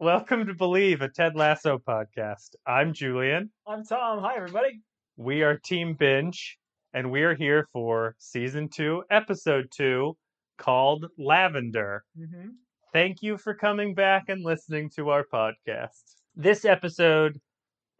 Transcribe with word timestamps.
Welcome 0.00 0.46
to 0.46 0.54
Believe, 0.54 1.02
a 1.02 1.10
Ted 1.10 1.36
Lasso 1.36 1.76
podcast. 1.76 2.54
I'm 2.66 2.94
Julian. 2.94 3.50
I'm 3.66 3.84
Tom. 3.84 4.20
Hi, 4.20 4.34
everybody. 4.34 4.80
We 5.18 5.42
are 5.42 5.58
Team 5.58 5.92
Binge, 5.92 6.56
and 6.94 7.10
we 7.10 7.20
are 7.20 7.34
here 7.34 7.68
for 7.70 8.16
season 8.18 8.70
two, 8.70 9.04
episode 9.10 9.66
two, 9.70 10.16
called 10.56 11.04
Lavender. 11.18 12.02
Mm-hmm. 12.18 12.48
Thank 12.94 13.20
you 13.20 13.36
for 13.36 13.52
coming 13.52 13.94
back 13.94 14.30
and 14.30 14.42
listening 14.42 14.88
to 14.96 15.10
our 15.10 15.22
podcast. 15.30 16.14
This 16.34 16.64
episode, 16.64 17.38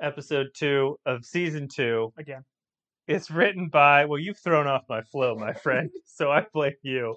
episode 0.01 0.47
two 0.55 0.99
of 1.05 1.27
season 1.27 1.69
two, 1.69 2.15
Again, 2.19 2.45
is 3.09 3.31
written 3.31 3.69
by, 3.69 4.07
well, 4.07 4.19
you've 4.19 4.39
thrown 4.39 4.67
off 4.67 4.85
my 4.89 5.03
flow, 5.03 5.35
my 5.35 5.53
friend, 5.53 5.91
so 6.07 6.33
I 6.33 6.47
blame 6.55 6.73
you. 6.81 7.17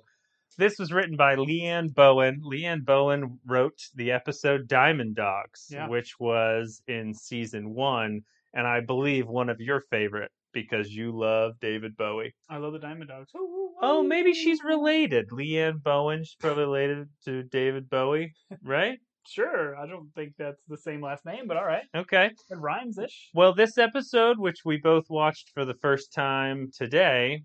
This 0.58 0.78
was 0.80 0.92
written 0.92 1.16
by 1.16 1.36
Leann 1.36 1.90
Bowen. 1.94 2.42
Leann 2.44 2.82
Bowen 2.86 3.40
wrote 3.46 3.80
the 3.96 4.12
episode 4.12 4.68
Diamond 4.68 5.16
Dogs, 5.16 5.68
Yeah. 5.72 5.88
which 5.88 6.20
was 6.20 6.82
in 6.88 7.14
season 7.14 7.74
one, 7.74 8.22
and 8.54 8.68
I 8.68 8.82
believe 8.82 9.28
one 9.28 9.50
of 9.50 9.60
your 9.60 9.82
favorite 9.90 10.32
because 10.54 10.92
you 10.92 11.12
love 11.12 11.54
David 11.60 11.98
Bowie. 11.98 12.34
I 12.50 12.58
love 12.58 12.74
the 12.74 12.80
Diamond 12.80 13.10
Dogs. 13.10 13.32
Ooh, 13.36 13.40
ooh, 13.40 13.70
Oh, 13.82 14.04
maybe 14.04 14.34
she's 14.34 14.64
related. 14.64 15.32
Leann 15.32 15.80
Bowen, 15.84 16.24
she's 16.24 16.36
probably 16.40 16.64
related 16.64 17.08
to 17.26 17.44
David 17.44 17.90
Bowie, 17.90 18.32
right? 18.64 19.00
Sure. 19.26 19.76
I 19.78 19.88
don't 19.88 20.10
think 20.16 20.34
that's 20.38 20.62
the 20.68 20.78
same 20.78 21.02
last 21.02 21.26
name, 21.26 21.48
but 21.48 21.56
all 21.58 21.66
right. 21.66 21.86
Okay. 21.96 22.26
It 22.50 22.58
rhymes 22.58 22.98
ish. 22.98 23.30
Well, 23.34 23.54
this 23.54 23.78
episode, 23.78 24.38
which 24.38 24.58
we 24.66 24.78
both 24.78 25.06
watched 25.10 25.50
for 25.54 25.64
the 25.66 25.74
first 25.76 26.14
time 26.14 26.70
today, 26.78 27.42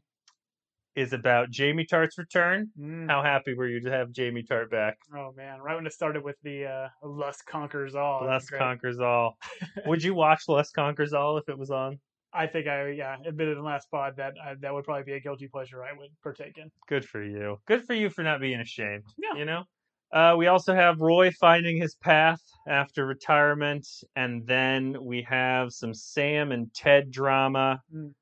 is 0.99 1.13
about 1.13 1.51
Jamie 1.51 1.85
Tartt's 1.87 2.19
return. 2.19 2.69
Mm. 2.79 3.09
How 3.09 3.23
happy 3.23 3.55
were 3.55 3.69
you 3.69 3.81
to 3.81 3.91
have 3.91 4.11
Jamie 4.11 4.43
Tartt 4.43 4.71
back? 4.71 4.99
Oh, 5.15 5.33
man. 5.37 5.61
Right 5.61 5.77
when 5.77 5.87
it 5.87 5.93
started 5.93 6.25
with 6.25 6.37
the 6.43 6.67
uh, 6.67 6.89
Lust 7.03 7.47
Conquers 7.47 7.95
All. 7.95 8.25
Lust. 8.27 8.51
Conquers 8.53 8.99
All. 8.99 9.39
Would 9.87 10.03
you 10.03 10.15
watch 10.15 10.49
Lust 10.49 10.75
Conquers 10.75 11.13
All 11.13 11.39
if 11.39 11.49
it 11.49 11.57
was 11.59 11.71
on? 11.71 11.99
I 12.33 12.47
think 12.47 12.67
I, 12.67 12.89
yeah, 12.91 13.17
admitted 13.25 13.53
in 13.53 13.59
the 13.59 13.65
last 13.65 13.91
pod 13.91 14.15
that 14.17 14.35
I, 14.45 14.55
that 14.61 14.75
would 14.75 14.85
probably 14.85 15.05
be 15.05 15.13
a 15.15 15.21
guilty 15.21 15.49
pleasure 15.49 15.83
I 15.83 15.93
would 15.97 16.11
partake 16.23 16.59
in. 16.59 16.71
Good 16.87 17.05
for 17.05 17.23
you. 17.25 17.59
Good 17.67 17.85
for 17.85 17.95
you 17.95 18.11
for 18.11 18.23
not 18.23 18.41
being 18.41 18.61
ashamed. 18.61 19.05
Yeah. 19.17 19.39
You 19.39 19.45
know? 19.47 19.65
Uh, 20.13 20.35
we 20.37 20.47
also 20.47 20.75
have 20.75 21.01
Roy 21.01 21.31
finding 21.31 21.77
his 21.77 21.95
path 21.95 22.41
after 22.67 23.07
retirement, 23.07 23.87
and 24.17 24.47
then 24.47 24.97
we 25.03 25.23
have 25.23 25.73
some 25.73 25.95
Sam 25.95 26.51
and 26.53 26.73
Ted 26.75 27.11
drama, 27.11 27.83
Mm. 27.95 28.13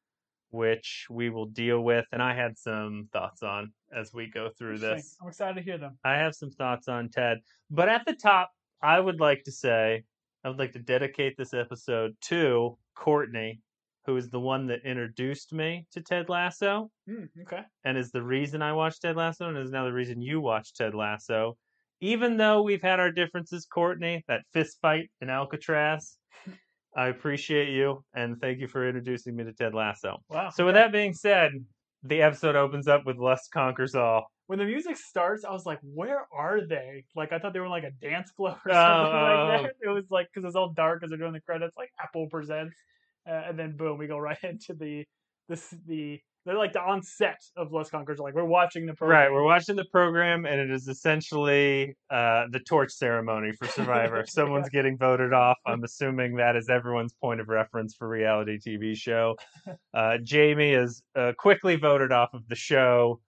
Which 0.51 1.07
we 1.11 1.31
will 1.31 1.47
deal 1.47 1.81
with. 1.83 2.05
And 2.13 2.23
I 2.23 2.35
had 2.35 2.59
some 2.59 3.09
thoughts 3.13 3.43
on 3.43 3.73
as 3.95 4.13
we 4.13 4.27
go 4.31 4.51
through 4.59 4.79
this. 4.79 5.17
I'm 5.23 5.29
excited 5.29 5.55
to 5.57 5.63
hear 5.63 5.79
them. 5.79 5.99
I 6.05 6.15
have 6.15 6.35
some 6.35 6.51
thoughts 6.51 6.89
on 6.89 7.09
Ted. 7.09 7.39
But 7.71 7.89
at 7.89 8.05
the 8.07 8.15
top, 8.15 8.51
I 8.83 9.01
would 9.01 9.21
like 9.21 9.43
to 9.45 9.53
say, 9.53 10.05
I 10.45 10.49
would 10.49 10.59
like 10.59 10.73
to 10.73 10.79
dedicate 10.79 11.37
this 11.37 11.53
episode 11.55 12.15
to 12.23 12.77
Courtney, 12.95 13.61
who 14.05 14.17
is 14.17 14.31
the 14.31 14.39
one 14.41 14.67
that 14.69 14.85
introduced 14.85 15.53
me 15.53 15.87
to 15.93 16.01
Ted 16.01 16.29
Lasso 16.29 16.91
Mm, 17.09 17.29
okay. 17.43 17.63
and 17.85 17.99
is 17.99 18.11
the 18.13 18.23
reason 18.23 18.63
I 18.63 18.73
watched 18.73 19.03
Ted 19.03 19.17
Lasso 19.17 19.49
and 19.49 19.59
is 19.59 19.71
now 19.71 19.85
the 19.85 19.93
reason 19.93 20.21
you 20.23 20.41
watched 20.41 20.77
Ted 20.77 20.95
Lasso. 20.95 21.57
Even 22.01 22.37
though 22.37 22.63
we've 22.63 22.83
had 22.83 23.01
our 23.01 23.11
differences, 23.11 23.65
Courtney, 23.67 24.23
that 24.29 24.43
fist 24.53 24.79
fight 24.83 25.11
in 25.23 25.31
Alcatraz, 25.31 26.19
I 26.97 27.09
appreciate 27.09 27.69
you 27.69 28.03
and 28.15 28.41
thank 28.41 28.59
you 28.59 28.69
for 28.69 28.87
introducing 28.87 29.37
me 29.37 29.45
to 29.45 29.53
Ted 29.53 29.75
Lasso. 29.75 30.19
Wow. 30.31 30.51
So, 30.51 30.65
with 30.67 30.75
that 30.77 30.93
being 30.93 31.13
said, 31.13 31.53
the 32.03 32.23
episode 32.23 32.57
opens 32.57 32.89
up 32.89 33.05
with 33.05 33.19
Lust 33.19 33.51
Conquers 33.53 33.95
All. 33.95 34.27
when 34.47 34.59
the 34.59 34.65
music 34.65 34.97
starts, 34.97 35.45
I 35.45 35.51
was 35.51 35.67
like, 35.67 35.79
"Where 35.83 36.27
are 36.33 36.61
they?" 36.67 37.05
Like 37.15 37.33
I 37.33 37.39
thought 37.39 37.53
they 37.53 37.61
were 37.61 37.69
like 37.69 37.85
a 37.85 37.91
dance 38.01 38.31
club 38.31 38.59
or 38.65 38.73
Oh, 38.73 38.75
something 38.75 39.15
oh. 39.15 39.47
like 39.49 39.63
that. 39.65 39.73
It 39.83 39.89
was 39.91 40.05
like 40.11 40.29
because 40.33 40.47
it's 40.47 40.57
all 40.57 40.73
dark 40.73 41.03
as 41.03 41.11
they're 41.11 41.19
doing 41.19 41.33
the 41.33 41.41
credits, 41.41 41.77
like 41.77 41.91
Apple 42.03 42.29
presents, 42.31 42.77
uh, 43.29 43.43
and 43.49 43.59
then 43.59 43.77
boom, 43.77 43.99
we 43.99 44.07
go 44.07 44.19
right 44.19 44.39
into 44.43 44.75
the 44.75 45.05
this 45.49 45.75
the 45.87 46.21
they're 46.47 46.57
like 46.57 46.73
the 46.73 46.81
onset 46.81 47.43
of 47.57 47.73
Lust 47.73 47.91
Conquers. 47.91 48.21
Like 48.21 48.35
we're 48.35 48.45
watching 48.45 48.87
the 48.87 48.95
program. 48.95 49.19
Right, 49.19 49.33
we're 49.33 49.43
watching 49.43 49.75
the 49.75 49.85
program, 49.87 50.47
and 50.47 50.61
it 50.61 50.71
is 50.71 50.87
essentially 50.87 51.97
uh, 52.09 52.45
the 52.53 52.61
torch 52.61 52.93
ceremony 52.93 53.51
for 53.53 53.67
Survivor. 53.67 54.25
Someone's 54.29 54.69
getting 54.69 54.97
voted 54.97 55.33
off. 55.33 55.59
I'm 55.67 55.83
assuming 55.83 56.37
that 56.37 56.55
is 56.55 56.69
everyone's 56.69 57.15
point 57.15 57.41
of 57.41 57.49
reference 57.49 57.97
for 57.97 58.09
reality 58.09 58.59
TV 58.67 58.97
show. 58.97 59.37
Uh, 59.95 60.19
Jamie 60.23 60.75
is 60.75 61.03
uh, 61.17 61.33
quickly 61.39 61.77
voted 61.77 62.13
off 62.13 62.35
of 62.35 62.47
the 62.49 62.55
show, 62.55 63.19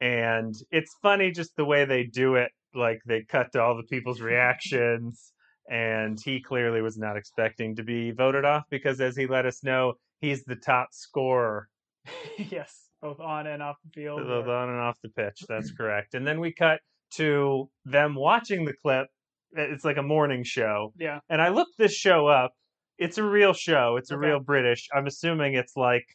and 0.00 0.54
it's 0.70 0.94
funny 1.00 1.30
just 1.30 1.56
the 1.56 1.64
way 1.64 1.86
they 1.86 2.04
do 2.04 2.34
it. 2.34 2.50
Like 2.74 3.00
they 3.06 3.22
cut 3.22 3.50
to 3.52 3.62
all 3.62 3.76
the 3.76 3.82
people's 3.84 4.20
reactions, 4.30 5.32
and 5.70 6.18
he 6.22 6.40
clearly 6.40 6.82
was 6.82 6.98
not 6.98 7.16
expecting 7.16 7.76
to 7.76 7.82
be 7.82 8.10
voted 8.10 8.44
off 8.44 8.64
because, 8.70 9.00
as 9.00 9.16
he 9.16 9.26
let 9.26 9.46
us 9.46 9.64
know, 9.64 9.94
he's 10.20 10.44
the 10.44 10.56
top 10.56 10.88
scorer 10.92 11.68
yes, 12.38 12.88
both 13.00 13.20
on 13.20 13.46
and 13.46 13.62
off 13.62 13.76
the 13.84 13.90
field. 13.90 14.20
both 14.26 14.46
or- 14.46 14.54
on 14.54 14.68
and 14.70 14.78
off 14.80 14.98
the 15.02 15.08
pitch. 15.10 15.42
That's 15.48 15.72
correct. 15.72 16.14
And 16.14 16.26
then 16.26 16.40
we 16.40 16.52
cut 16.52 16.80
to 17.14 17.68
them 17.84 18.14
watching 18.14 18.64
the 18.64 18.74
clip. 18.82 19.06
It's 19.54 19.84
like 19.84 19.98
a 19.98 20.02
morning 20.02 20.44
show. 20.44 20.94
yeah, 20.98 21.20
And 21.28 21.42
I 21.42 21.48
looked 21.50 21.76
this 21.76 21.92
show 21.92 22.26
up. 22.26 22.52
It's 22.98 23.18
a 23.18 23.22
real 23.22 23.52
show. 23.52 23.96
It's 23.98 24.10
a 24.10 24.14
Okay. 24.14 24.28
real 24.28 24.40
British. 24.40 24.88
I'm 24.94 25.06
assuming 25.06 25.54
it's 25.54 25.76
like 25.76 26.06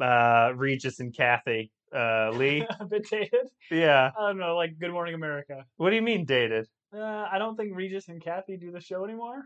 uh, 0.00 0.50
Regis 0.54 1.00
and 1.00 1.14
Kathie 1.16 1.70
uh, 1.94 2.30
Lee. 2.34 2.66
a 2.80 2.84
bit 2.84 3.06
dated. 3.10 3.48
yeah. 3.70 4.10
I 4.18 4.26
don't 4.28 4.38
know, 4.38 4.54
like 4.56 4.78
Good 4.78 4.90
Morning 4.92 5.14
America. 5.14 5.64
What 5.76 5.90
do 5.90 5.96
you 5.96 6.02
mean 6.02 6.26
dated? 6.26 6.66
Uh, 6.94 7.26
I 7.30 7.38
don't 7.38 7.56
think 7.56 7.74
Regis 7.74 8.08
and 8.08 8.22
Kathie 8.22 8.58
do 8.58 8.70
the 8.70 8.80
show 8.80 9.04
anymore. 9.04 9.42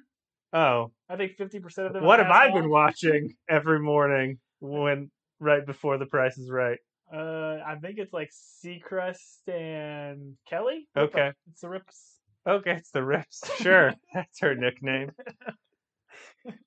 Oh, 0.52 0.90
I 1.08 1.16
think 1.16 1.36
fifty 1.36 1.60
percent 1.60 1.86
of 1.88 1.92
them. 1.92 2.04
what 2.04 2.18
have 2.20 2.30
I 2.30 2.50
been 2.50 2.70
watching 2.70 3.34
every 3.50 3.78
morning 3.80 4.38
when 4.60 5.10
right 5.40 5.64
before 5.66 5.98
The 5.98 6.06
Price 6.06 6.36
is 6.38 6.50
Right? 6.50 6.78
Uh, 7.12 7.58
I 7.66 7.76
think 7.80 7.98
it's 7.98 8.12
like 8.12 8.30
Seacrest 8.30 9.48
and 9.48 10.36
Kelly. 10.48 10.86
Okay. 10.96 11.32
it's 11.50 11.60
the 11.62 11.68
Rips. 11.70 12.16
Okay, 12.46 12.72
it's 12.72 12.90
the 12.90 13.04
Rips. 13.04 13.42
Sure, 13.62 13.94
that's 14.14 14.40
her 14.40 14.54
nickname. 14.54 15.10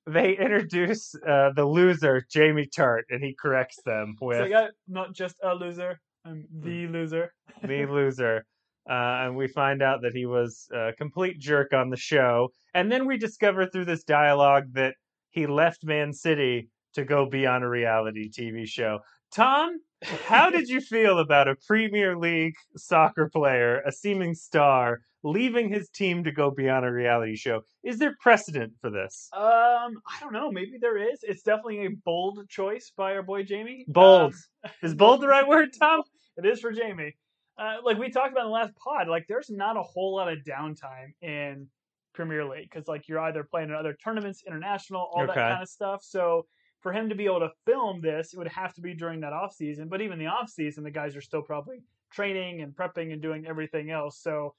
They 0.06 0.36
introduce 0.36 1.14
uh, 1.26 1.50
the 1.54 1.64
loser, 1.64 2.26
Jamie 2.30 2.68
Tartt, 2.76 3.02
and 3.10 3.22
he 3.22 3.34
corrects 3.40 3.78
them 3.84 4.16
with 4.20 4.48
got 4.50 4.70
not 4.88 5.12
just 5.14 5.36
a 5.42 5.54
loser, 5.54 6.00
I'm 6.24 6.46
the 6.52 6.86
Hmm. 6.86 6.92
loser. 6.92 7.32
the 7.62 7.86
loser. 7.90 8.44
Uh, 8.88 8.92
and 9.26 9.36
we 9.36 9.46
find 9.46 9.80
out 9.80 10.02
that 10.02 10.12
he 10.12 10.26
was 10.26 10.68
a 10.74 10.92
complete 10.98 11.38
jerk 11.38 11.72
on 11.72 11.88
the 11.90 11.96
show. 11.96 12.48
And 12.74 12.90
then 12.90 13.06
we 13.06 13.16
discover 13.16 13.66
through 13.66 13.84
this 13.84 14.02
dialogue 14.02 14.64
that 14.72 14.96
he 15.30 15.46
left 15.46 15.84
Man 15.84 16.12
City 16.12 16.68
to 16.94 17.04
go 17.04 17.26
be 17.26 17.46
on 17.46 17.62
a 17.62 17.68
reality 17.68 18.30
TV 18.30 18.66
show. 18.66 19.00
Tom, 19.34 19.78
how 20.26 20.50
did 20.50 20.68
you 20.68 20.80
feel 20.80 21.18
about 21.18 21.48
a 21.48 21.56
Premier 21.66 22.16
League 22.16 22.54
soccer 22.76 23.30
player, 23.30 23.80
a 23.86 23.92
seeming 23.92 24.34
star, 24.34 25.00
leaving 25.22 25.72
his 25.72 25.88
team 25.88 26.24
to 26.24 26.32
go 26.32 26.50
be 26.50 26.68
on 26.68 26.84
a 26.84 26.92
reality 26.92 27.36
show? 27.36 27.62
Is 27.82 27.98
there 27.98 28.14
precedent 28.20 28.72
for 28.80 28.90
this? 28.90 29.28
Um, 29.32 29.42
I 29.42 30.20
don't 30.20 30.32
know. 30.32 30.50
Maybe 30.50 30.78
there 30.80 30.98
is. 30.98 31.20
It's 31.22 31.42
definitely 31.42 31.86
a 31.86 31.90
bold 32.04 32.40
choice 32.48 32.92
by 32.96 33.14
our 33.14 33.22
boy 33.22 33.44
Jamie. 33.44 33.86
Bold. 33.88 34.34
Um, 34.64 34.70
Is 34.82 34.94
bold 34.94 35.22
the 35.22 35.28
right 35.28 35.46
word, 35.46 35.70
Tom? 35.80 36.02
It 36.36 36.46
is 36.46 36.60
for 36.60 36.72
Jamie. 36.72 37.14
Uh, 37.58 37.76
like 37.84 37.98
we 37.98 38.10
talked 38.10 38.32
about 38.32 38.44
in 38.44 38.48
the 38.48 38.54
last 38.54 38.72
pod, 38.76 39.08
like 39.08 39.26
there's 39.28 39.50
not 39.50 39.76
a 39.76 39.82
whole 39.82 40.16
lot 40.16 40.32
of 40.32 40.38
downtime 40.40 41.12
in 41.20 41.68
Premier 42.14 42.44
League 42.44 42.68
because 42.70 42.88
like 42.88 43.08
you're 43.08 43.20
either 43.20 43.44
playing 43.44 43.68
in 43.68 43.74
other 43.74 43.96
tournaments, 44.02 44.42
international, 44.46 45.10
all 45.12 45.26
that 45.26 45.34
kind 45.34 45.62
of 45.62 45.68
stuff. 45.68 46.02
So 46.02 46.46
for 46.82 46.92
him 46.92 47.08
to 47.08 47.14
be 47.14 47.24
able 47.24 47.40
to 47.40 47.50
film 47.64 48.00
this, 48.00 48.34
it 48.34 48.38
would 48.38 48.48
have 48.48 48.74
to 48.74 48.80
be 48.80 48.94
during 48.94 49.20
that 49.20 49.32
off 49.32 49.54
season. 49.54 49.88
But 49.88 50.02
even 50.02 50.18
the 50.18 50.26
off 50.26 50.50
season, 50.50 50.84
the 50.84 50.90
guys 50.90 51.16
are 51.16 51.20
still 51.20 51.42
probably 51.42 51.78
training 52.12 52.60
and 52.60 52.74
prepping 52.74 53.12
and 53.12 53.22
doing 53.22 53.46
everything 53.46 53.90
else. 53.90 54.18
So 54.20 54.54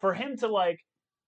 for 0.00 0.14
him 0.14 0.36
to 0.38 0.48
like 0.48 0.80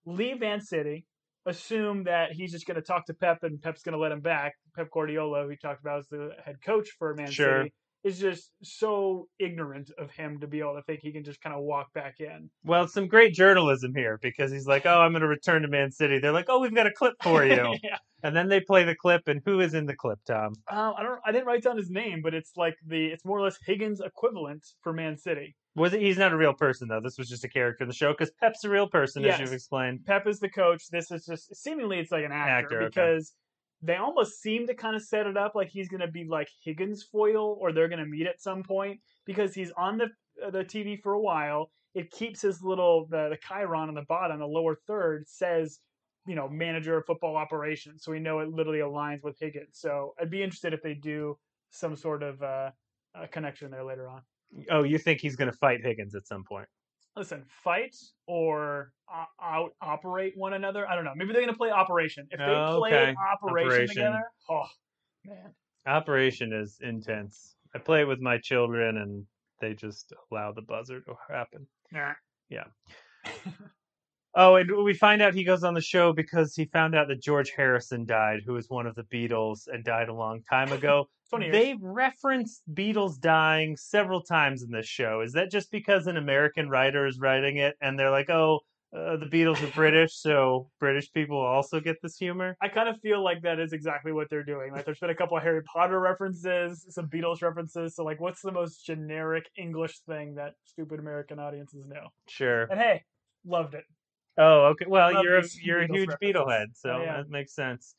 leave 0.05 0.39
Man 0.39 0.61
City, 0.61 1.05
assume 1.45 2.03
that 2.05 2.31
he's 2.31 2.51
just 2.51 2.65
going 2.65 2.75
to 2.75 2.81
talk 2.81 3.05
to 3.05 3.13
Pep 3.13 3.43
and 3.43 3.61
Pep's 3.61 3.83
going 3.83 3.93
to 3.93 3.99
let 3.99 4.11
him 4.11 4.21
back. 4.21 4.55
Pep 4.75 4.89
Guardiola, 4.91 5.43
who 5.43 5.49
we 5.49 5.57
talked 5.57 5.81
about 5.81 5.99
as 5.99 6.07
the 6.07 6.31
head 6.43 6.57
coach 6.65 6.89
for 6.97 7.13
Man 7.13 7.31
Sure. 7.31 7.63
City, 7.63 7.73
is 8.07 8.19
just 8.19 8.51
so 8.63 9.27
ignorant 9.39 9.91
of 9.97 10.09
him 10.11 10.39
to 10.39 10.47
be 10.47 10.59
able 10.59 10.75
to 10.75 10.81
think 10.83 11.01
he 11.01 11.11
can 11.11 11.23
just 11.23 11.41
kind 11.41 11.55
of 11.55 11.61
walk 11.61 11.93
back 11.93 12.15
in. 12.19 12.49
Well, 12.63 12.83
it's 12.83 12.93
some 12.93 13.07
great 13.07 13.33
journalism 13.33 13.93
here 13.93 14.17
because 14.21 14.51
he's 14.51 14.65
like, 14.65 14.85
"Oh, 14.85 15.01
I'm 15.01 15.11
going 15.11 15.21
to 15.21 15.27
return 15.27 15.61
to 15.63 15.67
Man 15.67 15.91
City." 15.91 16.19
They're 16.19 16.31
like, 16.31 16.45
"Oh, 16.47 16.59
we've 16.59 16.73
got 16.73 16.87
a 16.87 16.91
clip 16.91 17.15
for 17.21 17.45
you," 17.45 17.75
yeah. 17.83 17.97
and 18.23 18.35
then 18.35 18.47
they 18.47 18.61
play 18.61 18.83
the 18.85 18.95
clip. 18.95 19.27
And 19.27 19.41
who 19.45 19.59
is 19.59 19.73
in 19.73 19.85
the 19.85 19.95
clip, 19.95 20.19
Tom? 20.25 20.53
Um, 20.71 20.93
I 20.97 21.03
don't. 21.03 21.19
I 21.25 21.31
didn't 21.31 21.47
write 21.47 21.63
down 21.63 21.77
his 21.77 21.89
name, 21.89 22.21
but 22.23 22.33
it's 22.33 22.53
like 22.55 22.75
the. 22.85 23.07
It's 23.07 23.25
more 23.25 23.37
or 23.39 23.43
less 23.43 23.57
Higgins 23.65 23.99
equivalent 23.99 24.65
for 24.81 24.93
Man 24.93 25.17
City. 25.17 25.55
Was 25.75 25.93
it? 25.93 26.01
He's 26.01 26.17
not 26.17 26.31
a 26.31 26.37
real 26.37 26.53
person 26.53 26.87
though. 26.87 27.01
This 27.01 27.17
was 27.17 27.29
just 27.29 27.43
a 27.43 27.49
character 27.49 27.83
in 27.83 27.89
the 27.89 27.95
show 27.95 28.11
because 28.11 28.31
Pep's 28.39 28.63
a 28.63 28.69
real 28.69 28.87
person, 28.87 29.25
as 29.25 29.39
you've 29.39 29.53
explained. 29.53 30.05
Pep 30.05 30.25
is 30.27 30.39
the 30.39 30.49
coach. 30.49 30.89
This 30.89 31.11
is 31.11 31.25
just 31.25 31.55
seemingly 31.55 31.99
it's 31.99 32.11
like 32.11 32.25
an 32.25 32.31
actor, 32.31 32.51
Actor, 32.51 32.81
okay. 32.83 33.17
They 33.81 33.95
almost 33.95 34.41
seem 34.41 34.65
to 34.67 34.73
kind 34.73 34.95
of 34.95 35.03
set 35.03 35.27
it 35.27 35.37
up 35.37 35.53
like 35.55 35.69
he's 35.69 35.89
going 35.89 36.01
to 36.01 36.07
be 36.07 36.25
like 36.25 36.49
Higgins 36.63 37.03
foil 37.03 37.57
or 37.59 37.71
they're 37.71 37.87
going 37.87 38.03
to 38.03 38.05
meet 38.05 38.27
at 38.27 38.41
some 38.41 38.63
point 38.63 38.99
because 39.25 39.53
he's 39.53 39.71
on 39.71 39.97
the 39.97 40.07
uh, 40.45 40.49
the 40.49 40.63
TV 40.63 40.99
for 41.01 41.13
a 41.13 41.19
while. 41.19 41.71
It 41.93 42.11
keeps 42.11 42.41
his 42.41 42.61
little 42.61 43.07
the, 43.09 43.29
the 43.29 43.37
Chiron 43.47 43.89
on 43.89 43.95
the 43.95 44.05
bottom, 44.07 44.39
the 44.39 44.47
lower 44.47 44.77
third 44.87 45.27
says 45.27 45.79
you 46.27 46.35
know, 46.35 46.49
manager 46.49 46.97
of 46.97 47.05
football 47.05 47.37
operations. 47.37 48.03
So 48.03 48.11
we 48.11 48.19
know 48.19 48.39
it 48.39 48.49
literally 48.49 48.79
aligns 48.79 49.23
with 49.23 49.37
Higgins. 49.39 49.79
So 49.79 50.13
I'd 50.19 50.29
be 50.29 50.43
interested 50.43 50.73
if 50.73 50.83
they 50.83 50.93
do 50.93 51.37
some 51.71 51.95
sort 51.95 52.21
of 52.21 52.43
uh, 52.43 52.71
uh 53.15 53.27
connection 53.31 53.71
there 53.71 53.85
later 53.85 54.09
on. 54.09 54.21
Oh, 54.69 54.83
you 54.83 54.97
think 54.97 55.21
he's 55.21 55.35
going 55.35 55.49
to 55.49 55.57
fight 55.57 55.79
Higgins 55.83 56.15
at 56.15 56.27
some 56.27 56.43
point? 56.43 56.67
Listen, 57.17 57.45
fight 57.63 57.95
or 58.27 58.93
o- 59.11 59.25
out 59.41 59.71
operate 59.81 60.33
one 60.37 60.53
another. 60.53 60.87
I 60.87 60.93
don't 60.95 61.03
know. 61.03 61.13
Maybe 61.15 61.33
they're 61.33 61.41
going 61.41 61.53
to 61.53 61.57
play 61.57 61.71
Operation. 61.71 62.27
If 62.29 62.39
they 62.39 62.45
Oh, 62.45 62.77
play 62.79 62.91
okay. 62.91 63.15
Operation, 63.15 63.65
Operation. 63.65 63.87
together, 63.95 64.23
oh 64.49 64.65
man, 65.25 65.55
Operation 65.87 66.53
is 66.53 66.77
intense. 66.81 67.55
I 67.73 67.79
play 67.79 68.01
it 68.01 68.07
with 68.07 68.19
my 68.19 68.37
children, 68.37 68.97
and 68.97 69.25
they 69.59 69.73
just 69.73 70.13
allow 70.31 70.51
the 70.51 70.61
buzzer 70.61 71.01
to 71.01 71.15
happen. 71.27 71.67
nah. 71.91 72.13
Oh, 74.39 74.55
and 74.55 74.69
we 74.83 74.93
find 74.93 75.19
out 75.19 75.33
he 75.33 75.43
goes 75.43 75.63
on 75.63 75.73
the 75.73 75.81
show 75.81 76.13
because 76.13 76.55
he 76.55 76.65
found 76.65 76.93
out 76.93 77.07
that 77.07 77.23
George 77.23 77.51
Harrison 77.57 78.05
died, 78.05 78.41
who 78.45 78.53
was 78.53 78.69
one 78.69 78.85
of 78.85 78.93
the 78.93 79.01
Beatles 79.01 79.67
and 79.67 79.83
died 79.83 80.09
a 80.09 80.13
long 80.13 80.43
time 80.43 80.71
ago. 80.71 81.09
twenty 81.29 81.45
years. 81.47 81.53
They've 81.55 81.81
referenced 81.81 82.61
Beatles 82.71 83.19
dying 83.19 83.75
several 83.75 84.21
times 84.21 84.61
in 84.61 84.69
this 84.69 84.85
show. 84.85 85.21
Is 85.21 85.33
that 85.33 85.49
just 85.49 85.71
because 85.71 86.05
an 86.05 86.17
American 86.17 86.69
writer 86.69 87.07
is 87.07 87.19
writing 87.19 87.57
it 87.57 87.77
and 87.81 87.97
they're 87.97 88.11
like, 88.11 88.29
oh, 88.29 88.59
uh, 88.95 89.17
the 89.17 89.25
Beatles 89.25 89.61
are 89.63 89.73
British, 89.73 90.15
so 90.15 90.69
British 90.79 91.11
people 91.11 91.39
also 91.39 91.79
get 91.79 91.97
this 92.03 92.15
humor? 92.15 92.55
I 92.61 92.67
kind 92.67 92.87
of 92.87 92.99
feel 93.01 93.23
like 93.23 93.41
that 93.41 93.59
is 93.59 93.73
exactly 93.73 94.11
what 94.11 94.29
they're 94.29 94.43
doing. 94.43 94.71
Like, 94.71 94.85
there's 94.85 94.99
been 94.99 95.09
a 95.09 95.15
couple 95.15 95.35
of 95.35 95.41
Harry 95.41 95.63
Potter 95.63 95.99
references, 95.99 96.85
some 96.89 97.07
Beatles 97.07 97.41
references. 97.41 97.95
So, 97.95 98.03
like, 98.03 98.21
what's 98.21 98.41
the 98.41 98.51
most 98.51 98.85
generic 98.85 99.49
English 99.57 99.99
thing 100.07 100.35
that 100.35 100.53
stupid 100.63 100.99
American 100.99 101.39
audiences 101.39 101.87
know? 101.87 102.09
Sure. 102.27 102.63
And 102.65 102.79
hey, 102.79 103.03
loved 103.43 103.73
it. 103.73 103.83
Oh, 104.37 104.65
okay. 104.71 104.85
Well, 104.87 105.23
you're 105.23 105.39
a, 105.39 105.43
you're 105.61 105.81
a 105.81 105.87
huge. 105.87 106.09
Beatlehead, 106.21 106.75
so 106.75 106.89
oh, 106.91 106.93
I 107.01 107.03
am. 107.05 107.17
that 107.17 107.29
makes 107.29 107.53
sense. 107.53 107.95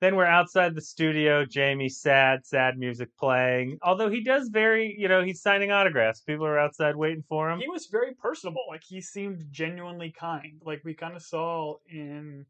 Then 0.00 0.16
we're 0.16 0.26
outside 0.26 0.74
the 0.74 0.80
studio. 0.80 1.44
Jamie's 1.44 1.98
sad, 2.00 2.44
sad 2.44 2.78
music 2.78 3.08
playing. 3.18 3.78
Although 3.82 4.10
he 4.10 4.22
does 4.22 4.48
very, 4.48 4.94
you 4.98 5.08
know, 5.08 5.22
he's 5.22 5.40
signing 5.40 5.70
autographs. 5.70 6.20
People 6.20 6.46
are 6.46 6.58
outside 6.58 6.96
waiting 6.96 7.22
for 7.28 7.50
him. 7.50 7.60
He 7.60 7.68
was 7.68 7.86
very 7.86 8.12
personable. 8.14 8.62
Like, 8.68 8.82
he 8.84 9.00
seemed 9.00 9.44
genuinely 9.50 10.10
kind. 10.10 10.60
Like, 10.64 10.82
we 10.84 10.94
kind 10.94 11.14
of 11.16 11.22
saw 11.22 11.76
in 11.88 12.44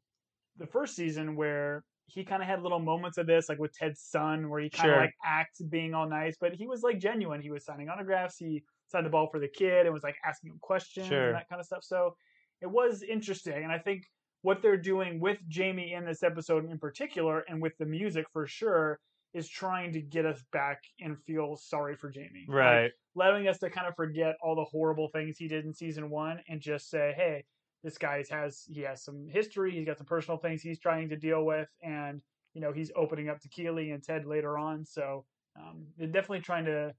the 0.57 0.67
first 0.67 0.97
season 0.97 1.37
where 1.37 1.85
he 2.07 2.25
kind 2.25 2.43
of 2.43 2.49
had 2.49 2.63
little 2.63 2.81
moments 2.81 3.19
of 3.19 3.27
this, 3.27 3.49
like 3.49 3.59
with 3.59 3.73
Ted's 3.73 4.01
son, 4.01 4.49
where 4.49 4.61
he 4.61 4.71
kind 4.71 4.91
of 4.91 4.95
Sure. 4.95 5.01
like 5.03 5.15
acts 5.25 5.61
being 5.63 5.95
all 5.95 6.09
nice, 6.09 6.37
but 6.41 6.55
he 6.55 6.67
was 6.67 6.83
like 6.83 6.99
genuine. 6.99 7.41
He 7.41 7.51
was 7.51 7.65
signing 7.65 7.89
autographs. 7.89 8.37
He 8.37 8.65
signed 8.89 9.07
the 9.07 9.11
ball 9.11 9.29
for 9.31 9.39
the 9.41 9.49
kid 9.49 9.87
and 9.87 9.95
was 9.95 10.03
like 10.03 10.17
asking 10.25 10.51
him 10.51 10.59
questions 10.61 11.07
Sure. 11.07 11.29
and 11.29 11.35
that 11.37 11.49
kind 11.49 11.61
of 11.61 11.67
stuff. 11.67 11.83
So 11.85 12.17
it 12.65 12.71
was 12.71 13.03
interesting. 13.03 13.63
And 13.63 13.71
I 13.71 13.79
think 13.79 14.05
what 14.41 14.63
they're 14.63 14.79
doing 14.79 15.21
with 15.21 15.39
Jamie 15.49 15.93
in 15.93 16.07
this 16.07 16.23
episode 16.23 16.69
in 16.69 16.79
particular 16.79 17.45
and 17.49 17.61
with 17.61 17.77
the 17.79 17.85
music 17.85 18.25
for 18.33 18.47
sure 18.47 18.99
is 19.35 19.49
trying 19.49 19.93
to 19.93 20.01
get 20.01 20.25
us 20.25 20.43
back 20.51 20.81
and 21.01 21.19
feel 21.27 21.57
sorry 21.57 21.95
for 21.95 22.09
Jamie. 22.09 22.47
Like, 22.49 22.57
Right. 22.57 22.93
allowing 23.17 23.49
us 23.49 23.59
to 23.59 23.69
kind 23.69 23.87
of 23.87 23.95
forget 23.97 24.37
all 24.43 24.57
the 24.57 24.65
horrible 24.65 25.09
things 25.09 25.37
he 25.37 25.47
did 25.47 25.67
in 25.67 25.75
season 25.75 26.09
one 26.09 26.41
and 26.49 26.59
just 26.61 26.89
say, 26.89 27.13
hey, 27.17 27.45
this 27.83 27.99
guy 27.99 28.25
has 28.31 28.63
he 28.67 28.81
has 28.81 29.05
some 29.05 29.29
history, 29.29 29.73
he's 29.73 29.85
got 29.85 29.99
some 29.99 30.07
personal 30.07 30.39
things 30.39 30.63
he's 30.63 30.79
trying 30.79 31.11
to 31.11 31.17
deal 31.17 31.45
with, 31.45 31.69
and 31.83 32.23
you 32.55 32.63
know 32.63 32.73
he's 32.73 32.91
opening 32.97 33.29
up 33.29 33.41
to 33.41 33.49
Keeley 33.51 33.91
and 33.91 34.03
Ted 34.03 34.25
later 34.25 34.57
on. 34.57 34.87
So 34.87 35.27
um, 35.61 35.89
they're 35.99 36.07
definitely 36.07 36.41
trying 36.41 36.65
to 36.65 36.95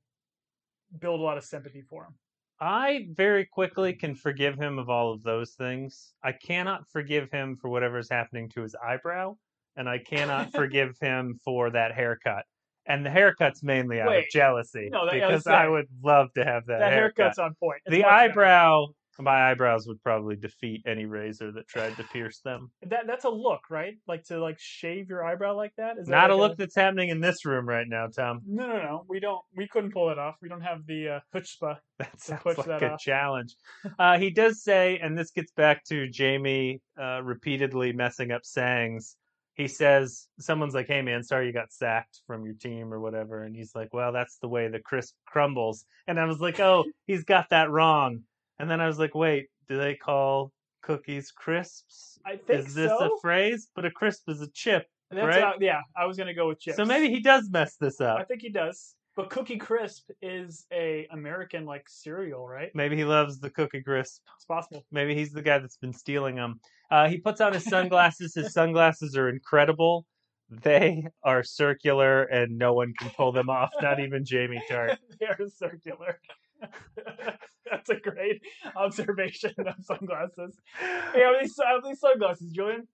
build 1.00 1.20
a 1.20 1.24
lot 1.24 1.40
of 1.40 1.44
sympathy 1.44 1.82
for 1.82 2.04
him. 2.04 2.14
I 2.60 3.08
very 3.12 3.46
quickly 3.46 3.94
can 3.94 4.16
forgive 4.16 4.56
him 4.56 4.80
of 4.80 4.90
all 4.90 5.12
of 5.14 5.24
those 5.24 5.52
things. 5.52 6.14
I 6.24 6.32
cannot 6.32 6.88
forgive 6.90 7.30
him 7.32 7.58
for 7.58 7.70
whatever's 7.70 8.10
happening 8.10 8.50
to 8.50 8.62
his 8.62 8.76
eyebrow, 8.76 9.36
and 9.76 9.90
I 9.90 9.98
cannot 10.00 10.52
forgive 10.54 10.98
him 11.00 11.40
for 11.44 11.70
that 11.72 11.94
haircut. 11.94 12.46
And 12.88 13.06
the 13.06 13.10
haircut's 13.10 13.64
mainly 13.64 14.00
out 14.00 14.16
of 14.16 14.24
jealousy 14.32 14.90
No, 14.92 15.06
that- 15.06 15.14
because 15.14 15.48
I 15.48 15.68
would 15.68 15.88
love 16.04 16.32
to 16.34 16.46
have 16.46 16.66
that, 16.68 16.80
That, 16.80 16.94
haircut. 16.94 17.18
haircut's 17.24 17.40
on 17.40 17.56
point. 17.56 17.82
It's 17.86 17.92
the 17.96 18.02
much 18.04 18.10
better. 18.10 18.30
eyebrow, 18.32 18.86
my 19.20 19.52
eyebrows 19.52 19.88
would 19.88 20.02
probably 20.04 20.36
defeat 20.36 20.84
any 20.86 21.06
razor 21.06 21.52
that 21.54 21.68
tried 21.68 21.96
to 21.98 22.04
pierce 22.04 22.40
them. 22.40 22.72
That 22.88 23.08
that's 23.08 23.26
a 23.26 23.30
look, 23.30 23.62
right? 23.70 23.96
Like 24.08 24.24
to 24.26 24.40
like 24.40 24.58
shave 24.60 25.10
your 25.10 25.24
eyebrow 25.24 25.56
like 25.56 25.74
that. 25.78 25.98
Is 25.98 26.08
that 26.08 26.12
Not 26.12 26.32
a 26.32 26.36
like 26.36 26.50
look 26.50 26.58
that's 26.58 26.76
happening 26.76 27.10
in 27.10 27.20
this 27.22 27.46
room 27.46 27.68
right 27.68 27.88
now, 27.88 28.08
Tom. 28.08 28.42
No, 28.48 28.68
no, 28.68 28.78
no. 28.82 29.06
We 29.08 29.20
don't. 29.20 29.42
We 29.56 29.68
couldn't 29.68 29.92
pull 29.94 30.10
it 30.10 30.20
off. 30.20 30.36
We 30.42 30.50
don't 30.50 30.62
have 30.62 30.86
the 30.86 31.10
uh, 31.10 31.20
chutzpah. 31.34 31.78
That 31.98 32.20
sounds 32.20 32.42
push 32.44 32.58
like 32.58 32.68
that 32.68 32.84
a 32.84 32.92
off. 32.94 33.00
challenge. 33.00 33.56
Uh, 33.98 34.18
he 34.18 34.30
does 34.30 34.62
say, 34.62 35.00
and 35.02 35.18
this 35.18 35.32
gets 35.32 35.52
back 35.54 35.84
to 35.86 36.08
Jamie 36.10 36.82
uh, 37.02 37.22
repeatedly 37.24 37.94
messing 37.94 38.32
up 38.32 38.44
sayings. 38.44 39.16
He 39.54 39.70
says, 39.70 40.28
someone's 40.40 40.74
like, 40.74 40.88
hey 40.88 41.02
man, 41.02 41.24
sorry 41.24 41.48
you 41.48 41.54
got 41.54 41.72
sacked 41.72 42.20
from 42.28 42.44
your 42.46 42.56
team 42.56 42.94
or 42.94 43.00
whatever. 43.00 43.44
And 43.44 43.56
he's 43.56 43.74
like, 43.74 43.94
well, 43.94 44.12
that's 44.12 44.38
the 44.40 44.50
way 44.50 44.68
the 44.68 44.80
crisp 44.80 45.16
crumbles. 45.26 45.86
And 46.08 46.20
I 46.20 46.26
was 46.26 46.42
like, 46.42 46.60
oh, 46.60 46.84
he's 47.08 47.24
got 47.24 47.50
that 47.52 47.70
wrong. 47.70 48.24
And 48.60 48.70
then 48.70 48.80
I 48.82 48.88
was 48.88 49.00
like, 49.00 49.16
wait, 49.16 49.48
do 49.68 49.78
they 49.78 49.96
call 49.96 50.52
cookies 50.82 51.32
crisps? 51.32 52.20
I 52.26 52.38
think 52.38 52.68
Is 52.68 52.74
this 52.74 52.90
so. 52.90 53.06
a 53.06 53.20
phrase? 53.22 53.70
But 53.76 53.86
a 53.86 53.92
crisp 53.92 54.30
is 54.30 54.42
a 54.42 54.50
chip. 54.52 54.86
That's 55.12 55.26
right? 55.26 55.44
how- 55.44 55.54
yeah, 55.60 55.82
I 55.98 56.06
was 56.06 56.18
gonna 56.18 56.34
go 56.34 56.48
with 56.48 56.60
chips. 56.60 56.78
So 56.78 56.86
maybe 56.86 57.10
he 57.10 57.20
does 57.22 57.50
mess 57.50 57.76
this 57.78 58.02
up. 58.02 58.20
I 58.20 58.24
think 58.24 58.42
he 58.42 58.50
does. 58.50 58.96
But 59.16 59.30
Cookie 59.30 59.58
Crisp 59.58 60.10
is 60.22 60.66
a 60.74 61.08
American 61.12 61.66
like 61.66 61.88
cereal, 61.88 62.46
right? 62.46 62.70
Maybe 62.76 62.98
he 62.98 63.06
loves 63.06 63.40
the 63.40 63.50
cookie 63.50 63.82
crisp. 63.82 64.22
It's 64.36 64.46
possible. 64.46 64.86
Maybe 64.92 65.16
he's 65.16 65.32
the 65.32 65.42
guy 65.42 65.60
that's 65.60 65.78
been 65.78 65.94
stealing 65.94 66.36
them. 66.36 66.60
Uh, 66.92 67.08
he 67.08 67.18
puts 67.18 67.40
on 67.40 67.54
his 67.54 67.64
sunglasses. 67.64 68.34
his 68.36 68.52
sunglasses 68.52 69.16
are 69.16 69.30
incredible. 69.30 70.06
They 70.50 71.08
are 71.24 71.44
circular 71.44 72.24
and 72.24 72.58
no 72.58 72.74
one 72.74 72.94
can 73.00 73.10
pull 73.12 73.32
them 73.32 73.50
off, 73.50 73.72
not 73.82 74.00
even 74.02 74.26
Jamie 74.26 74.62
Tartt. 74.70 74.98
they 75.20 75.28
are 75.28 75.48
circular. 75.48 76.20
That's 77.70 77.90
a 77.90 77.96
great 77.96 78.42
observation 78.76 79.54
of 79.58 79.76
sunglasses. 79.82 80.56
Hey, 80.80 81.24
how 81.24 81.36
these, 81.42 81.56
these 81.84 82.00
sunglasses, 82.00 82.52
Julian? 82.52 82.88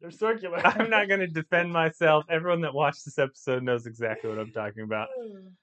They're 0.00 0.10
circular. 0.10 0.64
I'm 0.64 0.90
not 0.90 1.08
going 1.08 1.20
to 1.20 1.26
defend 1.26 1.72
myself. 1.72 2.24
Everyone 2.30 2.60
that 2.60 2.72
watched 2.72 3.04
this 3.04 3.18
episode 3.18 3.64
knows 3.64 3.86
exactly 3.86 4.30
what 4.30 4.38
I'm 4.38 4.52
talking 4.52 4.82
about. 4.84 5.08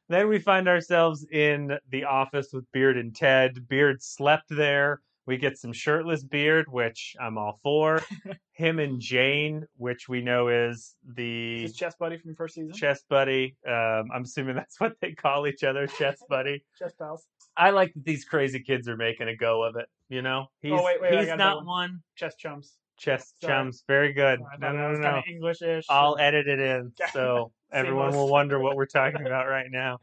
Then 0.07 0.27
we 0.27 0.37
find 0.37 0.67
ourselves 0.67 1.25
in 1.31 1.79
the 1.89 2.03
office 2.03 2.49
with 2.53 2.71
Beard 2.71 2.95
and 2.95 3.15
Ted. 3.15 3.67
Beard 3.67 4.03
slept 4.03 4.45
there. 4.51 5.01
We 5.25 5.37
get 5.37 5.57
some 5.57 5.73
shirtless 5.73 6.23
Beard, 6.23 6.67
which 6.69 7.15
I'm 7.19 7.39
all 7.39 7.59
for. 7.63 8.03
Him 8.51 8.77
and 8.77 9.01
Jane, 9.01 9.65
which 9.77 10.07
we 10.07 10.21
know 10.21 10.49
is 10.49 10.95
the 11.03 11.63
His 11.63 11.75
chest 11.75 11.97
buddy 11.97 12.17
from 12.19 12.31
the 12.31 12.35
first 12.35 12.53
season. 12.53 12.73
chest 12.73 13.05
buddy. 13.09 13.55
Um, 13.67 14.11
I'm 14.13 14.23
assuming 14.25 14.55
that's 14.55 14.79
what 14.79 14.93
they 15.01 15.13
call 15.13 15.47
each 15.47 15.63
other, 15.63 15.87
chest 15.87 16.23
buddy. 16.29 16.63
Chest 16.77 16.99
pals. 16.99 17.25
I 17.57 17.69
like 17.71 17.93
that 17.93 18.03
these 18.05 18.25
crazy 18.25 18.59
kids 18.61 18.87
are 18.87 18.97
making 18.97 19.27
a 19.27 19.35
go 19.35 19.63
of 19.63 19.75
it. 19.75 19.87
You 20.09 20.21
know, 20.21 20.47
he's 20.61 20.71
Oh, 20.73 20.83
wait, 20.83 21.01
wait, 21.01 21.29
I 21.29 21.35
not 21.35 21.59
that 21.59 21.65
one. 21.65 22.01
Chest 22.15 22.37
chums. 22.39 22.77
Chest 22.97 23.35
Sorry. 23.41 23.53
chums, 23.53 23.83
very 23.87 24.13
good. 24.13 24.39
No, 24.39 24.71
no, 24.71 24.93
no, 24.93 24.99
no. 25.01 25.21
English-ish. 25.27 25.85
I'll 25.89 26.17
edit 26.17 26.47
it 26.47 26.59
in 26.59 26.93
so 27.11 27.51
everyone 27.71 28.11
will 28.13 28.29
wonder 28.29 28.59
what 28.59 28.75
we're 28.75 28.85
talking 28.85 29.21
about 29.25 29.47
right 29.47 29.69
now. 29.69 29.99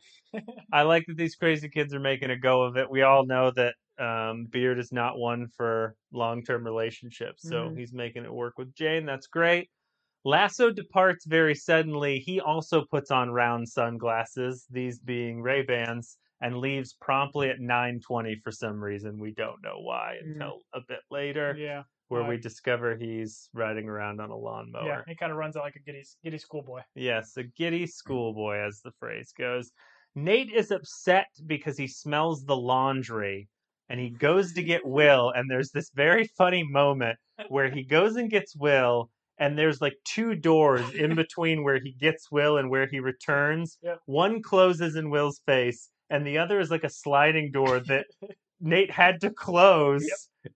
I 0.72 0.82
like 0.82 1.04
that 1.06 1.16
these 1.16 1.36
crazy 1.36 1.68
kids 1.68 1.94
are 1.94 2.00
making 2.00 2.30
a 2.30 2.38
go 2.38 2.62
of 2.62 2.76
it. 2.76 2.90
We 2.90 3.02
all 3.02 3.24
know 3.24 3.50
that 3.52 3.74
um, 3.98 4.46
Beard 4.46 4.78
is 4.78 4.92
not 4.92 5.18
one 5.18 5.48
for 5.48 5.96
long 6.12 6.42
term 6.42 6.64
relationships, 6.64 7.48
so 7.48 7.70
Mhm. 7.70 7.78
he's 7.78 7.92
making 7.92 8.24
it 8.24 8.32
work 8.32 8.58
with 8.58 8.74
Jane. 8.74 9.06
That's 9.06 9.26
great. 9.26 9.70
Lasso 10.24 10.70
departs 10.70 11.26
very 11.26 11.54
suddenly. 11.54 12.18
He 12.20 12.40
also 12.40 12.84
puts 12.84 13.10
on 13.10 13.30
round 13.30 13.68
sunglasses, 13.68 14.66
these 14.70 14.98
being 15.00 15.42
Ray 15.42 15.62
Bans, 15.62 16.16
and 16.42 16.58
leaves 16.58 16.92
promptly 17.00 17.48
at 17.48 17.60
9:20 17.60 18.36
for 18.42 18.50
some 18.50 18.82
reason. 18.82 19.18
We 19.18 19.32
don't 19.32 19.62
know 19.62 19.78
why 19.80 20.18
Mm. 20.22 20.32
until 20.32 20.60
a 20.74 20.80
bit 20.86 21.00
later, 21.10 21.54
yeah, 21.56 21.84
where 22.08 22.22
uh, 22.24 22.28
we 22.28 22.36
discover 22.36 22.96
he's 22.96 23.48
riding 23.54 23.88
around 23.88 24.20
on 24.20 24.30
a 24.30 24.36
lawnmower. 24.36 24.86
yeah. 24.86 25.02
He 25.06 25.14
kind 25.14 25.32
of 25.32 25.38
runs 25.38 25.56
out 25.56 25.62
like 25.62 25.76
a 25.76 25.80
giddy, 25.80 26.02
giddy 26.22 26.38
schoolboy. 26.38 26.80
Yes, 26.94 27.36
a 27.38 27.44
giddy 27.44 27.86
schoolboy, 27.86 28.56
as 28.58 28.80
the 28.82 28.92
phrase 29.00 29.32
goes. 29.32 29.70
Nate 30.14 30.50
is 30.52 30.70
upset 30.70 31.28
because 31.46 31.78
he 31.78 31.86
smells 31.86 32.44
the 32.44 32.56
laundry 32.56 33.48
and 33.88 33.98
he 33.98 34.10
goes 34.10 34.52
to 34.54 34.62
get 34.62 34.84
Will. 34.84 35.30
And 35.34 35.50
there's 35.50 35.70
this 35.70 35.90
very 35.94 36.26
funny 36.36 36.62
moment 36.64 37.18
where 37.48 37.70
he 37.70 37.82
goes 37.82 38.16
and 38.16 38.30
gets 38.30 38.54
Will, 38.54 39.10
and 39.38 39.58
there's 39.58 39.80
like 39.80 39.94
two 40.04 40.34
doors 40.34 40.82
in 40.94 41.14
between 41.24 41.62
where 41.64 41.80
he 41.82 41.92
gets 41.92 42.30
Will 42.30 42.58
and 42.58 42.68
where 42.70 42.86
he 42.86 43.00
returns. 43.00 43.78
Yep. 43.82 44.00
One 44.06 44.42
closes 44.42 44.96
in 44.96 45.08
Will's 45.10 45.40
face, 45.46 45.88
and 46.12 46.24
the 46.26 46.38
other 46.38 46.60
is 46.60 46.70
like 46.70 46.84
a 46.84 46.88
sliding 46.90 47.50
door 47.50 47.80
that 47.90 48.06
Nate 48.60 48.90
had 48.90 49.20
to 49.22 49.30
close. 49.30 50.06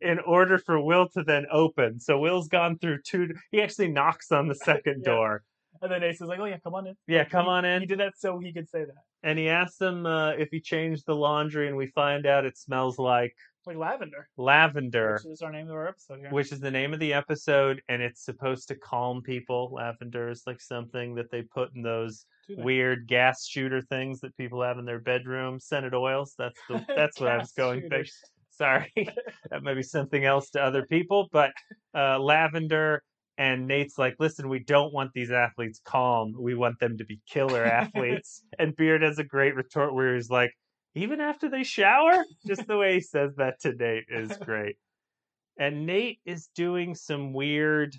In 0.00 0.18
order 0.18 0.58
for 0.58 0.80
Will 0.80 1.08
to 1.10 1.22
then 1.22 1.46
open. 1.52 2.00
So 2.00 2.18
Will's 2.18 2.48
gone 2.48 2.76
through 2.76 3.02
two. 3.02 3.32
He 3.52 3.62
actually 3.62 3.86
knocks 3.86 4.32
on 4.32 4.48
the 4.48 4.54
second 4.70 5.04
Yeah. 5.06 5.12
door. 5.12 5.42
And 5.80 5.92
then 5.92 6.00
Nate 6.00 6.14
is 6.14 6.20
like, 6.22 6.40
"Oh 6.40 6.44
yeah, 6.46 6.58
come 6.58 6.74
on 6.74 6.88
in." 6.88 6.94
Yeah, 7.06 7.22
come 7.22 7.44
He- 7.44 7.50
on 7.50 7.64
in. 7.64 7.82
He 7.82 7.86
did 7.86 8.00
that 8.00 8.14
so 8.18 8.40
he 8.40 8.52
could 8.52 8.68
say 8.68 8.84
that. 8.84 9.04
and 9.22 9.38
he 9.38 9.48
asks 9.48 9.80
him 9.80 10.04
uh, 10.04 10.30
if 10.30 10.48
he 10.50 10.58
changed 10.60 11.04
the 11.06 11.14
laundry, 11.14 11.68
and 11.68 11.76
we 11.76 11.86
find 11.86 12.26
out 12.26 12.44
it 12.44 12.58
smells 12.58 12.98
like 12.98 13.36
like 13.64 13.76
lavender, 13.76 14.28
Lavender, 14.36 15.20
which 15.22 15.32
is 15.34 15.42
our 15.42 15.52
name 15.52 15.68
of 15.68 15.74
our 15.74 15.86
episode 15.88 16.18
here. 16.18 16.30
which 16.30 16.50
is 16.50 16.58
the 16.58 16.70
name 16.70 16.92
of 16.92 16.98
the 16.98 17.12
episode, 17.12 17.80
and 17.88 18.02
it's 18.02 18.24
supposed 18.24 18.66
to 18.68 18.74
calm 18.74 19.22
people. 19.22 19.70
Lavender 19.72 20.28
is 20.30 20.42
like 20.48 20.60
something 20.60 21.14
that 21.14 21.30
they 21.30 21.42
put 21.42 21.74
in 21.76 21.82
those? 21.82 22.26
Weird 22.48 23.06
gas 23.06 23.46
shooter 23.46 23.82
things 23.82 24.20
that 24.20 24.36
people 24.36 24.62
have 24.62 24.78
in 24.78 24.84
their 24.84 24.98
bedroom. 24.98 25.58
Scented 25.60 25.94
oils. 25.94 26.34
That's 26.38 26.60
the 26.68 26.84
that's 26.96 27.20
what 27.20 27.30
I 27.30 27.38
was 27.38 27.52
going. 27.52 27.82
Shooters. 27.82 28.12
Sorry, 28.50 28.90
that 29.50 29.62
might 29.62 29.74
be 29.74 29.82
something 29.82 30.24
else 30.24 30.50
to 30.50 30.62
other 30.62 30.86
people, 30.86 31.28
but 31.30 31.52
uh, 31.94 32.18
lavender. 32.18 33.02
And 33.38 33.66
Nate's 33.66 33.98
like, 33.98 34.16
listen, 34.18 34.48
we 34.48 34.60
don't 34.60 34.94
want 34.94 35.10
these 35.12 35.30
athletes 35.30 35.78
calm. 35.84 36.34
We 36.38 36.54
want 36.54 36.78
them 36.80 36.96
to 36.96 37.04
be 37.04 37.20
killer 37.28 37.66
athletes. 37.66 38.42
and 38.58 38.74
Beard 38.74 39.02
has 39.02 39.18
a 39.18 39.24
great 39.24 39.54
retort 39.54 39.94
where 39.94 40.14
he's 40.14 40.30
like, 40.30 40.54
even 40.94 41.20
after 41.20 41.50
they 41.50 41.62
shower? 41.62 42.24
Just 42.46 42.66
the 42.66 42.78
way 42.78 42.94
he 42.94 43.00
says 43.00 43.36
that 43.36 43.60
to 43.60 43.74
Nate 43.74 44.06
is 44.08 44.34
great. 44.38 44.76
And 45.58 45.84
Nate 45.84 46.20
is 46.24 46.48
doing 46.54 46.94
some 46.94 47.34
weird 47.34 47.94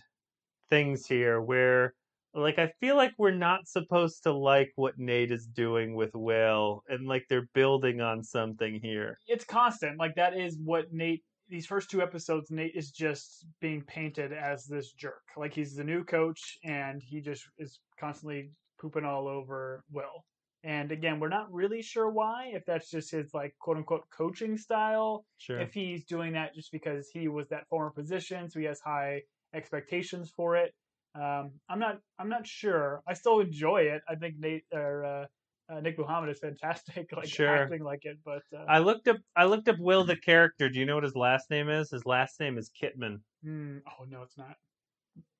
things 0.69 1.05
here 1.05 1.39
where, 1.39 1.93
like, 2.41 2.59
I 2.59 2.71
feel 2.79 2.95
like 2.95 3.13
we're 3.17 3.31
not 3.31 3.67
supposed 3.67 4.23
to 4.23 4.31
like 4.33 4.71
what 4.75 4.93
Nate 4.97 5.31
is 5.31 5.45
doing 5.47 5.95
with 5.95 6.11
Will. 6.13 6.83
And, 6.89 7.07
like, 7.07 7.25
they're 7.29 7.49
building 7.53 8.01
on 8.01 8.23
something 8.23 8.79
here. 8.81 9.17
it's 9.27 9.45
constant. 9.45 9.99
Like 9.99 10.15
that 10.15 10.37
is 10.37 10.57
what 10.63 10.85
Nate. 10.91 11.23
These 11.49 11.65
first 11.65 11.89
two 11.89 12.01
episodes, 12.01 12.51
Nate 12.51 12.75
is 12.75 12.91
just 12.91 13.45
being 13.61 13.81
painted 13.83 14.33
as 14.33 14.65
this 14.65 14.91
jerk. 14.91 15.21
Like 15.37 15.53
he's 15.53 15.75
the 15.75 15.83
new 15.83 16.03
coach, 16.03 16.57
and 16.65 17.01
he 17.01 17.21
just 17.21 17.45
is 17.57 17.79
constantly 17.97 18.51
pooping 18.81 19.05
all 19.05 19.29
over 19.29 19.81
Will. 19.89 20.25
And 20.65 20.91
again, 20.91 21.21
we're 21.21 21.29
not 21.29 21.47
really 21.53 21.81
sure 21.81 22.09
why. 22.09 22.51
If 22.53 22.65
that's 22.65 22.89
just 22.91 23.11
his 23.11 23.33
like 23.33 23.55
quote 23.61 23.77
unquote 23.77 24.03
coaching 24.15 24.57
style, 24.57 25.23
Sure. 25.37 25.57
if 25.59 25.71
he's 25.73 26.03
doing 26.03 26.33
that 26.33 26.53
just 26.53 26.69
because 26.73 27.07
he 27.13 27.29
was 27.29 27.47
that 27.47 27.65
former 27.69 27.91
position, 27.91 28.49
so 28.49 28.59
he 28.59 28.65
has 28.65 28.81
high 28.81 29.21
expectations 29.53 30.29
for 30.35 30.57
it. 30.57 30.73
Um, 31.17 31.51
I'm 31.69 31.79
not. 31.79 31.99
I'm 32.19 32.29
not 32.29 32.45
sure. 32.45 33.01
I 33.07 33.13
still 33.13 33.39
enjoy 33.39 33.81
it. 33.83 34.01
I 34.07 34.15
think 34.15 34.35
Nate 34.37 34.65
or 34.71 35.05
uh, 35.05 35.25
uh, 35.73 35.79
Nick 35.79 35.97
Mohammed 35.97 36.29
is 36.29 36.39
fantastic, 36.39 37.07
like 37.15 37.27
Sure. 37.27 37.63
acting 37.63 37.83
like 37.83 38.01
it. 38.03 38.17
But 38.23 38.43
uh, 38.55 38.65
I 38.67 38.79
looked 38.79 39.07
up. 39.07 39.17
I 39.35 39.45
looked 39.45 39.67
up 39.67 39.77
Will 39.79 40.03
the 40.03 40.15
character. 40.15 40.69
Do 40.69 40.79
you 40.79 40.85
know 40.85 40.95
what 40.95 41.03
his 41.03 41.15
last 41.15 41.49
name 41.49 41.69
is? 41.69 41.89
His 41.89 42.05
last 42.05 42.39
name 42.39 42.57
is 42.57 42.69
Kitman. 42.81 43.19
hmm, 43.43 43.77
oh 43.87 44.05
no, 44.07 44.21
it's 44.21 44.37
not. 44.37 44.55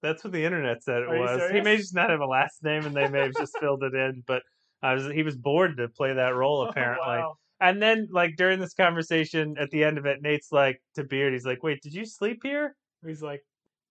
That's 0.01 0.24
what 0.24 0.34
the 0.34 0.43
internet 0.43 0.84
said 0.84 1.03
it 1.03 1.10
Are 1.10 1.19
was. 1.19 1.51
He 1.51 1.62
may 1.62 1.77
just 1.77 1.93
not 1.96 2.10
have 2.10 2.22
a 2.22 2.25
last 2.25 2.63
name, 2.63 2.86
and 2.86 2.96
they 2.96 3.07
may 3.07 3.22
have 3.22 3.36
just 3.36 3.57
filled 3.60 3.84
it 3.84 3.93
in. 3.93 4.24
But 4.25 4.41
I 4.81 4.93
was. 4.93 5.05
He 5.07 5.24
was 5.24 5.36
bored 5.36 5.77
to 5.77 5.89
play 5.89 6.13
that 6.13 6.36
role 6.36 6.63
apparently. 6.69 7.05
wow. 7.07 7.36
And 7.60 7.81
then, 7.81 8.07
like 8.12 8.36
during 8.38 8.60
this 8.60 8.75
conversation, 8.75 9.55
at 9.60 9.72
the 9.72 9.84
end 9.84 9.98
of 9.98 10.05
it, 10.05 10.22
Nate's 10.22 10.51
like 10.51 10.79
to 10.96 11.03
Beard, 11.03 11.34
he's 11.34 11.46
like, 11.46 11.63
"Wait, 11.63 11.81
did 11.81 11.93
you 11.93 12.05
sleep 12.05 12.39
here?" 12.43 12.75
He's 13.05 13.22
like, 13.24 13.41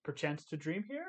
perchance 0.04 0.44
to 0.46 0.56
dream 0.56 0.84
here. 0.88 1.06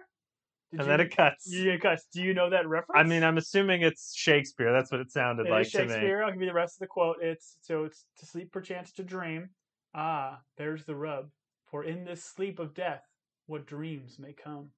Did 0.72 0.82
and 0.82 0.88
you, 0.88 0.98
then 0.98 1.00
it 1.02 1.16
cuts. 1.16 1.46
Yeah, 1.48 1.78
cuts. 1.78 2.08
Do 2.12 2.22
you 2.22 2.34
know 2.34 2.50
that 2.50 2.68
reference? 2.68 3.00
I 3.00 3.04
mean, 3.04 3.24
I'm 3.24 3.38
assuming 3.38 3.84
it's 3.84 4.14
Shakespeare. 4.16 4.74
That's 4.74 4.92
what 4.92 5.00
it 5.00 5.12
sounded 5.12 5.48
It 5.48 5.52
like 5.52 5.70
to 5.72 5.84
me. 5.84 5.88
Shakespeare. 5.88 6.24
I'll 6.24 6.32
give 6.32 6.42
you 6.42 6.48
the 6.48 6.54
rest 6.54 6.76
of 6.76 6.80
the 6.82 6.88
quote. 6.88 7.18
It's 7.22 7.58
so 7.62 7.86
it's 7.86 8.06
to 8.20 8.26
sleep 8.26 8.52
perchance 8.52 8.92
to 8.94 9.04
dream. 9.04 9.50
Ah, 9.96 10.42
there's 10.58 10.86
the 10.86 10.96
rub. 10.96 11.30
For 11.66 11.84
in 11.84 12.04
this 12.06 12.24
sleep 12.24 12.60
of 12.60 12.74
death, 12.74 13.04
what 13.46 13.66
dreams 13.66 14.20
may 14.20 14.34
come. 14.34 14.70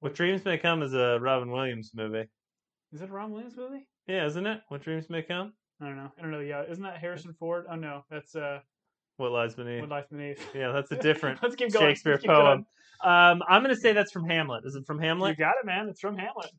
What 0.00 0.14
Dreams 0.14 0.44
May 0.44 0.58
Come 0.58 0.82
is 0.82 0.92
a 0.92 1.18
Robin 1.20 1.50
Williams 1.50 1.92
movie. 1.94 2.28
Is 2.92 3.00
it 3.00 3.08
a 3.08 3.12
Ron 3.12 3.32
Williams 3.32 3.56
movie? 3.56 3.86
Yeah, 4.06 4.26
isn't 4.26 4.46
it? 4.46 4.60
What 4.68 4.82
Dreams 4.82 5.08
May 5.08 5.22
Come? 5.22 5.54
I 5.80 5.86
don't 5.86 5.96
know. 5.96 6.12
I 6.18 6.22
don't 6.22 6.30
know. 6.30 6.40
Yeah, 6.40 6.62
isn't 6.68 6.82
that 6.84 6.98
Harrison 6.98 7.34
Ford? 7.38 7.64
Oh 7.70 7.76
no, 7.76 8.04
that's 8.10 8.36
uh, 8.36 8.60
What 9.16 9.32
Lies 9.32 9.54
Beneath? 9.54 9.80
What 9.80 9.90
Lies 9.90 10.04
Beneath. 10.10 10.40
Yeah, 10.54 10.72
that's 10.72 10.90
a 10.92 10.96
different 11.00 11.42
Let's 11.42 11.56
keep 11.56 11.72
going. 11.72 11.86
Shakespeare 11.86 12.12
Let's 12.14 12.22
keep 12.22 12.30
poem. 12.30 12.66
Um, 13.04 13.42
I'm 13.48 13.62
gonna 13.62 13.76
say 13.76 13.92
that's 13.92 14.12
from 14.12 14.28
Hamlet. 14.28 14.64
Is 14.64 14.74
it 14.74 14.86
from 14.86 14.98
Hamlet? 14.98 15.30
You 15.38 15.44
got 15.44 15.54
it, 15.62 15.66
man. 15.66 15.88
It's 15.88 16.00
from 16.00 16.16
Hamlet. 16.16 16.50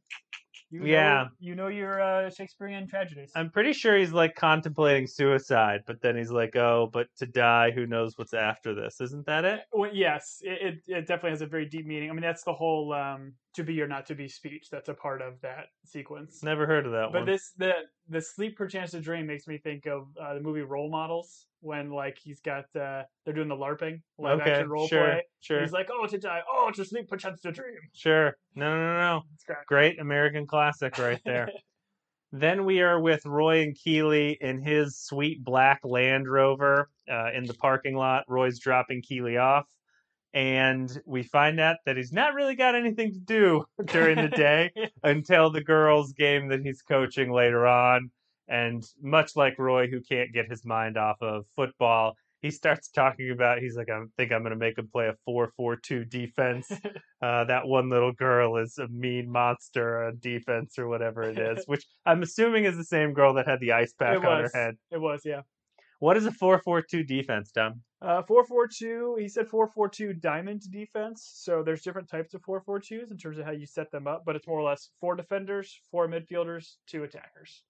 You 0.70 0.82
know, 0.82 0.86
Yeah. 0.86 1.28
you 1.40 1.56
know 1.56 1.68
your 1.68 2.02
uh, 2.02 2.30
Shakespearean 2.30 2.88
tragedies. 2.88 3.32
I'm 3.36 3.50
pretty 3.50 3.72
sure 3.74 3.98
he's 3.98 4.12
like 4.12 4.36
contemplating 4.36 5.08
suicide, 5.08 5.82
but 5.88 6.02
then 6.02 6.18
he's 6.18 6.30
like, 6.32 6.56
"Oh, 6.58 6.90
but 6.92 7.08
to 7.20 7.26
die, 7.26 7.72
who 7.72 7.86
knows 7.88 8.18
what's 8.18 8.34
after 8.34 8.76
this?" 8.76 9.00
Isn't 9.00 9.26
that 9.28 9.46
it? 9.46 9.62
Well, 9.72 9.90
yes, 9.94 10.40
it, 10.42 10.62
it, 10.62 10.76
it 10.88 11.02
definitely 11.08 11.30
has 11.32 11.42
a 11.42 11.48
very 11.48 11.66
deep 11.66 11.86
meaning. 11.86 12.10
I 12.10 12.14
mean, 12.14 12.22
that's 12.22 12.44
the 12.44 12.54
whole 12.54 12.92
um, 12.94 13.34
"to 13.58 13.64
be 13.64 13.82
or 13.82 13.88
not 13.88 14.06
to 14.08 14.16
be" 14.16 14.28
speech. 14.28 14.70
That's 14.72 14.90
a 14.90 14.94
part 14.94 15.22
of 15.22 15.42
that 15.42 15.66
sequence. 15.84 16.42
Never 16.42 16.66
heard 16.66 16.86
of 16.86 16.94
that 16.94 17.12
But 17.12 17.20
one. 17.20 17.26
But 17.26 17.32
this 17.32 17.52
the 17.58 17.74
the 18.10 18.22
sleep 18.22 18.58
perchance 18.58 18.92
to 18.92 19.02
dream 19.02 19.28
makes 19.28 19.48
me 19.48 19.58
think 19.58 19.86
of 19.86 20.08
uh, 20.20 20.36
the 20.36 20.42
movie 20.42 20.62
Role 20.62 20.90
Models 20.90 21.48
when 21.62 21.92
like 21.92 22.18
he's 22.18 22.40
got 22.40 22.66
uh, 22.76 23.04
they're 23.26 23.34
doing 23.34 23.48
the 23.48 23.56
LARPing 23.56 24.02
live 24.18 24.40
okay, 24.40 24.52
action 24.52 24.70
role 24.70 24.88
sure, 24.88 25.06
play. 25.06 25.24
sure, 25.42 25.62
He's 25.62 25.72
like, 25.72 25.90
oh, 25.92 26.06
to 26.08 26.18
die, 26.18 26.42
oh, 26.52 26.72
to 26.76 26.86
sleep 26.86 27.08
perchance 27.08 27.42
to 27.42 27.52
dream. 27.52 27.78
sure. 27.94 28.38
No, 28.56 28.70
no, 28.70 28.78
no, 28.78 29.00
no. 29.00 29.24
It's 29.34 29.44
great. 29.44 29.66
Great 29.68 30.00
American 30.00 30.46
classic 30.48 30.98
right 30.98 31.22
there. 31.26 31.50
then 32.32 32.66
we 32.66 32.82
are 32.82 33.00
with 33.00 33.26
Roy 33.26 33.64
and 33.64 33.76
Keeley 33.76 34.38
in 34.42 34.62
his 34.62 34.98
sweet 35.00 35.44
black 35.44 35.80
Land 35.84 36.30
Rover 36.30 36.90
uh, 37.12 37.32
in 37.34 37.46
the 37.46 37.54
parking 37.56 37.96
lot. 37.96 38.24
Roy's 38.28 38.60
dropping 38.60 39.02
Keeley 39.02 39.38
off. 39.38 39.66
And 40.38 41.02
we 41.08 41.24
find 41.24 41.60
out 41.60 41.78
that 41.88 41.98
he's 41.98 42.14
not 42.14 42.36
really 42.36 42.54
got 42.54 42.76
anything 42.76 43.12
to 43.12 43.20
do 43.20 43.66
during 43.88 44.18
the 44.18 44.28
day 44.28 44.72
until 45.02 45.50
the 45.50 45.64
girls' 45.64 46.14
game 46.14 46.50
that 46.50 46.62
he's 46.62 46.84
coaching 46.84 47.32
later 47.32 47.66
on. 47.66 48.12
And 48.48 48.84
much 49.02 49.36
like 49.36 49.58
Roy, 49.58 49.88
who 49.88 50.00
can't 50.00 50.32
get 50.32 50.48
his 50.48 50.64
mind 50.64 50.96
off 50.96 51.18
of 51.22 51.46
football, 51.56 52.14
he 52.44 52.52
starts 52.52 52.90
talking 52.90 53.32
about. 53.32 53.58
He's 53.58 53.76
like, 53.76 53.90
"I 53.90 54.00
think 54.16 54.32
I'm 54.32 54.42
going 54.42 54.52
to 54.52 54.58
make 54.58 54.78
him 54.78 54.88
play 54.94 55.08
a 55.08 55.16
four-four-two 55.26 56.06
defense." 56.06 56.72
uh, 57.24 57.46
that 57.46 57.66
one 57.66 57.90
little 57.90 58.14
girl 58.14 58.58
is 58.58 58.78
a 58.78 58.88
mean 58.90 59.32
monster 59.32 60.04
on 60.04 60.20
defense 60.20 60.78
or 60.78 60.88
whatever 60.88 61.24
it 61.24 61.40
is, 61.40 61.64
which 61.66 61.84
I'm 62.06 62.22
assuming 62.22 62.66
is 62.66 62.78
the 62.78 62.86
same 62.86 63.14
girl 63.14 63.34
that 63.34 63.48
had 63.48 63.60
the 63.60 63.72
ice 63.72 63.94
pack 63.98 64.18
it 64.18 64.26
on 64.26 64.44
was. 64.44 64.52
her 64.54 64.60
head. 64.66 64.76
It 64.92 65.02
was, 65.02 65.22
yeah. 65.26 65.42
What 65.98 66.16
is 66.16 66.28
a 66.28 66.32
four-four-two 66.32 67.06
defense, 67.06 67.52
Tom? 67.52 67.82
Uh, 68.00 68.22
four 68.24 68.46
four 68.46 68.68
two. 68.68 69.16
He 69.20 69.28
said 69.28 69.48
four 69.48 69.68
four 69.68 69.90
two 69.90 70.14
diamond 70.14 70.62
defense. 70.72 71.28
So 71.34 71.64
there's 71.64 71.82
different 71.82 72.10
types 72.10 72.34
of 72.36 72.42
four 72.44 72.62
four 72.62 72.80
twos 72.80 73.10
in 73.10 73.18
terms 73.18 73.40
of 73.40 73.46
how 73.46 73.52
you 73.52 73.66
set 73.66 73.92
them 73.92 74.06
up, 74.08 74.24
but 74.26 74.36
it's 74.36 74.46
more 74.48 74.60
or 74.60 74.64
less 74.64 74.90
four 75.00 75.16
defenders, 75.16 75.80
four 75.90 76.08
midfielders, 76.08 76.76
two 76.86 77.04
attackers, 77.04 77.64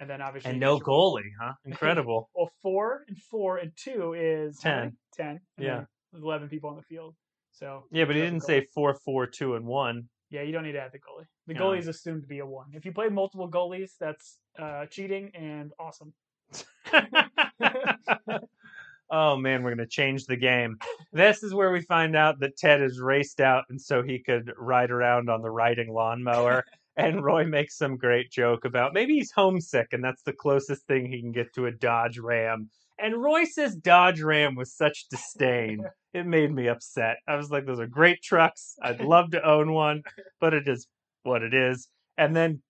and 0.00 0.08
then 0.08 0.22
obviously 0.22 0.52
And 0.52 0.60
no 0.60 0.78
goalie, 0.80 1.30
huh? 1.38 1.52
Incredible. 1.66 2.30
Well, 2.34 2.50
four 2.62 3.04
and 3.06 3.18
four 3.18 3.58
and 3.58 3.72
two 3.76 4.14
is 4.14 4.58
Ten. 4.58 4.96
Ten. 5.14 5.40
Yeah. 5.58 5.84
eleven 6.14 6.48
people 6.48 6.70
on 6.70 6.76
the 6.76 6.82
field. 6.82 7.14
So 7.52 7.84
yeah, 7.90 8.06
but 8.06 8.16
he 8.16 8.22
didn't 8.22 8.40
say 8.42 8.62
goalie. 8.62 8.70
four-four-two 8.74 9.56
and 9.56 9.66
one. 9.66 10.08
Yeah, 10.30 10.40
you 10.42 10.52
don't 10.52 10.64
need 10.64 10.72
to 10.72 10.80
add 10.80 10.90
the 10.92 10.98
goalie. 10.98 11.26
The 11.46 11.54
goalie 11.54 11.78
is 11.78 11.86
assumed 11.86 12.22
to 12.22 12.28
be 12.28 12.38
a 12.38 12.46
one. 12.46 12.68
If 12.72 12.84
you 12.86 12.92
play 12.92 13.08
multiple 13.08 13.48
goalies, 13.48 13.90
that's 14.00 14.38
uh, 14.58 14.86
cheating 14.86 15.30
and 15.34 15.70
awesome. 15.78 16.14
oh 19.10 19.36
man, 19.36 19.62
we're 19.62 19.74
gonna 19.74 19.86
change 19.86 20.26
the 20.26 20.36
game. 20.36 20.78
This 21.12 21.42
is 21.42 21.54
where 21.54 21.72
we 21.72 21.80
find 21.80 22.16
out 22.16 22.40
that 22.40 22.56
Ted 22.56 22.82
is 22.82 23.00
raced 23.00 23.40
out, 23.40 23.64
and 23.68 23.80
so 23.80 24.02
he 24.02 24.18
could 24.18 24.52
ride 24.58 24.90
around 24.90 25.30
on 25.30 25.42
the 25.42 25.50
riding 25.50 25.92
lawnmower. 25.92 26.64
and 26.96 27.24
Roy 27.24 27.44
makes 27.44 27.76
some 27.76 27.96
great 27.96 28.30
joke 28.30 28.64
about 28.64 28.94
maybe 28.94 29.14
he's 29.14 29.32
homesick, 29.32 29.88
and 29.92 30.02
that's 30.02 30.22
the 30.22 30.32
closest 30.32 30.86
thing 30.86 31.06
he 31.06 31.20
can 31.20 31.32
get 31.32 31.52
to 31.54 31.66
a 31.66 31.72
Dodge 31.72 32.18
Ram. 32.18 32.70
And 32.98 33.20
Roy 33.20 33.44
says 33.44 33.74
Dodge 33.74 34.20
Ram 34.20 34.54
with 34.54 34.68
such 34.68 35.08
disdain. 35.08 35.84
It 36.12 36.26
made 36.26 36.52
me 36.52 36.68
upset. 36.68 37.16
I 37.26 37.34
was 37.34 37.50
like, 37.50 37.66
those 37.66 37.80
are 37.80 37.88
great 37.88 38.22
trucks. 38.22 38.76
I'd 38.80 39.00
love 39.00 39.32
to 39.32 39.44
own 39.44 39.72
one, 39.72 40.02
but 40.40 40.54
it 40.54 40.68
is 40.68 40.86
what 41.24 41.42
it 41.42 41.52
is. 41.52 41.88
And 42.16 42.36
then 42.36 42.62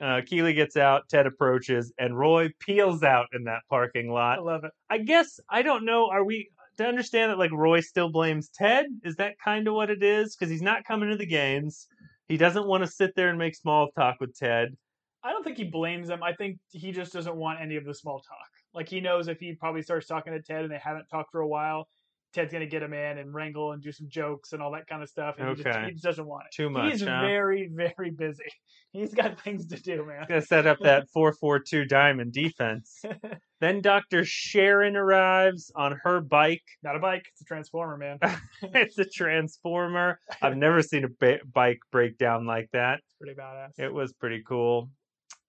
uh, 0.00 0.20
Keeley 0.26 0.52
gets 0.52 0.76
out, 0.76 1.08
Ted 1.08 1.26
approaches, 1.26 1.92
and 1.98 2.18
Roy 2.18 2.50
peels 2.60 3.02
out 3.02 3.26
in 3.32 3.44
that 3.44 3.62
parking 3.70 4.10
lot. 4.10 4.38
I 4.38 4.42
love 4.42 4.64
it. 4.64 4.72
I 4.90 4.98
guess 4.98 5.40
I 5.48 5.62
don't 5.62 5.84
know. 5.84 6.08
Are 6.10 6.24
we 6.24 6.50
to 6.78 6.86
understand 6.86 7.30
that 7.30 7.38
like 7.38 7.52
Roy 7.52 7.80
still 7.80 8.10
blames 8.10 8.50
Ted? 8.50 8.86
Is 9.04 9.16
that 9.16 9.34
kind 9.42 9.66
of 9.68 9.74
what 9.74 9.90
it 9.90 10.02
is? 10.02 10.36
Because 10.36 10.50
he's 10.50 10.62
not 10.62 10.84
coming 10.84 11.08
to 11.10 11.16
the 11.16 11.26
games. 11.26 11.86
He 12.28 12.36
doesn't 12.36 12.66
want 12.66 12.84
to 12.84 12.90
sit 12.90 13.14
there 13.16 13.28
and 13.28 13.38
make 13.38 13.54
small 13.54 13.90
talk 13.92 14.16
with 14.20 14.36
Ted. 14.36 14.76
I 15.22 15.30
don't 15.30 15.42
think 15.42 15.56
he 15.56 15.64
blames 15.64 16.08
him. 16.08 16.22
I 16.22 16.32
think 16.32 16.58
he 16.70 16.92
just 16.92 17.12
doesn't 17.12 17.36
want 17.36 17.60
any 17.60 17.76
of 17.76 17.84
the 17.84 17.94
small 17.94 18.20
talk. 18.20 18.48
Like 18.74 18.88
he 18.88 19.00
knows 19.00 19.28
if 19.28 19.40
he 19.40 19.54
probably 19.54 19.82
starts 19.82 20.06
talking 20.06 20.32
to 20.32 20.42
Ted 20.42 20.62
and 20.62 20.70
they 20.70 20.78
haven't 20.78 21.06
talked 21.08 21.32
for 21.32 21.40
a 21.40 21.48
while, 21.48 21.88
Ted's 22.36 22.52
gonna 22.52 22.66
get 22.66 22.82
him 22.82 22.92
in 22.92 23.18
and 23.18 23.32
wrangle 23.32 23.72
and 23.72 23.82
do 23.82 23.90
some 23.90 24.08
jokes 24.08 24.52
and 24.52 24.62
all 24.62 24.70
that 24.72 24.86
kind 24.86 25.02
of 25.02 25.08
stuff. 25.08 25.36
And 25.38 25.48
he, 25.48 25.54
just, 25.56 25.66
Okay. 25.66 25.86
he 25.86 25.92
just 25.92 26.04
doesn't 26.04 26.26
want 26.26 26.44
it. 26.46 26.54
Too 26.54 26.68
much, 26.70 26.92
He's 26.92 27.00
huh? 27.00 27.22
very, 27.22 27.68
very 27.72 28.10
busy. 28.10 28.44
He's 28.92 29.14
got 29.14 29.40
things 29.40 29.66
to 29.68 29.80
do, 29.80 30.04
man. 30.06 30.26
Gonna 30.28 30.42
set 30.42 30.66
up 30.66 30.78
that 30.80 31.08
four 31.14 31.32
four 31.32 31.58
two 31.58 31.84
diamond 31.86 32.32
defense. 32.32 33.02
then 33.60 33.80
Doctor 33.80 34.24
Sharon 34.24 34.96
arrives 34.96 35.70
on 35.74 35.98
her 36.04 36.20
bike. 36.20 36.62
Not 36.82 36.96
a 36.96 36.98
bike. 36.98 37.24
It's 37.32 37.40
a 37.40 37.44
transformer, 37.44 37.96
man. 37.96 38.18
it's 38.62 38.98
a 38.98 39.04
transformer. 39.04 40.18
I've 40.42 40.56
never 40.56 40.82
seen 40.82 41.04
a 41.04 41.08
ba- 41.20 41.40
bike 41.52 41.80
break 41.90 42.18
down 42.18 42.46
like 42.46 42.68
that. 42.72 43.00
Pretty 43.20 43.34
badass. 43.38 43.70
It 43.78 43.92
was 43.92 44.12
pretty 44.12 44.42
cool. 44.46 44.90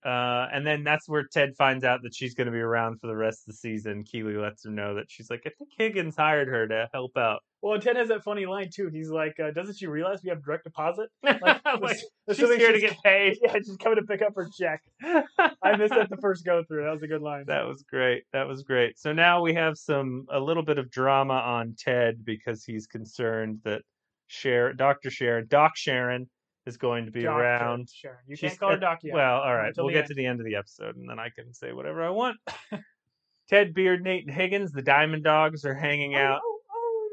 Uh, 0.08 0.48
and 0.54 0.66
then 0.66 0.86
that's 0.86 1.10
where 1.10 1.26
Ted 1.26 1.54
finds 1.58 1.84
out 1.84 2.02
that 2.04 2.16
she's 2.16 2.34
going 2.34 2.46
to 2.46 2.52
be 2.52 2.60
around 2.60 3.02
for 3.02 3.08
the 3.08 3.16
rest 3.16 3.42
of 3.42 3.48
the 3.48 3.58
season. 3.58 4.06
Keeley 4.06 4.38
lets 4.38 4.64
him 4.64 4.74
know 4.74 4.96
that 4.96 5.12
she's 5.12 5.30
like, 5.30 5.42
I 5.46 5.50
think 5.50 5.72
Higgins 5.78 6.16
hired 6.16 6.48
her 6.48 6.66
to 6.66 6.88
help 6.94 7.18
out. 7.18 7.42
Well, 7.62 7.78
Ted 7.78 7.98
has 7.98 8.08
that 8.08 8.24
funny 8.24 8.46
line 8.46 8.70
too. 8.74 8.88
He's 8.88 9.10
like, 9.10 9.38
uh, 9.38 9.52
"Doesn't 9.52 9.76
she 9.76 9.88
realize 9.88 10.22
we 10.24 10.30
have 10.30 10.42
direct 10.46 10.64
deposit? 10.64 11.10
Like, 11.24 11.42
Like, 11.82 11.98
she's 12.34 12.56
here 12.56 12.72
to 12.72 12.80
get 12.80 12.96
paid. 13.04 13.38
Yeah, 13.44 13.58
she's 13.58 13.76
coming 13.76 13.98
to 13.98 14.06
pick 14.06 14.22
up 14.22 14.34
her 14.36 14.48
check. 14.58 14.82
I 15.04 15.76
missed 15.76 15.94
that 15.94 16.10
the 16.10 16.18
first 16.22 16.46
go 16.46 16.64
through. 16.64 16.86
That 16.86 16.94
was 16.94 17.04
a 17.04 17.08
good 17.08 17.22
line. 17.22 17.44
That 17.48 17.66
was 17.66 17.84
great. 17.84 18.24
That 18.32 18.48
was 18.48 18.64
great. 18.64 18.98
So 18.98 19.12
now 19.12 19.42
we 19.42 19.56
have 19.56 19.78
some 19.78 20.28
a 20.32 20.40
little 20.40 20.64
bit 20.64 20.78
of 20.78 20.90
drama 20.90 21.34
on 21.34 21.76
Ted 21.78 22.24
because 22.24 22.64
he's 22.64 22.88
concerned 22.88 23.60
that 23.66 23.82
Sharon, 24.28 24.78
Doctor 24.78 25.10
Sharon, 25.10 25.48
Doc 25.50 25.76
Sharon 25.76 26.30
is 26.68 26.78
going 26.78 27.06
to 27.06 27.12
be 27.12 27.24
Doc 27.24 27.40
around. 27.40 27.90
Sharon. 27.90 28.18
You 28.28 28.36
She's 28.36 28.50
can't 28.50 28.60
call 28.60 28.72
her 28.72 28.78
Doc 28.78 29.00
yet. 29.04 29.14
Well, 29.14 29.40
all 29.40 29.56
right. 29.56 29.74
We'll 29.76 29.90
get 29.90 30.00
end. 30.00 30.08
to 30.10 30.14
the 30.14 30.26
end 30.26 30.40
of 30.40 30.46
the 30.46 30.56
episode, 30.56 30.96
and 30.98 31.10
then 31.10 31.18
I 31.20 31.30
can 31.30 31.54
say 31.54 31.72
whatever 31.72 32.04
I 32.04 32.10
want. 32.10 32.38
Ted 33.50 33.74
Beard, 33.74 34.04
Nate, 34.04 34.26
and 34.28 34.36
Higgins, 34.36 34.72
the 34.72 34.82
Diamond 34.82 35.24
Dogs, 35.24 35.64
are 35.64 35.74
hanging 35.74 36.16
oh, 36.16 36.20
out. 36.20 36.42
Oh, 36.44 36.60
oh, 36.72 37.08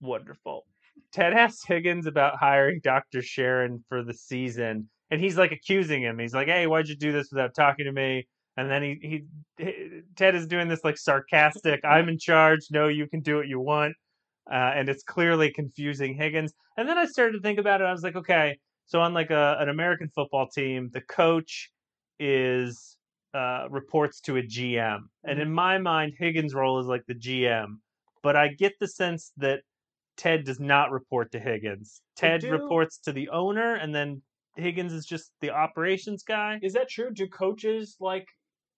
Wonderful. 0.00 0.64
Ted 1.12 1.34
asks 1.34 1.64
Higgins 1.64 2.06
about 2.06 2.38
hiring 2.38 2.80
Dr. 2.82 3.22
Sharon 3.22 3.84
for 3.88 4.02
the 4.02 4.14
season, 4.14 4.88
and 5.10 5.20
he's 5.20 5.36
like 5.36 5.52
accusing 5.52 6.02
him. 6.02 6.18
He's 6.18 6.34
like, 6.34 6.48
"Hey, 6.48 6.66
why'd 6.66 6.88
you 6.88 6.96
do 6.96 7.12
this 7.12 7.30
without 7.30 7.54
talking 7.54 7.84
to 7.84 7.92
me?" 7.92 8.26
And 8.56 8.70
then 8.70 8.82
he, 8.82 8.98
he, 9.58 9.64
he 9.64 10.00
Ted 10.16 10.34
is 10.34 10.46
doing 10.46 10.68
this 10.68 10.82
like 10.84 10.98
sarcastic, 10.98 11.80
"I'm 11.84 12.08
in 12.08 12.18
charge. 12.18 12.66
No, 12.70 12.88
you 12.88 13.06
can 13.06 13.20
do 13.20 13.36
what 13.36 13.48
you 13.48 13.60
want," 13.60 13.94
uh, 14.50 14.72
and 14.74 14.88
it's 14.88 15.02
clearly 15.02 15.52
confusing 15.52 16.14
Higgins. 16.14 16.52
And 16.76 16.88
then 16.88 16.98
I 16.98 17.06
started 17.06 17.32
to 17.32 17.40
think 17.40 17.58
about 17.58 17.80
it. 17.80 17.84
I 17.84 17.92
was 17.92 18.02
like, 18.02 18.16
okay, 18.16 18.58
so 18.86 19.00
on 19.00 19.14
like 19.14 19.30
a, 19.30 19.56
an 19.60 19.68
American 19.68 20.08
football 20.08 20.48
team, 20.48 20.90
the 20.92 21.02
coach 21.02 21.70
is 22.18 22.96
uh, 23.34 23.66
reports 23.70 24.20
to 24.20 24.38
a 24.38 24.42
GM, 24.42 25.00
and 25.24 25.38
in 25.38 25.52
my 25.52 25.78
mind, 25.78 26.14
Higgins' 26.18 26.54
role 26.54 26.80
is 26.80 26.86
like 26.86 27.04
the 27.06 27.14
GM. 27.14 27.76
But 28.22 28.36
I 28.36 28.48
get 28.48 28.72
the 28.80 28.88
sense 28.88 29.32
that 29.36 29.60
Ted 30.16 30.44
does 30.44 30.58
not 30.58 30.90
report 30.90 31.30
to 31.32 31.38
Higgins. 31.38 32.00
Ted 32.16 32.40
do. 32.40 32.50
reports 32.50 32.98
to 33.04 33.12
the 33.12 33.28
owner, 33.28 33.74
and 33.74 33.94
then 33.94 34.22
Higgins 34.56 34.92
is 34.92 35.06
just 35.06 35.30
the 35.40 35.50
operations 35.50 36.24
guy. 36.24 36.58
Is 36.62 36.72
that 36.72 36.88
true? 36.88 37.10
Do 37.12 37.28
coaches 37.28 37.96
like 38.00 38.26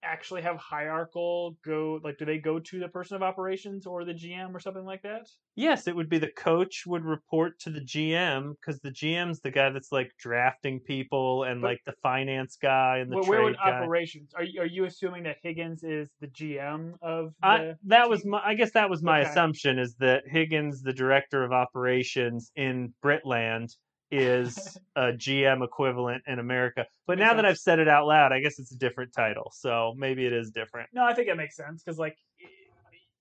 actually 0.02 0.42
have 0.42 0.56
hierarchical 0.56 1.56
go 1.64 2.00
like 2.02 2.16
do 2.18 2.24
they 2.24 2.38
go 2.38 2.58
to 2.58 2.78
the 2.78 2.88
person 2.88 3.16
of 3.16 3.22
operations 3.22 3.86
or 3.86 4.04
the 4.04 4.14
GM 4.14 4.54
or 4.54 4.60
something 4.60 4.84
like 4.84 5.02
that? 5.02 5.28
Yes, 5.56 5.86
it 5.88 5.94
would 5.96 6.08
be 6.08 6.18
the 6.18 6.30
coach 6.32 6.84
would 6.86 7.04
report 7.04 7.58
to 7.60 7.70
the 7.70 7.80
GM 7.80 8.54
because 8.60 8.80
the 8.80 8.90
GM's 8.90 9.40
the 9.40 9.50
guy 9.50 9.70
that's 9.70 9.92
like 9.92 10.10
drafting 10.18 10.80
people 10.80 11.44
and 11.44 11.60
But- 11.60 11.66
like 11.68 11.80
the 11.84 11.94
finance 12.02 12.56
guy 12.56 12.98
and 12.98 13.12
the 13.12 13.16
trade 13.16 13.28
where 13.28 13.42
would 13.44 13.56
guy. 13.56 13.70
operations? 13.82 14.32
Are 14.34 14.42
you, 14.44 14.60
are 14.62 14.66
you 14.66 14.84
assuming 14.84 15.24
that 15.24 15.36
Higgins 15.42 15.82
is 15.82 16.10
the 16.20 16.28
GM 16.28 16.94
of 17.02 17.34
the 17.40 17.46
I, 17.46 17.74
that 17.84 18.08
was 18.08 18.24
my, 18.24 18.40
I 18.44 18.54
guess 18.54 18.72
that 18.72 18.88
was 18.90 19.02
my 19.02 19.20
Okay. 19.20 19.30
assumption 19.30 19.78
is 19.78 19.96
that 19.96 20.24
Higgins, 20.26 20.82
the 20.82 20.92
director 20.92 21.44
of 21.44 21.52
operations 21.52 22.50
in 22.56 22.94
Britland, 23.04 23.76
is 24.10 24.76
a 24.96 25.12
GM 25.12 25.64
equivalent 25.64 26.22
in 26.26 26.38
America. 26.38 26.86
But 27.06 27.18
now 27.18 27.34
that. 27.34 27.44
I've 27.44 27.58
said 27.58 27.78
it 27.78 27.88
out 27.88 28.06
loud, 28.06 28.32
I 28.32 28.40
guess 28.40 28.58
it's 28.58 28.72
a 28.72 28.78
different 28.78 29.12
title. 29.12 29.52
So 29.54 29.94
maybe 29.96 30.26
it 30.26 30.32
is 30.32 30.50
different. 30.50 30.88
No, 30.92 31.04
I 31.04 31.14
think 31.14 31.28
it 31.28 31.36
makes 31.36 31.56
sense 31.56 31.82
because 31.82 31.98
like 31.98 32.16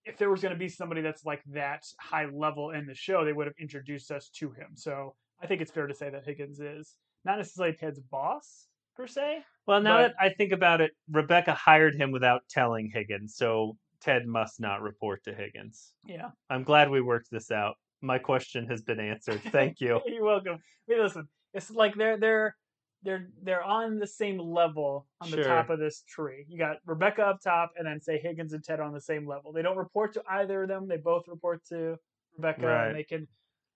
if 0.05 0.17
there 0.17 0.29
was 0.29 0.41
going 0.41 0.53
to 0.53 0.59
be 0.59 0.69
somebody 0.69 1.01
that's 1.01 1.25
like 1.25 1.43
that 1.53 1.83
high 1.99 2.25
level 2.25 2.71
in 2.71 2.85
the 2.87 2.95
show, 2.95 3.23
they 3.23 3.33
would 3.33 3.47
have 3.47 3.55
introduced 3.59 4.11
us 4.11 4.29
to 4.35 4.49
him. 4.51 4.69
So 4.75 5.15
I 5.41 5.47
think 5.47 5.61
it's 5.61 5.71
fair 5.71 5.87
to 5.87 5.93
say 5.93 6.09
that 6.09 6.25
Higgins 6.25 6.59
is 6.59 6.95
not 7.25 7.37
necessarily 7.37 7.75
Ted's 7.75 7.99
boss 7.99 8.67
per 8.95 9.05
se. 9.07 9.43
Well, 9.67 9.81
now 9.81 9.97
But- 9.97 10.07
that 10.07 10.15
I 10.19 10.29
think 10.29 10.51
about 10.51 10.81
it, 10.81 10.91
Rebecca 11.11 11.53
hired 11.53 11.95
him 11.95 12.11
without 12.11 12.41
telling 12.49 12.89
Higgins, 12.89 13.35
so 13.35 13.77
Ted 14.01 14.25
must 14.25 14.59
not 14.59 14.81
report 14.81 15.23
to 15.25 15.33
Higgins. 15.33 15.93
Yeah, 16.05 16.31
I'm 16.49 16.63
glad 16.63 16.89
we 16.89 17.01
worked 17.01 17.29
this 17.29 17.51
out. 17.51 17.75
My 18.01 18.17
question 18.17 18.67
has 18.67 18.81
been 18.81 18.99
answered. 18.99 19.41
Thank 19.51 19.81
you. 19.81 19.99
you're 20.05 20.23
welcome. 20.23 20.57
I 20.89 20.91
mean, 20.93 21.01
listen, 21.03 21.27
it's 21.53 21.69
like 21.71 21.95
they're 21.95 22.17
they're 22.17 22.55
they're 23.03 23.27
they're 23.43 23.63
on 23.63 23.97
the 23.99 24.07
same 24.07 24.39
level 24.39 25.07
on 25.21 25.31
the 25.31 25.37
Sure. 25.37 25.45
top 25.45 25.69
of 25.69 25.79
this 25.79 26.03
tree. 26.07 26.45
You 26.49 26.57
got 26.57 26.77
Rebecca 26.85 27.23
up 27.23 27.41
top, 27.41 27.71
and 27.77 27.85
then 27.87 27.99
say 28.01 28.19
Higgins 28.19 28.53
and 28.53 28.63
Ted 28.63 28.79
are 28.79 28.83
on 28.83 28.93
the 28.93 29.01
same 29.01 29.27
level. 29.27 29.51
They 29.51 29.61
don't 29.61 29.77
report 29.77 30.13
to 30.13 30.23
either 30.29 30.63
of 30.63 30.69
them. 30.69 30.87
They 30.87 30.97
both 30.97 31.27
report 31.27 31.63
to 31.69 31.97
Rebecca, 32.37 32.65
Right. 32.65 32.87
and 32.87 32.95
they 32.95 33.03
can 33.03 33.27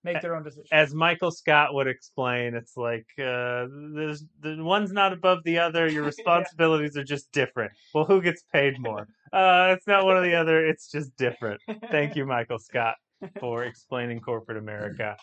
make 0.02 0.20
their 0.20 0.36
own 0.36 0.42
decisions. 0.42 0.68
As 0.70 0.94
Michael 0.94 1.30
Scott 1.30 1.72
would 1.72 1.86
explain, 1.86 2.54
it's 2.54 2.76
like 2.76 3.06
uh, 3.18 3.66
there's 3.94 4.24
the 4.40 4.56
one's 4.62 4.92
not 4.92 5.14
above 5.14 5.42
the 5.44 5.58
other. 5.58 5.86
Your 5.90 6.02
Yeah. 6.02 6.08
responsibilities 6.08 6.96
are 6.98 7.04
just 7.04 7.32
different. 7.32 7.72
Well, 7.94 8.04
who 8.04 8.20
gets 8.20 8.42
paid 8.52 8.78
more? 8.78 9.08
Uh, 9.32 9.72
it's 9.74 9.86
not 9.86 10.04
one 10.04 10.16
or 10.18 10.22
the 10.22 10.34
other. 10.34 10.64
It's 10.66 10.90
just 10.90 11.16
different. 11.16 11.60
Thank 11.90 12.14
you, 12.16 12.26
Michael 12.26 12.58
Scott, 12.58 12.96
for 13.40 13.64
explaining 13.64 14.20
corporate 14.20 14.58
America. 14.58 15.16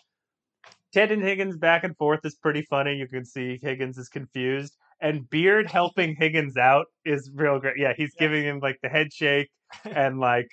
Ted 0.94 1.12
and 1.12 1.24
Higgins 1.24 1.58
back 1.58 1.84
and 1.84 1.96
forth 1.98 2.20
is 2.26 2.36
pretty 2.36 2.64
funny. 2.64 2.96
You 2.96 3.08
can 3.08 3.24
see 3.26 3.58
Higgins 3.62 3.98
is 3.98 4.10
confused, 4.10 4.76
and 5.00 5.30
Beard 5.30 5.70
helping 5.70 6.16
Higgins 6.16 6.58
out 6.58 6.88
is 7.06 7.32
real 7.34 7.60
great. 7.60 7.78
Yeah, 7.78 7.94
he's 7.96 8.14
Yeah. 8.18 8.28
giving 8.28 8.44
him 8.44 8.60
like 8.60 8.78
the 8.84 8.90
head 8.90 9.14
shake, 9.14 9.50
and 9.86 10.20
like 10.20 10.50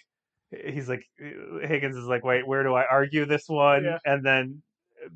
he's 0.50 0.88
like 0.88 1.02
Higgins 1.18 1.96
is 1.96 2.06
like, 2.06 2.24
wait, 2.24 2.46
where 2.46 2.62
do 2.62 2.74
I 2.74 2.84
argue 2.86 3.26
this 3.26 3.48
one? 3.48 3.84
Yeah. 3.84 3.98
And 4.04 4.24
then 4.24 4.62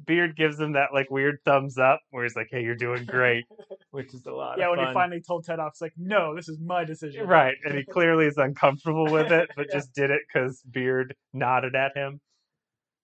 Beard 0.06 0.36
gives 0.36 0.58
him 0.58 0.72
that 0.72 0.92
like 0.92 1.10
weird 1.10 1.38
thumbs 1.44 1.78
up, 1.78 2.00
where 2.10 2.24
he's 2.24 2.36
like, 2.36 2.48
hey, 2.50 2.62
you're 2.62 2.74
doing 2.74 3.04
great, 3.04 3.44
which 3.90 4.12
is 4.14 4.24
a 4.26 4.30
lot. 4.30 4.58
yeah, 4.58 4.68
when 4.68 4.78
fun. 4.78 4.88
he 4.88 4.94
finally 4.94 5.20
told 5.20 5.44
Ted 5.44 5.58
off, 5.60 5.72
it's 5.72 5.80
like, 5.80 5.94
no, 5.96 6.34
this 6.34 6.48
is 6.48 6.58
my 6.60 6.84
decision. 6.84 7.26
Right, 7.26 7.56
and 7.64 7.76
he 7.76 7.84
clearly 7.90 8.26
is 8.26 8.36
uncomfortable 8.38 9.10
with 9.10 9.30
it, 9.32 9.50
but 9.56 9.66
Yeah. 9.70 9.74
just 9.76 9.94
did 9.94 10.10
it 10.10 10.22
because 10.26 10.62
Beard 10.70 11.14
nodded 11.32 11.74
at 11.74 11.96
him. 11.96 12.20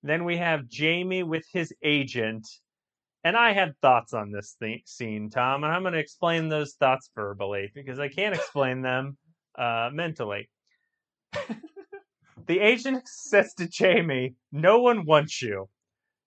Then 0.02 0.24
we 0.24 0.36
have 0.36 0.68
Jamie 0.68 1.22
with 1.24 1.44
his 1.52 1.72
agent, 1.82 2.46
and 3.24 3.36
I 3.36 3.52
had 3.52 3.74
thoughts 3.82 4.14
on 4.14 4.30
this 4.30 4.56
th- 4.60 4.82
scene, 4.86 5.28
Tom, 5.30 5.64
and 5.64 5.72
I'm 5.72 5.82
going 5.82 5.94
to 5.94 5.98
explain 5.98 6.48
those 6.48 6.74
thoughts 6.74 7.10
verbally 7.14 7.70
because 7.74 7.98
I 7.98 8.08
can't 8.08 8.34
explain 8.34 8.80
them 8.82 9.16
uh, 9.58 9.90
mentally. 9.92 10.48
the 12.46 12.60
agent 12.60 13.06
says 13.08 13.54
to 13.54 13.68
Jamie, 13.68 14.34
"No 14.52 14.80
one 14.80 15.04
wants 15.04 15.42
you." 15.42 15.68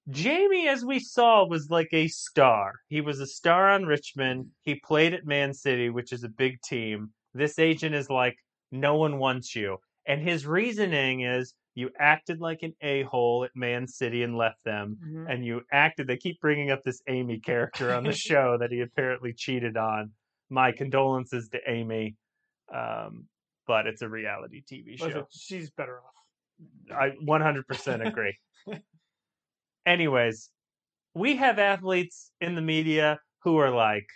Jamie, 0.10 0.68
as 0.68 0.84
we 0.84 1.00
saw, 1.00 1.46
was 1.46 1.70
like 1.70 1.90
a 1.94 2.08
star. 2.08 2.74
He 2.88 3.02
was 3.02 3.20
a 3.20 3.28
star 3.28 3.70
on 3.72 3.86
Richmond. 3.86 4.48
He 4.64 4.76
played 4.76 5.14
at 5.14 5.26
Man 5.26 5.54
City, 5.54 5.90
which 5.90 6.12
is 6.12 6.24
a 6.24 6.30
big 6.30 6.62
team. 6.62 7.12
This 7.34 7.60
agent 7.60 7.96
is 7.96 8.10
like, 8.10 8.36
no 8.72 8.96
one 8.96 9.20
wants 9.20 9.56
you. 9.56 9.78
And 10.08 10.22
his 10.22 10.46
reasoning 10.48 11.22
is 11.22 11.54
you 11.76 11.90
acted 12.00 12.42
like 12.42 12.64
an 12.64 12.74
a 12.82 13.04
hole 13.04 13.44
at 13.46 13.52
Man 13.56 13.88
City 13.88 14.24
and 14.24 14.36
left 14.36 14.64
them. 14.66 14.98
Mhm. 15.06 15.32
And 15.32 15.46
you 15.46 15.62
acted, 15.72 16.08
they 16.08 16.18
keep 16.18 16.40
bringing 16.42 16.72
up 16.72 16.82
this 16.84 17.02
Amy 17.08 17.40
character 17.40 17.94
on 17.94 18.04
the 18.04 18.12
show 18.30 18.58
that 18.60 18.72
he 18.72 18.82
apparently 18.82 19.34
cheated 19.34 19.78
on. 19.78 20.12
My 20.50 20.72
condolences 20.72 21.48
to 21.50 21.60
Amy. 21.70 22.16
Um, 22.74 23.28
but 23.68 23.88
it's 23.88 24.02
a 24.02 24.10
reality 24.10 24.64
TV 24.70 24.98
show. 24.98 25.06
Listen, 25.06 25.26
she's 25.32 25.70
better 25.72 26.00
off. 26.00 26.92
I 26.94 27.12
100% 27.26 28.08
agree. 28.08 28.36
Anyways, 29.92 30.50
we 31.14 31.36
have 31.36 31.60
athletes 31.60 32.32
in 32.40 32.56
the 32.56 32.62
media 32.62 33.20
who 33.44 33.58
are 33.58 33.72
like, 33.72 34.08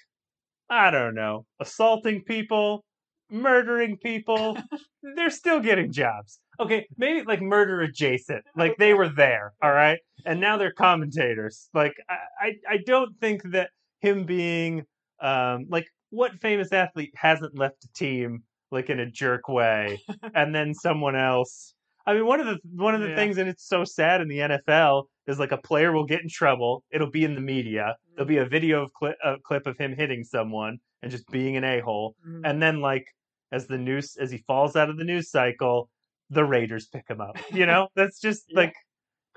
I 0.70 0.90
don't 0.90 1.16
know, 1.16 1.46
assaulting 1.60 2.24
people, 2.24 2.86
murdering 3.30 3.98
people. 3.98 4.58
They're 5.16 5.30
still 5.30 5.60
getting 5.60 5.92
jobs. 5.92 6.40
Okay, 6.62 6.88
maybe 6.98 7.24
like 7.26 7.42
murder 7.42 7.82
adjacent. 7.82 8.46
Like 8.56 8.78
they 8.78 8.94
were 8.94 9.10
there, 9.10 9.52
all 9.62 9.74
right? 9.74 10.00
And 10.26 10.40
now 10.40 10.56
they're 10.56 10.72
commentators. 10.72 11.68
Like 11.74 11.96
I 12.10 12.16
I, 12.40 12.52
I 12.70 12.78
don't 12.86 13.14
think 13.20 13.44
that 13.52 13.72
him 14.00 14.26
being 14.26 14.84
um 15.22 15.66
like 15.68 15.88
what 16.12 16.40
famous 16.40 16.72
athlete 16.72 17.12
hasn't 17.18 17.60
left 17.60 17.84
a 17.84 17.92
team 17.94 18.44
like 18.72 18.90
in 18.90 19.02
a 19.02 19.12
jerk 19.12 19.50
way 19.50 20.02
and 20.36 20.56
then 20.56 20.74
someone 20.74 21.18
else 21.18 21.75
I 22.08 22.14
mean, 22.14 22.26
one 22.26 22.40
of 22.40 22.46
the 22.46 22.60
one 22.76 22.94
of 22.96 23.02
the 23.02 23.10
Yeah. 23.10 23.16
things, 23.16 23.38
and 23.38 23.50
it's 23.50 23.68
so 23.68 23.84
sad 23.84 24.22
in 24.22 24.28
the 24.28 24.40
NFL, 24.40 25.06
is 25.28 25.40
like 25.40 25.52
a 25.52 25.58
player 25.58 25.92
will 25.92 26.06
get 26.06 26.22
in 26.22 26.30
trouble. 26.30 26.84
It'll 26.92 27.10
be 27.10 27.24
in 27.26 27.36
the 27.36 27.42
media. 27.42 27.96
There'll 28.16 28.28
be 28.28 28.38
a 28.38 28.46
video 28.46 28.84
of 28.84 28.94
clip, 28.94 29.16
a 29.24 29.36
clip 29.44 29.66
of 29.68 29.78
him 29.78 29.96
hitting 29.96 30.24
someone 30.24 30.78
and 31.02 31.12
just 31.12 31.28
being 31.32 31.56
an 31.58 31.64
a 31.64 31.80
hole. 31.80 32.16
Mhm. 32.28 32.42
And 32.46 32.62
then, 32.62 32.82
like 32.82 33.06
as 33.52 33.68
the 33.68 33.78
news 33.78 34.16
as 34.20 34.32
he 34.32 34.38
falls 34.48 34.76
out 34.76 34.90
of 34.90 34.98
the 34.98 35.04
news 35.04 35.30
cycle, 35.32 35.90
the 36.30 36.44
Raiders 36.44 36.88
pick 36.88 37.08
him 37.10 37.22
up. 37.22 37.38
You 37.52 37.66
know, 37.66 37.88
that's 37.96 38.20
just 38.20 38.46
Yeah. 38.50 38.60
like. 38.60 38.74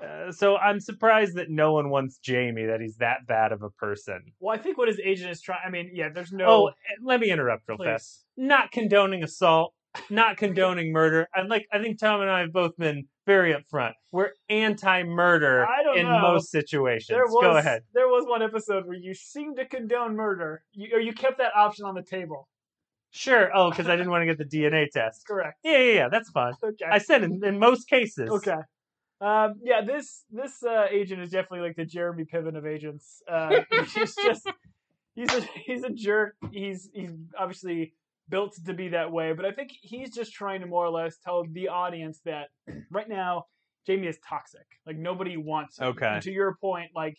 Uh, 0.01 0.31
so 0.31 0.55
I'm 0.55 0.79
surprised 0.79 1.35
that 1.35 1.49
no 1.49 1.73
one 1.73 1.89
wants 1.89 2.19
Jamie. 2.19 2.65
That 2.65 2.79
he's 2.79 2.95
that 2.97 3.27
bad 3.27 3.51
of 3.51 3.63
a 3.63 3.69
person. 3.71 4.31
Well, 4.39 4.55
I 4.57 4.57
think 4.61 4.77
what 4.77 4.87
his 4.87 4.97
agent 5.03 5.29
is 5.29 5.41
trying. 5.41 5.59
I 5.65 5.69
mean, 5.69 5.91
yeah, 5.93 6.07
there's 6.07 6.31
no. 6.31 6.45
Oh, 6.47 6.71
let 7.03 7.19
me 7.19 7.29
interrupt 7.29 7.67
real 7.67 7.77
please. 7.77 7.85
fast. 7.85 8.25
Not 8.37 8.71
condoning 8.71 9.23
assault, 9.25 9.73
not 10.09 10.37
condoning 10.37 10.91
murder. 10.91 11.27
And 11.33 11.49
like 11.49 11.67
I 11.71 11.79
think 11.79 11.99
Tom 11.99 12.21
and 12.21 12.29
I 12.29 12.41
have 12.41 12.53
both 12.53 12.77
been 12.77 13.05
very 13.25 13.53
upfront. 13.53 13.93
We're 14.11 14.31
anti-murder 14.49 15.67
in 15.95 16.07
know. 16.07 16.21
most 16.21 16.51
situations. 16.51 17.09
There 17.09 17.25
was 17.25 17.43
Go 17.43 17.57
ahead. 17.57 17.83
there 17.93 18.07
was 18.07 18.25
one 18.27 18.41
episode 18.41 18.85
where 18.85 18.97
you 18.97 19.13
seemed 19.13 19.57
to 19.57 19.65
condone 19.65 20.15
murder, 20.15 20.63
you, 20.71 20.89
or 20.95 20.99
you 20.99 21.13
kept 21.13 21.37
that 21.37 21.55
option 21.55 21.85
on 21.85 21.95
the 21.95 22.03
table. 22.03 22.47
Sure. 23.11 23.49
Oh, 23.55 23.69
because 23.71 23.87
I 23.87 23.95
didn't 23.95 24.11
want 24.11 24.21
to 24.21 24.25
get 24.25 24.37
the 24.37 24.45
DNA 24.45 24.87
test. 24.89 25.25
Correct. 25.27 25.57
Yeah, 25.63 25.77
yeah, 25.77 25.93
yeah. 25.93 26.09
That's 26.09 26.29
fine. 26.29 26.53
Okay. 26.63 26.85
I 26.89 26.99
said 26.99 27.23
in, 27.23 27.43
in 27.43 27.57
most 27.57 27.89
cases. 27.89 28.29
Okay. 28.29 28.57
Um, 29.21 29.55
yeah, 29.61 29.81
this 29.81 30.23
this 30.31 30.63
uh, 30.63 30.85
agent 30.89 31.21
is 31.21 31.29
definitely 31.29 31.67
like 31.67 31.75
the 31.75 31.85
Jeremy 31.85 32.23
Piven 32.23 32.57
of 32.57 32.65
agents. 32.65 33.21
Uh, 33.29 33.61
he's 33.93 34.15
just 34.15 34.49
he's 35.15 35.33
a 35.33 35.41
he's 35.65 35.83
a 35.83 35.89
jerk. 35.89 36.35
He's 36.51 36.89
he's 36.93 37.11
obviously 37.37 37.93
built 38.29 38.55
to 38.65 38.73
be 38.73 38.89
that 38.89 39.11
way, 39.11 39.33
but 39.33 39.45
I 39.45 39.51
think 39.51 39.71
he's 39.81 40.13
just 40.13 40.33
trying 40.33 40.61
to 40.61 40.67
more 40.67 40.85
or 40.85 40.89
less 40.91 41.17
tell 41.17 41.43
the 41.51 41.67
audience 41.67 42.21
that 42.25 42.47
right 42.91 43.09
now 43.09 43.45
Jamie 43.87 44.07
is 44.07 44.17
toxic. 44.27 44.65
Like 44.85 44.97
nobody 44.97 45.37
wants 45.37 45.79
him. 45.79 45.87
Okay. 45.87 46.05
And 46.07 46.21
to 46.23 46.31
your 46.31 46.55
point, 46.61 46.91
like 46.95 47.15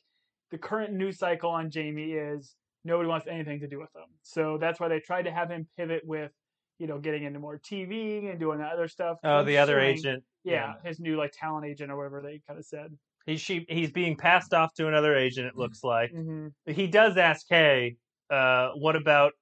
the 0.51 0.59
current 0.59 0.93
news 0.93 1.19
cycle 1.19 1.51
on 1.51 1.71
Jamie 1.71 2.13
is 2.13 2.55
nobody 2.85 3.09
wants 3.09 3.27
anything 3.29 3.61
to 3.61 3.67
do 3.69 3.79
with 3.79 3.95
him. 3.95 4.07
So 4.23 4.57
that's 4.59 4.79
why 4.81 4.89
they 4.89 5.01
tried 5.01 5.23
to 5.23 5.33
have 5.33 5.51
him 5.51 5.67
pivot 5.77 6.03
with 6.05 6.31
you 6.79 6.87
know 6.87 6.99
getting 6.99 7.25
into 7.25 7.39
more 7.39 7.59
TV 7.59 8.31
and 8.31 8.39
doing 8.41 8.59
that 8.59 8.73
other 8.73 8.89
stuff. 8.89 9.19
Oh, 9.25 9.43
the 9.45 9.59
other 9.59 9.79
agent. 9.81 10.23
yeah, 10.45 10.75
his 10.85 10.99
new 11.01 11.17
like 11.17 11.33
talent 11.39 11.67
agent 11.67 11.91
or 11.91 11.97
whatever 11.97 12.23
they 12.23 12.41
kind 12.47 12.59
of 12.59 12.65
said. 12.65 12.97
He's 13.27 13.41
she, 13.41 13.67
he's 13.69 13.93
being 13.93 14.17
passed 14.17 14.55
off 14.55 14.73
to 14.75 14.89
another 14.89 15.15
agent. 15.15 15.47
It 15.47 15.57
looks 15.57 15.83
like 15.85 16.13
Mm-hmm. 16.13 16.73
he 16.73 16.87
does 16.87 17.17
ask, 17.17 17.45
"Hey, 17.49 17.97
uh, 18.31 18.71
what 18.77 18.97
about 18.97 19.33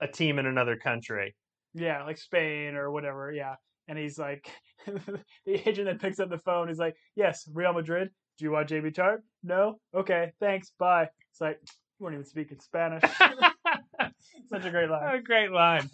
a 0.00 0.06
team 0.08 0.38
in 0.38 0.46
another 0.46 0.76
country?" 0.76 1.34
Yeah, 1.74 2.04
like 2.04 2.18
Spain 2.18 2.74
or 2.74 2.90
whatever. 2.90 3.32
Yeah, 3.32 3.56
and 3.88 3.98
he's 3.98 4.18
like, 4.18 4.48
the 4.86 5.68
agent 5.68 5.86
that 5.86 6.00
picks 6.00 6.20
up 6.20 6.30
the 6.30 6.38
phone 6.38 6.70
is 6.70 6.78
like, 6.78 6.96
"Yes, 7.14 7.48
Real 7.52 7.72
Madrid. 7.72 8.10
Do 8.38 8.44
you 8.44 8.50
want 8.50 8.68
JB 8.68 8.94
Tart? 8.94 9.22
No. 9.42 9.78
Okay, 9.94 10.32
thanks. 10.40 10.72
Bye." 10.78 11.08
It's 11.30 11.40
like 11.40 11.58
you 11.98 12.04
weren't 12.04 12.14
even 12.14 12.26
speaking 12.26 12.60
Spanish. 12.60 13.02
Such 14.50 14.64
a 14.64 14.70
great 14.70 14.90
line. 14.90 15.14
A 15.16 15.22
great 15.22 15.50
line. 15.50 15.88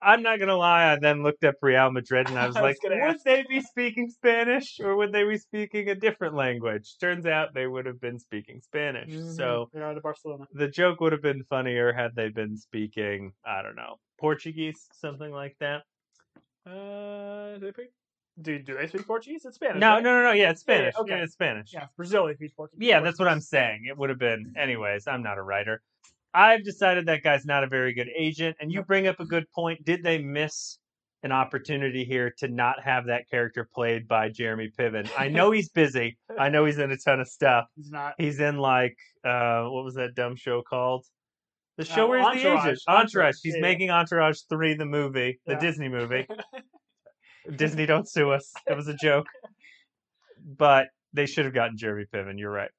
I'm 0.00 0.22
not 0.22 0.38
gonna 0.38 0.56
lie. 0.56 0.92
I 0.92 0.96
then 0.96 1.22
looked 1.22 1.44
up 1.44 1.56
Real 1.60 1.90
Madrid 1.90 2.28
and 2.28 2.38
I 2.38 2.46
was 2.46 2.56
I 2.56 2.62
was 2.62 2.76
like, 2.82 2.90
would 2.90 2.98
ask. 3.00 3.24
they 3.24 3.44
be 3.48 3.60
speaking 3.60 4.10
Spanish 4.10 4.80
or 4.80 4.96
would 4.96 5.12
they 5.12 5.24
be 5.24 5.38
speaking 5.38 5.88
a 5.88 5.94
different 5.94 6.34
language? 6.34 6.96
Turns 7.00 7.26
out 7.26 7.54
they 7.54 7.66
would 7.66 7.86
have 7.86 8.00
been 8.00 8.18
speaking 8.18 8.60
Spanish. 8.60 9.12
So 9.34 9.68
they're 9.72 9.84
out 9.84 9.96
of 9.96 10.02
Barcelona. 10.02 10.46
the 10.52 10.68
joke 10.68 11.00
would 11.00 11.12
have 11.12 11.22
been 11.22 11.42
funnier 11.44 11.92
had 11.92 12.14
they 12.14 12.28
been 12.28 12.56
speaking, 12.56 13.32
I 13.44 13.62
don't 13.62 13.76
know, 13.76 13.96
Portuguese, 14.20 14.86
something 14.92 15.30
like 15.32 15.56
that. 15.60 15.82
Uh, 16.66 17.54
do 17.58 17.66
they 17.66 17.72
speak? 17.72 17.90
Do, 18.40 18.58
do 18.60 18.74
they 18.76 18.86
speak 18.86 19.06
Portuguese? 19.06 19.44
It's 19.44 19.56
Spanish. 19.56 19.80
No, 19.80 19.94
right? 19.94 20.02
no, 20.02 20.14
no, 20.16 20.22
no. 20.24 20.32
Yeah, 20.32 20.50
it's 20.50 20.62
Yeah, 20.68 20.74
yeah, 20.74 20.90
Spanish. 20.90 20.94
okay. 21.00 21.10
Yeah, 21.16 21.24
it's 21.24 21.32
Spanish. 21.32 21.72
Yeah, 21.72 21.86
Brazil 21.96 22.26
they 22.26 22.34
speak 22.34 22.54
Portuguese. 22.54 22.86
Yeah, 22.86 23.00
that's 23.00 23.18
what 23.18 23.26
I'm 23.26 23.40
saying. 23.40 23.86
It 23.88 23.98
would 23.98 24.10
have 24.10 24.18
been. 24.20 24.54
Anyways, 24.56 25.08
I'm 25.08 25.22
not 25.24 25.38
a 25.38 25.42
writer. 25.42 25.82
I've 26.34 26.64
decided 26.64 27.06
that 27.06 27.22
guy's 27.22 27.44
not 27.44 27.64
a 27.64 27.66
very 27.68 27.94
good 27.94 28.08
agent. 28.16 28.56
And 28.60 28.70
you 28.72 28.82
bring 28.82 29.06
up 29.06 29.20
a 29.20 29.24
good 29.24 29.44
point. 29.54 29.84
Did 29.84 30.02
they 30.02 30.18
miss 30.18 30.78
an 31.24 31.32
opportunity 31.32 32.04
here 32.04 32.32
to 32.38 32.48
not 32.48 32.76
have 32.84 33.06
that 33.06 33.28
character 33.30 33.68
played 33.74 34.06
by 34.06 34.28
Jeremy 34.28 34.70
Piven? 34.78 35.10
I 35.18 35.28
know 35.28 35.50
he's 35.56 35.68
busy. 35.70 36.16
I 36.38 36.48
know 36.48 36.64
he's 36.64 36.78
in 36.78 36.90
a 36.90 36.96
ton 36.96 37.20
of 37.20 37.28
stuff. 37.28 37.64
He's 37.76 37.90
not. 37.90 38.14
He's 38.18 38.40
in 38.40 38.58
like 38.58 38.96
uh 39.24 39.64
what 39.64 39.84
was 39.84 39.94
that 39.94 40.14
dumb 40.14 40.36
show 40.36 40.62
called? 40.62 41.04
The 41.76 41.84
show 41.84 42.04
Uh, 42.04 42.08
where 42.08 42.18
he's 42.32 42.42
the 42.42 42.48
Entourage. 42.50 42.66
agent. 42.66 42.78
Entourage, 42.88 43.04
Entourage. 43.04 43.36
He's 43.42 43.54
yeah, 43.54 43.60
making 43.60 43.90
Entourage 43.90 44.38
3 44.48 44.74
the 44.74 44.84
movie, 44.86 45.40
the 45.46 45.52
Yeah. 45.54 45.60
Disney 45.60 45.88
movie. 45.88 46.26
Disney 47.56 47.86
don't 47.86 48.08
sue 48.08 48.30
us. 48.32 48.52
It 48.66 48.74
was 48.76 48.88
a 48.88 48.94
joke. 48.94 49.26
But 50.56 50.86
they 51.12 51.26
should 51.26 51.44
have 51.44 51.52
gotten 51.52 51.76
Jeremy 51.76 52.06
Piven, 52.12 52.38
you're 52.38 52.50
right. 52.50 52.70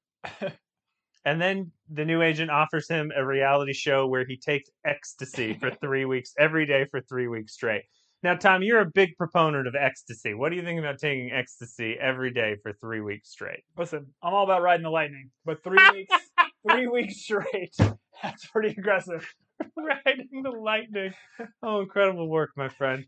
And 1.24 1.40
then 1.40 1.72
the 1.90 2.04
new 2.04 2.22
agent 2.22 2.50
offers 2.50 2.88
him 2.88 3.12
a 3.14 3.24
reality 3.24 3.72
show 3.72 4.06
where 4.06 4.24
he 4.26 4.36
takes 4.36 4.70
ecstasy 4.84 5.54
for 5.54 5.70
three 5.80 6.04
weeks, 6.04 6.32
every 6.38 6.66
day 6.66 6.86
for 6.90 7.00
three 7.00 7.28
weeks 7.28 7.52
straight. 7.54 7.82
Now, 8.22 8.34
Tom, 8.34 8.62
you're 8.62 8.80
a 8.80 8.90
big 8.90 9.16
proponent 9.16 9.66
of 9.66 9.74
ecstasy. 9.74 10.34
What 10.34 10.50
do 10.50 10.56
you 10.56 10.62
think 10.62 10.78
about 10.78 10.98
taking 10.98 11.30
ecstasy 11.32 11.96
every 11.98 12.30
day 12.30 12.56
for 12.62 12.72
three 12.74 13.00
weeks 13.00 13.30
straight? 13.30 13.60
Listen, 13.78 14.06
I'm 14.22 14.34
all 14.34 14.44
about 14.44 14.60
riding 14.62 14.82
the 14.82 14.90
lightning, 14.90 15.30
but 15.46 15.62
three 15.64 15.78
weeks, 15.92 16.14
three 16.70 16.86
weeks 16.86 17.16
straight, 17.16 17.74
that's 18.22 18.46
pretty 18.46 18.74
aggressive. 18.76 19.26
Riding 19.76 20.42
the 20.42 20.50
lightning. 20.50 21.14
Oh, 21.62 21.80
incredible 21.80 22.28
work, 22.28 22.50
my 22.56 22.68
friend. 22.68 23.06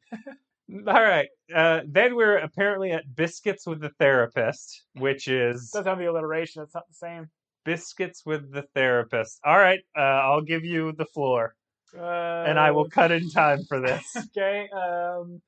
All 0.87 1.03
right. 1.03 1.29
Uh, 1.55 1.81
then 1.87 2.15
we're 2.15 2.39
apparently 2.39 2.93
at 2.93 3.15
Biscuits 3.15 3.67
with 3.67 3.81
the 3.81 3.91
Therapist, 3.99 4.85
which 4.95 5.29
is 5.29 5.71
Doesn't 5.71 5.87
have 5.87 5.99
the 5.99 6.11
alliteration. 6.11 6.63
It's 6.63 6.75
not 6.75 6.89
the 6.89 6.95
same. 6.95 7.29
Biscuits 7.65 8.25
with 8.27 8.53
the 8.53 8.63
Therapist. 8.75 9.41
All 9.45 9.59
right. 9.59 9.81
Uh, 9.97 10.01
I'll 10.01 10.43
give 10.43 10.65
you 10.65 10.93
the 10.93 11.05
floor, 11.07 11.55
Uh, 11.97 12.45
and 12.47 12.59
I 12.59 12.71
will 12.73 12.89
cut 12.89 13.11
in 13.13 13.31
time 13.31 13.65
for 13.65 13.81
this. 13.81 14.05
Okay. 14.37 14.69
Um, 14.71 15.41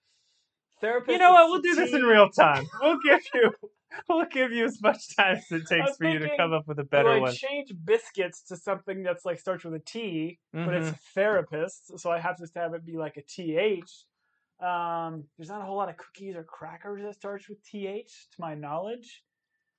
therapist. 0.81 1.13
You 1.13 1.19
know 1.19 1.33
what? 1.33 1.49
We'll 1.51 1.63
do 1.63 1.75
this 1.75 1.93
in 1.93 2.03
real 2.03 2.29
time. 2.31 2.65
We'll 2.81 2.99
give 3.05 3.21
you 3.35 3.53
we'll 4.09 4.27
give 4.27 4.53
you 4.53 4.65
as 4.65 4.81
much 4.83 5.15
time 5.17 5.37
as 5.37 5.51
it 5.53 5.67
takes 5.69 5.97
for 5.97 6.05
you 6.05 6.19
to 6.19 6.25
thinking, 6.27 6.37
come 6.39 6.53
up 6.53 6.67
with 6.67 6.79
a 6.81 6.83
Do 6.83 6.89
better 6.89 7.11
I 7.13 7.21
one. 7.21 7.33
change 7.35 7.73
biscuits 7.85 8.43
to 8.49 8.57
something 8.57 9.03
that's 9.03 9.25
like 9.25 9.39
starts 9.39 9.65
with 9.65 9.75
a 9.75 9.79
T, 9.79 10.39
but 10.53 10.75
it's 10.75 10.89
Mhm. 10.91 10.99
therapist, 11.15 11.99
so 11.99 12.11
I 12.11 12.19
have 12.19 12.37
to 12.37 12.43
just 12.43 12.55
have 12.57 12.75
it 12.75 12.85
be 12.85 12.97
like 12.97 13.17
a 13.17 13.23
TH. 13.23 14.05
Um, 14.61 15.25
there's 15.37 15.49
not 15.49 15.61
a 15.61 15.65
whole 15.65 15.77
lot 15.77 15.89
of 15.89 15.97
cookies 15.97 16.35
or 16.37 16.45
crackers 16.45 17.03
that 17.03 17.15
starts 17.15 17.49
with 17.49 17.63
TH, 17.65 18.29
to 18.33 18.41
my 18.41 18.55
knowledge. 18.55 19.25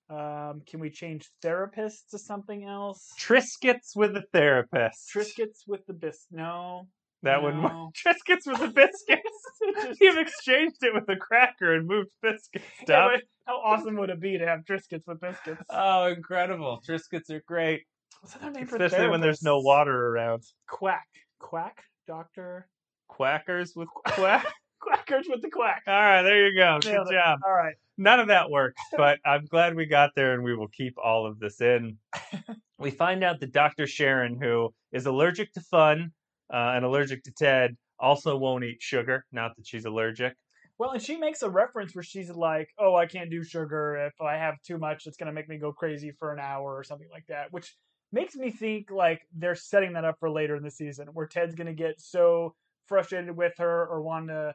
Um, 0.10 0.62
can 0.68 0.80
we 0.80 0.90
change 0.92 1.28
therapist 1.42 2.12
to 2.12 2.20
something 2.20 2.64
else? 2.64 3.12
Triscuits 3.20 3.96
with 3.96 4.14
the 4.14 4.24
Therapist. 4.34 5.10
Triscuits 5.16 5.64
with 5.68 5.86
the 5.88 5.94
bis. 5.94 6.28
No. 6.32 6.88
That 7.24 7.42
wouldn't 7.42 7.64
work. 7.64 7.74
Triscuits 8.06 8.46
with 8.46 8.60
the 8.60 8.68
biscuits. 8.76 9.98
You've 10.00 10.18
exchanged 10.18 10.78
it 10.82 10.94
with 10.94 11.10
a 11.10 11.16
cracker 11.20 11.74
and 11.74 11.88
moved 11.88 12.12
biscuits. 12.22 12.66
Yeah, 12.88 12.96
Tom. 13.10 13.20
how 13.48 13.56
awesome 13.56 13.96
would 13.98 14.12
it 14.12 14.22
be 14.22 14.38
to 14.38 14.46
have 14.46 14.60
Triscuits 14.70 15.08
with 15.08 15.20
biscuits? 15.20 15.64
Oh, 15.72 16.06
incredible! 16.06 16.82
Triscuits 16.88 17.32
are 17.32 17.42
great, 17.48 17.82
What's 18.22 18.36
another 18.36 18.60
name 18.60 18.68
for 18.68 18.76
especially 18.78 19.10
when 19.10 19.22
there's 19.22 19.42
no 19.42 19.60
water 19.60 20.08
around. 20.10 20.44
Quack. 20.68 21.08
Quack? 21.40 21.84
Doctor? 22.08 22.68
Quackers 23.08 23.76
with 23.76 23.88
quack. 23.90 24.46
Quackers 24.82 25.26
with 25.28 25.42
the 25.42 25.50
quack. 25.50 25.82
All 25.88 25.94
right, 26.00 26.22
there 26.22 26.48
you 26.48 26.56
go. 26.56 26.78
Good 26.82 26.94
it. 26.94 27.12
job. 27.12 27.40
All 27.44 27.54
right. 27.54 27.76
None 27.98 28.20
of 28.20 28.28
that 28.28 28.50
worked, 28.50 28.80
but 28.98 29.20
I'm 29.26 29.46
glad 29.46 29.76
we 29.76 29.86
got 29.86 30.12
there, 30.16 30.34
and 30.34 30.44
we 30.44 30.56
will 30.56 30.68
keep 30.68 30.96
all 31.02 31.26
of 31.26 31.40
this 31.40 31.62
in. 31.62 31.98
we 32.80 32.92
find 32.92 33.24
out 33.24 33.40
that 33.40 33.54
Dr. 33.54 33.88
Sharon, 33.88 34.40
who 34.42 34.74
is 34.92 35.06
allergic 35.06 35.54
to 35.54 35.62
fun 35.62 36.12
uh, 36.54 36.74
and 36.76 36.86
allergic 36.86 37.24
to 37.24 37.32
Ted, 37.32 37.76
also 38.00 38.38
won't 38.38 38.64
eat 38.64 38.82
sugar. 38.82 39.26
Not 39.32 39.56
that 39.56 39.66
she's 39.66 39.86
allergic. 39.86 40.36
Well, 40.78 40.92
and 40.92 41.02
she 41.02 41.16
makes 41.16 41.42
a 41.42 41.50
reference 41.50 41.96
where 41.96 42.04
she's 42.04 42.30
like, 42.30 42.70
"Oh, 42.78 42.96
I 42.96 43.06
can't 43.06 43.32
do 43.32 43.44
sugar. 43.44 43.96
If 43.96 44.20
I 44.22 44.36
have 44.36 44.62
too 44.62 44.78
much, 44.78 45.08
it's 45.08 45.16
gonna 45.16 45.32
make 45.32 45.48
me 45.48 45.58
go 45.58 45.72
crazy 45.72 46.12
for 46.12 46.34
an 46.34 46.40
hour 46.40 46.76
or 46.76 46.84
something 46.84 47.08
like 47.12 47.26
that." 47.28 47.54
Which 47.54 47.74
makes 48.12 48.36
me 48.36 48.52
think 48.52 48.92
like 48.92 49.22
they're 49.34 49.56
setting 49.56 49.94
that 49.94 50.04
up 50.04 50.20
for 50.20 50.30
later 50.30 50.56
in 50.58 50.64
the 50.64 50.72
season, 50.72 51.08
where 51.14 51.28
Ted's 51.28 51.56
gonna 51.56 51.74
get 51.74 52.02
so 52.02 52.56
frustrated 52.88 53.36
with 53.36 53.54
her 53.58 53.88
or 53.88 54.02
want 54.02 54.28
to 54.28 54.54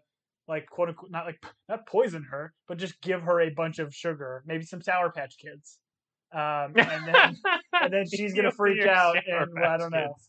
like 0.50 0.68
quote 0.68 0.88
unquote 0.88 1.10
not 1.10 1.24
like 1.24 1.42
not 1.68 1.86
poison 1.86 2.26
her, 2.30 2.52
but 2.68 2.76
just 2.76 3.00
give 3.00 3.22
her 3.22 3.40
a 3.40 3.50
bunch 3.50 3.78
of 3.78 3.94
sugar, 3.94 4.42
maybe 4.44 4.64
some 4.64 4.82
Sour 4.82 5.10
Patch 5.12 5.38
Kids, 5.38 5.78
um, 6.34 6.74
and 6.76 7.06
then 7.06 7.36
and 7.80 7.92
then 7.92 8.04
she's 8.06 8.34
gonna 8.34 8.50
freak 8.50 8.86
out, 8.86 9.16
and 9.26 9.64
I 9.64 9.78
don't 9.78 9.92
know. 9.92 10.08
Kids. 10.08 10.28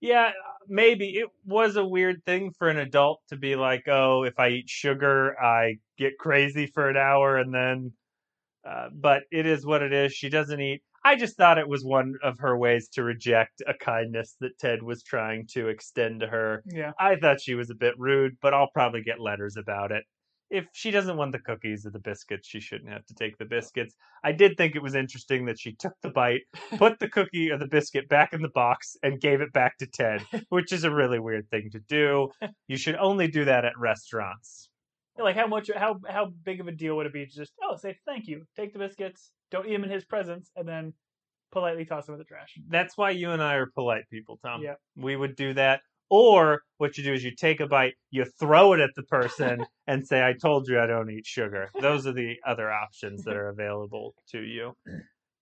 Yeah, 0.00 0.32
maybe 0.68 1.16
it 1.16 1.28
was 1.46 1.76
a 1.76 1.84
weird 1.84 2.22
thing 2.26 2.52
for 2.58 2.68
an 2.68 2.76
adult 2.78 3.22
to 3.28 3.36
be 3.36 3.56
like, 3.56 3.88
"Oh, 3.88 4.24
if 4.24 4.38
I 4.38 4.48
eat 4.48 4.68
sugar, 4.68 5.40
I 5.40 5.78
get 5.96 6.18
crazy 6.18 6.66
for 6.66 6.90
an 6.90 6.98
hour," 6.98 7.38
and 7.38 7.54
then. 7.54 7.92
Uh, 8.68 8.88
but 8.92 9.22
it 9.30 9.46
is 9.46 9.64
what 9.64 9.80
it 9.80 9.92
is. 9.92 10.12
She 10.12 10.28
doesn't 10.28 10.60
eat. 10.60 10.82
I 11.06 11.14
just 11.14 11.36
thought 11.36 11.56
it 11.56 11.68
was 11.68 11.84
one 11.84 12.16
of 12.20 12.40
her 12.40 12.58
ways 12.58 12.88
to 12.94 13.04
reject 13.04 13.62
a 13.68 13.74
kindness 13.74 14.34
that 14.40 14.58
Ted 14.58 14.82
was 14.82 15.04
trying 15.04 15.46
to 15.52 15.68
extend 15.68 16.18
to 16.18 16.26
her. 16.26 16.64
Yeah. 16.66 16.90
I 16.98 17.14
thought 17.14 17.40
she 17.40 17.54
was 17.54 17.70
a 17.70 17.76
bit 17.76 17.94
rude, 17.96 18.32
but 18.42 18.52
I'll 18.52 18.70
probably 18.74 19.02
get 19.02 19.20
letters 19.20 19.56
about 19.56 19.92
it. 19.92 20.02
If 20.50 20.66
she 20.72 20.90
doesn't 20.90 21.16
want 21.16 21.30
the 21.30 21.38
cookies 21.38 21.86
or 21.86 21.90
the 21.90 22.00
biscuits, 22.00 22.48
she 22.48 22.58
shouldn't 22.58 22.90
have 22.90 23.06
to 23.06 23.14
take 23.14 23.38
the 23.38 23.44
biscuits. 23.44 23.94
I 24.24 24.32
did 24.32 24.56
think 24.56 24.74
it 24.74 24.82
was 24.82 24.96
interesting 24.96 25.46
that 25.46 25.60
she 25.60 25.76
took 25.76 25.92
the 26.02 26.10
bite, 26.10 26.42
put 26.76 26.98
the 26.98 27.08
cookie 27.08 27.52
or 27.52 27.58
the 27.58 27.68
biscuit 27.68 28.08
back 28.08 28.32
in 28.32 28.42
the 28.42 28.48
box, 28.48 28.96
and 29.04 29.20
gave 29.20 29.40
it 29.40 29.52
back 29.52 29.78
to 29.78 29.86
Ted, 29.86 30.24
which 30.48 30.72
is 30.72 30.82
a 30.82 30.90
really 30.90 31.20
weird 31.20 31.48
thing 31.50 31.70
to 31.70 31.80
do. 31.88 32.30
You 32.66 32.76
should 32.76 32.96
only 32.96 33.28
do 33.28 33.44
that 33.44 33.64
at 33.64 33.78
restaurants. 33.78 34.70
Like 35.16 35.36
how 35.36 35.46
much 35.46 35.70
how 35.74 36.00
how 36.08 36.32
big 36.44 36.60
of 36.60 36.66
a 36.66 36.72
deal 36.72 36.96
would 36.96 37.06
it 37.06 37.12
be 37.12 37.26
to 37.26 37.32
just 37.32 37.52
oh 37.62 37.76
say 37.76 37.96
thank 38.04 38.26
you, 38.26 38.42
take 38.56 38.72
the 38.72 38.80
biscuits, 38.80 39.30
don't 39.50 39.66
eat 39.66 39.72
them 39.72 39.84
in 39.84 39.90
his 39.90 40.04
presence, 40.04 40.50
and 40.56 40.68
then 40.68 40.92
politely 41.52 41.84
toss 41.84 42.06
them 42.06 42.14
in 42.14 42.18
the 42.18 42.24
trash. 42.24 42.58
That's 42.68 42.96
why 42.96 43.10
you 43.10 43.30
and 43.30 43.42
I 43.42 43.54
are 43.54 43.66
polite 43.66 44.04
people, 44.10 44.38
Tom. 44.44 44.62
Yeah. 44.62 44.74
We 44.96 45.16
would 45.16 45.36
do 45.36 45.54
that. 45.54 45.80
Or 46.08 46.62
what 46.78 46.96
you 46.96 47.02
do 47.02 47.12
is 47.12 47.24
you 47.24 47.34
take 47.34 47.58
a 47.60 47.66
bite, 47.66 47.94
you 48.10 48.24
throw 48.38 48.74
it 48.74 48.80
at 48.80 48.90
the 48.94 49.02
person, 49.04 49.64
and 49.88 50.06
say, 50.06 50.24
"I 50.24 50.34
told 50.34 50.68
you 50.68 50.78
I 50.78 50.86
don't 50.86 51.10
eat 51.10 51.26
sugar." 51.26 51.68
Those 51.80 52.06
are 52.06 52.12
the 52.12 52.36
other 52.46 52.70
options 52.70 53.24
that 53.24 53.36
are 53.36 53.48
available 53.48 54.14
to 54.30 54.40
you. 54.40 54.76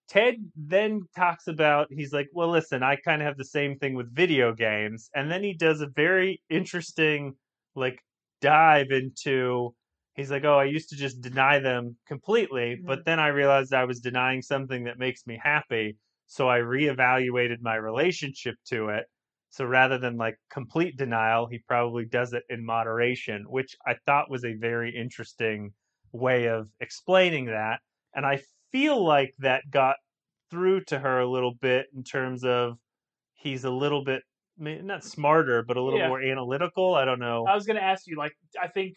Ted 0.09 0.37
then 0.57 1.03
talks 1.17 1.49
about 1.49 1.89
he's 1.91 2.13
like, 2.13 2.29
well, 2.33 2.51
listen, 2.51 2.83
I 2.83 2.97
kind 2.97 3.23
of 3.23 3.27
have 3.27 3.37
the 3.37 3.45
same 3.45 3.79
thing 3.79 3.95
with 3.95 4.15
video 4.15 4.55
games, 4.55 5.11
and 5.15 5.31
then 5.31 5.43
he 5.43 5.53
does 5.53 5.81
a 5.81 5.87
very 5.87 6.41
interesting 6.49 7.35
like 7.75 7.99
dive 8.41 8.91
into. 8.91 9.75
He's 10.15 10.31
like, 10.31 10.45
oh, 10.45 10.59
I 10.59 10.65
used 10.65 10.89
to 10.91 10.97
just 10.97 11.21
deny 11.21 11.59
them 11.59 11.99
completely, 12.07 12.77
Mhm. 12.77 12.85
but 12.87 13.05
then 13.05 13.19
I 13.21 13.29
realized 13.29 13.73
I 13.75 13.85
was 13.85 14.01
denying 14.01 14.43
something 14.43 14.85
that 14.85 14.99
makes 14.99 15.27
me 15.27 15.39
happy, 15.43 15.99
so 16.27 16.49
I 16.49 16.61
reevaluated 16.61 17.59
my 17.61 17.75
relationship 17.77 18.57
to 18.67 18.89
it. 18.91 19.07
So 19.51 19.65
rather 19.65 19.99
than 19.99 20.17
like 20.17 20.37
complete 20.51 20.97
denial, 20.97 21.47
he 21.47 21.59
probably 21.59 22.05
does 22.07 22.33
it 22.33 22.45
in 22.49 22.65
moderation, 22.65 23.45
which 23.49 23.77
I 23.87 23.95
thought 24.07 24.31
was 24.31 24.45
a 24.45 24.55
very 24.55 24.95
interesting 24.97 25.75
way 26.13 26.47
of 26.49 26.71
explaining 26.81 27.47
that. 27.47 27.81
And 28.15 28.25
I 28.27 28.43
feel 28.73 29.05
like 29.05 29.35
that 29.39 29.65
got 29.71 29.97
through 30.51 30.85
to 30.85 30.99
her 30.99 31.21
a 31.21 31.29
little 31.31 31.55
bit 31.55 31.87
in 31.95 32.05
terms 32.05 32.45
of 32.45 32.79
he's 33.35 33.65
a 33.65 33.71
little 33.71 34.05
bit 34.05 34.23
not 34.59 35.05
smarter, 35.05 35.63
but 35.65 35.77
a 35.77 35.83
little 35.83 35.99
Yeah. 35.99 36.05
more 36.05 36.23
analytical. 36.23 36.95
I 36.95 37.05
don't 37.05 37.21
know. 37.21 37.51
I 37.51 37.55
was 37.55 37.67
going 37.67 37.77
to 37.77 37.83
ask 37.83 38.07
you, 38.07 38.17
like, 38.17 38.33
I 38.61 38.69
think, 38.69 38.97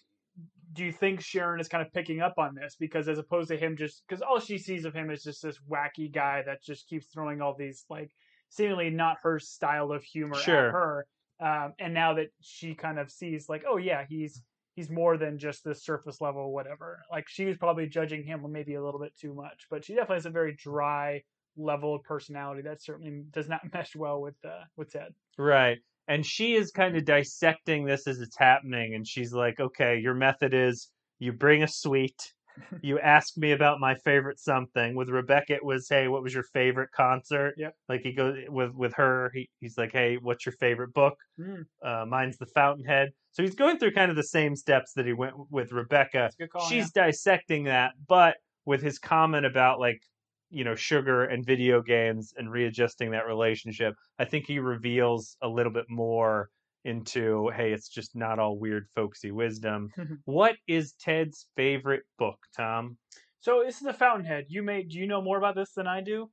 do 0.73 0.83
you 0.83 0.91
think 0.91 1.21
Sharon 1.21 1.59
is 1.59 1.67
kind 1.67 1.85
of 1.85 1.93
picking 1.93 2.21
up 2.21 2.35
on 2.37 2.53
this 2.55 2.75
because 2.75 3.07
as 3.07 3.17
opposed 3.19 3.49
to 3.49 3.57
him 3.57 3.77
just 3.77 4.03
because 4.07 4.21
all 4.21 4.39
she 4.39 4.57
sees 4.57 4.85
of 4.85 4.93
him 4.93 5.09
is 5.09 5.23
just 5.23 5.41
this 5.41 5.59
wacky 5.69 6.11
guy 6.11 6.43
that 6.45 6.61
just 6.63 6.87
keeps 6.87 7.07
throwing 7.07 7.41
all 7.41 7.55
these 7.55 7.85
like 7.89 8.11
seemingly 8.49 8.89
not 8.89 9.17
her 9.23 9.39
style 9.39 9.91
of 9.91 10.03
humor 10.03 10.35
Sure. 10.35 10.67
at 10.67 10.71
her, 10.73 11.07
um, 11.39 11.73
and 11.79 11.93
now 11.93 12.13
that 12.15 12.27
she 12.41 12.73
kind 12.75 12.99
of 12.99 13.11
sees 13.11 13.47
like, 13.49 13.63
oh 13.67 13.77
yeah, 13.77 14.03
he's 14.07 14.41
he's 14.75 14.89
more 14.89 15.17
than 15.17 15.39
just 15.39 15.63
this 15.63 15.83
surface 15.83 16.21
level 16.21 16.51
whatever. 16.53 17.01
Like 17.11 17.27
she 17.27 17.45
was 17.45 17.57
probably 17.57 17.87
judging 17.87 18.23
him 18.23 18.43
maybe 18.51 18.75
a 18.75 18.83
little 18.83 18.99
bit 18.99 19.13
too 19.19 19.33
much, 19.33 19.67
but 19.69 19.83
she 19.85 19.93
definitely 19.93 20.17
has 20.17 20.25
a 20.25 20.31
very 20.31 20.53
dry 20.53 21.23
level 21.55 21.95
of 21.95 22.03
personality 22.03 22.61
that 22.61 22.81
certainly 22.81 23.23
does 23.31 23.49
not 23.49 23.61
mesh 23.73 23.95
well 23.95 24.21
with 24.21 24.35
uh, 24.45 24.63
with 24.75 24.91
Ted. 24.91 25.13
Right. 25.37 25.79
And 26.07 26.25
she 26.25 26.55
is 26.55 26.71
kind 26.71 26.95
of 26.95 27.05
dissecting 27.05 27.85
this 27.85 28.07
as 28.07 28.19
it's 28.19 28.37
happening. 28.37 28.95
And 28.95 29.07
she's 29.07 29.33
like, 29.33 29.59
okay, 29.59 29.99
your 29.99 30.13
method 30.13 30.53
is 30.53 30.89
you 31.19 31.33
bring 31.33 31.63
a 31.63 31.67
sweet, 31.67 32.33
you 32.81 32.99
ask 32.99 33.37
me 33.37 33.51
about 33.51 33.79
my 33.79 33.95
favorite 33.95 34.39
something. 34.39 34.95
With 34.95 35.09
Rebecca, 35.09 35.53
it 35.55 35.65
was, 35.65 35.87
hey, 35.89 36.07
what 36.07 36.23
was 36.23 36.33
your 36.33 36.45
favorite 36.53 36.89
concert? 36.95 37.55
Yep. 37.57 37.75
Like 37.89 38.01
he 38.01 38.13
goes 38.13 38.37
with 38.47 38.73
with 38.73 38.93
her, 38.93 39.31
he, 39.33 39.49
he's 39.59 39.77
like, 39.77 39.91
hey, 39.91 40.17
what's 40.21 40.45
your 40.45 40.53
favorite 40.53 40.93
book? 40.93 41.15
Mm. 41.39 41.65
Uh, 41.83 42.05
mine's 42.05 42.37
The 42.37 42.45
Fountainhead. 42.47 43.09
So 43.31 43.43
he's 43.43 43.55
going 43.55 43.77
through 43.77 43.91
kind 43.91 44.09
of 44.09 44.17
the 44.17 44.23
same 44.23 44.55
steps 44.55 44.93
that 44.93 45.05
he 45.05 45.13
went 45.13 45.35
with 45.51 45.71
Rebecca. 45.71 46.17
That's 46.19 46.35
a 46.35 46.37
good 46.37 46.51
call. 46.51 46.67
She's 46.67 46.91
dissecting 46.91 47.65
that, 47.65 47.91
but 48.07 48.35
with 48.65 48.81
his 48.81 48.99
comment 48.99 49.45
about 49.45 49.79
like 49.79 50.01
you 50.49 50.63
know 50.63 50.75
sugar 50.75 51.23
and 51.25 51.45
video 51.45 51.81
games 51.81 52.33
and 52.37 52.51
readjusting 52.51 53.11
that 53.11 53.27
relationship 53.27 53.93
i 54.19 54.25
think 54.25 54.45
he 54.45 54.59
reveals 54.59 55.37
a 55.41 55.47
little 55.47 55.71
bit 55.71 55.85
more 55.89 56.49
into 56.85 57.49
hey 57.55 57.71
it's 57.73 57.89
just 57.89 58.15
not 58.15 58.39
all 58.39 58.57
weird 58.57 58.85
folksy 58.95 59.31
wisdom 59.31 59.89
what 60.25 60.55
is 60.67 60.93
ted's 61.01 61.47
favorite 61.55 62.03
book 62.17 62.37
tom 62.55 62.97
So 63.39 63.63
this 63.65 63.75
is 63.75 63.81
the 63.83 63.93
Fountainhead. 63.93 64.45
You 64.47 64.63
may 64.63 64.83
do 64.83 64.97
you 64.97 65.07
know 65.07 65.21
more 65.21 65.37
about 65.37 65.55
this 65.55 65.73
than 65.75 65.87
I 65.87 66.01
do? 66.01 66.29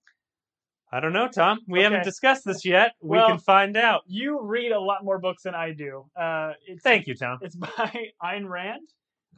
i 0.92 1.00
don't 1.00 1.12
know 1.12 1.26
tom 1.28 1.58
we 1.66 1.82
haven't 1.82 2.04
discussed 2.04 2.44
this 2.44 2.64
yet 2.64 2.92
we 3.02 3.18
can 3.18 3.38
find 3.38 3.76
out 3.76 4.02
You 4.06 4.40
read 4.42 4.70
a 4.70 4.78
lot 4.80 5.02
more 5.02 5.18
books 5.18 5.42
than 5.42 5.54
I 5.54 5.72
do. 5.72 6.04
Uh, 6.14 6.52
it's, 6.66 6.82
thank 6.82 7.06
you 7.08 7.14
tom 7.16 7.38
It's 7.42 7.56
by 7.76 7.90
Ayn 8.22 8.48
Rand. 8.48 8.88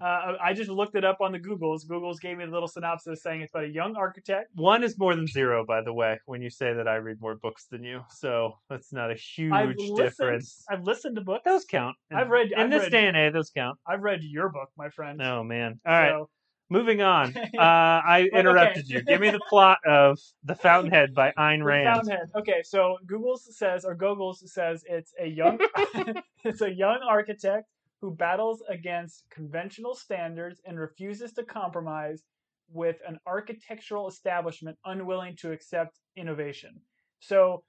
Uh, 0.00 0.32
I 0.42 0.52
just 0.52 0.70
looked 0.70 0.94
it 0.96 1.04
up 1.04 1.20
on 1.20 1.32
the 1.32 1.38
Googles. 1.38 1.86
Googles 1.88 2.20
gave 2.20 2.36
me 2.38 2.44
a 2.44 2.46
little 2.48 2.68
synopsis 2.68 3.22
saying 3.22 3.40
it's 3.42 3.52
about 3.52 3.64
a 3.64 3.68
young 3.68 3.96
architect. 3.96 4.50
one 4.54 4.82
is 4.84 4.98
more 4.98 5.14
than 5.14 5.26
zero 5.26 5.64
by 5.66 5.80
the 5.82 5.92
way 5.92 6.18
when 6.26 6.42
you 6.42 6.50
say 6.50 6.72
that 6.74 6.86
i 6.88 6.96
read 6.96 7.20
more 7.20 7.34
books 7.36 7.66
than 7.70 7.82
you 7.82 8.00
so 8.10 8.52
that's 8.68 8.92
not 8.92 9.10
a 9.10 9.14
huge 9.14 9.52
I've 9.52 9.68
listened. 9.76 9.96
difference 9.96 10.64
I've 10.70 10.82
listened 10.84 11.16
to 11.16 11.22
books. 11.22 11.44
those 11.44 11.64
count 11.64 11.96
I've 12.12 12.28
read. 12.28 12.52
in 12.52 12.58
I've 12.58 12.70
this 12.70 12.82
read, 12.84 12.92
day 12.92 13.06
and 13.08 13.16
age 13.16 13.32
those 13.32 13.50
count 13.50 13.78
I've 13.86 14.02
read 14.02 14.22
your 14.22 14.48
book, 14.50 14.70
my 14.76 14.88
friend. 14.90 15.20
oh 15.22 15.42
man 15.42 15.80
all 15.86 15.92
right 15.92 16.10
So, 16.10 16.28
Moving 16.68 17.00
on. 17.00 17.32
Uh, 17.56 17.60
I 17.62 18.28
interrupted 18.32 18.86
okay. 18.86 18.94
you. 18.94 19.02
Give 19.02 19.20
me 19.20 19.30
the 19.30 19.38
plot 19.48 19.78
of 19.86 20.18
The 20.44 20.56
Fountainhead 20.56 21.14
by 21.14 21.32
Ayn 21.38 21.60
The 21.60 21.64
Rand. 21.64 21.94
Fountainhead. 21.94 22.28
Okay, 22.36 22.60
so 22.64 22.98
Google's 23.06 23.56
says, 23.56 23.84
or 23.84 23.94
Googles 23.96 24.38
says, 24.48 24.82
it's 24.88 25.12
a 25.20 25.26
young, 25.28 25.60
it's 26.44 26.62
a 26.62 26.72
young 26.72 26.98
architect 27.08 27.66
who 28.06 28.14
battles 28.14 28.62
against 28.68 29.28
conventional 29.30 29.96
standards 29.96 30.60
and 30.64 30.78
refuses 30.78 31.32
to 31.32 31.44
compromise 31.44 32.22
with 32.68 32.98
an 33.06 33.18
architectural 33.26 34.06
establishment 34.06 34.78
unwilling 34.84 35.34
to 35.36 35.50
accept 35.50 35.98
innovation. 36.16 36.80
So, 37.18 37.64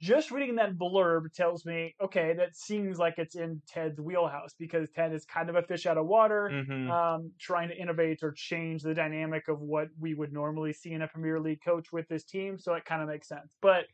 just 0.00 0.30
reading 0.30 0.56
that 0.56 0.78
blurb 0.78 1.32
tells 1.34 1.66
me, 1.66 1.94
okay, 2.02 2.32
that 2.34 2.56
seems 2.56 2.98
like 2.98 3.14
it's 3.18 3.36
in 3.36 3.62
Ted's 3.68 4.00
wheelhouse 4.00 4.54
because 4.58 4.90
Ted 4.90 5.12
is 5.12 5.26
kind 5.26 5.50
of 5.50 5.56
a 5.56 5.62
fish 5.62 5.86
out 5.86 5.98
of 5.98 6.06
water 6.06 6.56
hmm 6.56 6.90
um, 6.90 7.32
trying 7.38 7.68
to 7.68 7.76
innovate 7.76 8.20
or 8.22 8.32
change 8.34 8.82
the 8.82 8.94
dynamic 8.94 9.48
of 9.48 9.60
what 9.60 9.88
we 9.98 10.14
would 10.14 10.32
normally 10.32 10.72
see 10.72 10.92
in 10.92 11.02
a 11.02 11.08
Premier 11.08 11.40
League 11.40 11.60
coach 11.64 11.92
with 11.92 12.08
this 12.08 12.24
team. 12.24 12.58
So 12.58 12.74
it 12.74 12.84
kind 12.86 13.02
of 13.02 13.08
makes 13.08 13.28
sense. 13.28 13.56
But 13.62 13.84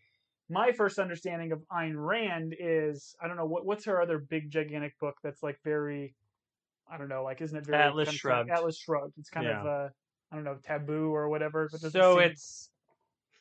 my 0.48 0.72
first 0.72 0.98
understanding 0.98 1.52
of 1.52 1.62
Ayn 1.72 1.94
Rand 1.96 2.54
is 2.58 3.14
I 3.20 3.26
don't 3.26 3.36
know 3.36 3.46
what 3.46 3.66
what's 3.66 3.84
her 3.86 4.00
other 4.00 4.18
big 4.18 4.50
gigantic 4.50 4.98
book 5.00 5.16
that's 5.22 5.42
like 5.42 5.58
very 5.64 6.14
I 6.90 6.98
don't 6.98 7.08
know 7.08 7.24
like 7.24 7.40
isn't 7.40 7.56
it 7.56 7.66
very 7.66 7.82
Atlas 7.82 8.10
Shrugged. 8.10 8.50
Atlas 8.50 8.78
Shrugged. 8.78 9.14
It's 9.18 9.30
kind 9.30 9.46
of 9.46 9.66
uh, 9.66 9.88
I 10.30 10.36
don't 10.36 10.44
know 10.44 10.56
taboo 10.62 11.14
or 11.14 11.28
whatever. 11.28 11.68
But 11.70 11.92
So 11.92 12.18
it's 12.18 12.70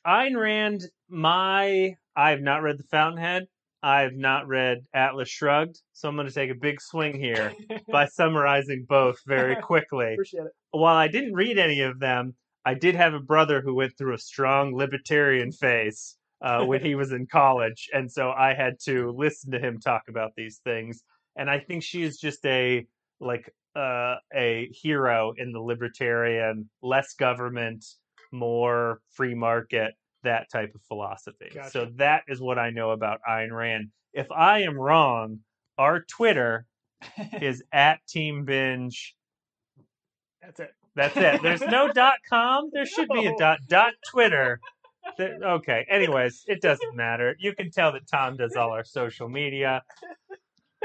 Ayn 0.06 0.40
Rand. 0.40 0.84
My 1.10 1.96
I 2.16 2.30
have 2.32 2.42
not 2.42 2.64
read 2.64 2.80
The 2.80 2.84
Fountainhead. 2.84 3.44
I 3.84 4.02
have 4.02 4.16
not 4.16 4.48
read 4.48 4.80
Atlas 4.96 5.30
Shrugged. 5.30 5.80
So 5.94 6.10
I'm 6.10 6.16
going 6.16 6.28
to 6.28 6.34
take 6.34 6.50
a 6.50 6.56
big 6.56 6.82
swing 6.82 7.20
here 7.20 7.54
by 7.92 8.08
summarizing 8.08 8.86
both 8.90 9.18
very 9.28 9.56
quickly. 9.58 10.14
appreciate 10.14 10.46
it. 10.46 10.52
While 10.72 10.96
I 10.96 11.08
didn't 11.08 11.36
read 11.36 11.60
any 11.60 11.82
of 11.82 12.00
them, 12.00 12.34
I 12.66 12.74
did 12.74 12.96
have 12.96 13.14
a 13.14 13.20
brother 13.20 13.62
who 13.62 13.76
went 13.76 13.96
through 13.96 14.16
a 14.16 14.18
strong 14.18 14.76
libertarian 14.76 15.52
phase 15.52 16.18
uh, 16.42 16.64
when 16.66 16.84
he 16.84 16.96
was 16.96 17.12
in 17.12 17.28
college, 17.28 17.90
and 17.94 18.12
so 18.12 18.32
I 18.32 18.54
had 18.54 18.80
to 18.86 19.12
listen 19.12 19.52
to 19.52 19.60
him 19.60 19.80
talk 19.80 20.04
about 20.10 20.32
these 20.36 20.60
things. 20.64 21.04
And 21.38 21.50
I 21.50 21.60
think 21.60 21.84
she 21.84 22.04
is 22.04 22.18
just 22.18 22.46
a 22.46 22.86
like 23.20 23.50
uh, 23.76 24.16
a 24.34 24.70
hero 24.72 25.34
in 25.38 25.52
the 25.52 25.60
libertarian, 25.60 26.70
less 26.82 27.14
government, 27.14 27.86
more 28.32 29.00
free 29.12 29.36
market, 29.36 29.94
that 30.24 30.50
type 30.52 30.74
of 30.76 30.82
philosophy. 30.84 31.50
Gotcha. 31.54 31.70
So 31.72 31.88
that 31.96 32.24
is 32.28 32.42
what 32.42 32.58
I 32.60 32.70
know 32.70 32.92
about 32.92 33.20
Ayn 33.28 33.52
Rand. 33.52 33.90
If 34.14 34.32
I 34.32 34.62
am 34.62 34.78
wrong, 34.78 35.40
our 35.78 36.02
Twitter 36.02 36.66
is 37.42 37.64
at 37.74 38.00
Team 38.08 38.46
Binge. 38.46 39.16
That's 40.42 40.60
it. 40.60 40.72
That's 40.96 41.18
it. 41.18 41.42
There's 41.42 41.62
no 41.62 41.92
dot 41.94 42.16
com. 42.30 42.70
There 42.72 42.86
should 42.86 43.10
be 43.10 43.26
a 43.26 43.36
dot 43.38 43.60
dot 43.68 43.94
Twitter. 44.12 44.60
Okay. 45.20 45.86
Anyways, 45.90 46.44
it 46.48 46.62
doesn't 46.62 46.96
matter. 46.96 47.36
You 47.40 47.54
can 47.54 47.72
tell 47.72 47.92
that 47.94 48.08
Tom 48.08 48.38
does 48.38 48.56
all 48.56 48.72
our 48.72 48.84
social 48.84 49.30
media. 49.30 49.84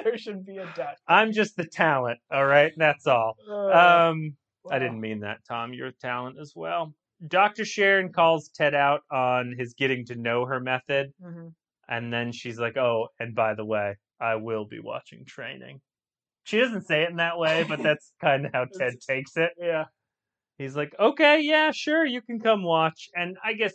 There 0.02 0.16
should 0.16 0.44
be 0.46 0.58
a 0.58 0.66
dot. 0.76 0.96
I'm 1.08 1.32
just 1.32 1.56
the 1.56 1.64
talent. 1.66 2.20
All 2.30 2.46
right. 2.46 2.72
That's 2.76 3.06
all. 3.06 3.36
Uh, 3.48 4.08
Um, 4.10 4.36
I 4.70 4.78
didn't 4.78 5.00
mean 5.00 5.20
that, 5.20 5.38
Tom. 5.48 5.72
You're 5.74 5.88
a 5.88 5.92
talent 5.92 6.38
as 6.40 6.52
well. 6.54 6.94
Dr. 7.26 7.64
Sharon 7.64 8.12
calls 8.12 8.48
Ted 8.48 8.74
out 8.74 9.02
on 9.10 9.54
his 9.58 9.74
getting 9.74 10.06
to 10.06 10.14
know 10.14 10.46
her 10.46 10.60
method. 10.60 11.12
Mhm. 11.22 11.54
And 11.88 12.12
then 12.12 12.32
she's 12.32 12.58
like, 12.58 12.76
oh, 12.76 13.08
and 13.18 13.34
by 13.34 13.54
the 13.54 13.64
way, 13.64 13.96
I 14.20 14.36
will 14.36 14.64
be 14.64 14.80
watching 14.80 15.24
training. 15.24 15.80
She 16.44 16.58
doesn't 16.58 16.86
say 16.86 17.02
it 17.02 17.10
in 17.10 17.16
that 17.16 17.38
way, 17.38 17.64
but 17.68 17.82
that's 17.82 18.12
kind 18.20 18.46
of 18.46 18.52
how 18.52 18.64
Ted 18.66 19.00
takes 19.00 19.36
it. 19.36 19.52
Yeah. 19.58 19.86
He's 20.56 20.76
like, 20.76 20.94
okay, 20.98 21.40
yeah, 21.40 21.70
sure, 21.72 22.04
you 22.04 22.20
can 22.22 22.38
come 22.38 22.62
watch. 22.62 23.08
And 23.14 23.36
I 23.42 23.54
guess 23.54 23.74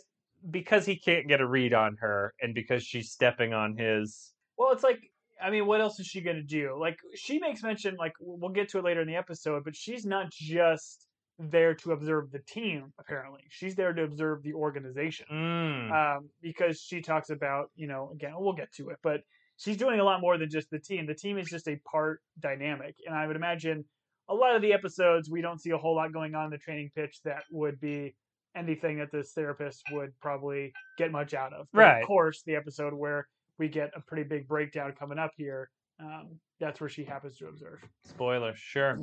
because 0.50 0.86
he 0.86 0.96
can't 0.96 1.28
get 1.28 1.40
a 1.40 1.46
read 1.46 1.74
on 1.74 1.96
her 2.00 2.34
and 2.40 2.54
because 2.54 2.82
she's 2.82 3.10
stepping 3.10 3.52
on 3.52 3.76
his. 3.76 4.32
Well, 4.56 4.72
it's 4.72 4.82
like, 4.82 5.00
I 5.42 5.50
mean, 5.50 5.66
what 5.66 5.80
else 5.80 6.00
is 6.00 6.06
she 6.06 6.20
going 6.20 6.36
to 6.36 6.42
do? 6.42 6.76
Like, 6.80 6.98
she 7.14 7.38
makes 7.38 7.62
mention, 7.62 7.96
like, 7.96 8.12
we'll 8.20 8.52
get 8.52 8.70
to 8.70 8.78
it 8.78 8.84
later 8.84 9.02
in 9.02 9.08
the 9.08 9.16
episode, 9.16 9.64
but 9.64 9.76
she's 9.76 10.06
not 10.06 10.30
just 10.30 11.06
there 11.38 11.74
to 11.74 11.92
observe 11.92 12.30
the 12.30 12.38
team, 12.38 12.92
apparently. 12.98 13.42
She's 13.50 13.74
there 13.74 13.92
to 13.92 14.02
observe 14.02 14.42
the 14.42 14.54
organization. 14.54 15.26
Mm, 15.30 15.90
Um, 16.16 16.30
because 16.40 16.80
she 16.80 17.02
talks 17.02 17.28
about, 17.28 17.70
you 17.74 17.86
know, 17.86 18.10
again, 18.14 18.32
we'll 18.38 18.54
get 18.54 18.72
to 18.76 18.88
it, 18.88 18.96
but 19.02 19.20
she's 19.58 19.76
doing 19.76 20.00
a 20.00 20.04
lot 20.04 20.22
more 20.22 20.38
than 20.38 20.48
just 20.48 20.70
the 20.70 20.78
team. 20.78 21.06
The 21.06 21.14
team 21.14 21.36
is 21.36 21.48
just 21.48 21.68
a 21.68 21.76
part 21.90 22.20
dynamic. 22.40 22.94
And 23.04 23.14
I 23.14 23.26
would 23.26 23.36
imagine 23.36 23.84
a 24.28 24.34
lot 24.34 24.56
of 24.56 24.62
the 24.62 24.72
episodes, 24.72 25.30
we 25.30 25.42
don't 25.42 25.60
see 25.60 25.70
a 25.70 25.78
whole 25.78 25.96
lot 25.96 26.12
going 26.12 26.34
on 26.34 26.46
in 26.46 26.50
the 26.50 26.58
training 26.58 26.90
pitch 26.94 27.20
that 27.24 27.42
would 27.50 27.78
be 27.78 28.14
anything 28.56 28.98
that 28.98 29.12
this 29.12 29.32
therapist 29.32 29.82
would 29.92 30.18
probably 30.20 30.72
get 30.98 31.12
much 31.12 31.34
out 31.34 31.52
of. 31.52 31.68
But 31.72 31.78
Right. 31.80 32.02
Of 32.02 32.06
course, 32.06 32.42
the 32.42 32.56
episode 32.56 32.94
where 32.94 33.28
we 33.58 33.68
get 33.68 33.90
a 33.94 34.00
pretty 34.00 34.24
big 34.24 34.48
breakdown 34.48 34.92
coming 34.98 35.18
up 35.18 35.32
here, 35.36 35.70
um, 36.00 36.40
that's 36.58 36.80
where 36.80 36.88
she 36.88 37.04
happens 37.04 37.36
to 37.38 37.48
observe. 37.48 37.80
Spoiler, 38.04 38.54
sure. 38.56 38.98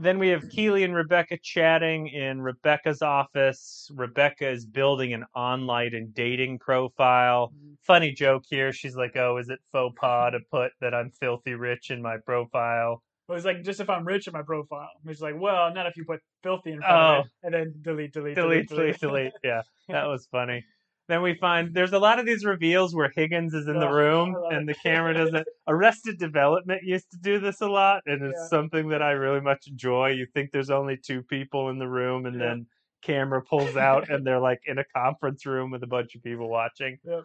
Then 0.00 0.18
we 0.20 0.28
have 0.28 0.48
Keeley 0.48 0.84
and 0.84 0.94
Rebecca 0.94 1.38
chatting 1.42 2.06
in 2.08 2.40
Rebecca's 2.40 3.02
office. 3.02 3.90
Rebecca 3.94 4.48
is 4.48 4.64
building 4.64 5.12
an 5.12 5.24
online 5.34 5.92
and 5.94 6.14
dating 6.14 6.60
profile. 6.60 7.52
Funny 7.82 8.12
joke 8.12 8.44
here. 8.48 8.72
She's 8.72 8.94
like, 8.94 9.16
"Oh, 9.16 9.38
is 9.38 9.48
it 9.48 9.58
faux 9.72 9.98
pas 9.98 10.32
to 10.32 10.40
put 10.52 10.72
that 10.80 10.94
I'm 10.94 11.10
filthy 11.10 11.54
rich 11.54 11.90
in 11.90 12.00
my 12.00 12.18
profile?" 12.24 13.02
It 13.28 13.32
was 13.32 13.44
like 13.44 13.62
just 13.62 13.80
if 13.80 13.90
I'm 13.90 14.06
rich 14.06 14.26
in 14.26 14.32
my 14.32 14.42
profile. 14.42 14.88
It's 15.04 15.20
like, 15.20 15.34
well, 15.38 15.72
not 15.74 15.86
if 15.86 15.96
you 15.96 16.04
put 16.04 16.20
filthy 16.42 16.72
in 16.72 16.80
front 16.80 16.94
of 16.96 17.16
oh. 17.16 17.20
it, 17.20 17.26
and 17.42 17.54
then 17.54 17.74
delete, 17.82 18.12
delete, 18.12 18.34
delete, 18.34 18.68
delete, 18.68 18.98
delete, 18.98 19.00
delete. 19.00 19.32
Yeah, 19.44 19.62
that 19.88 20.06
was 20.06 20.26
funny. 20.30 20.64
Then 21.08 21.22
we 21.22 21.34
find 21.34 21.74
there's 21.74 21.92
a 21.92 21.98
lot 21.98 22.18
of 22.18 22.26
these 22.26 22.44
reveals 22.44 22.94
where 22.94 23.10
Higgins 23.14 23.54
is 23.54 23.66
in 23.66 23.78
the 23.78 23.88
Oh, 23.88 23.92
room 23.92 24.36
and 24.50 24.68
the 24.68 24.74
camera 24.74 25.14
doesn't. 25.14 25.46
Arrested 25.66 26.18
Development 26.18 26.82
used 26.82 27.10
to 27.10 27.18
do 27.18 27.38
this 27.38 27.60
a 27.60 27.68
lot, 27.68 28.02
and 28.06 28.22
it's 28.22 28.40
Yeah. 28.40 28.48
something 28.48 28.88
that 28.88 29.02
I 29.02 29.12
really 29.12 29.40
much 29.40 29.66
enjoy. 29.68 30.10
You 30.10 30.26
think 30.26 30.50
there's 30.50 30.70
only 30.70 30.96
two 30.96 31.22
people 31.22 31.68
in 31.70 31.78
the 31.78 31.88
room, 31.88 32.26
and 32.26 32.38
Yeah. 32.38 32.46
then 32.46 32.66
camera 33.02 33.42
pulls 33.42 33.76
out, 33.76 34.10
and 34.10 34.26
they're 34.26 34.40
like 34.40 34.60
in 34.66 34.78
a 34.78 34.84
conference 34.84 35.44
room 35.44 35.70
with 35.70 35.82
a 35.82 35.86
bunch 35.86 36.14
of 36.14 36.22
people 36.22 36.48
watching. 36.48 36.98
Yep. 37.04 37.24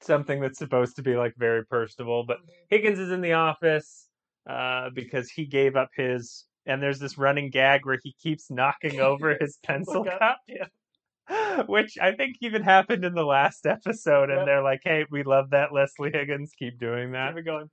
Something 0.00 0.40
that's 0.40 0.58
supposed 0.58 0.96
to 0.96 1.02
be 1.02 1.16
like 1.16 1.34
very 1.36 1.64
personable, 1.64 2.24
but 2.24 2.38
mm-hmm. 2.38 2.52
Higgins 2.68 2.98
is 2.98 3.10
in 3.10 3.20
the 3.20 3.34
office 3.34 4.08
uh, 4.48 4.90
because 4.94 5.30
he 5.30 5.46
gave 5.46 5.76
up 5.76 5.90
his. 5.96 6.44
And 6.64 6.80
there's 6.80 7.00
this 7.00 7.18
running 7.18 7.50
gag 7.50 7.84
where 7.84 7.98
he 8.02 8.14
keeps 8.22 8.48
knocking 8.48 9.00
over 9.00 9.36
his 9.40 9.58
pencil 9.64 10.04
cup, 10.04 10.38
yeah. 10.46 11.62
which 11.66 11.98
I 12.00 12.12
think 12.12 12.36
even 12.40 12.62
happened 12.62 13.04
in 13.04 13.14
the 13.14 13.24
last 13.24 13.66
episode. 13.66 14.30
And 14.30 14.38
Yep. 14.38 14.46
they're 14.46 14.62
like, 14.62 14.80
"Hey, 14.84 15.04
we 15.10 15.24
love 15.24 15.50
that, 15.50 15.72
Leslie 15.72 16.12
Higgins. 16.12 16.52
Keep 16.58 16.78
doing 16.78 17.12
that." 17.12 17.30
Keep 17.30 17.38
it 17.38 17.42
going. 17.46 17.70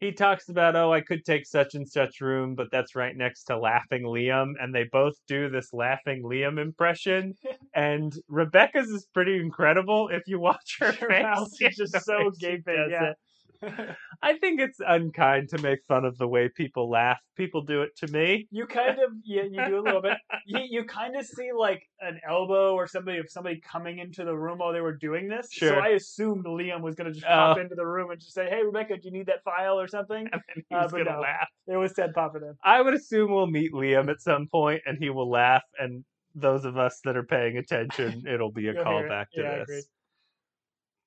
He 0.00 0.12
talks 0.12 0.48
about, 0.50 0.76
"Oh, 0.76 0.92
I 0.92 1.00
could 1.00 1.24
take 1.24 1.46
such 1.46 1.74
and 1.74 1.88
such 1.88 2.20
room, 2.20 2.54
but 2.54 2.68
that's 2.70 2.94
right 2.94 3.16
next 3.16 3.44
to 3.44 3.58
Laughing 3.58 4.02
Liam," 4.02 4.52
and 4.60 4.74
they 4.74 4.84
both 4.84 5.14
do 5.26 5.48
this 5.50 5.72
Laughing 5.72 6.22
Liam 6.22 6.58
impression. 6.58 7.34
and 7.74 8.14
Rebecca's 8.28 8.88
is 8.88 9.06
pretty 9.12 9.36
incredible 9.38 10.08
if 10.08 10.22
you 10.26 10.38
watch 10.40 10.76
her 10.80 10.92
Her 10.92 11.08
face. 11.08 11.22
mouth 11.22 11.48
is 11.60 11.76
just 11.76 12.04
so 12.04 12.30
gaping, 12.38 12.88
yeah. 12.90 13.10
it. 13.10 13.16
I 14.22 14.38
think 14.38 14.60
it's 14.60 14.78
unkind 14.86 15.48
to 15.50 15.58
make 15.58 15.80
fun 15.88 16.04
of 16.04 16.18
the 16.18 16.26
way 16.28 16.48
people 16.48 16.88
laugh. 16.90 17.18
People 17.36 17.62
do 17.62 17.82
it 17.82 17.96
to 17.98 18.08
me. 18.08 18.48
you 18.50 18.66
kind 18.66 18.98
of 18.98 19.10
yeah, 19.24 19.42
you 19.42 19.64
do 19.66 19.78
a 19.78 19.82
little 19.84 20.02
bit. 20.02 20.18
You 20.48 20.60
you 20.70 20.84
kind 20.84 21.16
of 21.16 21.26
see 21.26 21.50
like 21.56 21.82
an 22.00 22.20
elbow 22.28 22.74
or 22.74 22.86
somebody 22.86 23.18
of 23.18 23.28
somebody 23.28 23.60
coming 23.60 23.98
into 23.98 24.24
the 24.24 24.36
room 24.36 24.58
while 24.58 24.72
they 24.72 24.80
were 24.80 24.96
doing 24.96 25.28
this. 25.28 25.48
So 25.52 25.74
I 25.74 25.88
assumed 25.88 26.44
Liam 26.44 26.82
was 26.82 26.94
gonna 26.94 27.10
just 27.12 27.26
pop 27.26 27.56
Oh. 27.56 27.60
into 27.60 27.74
the 27.74 27.86
room 27.86 28.10
and 28.12 28.20
just 28.20 28.32
say, 28.34 28.48
"Hey, 28.48 28.62
Rebecca, 28.62 28.94
do 28.96 29.02
you 29.04 29.10
need 29.12 29.26
that 29.26 29.42
file 29.44 29.78
or 29.80 29.88
something?" 29.88 30.26
And 30.32 30.42
was 30.56 30.64
Uh, 30.70 30.82
he's 30.82 30.92
gonna 30.92 31.16
no. 31.16 31.20
laugh. 31.20 31.48
It 31.66 31.76
was 31.76 31.92
Ted 31.94 32.14
popping 32.14 32.42
in. 32.42 32.54
I 32.62 32.80
would 32.80 32.94
assume 32.94 33.32
we'll 33.32 33.48
meet 33.48 33.72
Liam 33.72 34.08
at 34.08 34.20
some 34.20 34.46
point, 34.48 34.82
and 34.86 34.98
he 34.98 35.10
will 35.10 35.28
laugh. 35.30 35.62
And 35.78 36.04
those 36.34 36.64
of 36.64 36.76
us 36.76 37.00
that 37.04 37.16
are 37.16 37.24
paying 37.24 37.56
attention, 37.56 38.22
it'll 38.26 38.52
be 38.52 38.68
a 38.68 38.74
callback 38.74 39.30
to 39.34 39.42
Yeah, 39.42 39.50
I 39.52 39.64
this. 39.64 39.88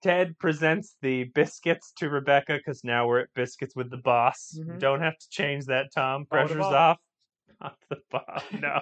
Ted 0.01 0.38
presents 0.39 0.95
the 1.01 1.25
biscuits 1.35 1.91
to 1.97 2.09
Rebecca 2.09 2.57
because 2.57 2.83
now 2.83 3.07
we're 3.07 3.19
at 3.19 3.33
biscuits 3.33 3.75
with 3.75 3.89
the 3.89 3.97
boss. 3.97 4.57
Mhm. 4.59 4.79
Don't 4.79 5.01
have 5.01 5.17
to 5.17 5.29
change 5.29 5.65
that, 5.65 5.88
Tom. 5.93 6.25
Pressure's 6.25 6.63
off. 6.65 6.99
Not 7.62 7.75
the 7.89 7.97
boss. 8.09 8.43
No, 8.57 8.81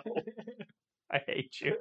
I 1.11 1.19
hate 1.25 1.59
you. 1.61 1.75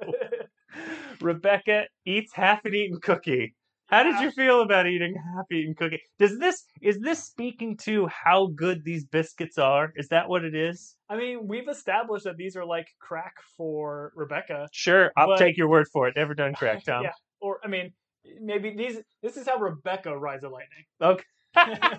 Rebecca 1.21 1.85
eats 2.05 2.33
half 2.33 2.65
an 2.65 2.73
eaten 2.73 2.99
cookie. 2.99 3.55
How 3.87 4.03
did 4.03 4.19
you 4.19 4.31
feel 4.31 4.61
about 4.63 4.85
eating 4.85 5.15
half-eaten 5.33 5.73
cookie? 5.75 6.01
Does 6.19 6.37
this 6.39 6.65
is 6.81 6.99
this 6.99 7.23
speaking 7.23 7.77
to 7.83 8.05
how 8.07 8.47
good 8.47 8.83
these 8.83 9.05
biscuits 9.05 9.57
are? 9.57 9.93
Is 9.95 10.09
that 10.09 10.27
what 10.27 10.43
it 10.43 10.53
is? 10.53 10.97
I 11.09 11.15
mean, 11.15 11.47
we've 11.47 11.69
established 11.69 12.25
that 12.25 12.35
these 12.35 12.57
are 12.57 12.65
like 12.65 12.87
crack 12.99 13.35
for 13.55 14.11
Rebecca, 14.13 14.67
Sure, 14.73 15.11
I'll 15.15 15.27
But- 15.27 15.37
take 15.39 15.55
your 15.55 15.69
word 15.69 15.87
for 15.93 16.07
it. 16.09 16.15
Never 16.17 16.33
done 16.33 16.53
crack, 16.53 16.83
Tom. 16.85 17.03
Yeah. 17.03 17.11
or 17.39 17.59
I 17.63 17.67
mean, 17.67 17.93
maybe 18.41 18.75
these. 18.75 18.97
This 19.21 19.37
is 19.37 19.47
how 19.47 19.57
Rebecca 19.57 20.17
rides 20.17 20.43
a 20.43 20.49
lightning. 20.49 20.85
Okay. 21.01 21.23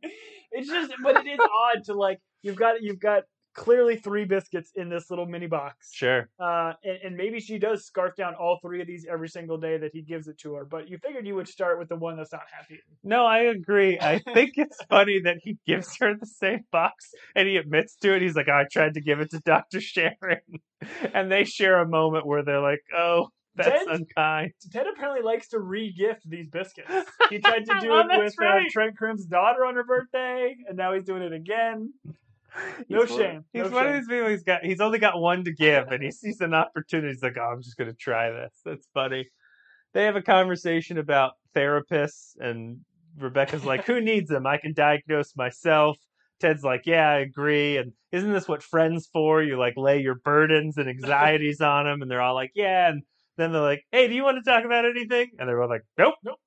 it's 0.52 0.68
just, 0.68 0.92
but 1.02 1.24
it 1.24 1.28
is 1.28 1.38
odd 1.40 1.84
to 1.84 1.94
like 1.94 2.18
you've 2.42 2.56
got 2.56 2.82
you've 2.82 3.00
got 3.00 3.22
clearly 3.54 3.96
three 3.96 4.24
biscuits 4.24 4.70
in 4.74 4.88
this 4.88 5.10
little 5.10 5.26
mini 5.26 5.46
box. 5.46 5.90
Sure. 5.92 6.28
Uh, 6.40 6.72
and, 6.84 6.98
and 7.04 7.16
maybe 7.16 7.40
she 7.40 7.58
does 7.58 7.84
scarf 7.84 8.14
down 8.16 8.34
all 8.34 8.58
three 8.62 8.80
of 8.80 8.86
these 8.86 9.06
every 9.10 9.28
single 9.28 9.58
day 9.58 9.76
that 9.76 9.90
he 9.92 10.02
gives 10.02 10.28
it 10.28 10.38
to 10.38 10.54
her. 10.54 10.64
But 10.64 10.88
you 10.88 10.98
figured 10.98 11.26
you 11.26 11.34
would 11.34 11.48
start 11.48 11.78
with 11.78 11.88
the 11.88 11.96
one 11.96 12.16
that's 12.16 12.32
not 12.32 12.42
half 12.52 12.70
eaten. 12.70 12.80
No, 13.04 13.26
I 13.26 13.40
agree. 13.40 13.98
I 14.00 14.20
think 14.32 14.52
it's 14.56 14.78
funny 14.88 15.20
that 15.24 15.38
he 15.42 15.58
gives 15.66 15.96
her 15.98 16.14
the 16.18 16.26
same 16.26 16.64
box 16.70 17.10
and 17.34 17.48
he 17.48 17.56
admits 17.56 17.96
to 17.96 18.14
it. 18.14 18.22
He's 18.22 18.36
like, 18.36 18.48
I 18.48 18.64
tried 18.70 18.94
to 18.94 19.00
give 19.00 19.20
it 19.20 19.30
to 19.30 19.40
Dr. 19.40 19.80
Sharon. 19.80 20.40
And 21.14 21.30
they 21.30 21.44
share 21.44 21.78
a 21.78 21.88
moment 21.88 22.26
where 22.26 22.42
they're 22.42 22.60
like, 22.60 22.82
oh, 22.96 23.28
that's 23.54 23.84
Ted- 23.84 23.88
unkind. 23.88 24.52
Ted 24.72 24.86
apparently 24.92 25.22
likes 25.22 25.48
to 25.48 25.60
re-gift 25.60 26.28
these 26.28 26.48
biscuits. 26.48 26.90
He 27.30 27.38
tried 27.38 27.64
to 27.66 27.78
do 27.80 27.90
Oh, 27.92 28.00
it 28.00 28.18
with 28.18 28.34
uh. 28.42 28.60
Trent 28.70 28.96
Crimm's 28.96 29.24
daughter 29.26 29.64
on 29.64 29.74
her 29.74 29.84
birthday, 29.84 30.54
and 30.68 30.76
now 30.76 30.92
he's 30.94 31.04
doing 31.04 31.22
it 31.22 31.32
again. 31.32 31.92
No 32.88 33.04
He's 33.06 33.16
shame. 33.16 33.44
He's 33.52 33.64
No 33.64 33.70
one 33.70 33.86
of 33.86 33.94
these 33.94 34.06
people. 34.08 34.28
He's 34.28 34.42
got. 34.42 34.62
He's 34.64 34.80
only 34.80 34.98
got 34.98 35.18
one 35.18 35.44
to 35.44 35.52
give, 35.52 35.88
and 35.88 36.02
he 36.02 36.10
sees 36.10 36.40
an 36.42 36.52
opportunity. 36.52 37.08
He's 37.08 37.22
like, 37.22 37.36
"Oh, 37.38 37.44
I'm 37.54 37.62
just 37.62 37.78
gonna 37.78 37.94
try 37.94 38.30
this." 38.30 38.52
That's 38.64 38.86
funny. 38.92 39.26
They 39.94 40.04
have 40.04 40.16
a 40.16 40.22
conversation 40.22 40.98
about 40.98 41.32
therapists, 41.56 42.32
and 42.38 42.80
Rebecca's 43.18 43.64
like, 43.64 43.86
"Who 43.86 44.00
needs 44.00 44.28
them? 44.28 44.46
I 44.46 44.58
can 44.58 44.74
diagnose 44.74 45.34
myself." 45.36 45.96
Ted's 46.40 46.62
like, 46.62 46.82
"Yeah, 46.84 47.08
I 47.08 47.18
agree." 47.20 47.78
And 47.78 47.92
isn't 48.10 48.32
this 48.32 48.48
what 48.48 48.62
friends 48.62 49.08
for? 49.10 49.42
You 49.42 49.58
like 49.58 49.74
lay 49.78 50.00
your 50.02 50.16
burdens 50.16 50.76
and 50.76 50.88
anxieties 50.90 51.62
on 51.62 51.86
them, 51.86 52.02
and 52.02 52.10
they're 52.10 52.20
all 52.20 52.34
like, 52.34 52.52
"Yeah." 52.54 52.90
And 52.90 53.02
then 53.42 53.52
they're 53.52 53.62
like, 53.62 53.82
"Hey, 53.92 54.08
do 54.08 54.14
you 54.14 54.24
want 54.24 54.38
to 54.44 54.50
talk 54.50 54.64
about 54.64 54.86
anything?" 54.86 55.30
And 55.38 55.48
they're 55.48 55.62
all 55.62 55.68
like, 55.70 55.82
"Nope, 55.98 56.14
Nope. 56.24 56.38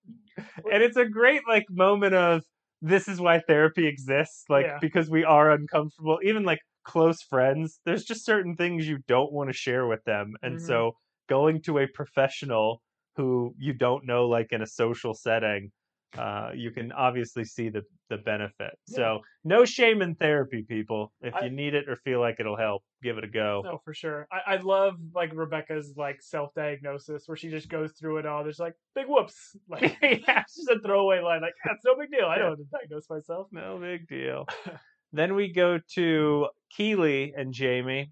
And 0.71 0.83
it's 0.83 0.97
a 0.97 1.05
great 1.05 1.41
like 1.47 1.65
moment 1.69 2.15
of 2.15 2.43
this 2.81 3.07
is 3.07 3.19
why 3.21 3.39
therapy 3.47 3.87
exists, 3.87 4.45
like 4.49 4.67
Yeah. 4.67 4.79
because 4.81 5.09
we 5.09 5.23
are 5.23 5.51
uncomfortable. 5.51 6.19
Even 6.23 6.43
like 6.43 6.59
close 6.85 7.21
friends, 7.23 7.79
there's 7.85 8.05
just 8.05 8.25
certain 8.25 8.55
things 8.55 8.87
you 8.87 8.99
don't 9.07 9.33
want 9.33 9.49
to 9.49 9.53
share 9.53 9.87
with 9.87 10.03
them, 10.05 10.33
and 10.43 10.61
Mhm. 10.61 10.61
so 10.61 10.93
going 11.29 11.61
to 11.63 11.79
a 11.79 11.87
professional 11.87 12.81
who 13.15 13.53
you 13.57 13.73
don't 13.73 14.05
know, 14.05 14.27
like 14.27 14.47
in 14.51 14.61
a 14.61 14.67
social 14.67 15.13
setting. 15.13 15.71
Uh, 16.17 16.51
you 16.55 16.71
can 16.71 16.91
obviously 16.93 17.43
see 17.43 17.69
the 17.69 17.81
the 18.09 18.17
benefit. 18.17 18.77
Yeah. 18.87 18.95
So 18.95 19.19
no 19.43 19.65
shame 19.65 20.01
in 20.01 20.15
therapy, 20.15 20.63
people. 20.67 21.11
If 21.21 21.33
I- 21.35 21.45
you 21.45 21.49
need 21.51 21.73
it 21.73 21.89
or 21.89 21.95
feel 21.97 22.19
like 22.21 22.37
it'll 22.39 22.55
help, 22.57 22.83
give 23.03 23.17
it 23.17 23.23
a 23.23 23.27
go. 23.27 23.61
No, 23.65 23.79
for 23.83 23.93
sure. 23.93 24.27
I, 24.31 24.53
I 24.53 24.57
love 24.57 24.95
like 25.13 25.31
Rebecca's 25.33 25.93
like 25.97 26.21
self-diagnosis 26.21 27.23
where 27.27 27.35
she 27.35 27.49
just 27.49 27.67
goes 27.67 27.91
through 27.99 28.17
it 28.19 28.25
all. 28.25 28.43
There's 28.43 28.59
like 28.59 28.75
big 28.93 29.07
whoops, 29.07 29.55
like 29.69 29.81
yeah, 30.01 30.41
it's 30.41 30.55
just 30.55 30.69
a 30.69 30.79
throwaway 30.79 31.19
line. 31.21 31.41
Like 31.41 31.53
that's 31.65 31.83
no 31.85 31.95
big 31.97 32.11
deal. 32.11 32.25
I 32.27 32.37
know 32.37 32.49
how 32.49 32.55
to 32.55 32.63
diagnose 32.71 33.09
myself. 33.09 33.47
no 33.51 33.77
big 33.81 34.07
deal. 34.07 34.45
then 35.13 35.35
we 35.35 35.51
go 35.51 35.79
to 35.95 36.47
Keeley 36.77 37.33
and 37.35 37.53
Jamie 37.53 38.11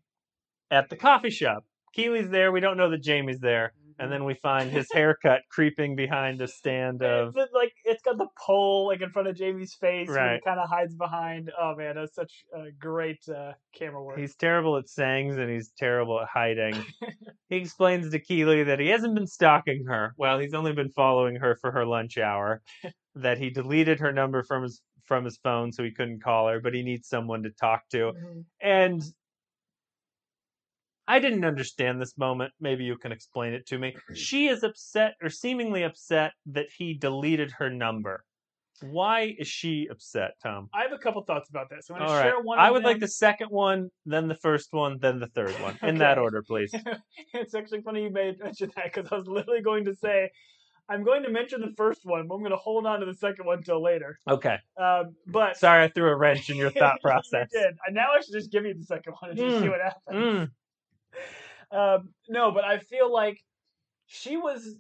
at 0.72 0.90
the 0.90 0.96
coffee 0.96 1.30
shop. 1.30 1.64
Keeley's 1.94 2.30
there. 2.30 2.52
We 2.52 2.60
don't 2.60 2.78
know 2.78 2.90
that 2.90 3.04
Jamie's 3.04 3.40
there. 3.40 3.74
And 4.00 4.12
then 4.12 4.24
we 4.26 4.34
find 4.36 4.72
his 4.72 4.88
haircut 4.92 5.42
creeping 5.50 5.96
behind 5.96 6.42
a 6.42 6.48
stand 6.48 7.04
of. 7.04 7.34
It's 7.36 7.54
like 7.54 7.74
it's 7.86 8.02
got 8.04 8.18
the 8.18 8.28
pole 8.38 8.88
like 8.88 9.02
in 9.02 9.10
front 9.10 9.28
of 9.28 9.36
Jamie's 9.36 9.74
face, 9.74 10.10
right? 10.10 10.44
Kind 10.44 10.60
of 10.60 10.70
hides 10.70 10.96
behind. 10.96 11.52
Oh 11.60 11.76
man, 11.76 11.96
that's 11.96 12.16
such 12.16 12.46
uh, 12.56 12.66
great 12.80 13.20
uh, 13.30 13.54
camera 13.74 14.04
work. 14.04 14.18
He's 14.18 14.36
terrible 14.36 14.78
at 14.78 14.90
sayings 14.90 15.38
and 15.38 15.50
he's 15.50 15.72
terrible 15.78 16.20
at 16.20 16.28
hiding. 16.28 16.84
he 17.50 17.58
explains 17.58 18.10
to 18.12 18.20
Keeley 18.20 18.64
that 18.64 18.80
he 18.80 18.88
hasn't 18.88 19.16
been 19.16 19.28
stalking 19.28 19.86
her. 19.88 20.14
Well, 20.18 20.40
he's 20.40 20.54
only 20.54 20.74
been 20.74 20.90
following 20.90 21.36
her 21.38 21.56
for 21.56 21.72
her 21.72 21.86
lunch 21.86 22.18
hour. 22.18 22.62
that 23.16 23.38
he 23.38 23.50
deleted 23.50 24.00
her 24.00 24.12
number 24.12 24.44
from 24.44 24.64
his 24.64 24.82
from 25.06 25.26
his 25.26 25.38
phone 25.38 25.72
so 25.72 25.84
he 25.84 25.92
couldn't 25.92 26.24
call 26.24 26.48
her, 26.48 26.60
but 26.60 26.74
he 26.74 26.82
needs 26.82 27.08
someone 27.08 27.44
to 27.44 27.50
talk 27.52 27.88
to. 27.90 28.14
Mhm. 28.14 28.46
And 28.62 29.04
I 31.08 31.20
didn't 31.20 31.44
understand 31.46 32.02
this 32.02 32.18
moment. 32.18 32.54
Maybe 32.60 32.84
you 32.86 32.98
can 32.98 33.12
explain 33.12 33.54
it 33.54 33.68
to 33.68 33.78
me. 33.78 33.96
She 34.14 34.48
is 34.48 34.64
upset 34.64 35.16
or 35.22 35.30
seemingly 35.30 35.84
upset 35.84 36.32
that 36.48 36.68
he 36.78 36.94
deleted 36.94 37.52
her 37.60 37.70
number. 37.70 38.24
Why 38.82 39.36
is 39.38 39.48
she 39.48 39.88
upset, 39.90 40.32
Tom? 40.42 40.70
I 40.74 40.82
have 40.84 40.92
a 40.92 40.98
couple 40.98 41.24
thoughts 41.24 41.50
about 41.50 41.70
this. 41.70 41.90
I'm 41.90 41.98
going 41.98 42.08
to 42.10 42.14
right. 42.16 42.24
share 42.24 42.42
one. 42.42 42.60
I 42.60 42.68
of 42.68 42.74
would 42.74 42.84
like 42.84 43.00
the 43.00 43.08
second 43.08 43.48
one, 43.50 43.90
then 44.06 44.28
the 44.28 44.36
first 44.36 44.70
one, 44.72 44.98
then 45.00 45.20
the 45.20 45.28
third 45.28 45.52
one. 45.62 45.78
In 45.84 45.98
that 46.00 46.18
order, 46.18 46.42
please. 46.42 46.74
it's 47.34 47.54
actually 47.56 47.82
funny 47.82 48.04
you 48.04 48.10
made 48.12 48.40
mention 48.40 48.72
that 48.76 48.94
because 48.94 49.10
I 49.12 49.16
was 49.16 49.28
literally 49.28 49.62
going 49.62 49.86
to 49.86 49.96
say 49.96 50.30
I'm 50.90 51.04
going 51.04 51.24
to 51.24 51.30
mention 51.30 51.62
the 51.62 51.72
first 51.78 52.02
one, 52.04 52.28
but 52.28 52.36
I'm 52.36 52.42
going 52.42 52.52
to 52.52 52.58
hold 52.58 52.86
on 52.86 53.00
to 53.00 53.06
the 53.06 53.14
second 53.14 53.46
one 53.46 53.64
till 53.64 53.82
later. 53.82 54.20
Okay. 54.30 54.58
Um, 54.78 55.16
but 55.28 55.56
Sorry 55.58 55.84
I 55.84 55.88
threw 55.88 56.10
a 56.10 56.16
wrench 56.16 56.50
in 56.50 56.58
your 56.58 56.72
thought 56.80 56.96
You 57.04 57.10
process. 57.10 57.50
did. 57.52 57.76
And 57.86 57.96
now 57.96 58.08
I 58.18 58.22
should 58.22 58.34
just 58.34 58.52
give 58.52 58.66
you 58.66 58.74
the 58.74 58.84
second 58.84 59.14
one 59.20 59.32
and 59.32 59.40
just 59.40 59.60
see 59.60 59.66
Mm. 59.66 59.70
what 59.72 59.82
happens. 59.82 60.50
Mm. 60.50 60.52
Um, 61.72 62.10
no, 62.30 62.52
but 62.52 62.64
I 62.64 62.78
feel 62.78 63.12
like 63.12 63.40
she 64.06 64.38
was 64.38 64.76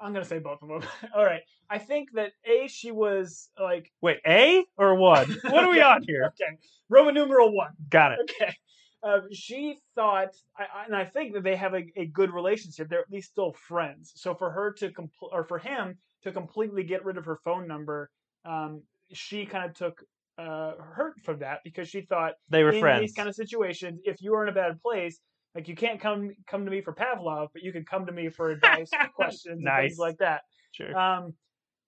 I'm 0.00 0.12
gonna 0.12 0.24
say 0.24 0.38
both 0.38 0.62
of 0.62 0.68
them. 0.68 0.82
All 1.14 1.24
right. 1.24 1.42
I 1.68 1.78
think 1.78 2.10
that 2.14 2.32
a 2.44 2.66
she 2.68 2.90
was 2.90 3.50
like 3.60 3.90
Wait, 4.00 4.18
A 4.26 4.64
or 4.76 4.94
one? 4.94 5.26
What 5.44 5.64
are 5.64 5.70
we 5.70 5.80
on 5.80 6.02
here? 6.02 6.24
okay 6.34 6.56
Roman 6.88 7.14
numeral 7.14 7.54
one. 7.54 7.72
Got 7.88 8.12
it. 8.12 8.18
Okay. 8.22 8.54
Um, 9.02 9.28
she 9.32 9.78
thought, 9.94 10.30
I, 10.58 10.84
and 10.84 10.94
I 10.94 11.06
think 11.06 11.32
that 11.32 11.42
they 11.42 11.56
have 11.56 11.72
a, 11.74 11.84
a 11.96 12.06
good 12.06 12.30
relationship. 12.32 12.88
They're 12.88 13.00
at 13.00 13.10
least 13.10 13.30
still 13.30 13.52
friends. 13.52 14.12
So 14.16 14.34
for 14.34 14.50
her 14.50 14.72
to 14.74 14.90
compl- 14.90 15.32
or 15.32 15.44
for 15.44 15.58
him 15.58 15.96
to 16.22 16.32
completely 16.32 16.82
get 16.82 17.04
rid 17.04 17.16
of 17.16 17.24
her 17.24 17.38
phone 17.42 17.66
number, 17.66 18.10
um, 18.44 18.82
she 19.12 19.46
kind 19.46 19.64
of 19.64 19.74
took 19.74 20.02
uh, 20.40 20.72
hurt 20.94 21.14
from 21.24 21.38
that 21.40 21.58
because 21.64 21.88
she 21.88 22.00
thought 22.02 22.32
They 22.48 22.62
were 22.62 22.72
in 22.72 22.80
friends. 22.80 23.00
these 23.02 23.14
kind 23.14 23.28
of 23.28 23.34
situations, 23.34 24.00
if 24.04 24.20
you 24.22 24.34
are 24.34 24.42
in 24.42 24.48
a 24.48 24.54
bad 24.54 24.80
place, 24.80 25.18
like 25.54 25.68
you 25.68 25.74
can't 25.74 26.00
come 26.00 26.30
come 26.46 26.64
to 26.64 26.70
me 26.70 26.80
for 26.80 26.94
Pavlov, 26.94 27.48
but 27.52 27.62
you 27.62 27.72
can 27.72 27.84
come 27.84 28.06
to 28.06 28.12
me 28.12 28.28
for 28.28 28.50
advice, 28.50 28.90
questions, 29.14 29.56
and 29.56 29.62
Nice. 29.64 29.90
things 29.90 29.98
like 29.98 30.18
that. 30.18 30.42
Sure. 30.72 30.96
Um, 30.96 31.34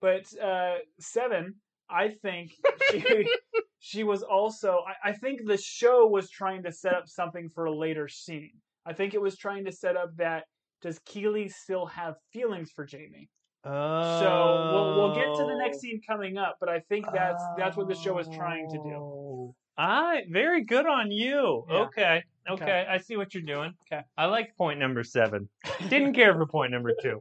but 0.01 0.25
uh, 0.43 0.77
seven, 0.99 1.55
I 1.89 2.09
think 2.23 2.51
she, 2.91 3.27
she 3.79 4.05
was 4.05 4.23
also. 4.23 4.81
I, 5.05 5.11
I 5.11 5.13
think 5.13 5.47
the 5.47 5.57
show 5.57 6.07
was 6.07 6.29
trying 6.29 6.65
to 6.65 6.73
set 6.73 6.95
up 6.95 7.09
something 7.09 7.49
for 7.49 7.67
a 7.67 7.73
later 7.75 8.09
scene. 8.09 8.51
I 8.85 8.93
think 8.95 9.15
it 9.15 9.21
was 9.23 9.37
trying 9.37 9.65
to 9.67 9.73
set 9.73 9.97
up 9.97 10.17
that 10.17 10.45
does 10.83 10.99
Keeley 11.07 11.49
still 11.49 11.87
have 11.87 12.17
feelings 12.33 12.73
for 12.75 12.85
Jamie? 12.85 13.29
Oh. 13.65 14.21
So 14.21 14.71
we'll 14.73 14.97
we'll 14.97 15.15
get 15.15 15.27
to 15.37 15.47
the 15.47 15.57
next 15.59 15.79
oh. 15.79 15.81
scene 15.81 16.01
coming 16.07 16.37
up, 16.37 16.57
but 16.59 16.69
I 16.69 16.81
think 16.81 17.07
that's 17.13 17.43
that's 17.57 17.77
what 17.77 17.89
the 17.89 17.95
show 17.95 18.19
is 18.19 18.29
trying 18.29 18.69
to 18.71 18.77
do. 18.77 18.95
Oh. 18.95 19.55
I 19.79 20.23
very 20.31 20.65
good 20.65 20.87
on 20.87 21.11
you. 21.11 21.65
Yeah. 21.69 21.77
Okay. 21.77 22.23
okay. 22.51 22.65
Okay. 22.65 22.87
I 22.89 22.99
see 22.99 23.17
what 23.17 23.35
you're 23.35 23.43
doing. 23.43 23.75
Okay. 23.87 24.03
I 24.19 24.27
like 24.27 24.57
point 24.57 24.79
number 24.79 25.03
seven. 25.05 25.49
Didn't 25.89 26.15
care 26.15 26.35
for 26.35 26.47
point 26.47 26.73
number 26.73 26.93
two. 27.01 27.21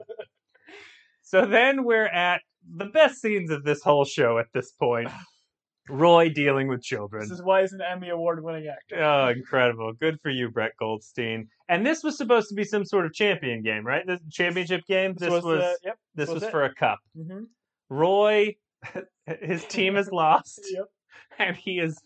So 1.21 1.45
then 1.45 1.85
we're 1.85 2.07
at 2.07 2.41
the 2.75 2.85
best 2.85 3.21
scenes 3.21 3.51
of 3.51 3.63
this 3.63 3.81
whole 3.81 4.05
show 4.05 4.37
at 4.37 4.47
this 4.53 4.71
point. 4.71 5.09
Roy 5.91 6.29
dealing 6.29 6.67
with 6.67 6.81
children. 6.81 7.21
This 7.21 7.31
is 7.31 7.43
why 7.43 7.61
he's 7.61 7.73
an 7.73 7.81
Emmy 7.81 8.09
award 8.09 8.43
winning 8.43 8.67
actor. 8.67 9.03
Oh, 9.03 9.27
incredible. 9.29 9.93
Good 9.93 10.19
for 10.21 10.29
you, 10.29 10.49
Brett 10.49 10.71
Goldstein. 10.79 11.47
And 11.69 11.85
this 11.85 12.03
was 12.03 12.17
supposed 12.17 12.49
to 12.49 12.55
be 12.55 12.63
some 12.63 12.85
sort 12.85 13.05
of 13.05 13.13
champion 13.13 13.61
game, 13.61 13.85
right? 13.85 14.05
The 14.05 14.19
championship 14.31 14.81
game. 14.87 15.13
This 15.17 15.29
was, 15.29 15.43
the- 15.43 15.77
yep. 15.83 15.97
this 16.15 16.29
was 16.29 16.41
was 16.43 16.51
for 16.51 16.63
a 16.63 16.73
cup. 16.73 16.99
hmm 17.15 17.43
Roy, 17.89 18.55
his 19.41 19.65
team 19.65 19.95
has 19.95 20.09
lost, 20.11 20.61
Yep. 20.71 20.85
and 21.39 21.55
he 21.57 21.79
is 21.79 22.01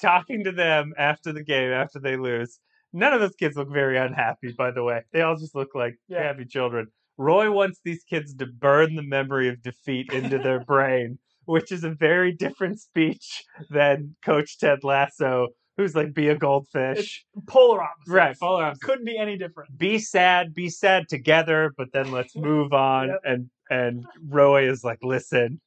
talking 0.00 0.44
to 0.44 0.52
them 0.52 0.92
after 0.96 1.32
the 1.32 1.42
game, 1.44 1.70
after 1.72 1.98
they 2.00 2.16
lose. 2.16 2.58
None 2.92 3.12
of 3.12 3.20
those 3.20 3.34
kids 3.36 3.56
look 3.56 3.70
very 3.72 3.98
unhappy, 3.98 4.52
by 4.56 4.70
the 4.70 4.82
way. 4.82 5.02
They 5.12 5.22
all 5.22 5.36
just 5.36 5.54
look 5.54 5.74
like 5.74 5.96
Yeah. 6.08 6.22
happy 6.22 6.44
children. 6.44 6.88
Roy 7.18 7.50
wants 7.50 7.80
these 7.84 8.02
kids 8.04 8.34
to 8.36 8.46
burn 8.46 8.94
the 8.94 9.02
memory 9.02 9.48
of 9.48 9.62
defeat 9.62 10.12
into 10.12 10.38
their 10.38 10.60
brain, 10.64 11.18
which 11.44 11.72
is 11.72 11.84
a 11.84 11.90
very 11.90 12.32
different 12.32 12.80
speech 12.80 13.44
than 13.70 14.14
Coach 14.24 14.58
Ted 14.58 14.84
Lasso, 14.84 15.48
who's 15.76 15.94
like, 15.94 16.12
be 16.14 16.28
a 16.28 16.36
goldfish. 16.36 17.24
Polar 17.46 17.82
opposites. 17.82 18.10
Right, 18.10 18.38
polar 18.38 18.64
opposites. 18.64 18.84
Couldn't 18.84 19.04
be 19.04 19.18
any 19.18 19.36
different. 19.38 19.76
Be 19.78 19.98
sad, 19.98 20.54
be 20.54 20.68
sad 20.68 21.08
together, 21.08 21.72
but 21.76 21.88
then 21.92 22.12
let's 22.12 22.36
move 22.36 22.72
on. 22.72 23.08
Yep. 23.08 23.20
And 23.24 23.50
and 23.70 24.04
Roy 24.28 24.68
is 24.68 24.84
like, 24.84 24.98
listen, 25.02 25.60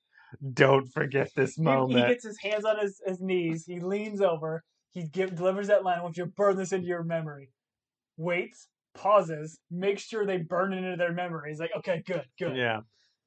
don't 0.54 0.88
forget 0.94 1.30
this 1.36 1.56
He, 1.56 1.64
moment. 1.64 2.00
he 2.00 2.14
gets 2.14 2.24
his 2.24 2.38
hands 2.40 2.64
on 2.66 2.78
his, 2.80 3.02
his 3.06 3.20
knees. 3.20 3.66
He 3.66 3.80
leans 3.80 4.22
over. 4.22 4.64
He 4.92 5.08
give, 5.08 5.36
delivers 5.36 5.68
that 5.68 5.84
line. 5.84 6.00
I 6.00 6.04
want 6.04 6.18
you 6.18 6.26
to 6.26 6.30
burn 6.30 6.56
this 6.56 6.72
into 6.72 6.88
your 6.88 7.04
memory. 7.04 7.50
Waits, 8.18 8.68
pauses, 8.94 9.60
makes 9.72 10.04
sure 10.04 10.26
they 10.26 10.38
burn 10.38 10.72
it 10.72 10.84
into 10.84 10.98
their 10.98 11.12
memory. 11.14 11.50
He's 11.50 11.60
like, 11.60 11.72
okay, 11.78 12.04
good, 12.06 12.26
good. 12.38 12.56
Yeah, 12.56 12.82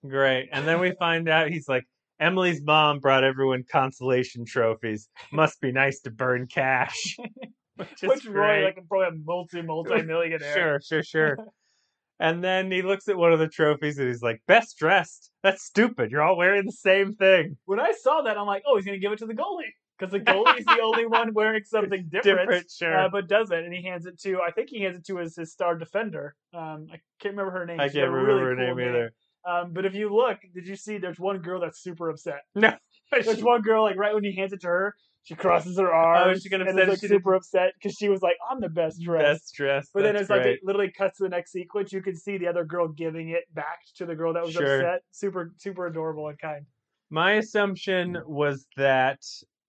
great. 0.07 0.49
And 0.53 0.67
then 0.67 0.81
we 0.81 0.93
find 0.93 1.29
out 1.29 1.51
he's 1.51 1.69
like, 1.69 1.85
Emily's 2.21 2.63
mom 2.63 2.99
brought 2.99 3.25
everyone 3.25 3.65
consolation 3.71 4.45
trophies. 4.45 5.09
Must 5.33 5.61
be 5.61 5.73
nice 5.73 6.01
to 6.01 6.11
burn 6.11 6.47
cash. 6.47 7.17
Which 7.77 8.03
is 8.03 8.09
Which 8.09 8.27
Roy, 8.27 8.65
like, 8.65 8.79
probably 8.89 9.07
a 9.07 9.21
multi 9.25 9.63
multi 9.63 10.03
millionaire. 10.03 10.53
Sure, 10.53 10.81
sure, 10.81 11.03
sure. 11.05 11.39
and 12.21 12.43
then 12.43 12.73
he 12.73 12.83
looks 12.83 13.07
at 13.09 13.17
one 13.17 13.33
of 13.33 13.39
the 13.39 13.47
trophies 13.47 13.99
and 13.99 14.09
he's 14.09 14.23
like, 14.23 14.43
"Best 14.49 14.79
dressed? 14.79 15.31
That's 15.45 15.63
stupid. 15.63 16.11
You're 16.11 16.23
all 16.23 16.37
wearing 16.37 16.67
the 16.67 16.73
same 16.73 17.15
thing. 17.15 17.57
When 17.67 17.79
I 17.79 17.93
saw 17.93 18.23
that, 18.23 18.37
I'm 18.37 18.47
like, 18.47 18.65
oh, 18.67 18.77
he's 18.77 18.85
gonna 18.85 18.99
give 18.99 19.13
it 19.13 19.21
to 19.21 19.27
the 19.27 19.35
goalie 19.35 19.71
because 19.99 20.13
the 20.13 20.19
goalie's 20.21 20.65
the 20.65 20.81
only 20.83 21.07
one 21.07 21.33
wearing 21.35 21.63
something 21.65 22.09
different. 22.11 22.49
Different, 22.49 22.71
sure. 22.71 22.99
Uh, 22.99 23.09
but 23.09 23.29
doesn't. 23.29 23.57
and 23.65 23.73
he 23.73 23.83
hands 23.83 24.07
it 24.07 24.19
to. 24.23 24.41
I 24.41 24.51
think 24.51 24.71
he 24.71 24.83
hands 24.83 24.97
it 24.97 25.07
to 25.07 25.19
his, 25.19 25.37
his 25.37 25.53
star 25.53 25.77
defender. 25.77 26.35
Um, 26.53 26.89
I 26.93 26.99
can't 27.21 27.37
remember 27.37 27.53
her 27.53 27.67
name. 27.67 27.79
I 27.81 27.89
can't 27.89 28.11
remember 28.11 28.25
really 28.25 28.41
her 28.41 28.57
cool 28.57 28.75
name 28.77 28.89
either. 28.89 29.13
Um, 29.47 29.73
but 29.73 29.85
if 29.87 29.95
you 29.95 30.15
look, 30.15 30.39
did 30.55 30.67
you 30.67 30.77
see? 30.77 30.99
There's 30.99 31.19
one 31.19 31.39
girl 31.39 31.61
that's 31.61 31.81
super 31.83 32.11
upset. 32.11 32.41
No, 32.55 32.77
There's 33.13 33.43
one 33.43 33.63
girl 33.63 33.83
like 33.85 33.97
right 33.97 34.15
when 34.15 34.25
he 34.25 34.35
hands 34.35 34.53
it 34.53 34.61
to 34.63 34.67
her, 34.67 34.95
she 35.23 35.35
crosses 35.35 35.79
her 35.79 35.93
arms. 35.93 36.43
she 36.43 36.49
got 36.49 36.61
and 36.61 36.71
upset 36.71 36.83
is 36.85 36.89
like 36.89 36.99
super 37.11 37.35
upset 37.35 37.73
because 37.81 37.97
she 37.97 38.09
was 38.09 38.21
like, 38.23 38.37
"I'm 38.51 38.61
the 38.61 38.69
best 38.69 39.01
dressed." 39.03 39.25
best 39.45 39.55
dressed. 39.55 39.91
But 39.95 40.03
then 40.03 40.17
it's 40.17 40.29
like 40.31 40.45
it 40.45 40.61
literally 40.63 40.91
cuts 40.97 41.19
to 41.19 41.25
the 41.25 41.29
next 41.31 41.53
sequence. 41.53 41.93
You 41.93 42.03
can 42.03 42.17
see 42.17 42.37
the 42.39 42.47
other 42.49 42.65
girl 42.65 42.89
giving 42.89 43.31
it 43.31 43.45
back 43.55 43.79
to 43.97 44.07
the 44.07 44.15
girl 44.15 44.33
that 44.35 44.45
was 44.45 44.53
Sure. 44.55 44.81
upset. 44.81 45.03
Super, 45.13 45.53
super 45.57 45.87
adorable 45.87 46.29
and 46.29 46.39
kind. 46.39 46.67
My 47.11 47.35
assumption 47.35 48.19
was 48.27 48.67
that 48.77 49.21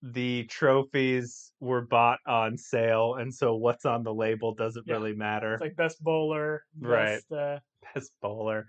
the 0.02 0.44
trophies 0.46 1.52
were 1.60 1.82
bought 1.82 2.20
on 2.26 2.58
sale, 2.58 3.16
and 3.16 3.34
so 3.34 3.56
what's 3.56 3.86
on 3.86 4.04
the 4.04 4.14
label 4.14 4.54
doesn't 4.56 4.86
Yeah. 4.88 4.96
really 4.96 5.14
matter. 5.14 5.54
It's 5.54 5.62
like 5.62 5.76
best 5.76 6.02
bowler, 6.04 6.64
Right. 6.80 7.22
best 7.30 7.32
uh, 7.32 7.60
Best 7.94 8.12
bowler. 8.22 8.68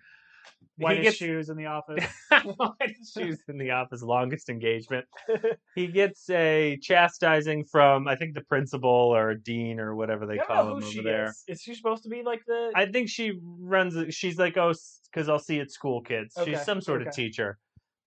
Whitest 0.80 1.02
gets- 1.02 1.16
shoes 1.16 1.48
in 1.48 1.56
the 1.56 1.66
office. 1.66 2.04
Whitest 2.56 3.14
shoes 3.14 3.38
in 3.48 3.58
the 3.58 3.70
office, 3.72 4.02
longest 4.02 4.48
engagement. 4.48 5.04
he 5.74 5.86
gets 5.88 6.28
a 6.30 6.78
chastising 6.80 7.64
from, 7.64 8.08
I 8.08 8.16
think, 8.16 8.34
the 8.34 8.42
principal 8.42 8.88
or 8.90 9.34
dean 9.34 9.78
or 9.78 9.94
whatever 9.94 10.26
they 10.26 10.38
call 10.38 10.76
him 10.76 10.82
over 10.84 11.02
there. 11.02 11.26
is. 11.26 11.44
Is 11.48 11.60
she 11.60 11.74
supposed 11.74 12.02
to 12.04 12.08
be 12.08 12.22
like 12.22 12.40
the? 12.46 12.72
I 12.74 12.86
think 12.86 13.08
she 13.08 13.32
runs. 13.42 14.14
She's 14.14 14.38
like, 14.38 14.56
oh, 14.56 14.72
because 15.12 15.28
I'll 15.28 15.38
see 15.38 15.60
at 15.60 15.70
school 15.70 16.00
kids. 16.02 16.34
Okay, 16.36 16.52
She's 16.52 16.62
some 16.62 16.80
sort 16.80 17.06
of 17.06 17.12
teacher. 17.12 17.58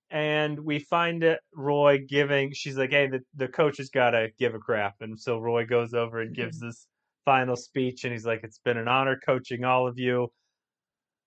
And 0.09 0.59
we 0.59 0.79
find 0.79 1.23
it 1.23 1.39
Roy 1.55 1.99
giving. 2.07 2.53
She's 2.53 2.77
like, 2.77 2.91
hey, 2.91 3.07
the 3.07 3.21
the 3.35 3.47
coach 3.47 3.77
has 3.77 3.89
got 3.89 4.11
to 4.11 4.29
give 4.37 4.53
a 4.53 4.59
crap, 4.59 4.95
and 5.01 5.19
so 5.19 5.39
Roy 5.39 5.65
goes 5.65 5.93
over 5.93 6.21
and 6.21 6.35
gives 6.35 6.59
this 6.61 6.87
final 7.25 7.55
speech, 7.55 8.03
and 8.03 8.13
he's 8.13 8.25
like, 8.25 8.41
it's 8.43 8.59
been 8.59 8.77
an 8.77 8.87
honor 8.87 9.19
coaching 9.25 9.63
all 9.63 9.87
of 9.87 9.97
you. 9.97 10.27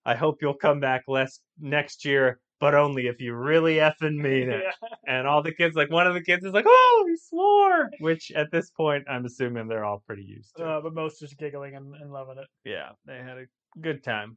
I 0.07 0.15
hope 0.15 0.39
you'll 0.41 0.55
come 0.55 0.79
back 0.79 1.03
less 1.09 1.41
next 1.61 2.05
year, 2.05 2.39
but 2.61 2.75
only 2.75 3.09
if 3.09 3.21
you 3.21 3.35
really 3.35 3.75
effing 3.75 4.17
mean 4.17 4.49
it. 4.51 4.63
Yeah. 4.65 4.89
And 5.09 5.29
all 5.29 5.41
the 5.41 5.53
kids, 5.53 5.77
like 5.77 5.91
one 5.91 6.09
of 6.09 6.15
the 6.15 6.21
kids, 6.21 6.45
is 6.45 6.53
like, 6.53 6.65
oh, 6.67 7.07
he 7.09 7.17
swore. 7.17 7.91
Which 8.01 8.33
at 8.33 8.51
this 8.51 8.71
point, 8.71 9.05
I'm 9.09 9.25
assuming 9.25 9.69
they're 9.69 9.85
all 9.85 10.03
pretty 10.05 10.25
used 10.25 10.57
to. 10.57 10.65
Uh, 10.65 10.81
but 10.81 10.95
most 10.95 11.21
just 11.21 11.39
giggling 11.39 11.77
and, 11.77 11.95
and 11.95 12.13
loving 12.13 12.39
it. 12.39 12.47
Yeah, 12.65 12.91
they 13.05 13.19
had 13.19 13.39
a 13.39 13.45
good 13.81 14.03
time. 14.03 14.37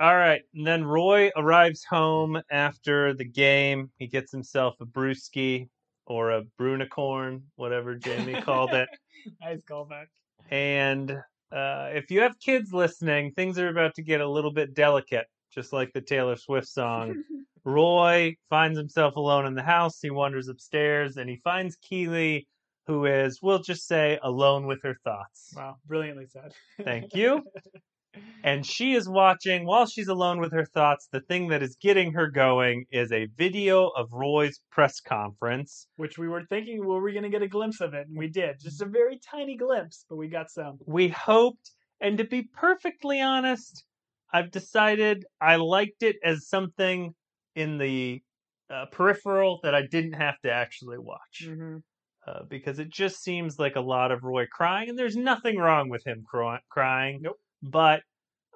All 0.00 0.14
right, 0.14 0.42
and 0.54 0.66
then 0.66 0.84
Roy 0.84 1.30
arrives 1.34 1.84
home 1.84 2.42
after 2.50 3.14
the 3.14 3.24
game. 3.24 3.90
He 3.96 4.06
gets 4.06 4.32
himself 4.32 4.74
a 4.80 4.86
brewski 4.86 5.68
or 6.06 6.32
a 6.32 6.42
brunicorn, 6.60 7.42
whatever 7.56 7.94
Jamie 7.94 8.40
called 8.40 8.74
it. 8.74 8.88
Nice 9.40 9.62
callback. 9.62 10.06
And 10.50 11.16
uh, 11.52 11.90
if 11.92 12.10
you 12.10 12.20
have 12.20 12.38
kids 12.40 12.72
listening, 12.72 13.32
things 13.32 13.58
are 13.58 13.68
about 13.68 13.94
to 13.96 14.02
get 14.02 14.20
a 14.20 14.28
little 14.28 14.52
bit 14.52 14.74
delicate, 14.74 15.26
just 15.52 15.72
like 15.72 15.92
the 15.92 16.00
Taylor 16.00 16.36
Swift 16.36 16.68
song. 16.68 17.22
Roy 17.64 18.36
finds 18.50 18.78
himself 18.78 19.16
alone 19.16 19.46
in 19.46 19.54
the 19.54 19.62
house. 19.62 20.00
He 20.00 20.10
wanders 20.10 20.48
upstairs 20.48 21.16
and 21.16 21.28
he 21.28 21.36
finds 21.44 21.76
Keeley, 21.76 22.48
who 22.86 23.04
is, 23.04 23.40
we'll 23.40 23.60
just 23.60 23.86
say, 23.86 24.18
alone 24.22 24.66
with 24.66 24.82
her 24.82 24.96
thoughts. 25.04 25.52
wow, 25.54 25.76
brilliantly 25.86 26.26
said. 26.26 26.52
Thank 26.82 27.14
you. 27.14 27.44
And 28.44 28.66
she 28.66 28.94
is 28.94 29.08
watching 29.08 29.64
while 29.64 29.86
she's 29.86 30.08
alone 30.08 30.40
with 30.40 30.52
her 30.52 30.64
thoughts. 30.64 31.08
The 31.10 31.20
thing 31.20 31.48
that 31.48 31.62
is 31.62 31.76
getting 31.80 32.12
her 32.12 32.28
going 32.28 32.84
is 32.90 33.12
a 33.12 33.28
video 33.36 33.88
of 33.88 34.12
Roy's 34.12 34.60
press 34.70 35.00
conference. 35.00 35.86
Which 35.96 36.18
we 36.18 36.28
were 36.28 36.44
thinking, 36.48 36.84
were 36.84 37.00
we 37.00 37.12
going 37.12 37.22
to 37.22 37.30
get 37.30 37.42
a 37.42 37.48
glimpse 37.48 37.80
of 37.80 37.94
it? 37.94 38.08
And 38.08 38.18
we 38.18 38.28
did. 38.28 38.60
Just 38.60 38.82
a 38.82 38.86
very 38.86 39.18
tiny 39.30 39.56
glimpse, 39.56 40.04
but 40.08 40.16
we 40.16 40.28
got 40.28 40.50
some. 40.50 40.78
We 40.86 41.08
hoped, 41.08 41.70
and 42.00 42.18
to 42.18 42.24
be 42.24 42.42
perfectly 42.42 43.20
honest, 43.20 43.84
I've 44.32 44.50
decided 44.50 45.24
I 45.40 45.56
liked 45.56 46.02
it 46.02 46.16
as 46.24 46.48
something 46.48 47.14
in 47.54 47.78
the 47.78 48.22
uh, 48.70 48.86
peripheral 48.90 49.60
that 49.62 49.74
I 49.74 49.86
didn't 49.86 50.14
have 50.14 50.38
to 50.40 50.50
actually 50.50 50.98
watch. 50.98 51.44
Mm-hmm. 51.44 51.76
Uh, 52.26 52.44
because 52.48 52.78
it 52.78 52.88
just 52.88 53.20
seems 53.22 53.58
like 53.58 53.74
a 53.74 53.80
lot 53.80 54.12
of 54.12 54.22
Roy 54.22 54.46
crying, 54.46 54.88
and 54.88 54.98
there's 54.98 55.16
nothing 55.16 55.58
wrong 55.58 55.88
with 55.88 56.06
him 56.06 56.24
cry- 56.28 56.60
crying. 56.68 57.18
Nope. 57.20 57.36
But 57.62 58.00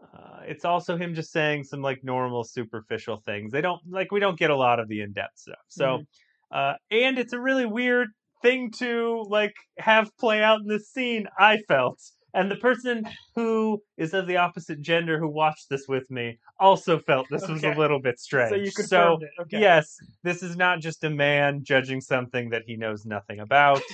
uh, 0.02 0.40
it's 0.46 0.64
also 0.64 0.96
him 0.96 1.14
just 1.14 1.32
saying 1.32 1.64
some 1.64 1.80
like 1.82 2.00
normal 2.02 2.44
superficial 2.44 3.18
things. 3.24 3.52
They 3.52 3.60
don't 3.60 3.80
like 3.88 4.10
we 4.12 4.20
don't 4.20 4.38
get 4.38 4.50
a 4.50 4.56
lot 4.56 4.80
of 4.80 4.88
the 4.88 5.00
in 5.00 5.12
depth 5.12 5.38
stuff. 5.38 5.56
So, 5.68 6.02
uh, 6.50 6.74
and 6.90 7.18
it's 7.18 7.32
a 7.32 7.40
really 7.40 7.66
weird 7.66 8.08
thing 8.42 8.70
to 8.78 9.24
like 9.28 9.54
have 9.78 10.10
play 10.18 10.42
out 10.42 10.60
in 10.60 10.66
this 10.68 10.88
scene. 10.90 11.26
I 11.38 11.58
felt 11.68 12.00
And 12.34 12.50
the 12.50 12.56
person 12.56 13.04
who 13.34 13.82
is 13.96 14.12
of 14.12 14.26
the 14.26 14.36
opposite 14.36 14.82
gender 14.82 15.18
who 15.18 15.28
watched 15.28 15.70
this 15.70 15.86
with 15.88 16.10
me 16.10 16.38
also 16.60 16.98
felt 16.98 17.26
this 17.30 17.48
was 17.48 17.64
a 17.64 17.70
little 17.70 17.98
bit 18.00 18.20
strange. 18.20 18.50
So 18.50 18.56
you 18.56 18.70
confirmed 18.72 19.22
it. 19.22 19.30
Okay. 19.40 19.60
yes, 19.60 19.96
this 20.22 20.42
is 20.42 20.54
not 20.54 20.80
just 20.80 21.02
a 21.02 21.08
man 21.08 21.60
judging 21.64 22.02
something 22.02 22.50
that 22.50 22.64
he 22.66 22.76
knows 22.76 23.06
nothing 23.06 23.40
about. 23.40 23.80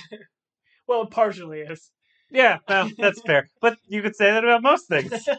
Well, 0.85 1.03
it 1.03 1.11
partially 1.11 1.61
is. 1.61 1.91
Yeah, 2.33 2.59
well, 2.67 2.89
that's 2.97 3.21
fair. 3.21 3.49
But 3.61 3.77
you 3.87 4.01
could 4.01 4.15
say 4.15 4.31
that 4.31 4.43
about 4.43 4.61
most 4.63 4.87
things. 4.87 5.13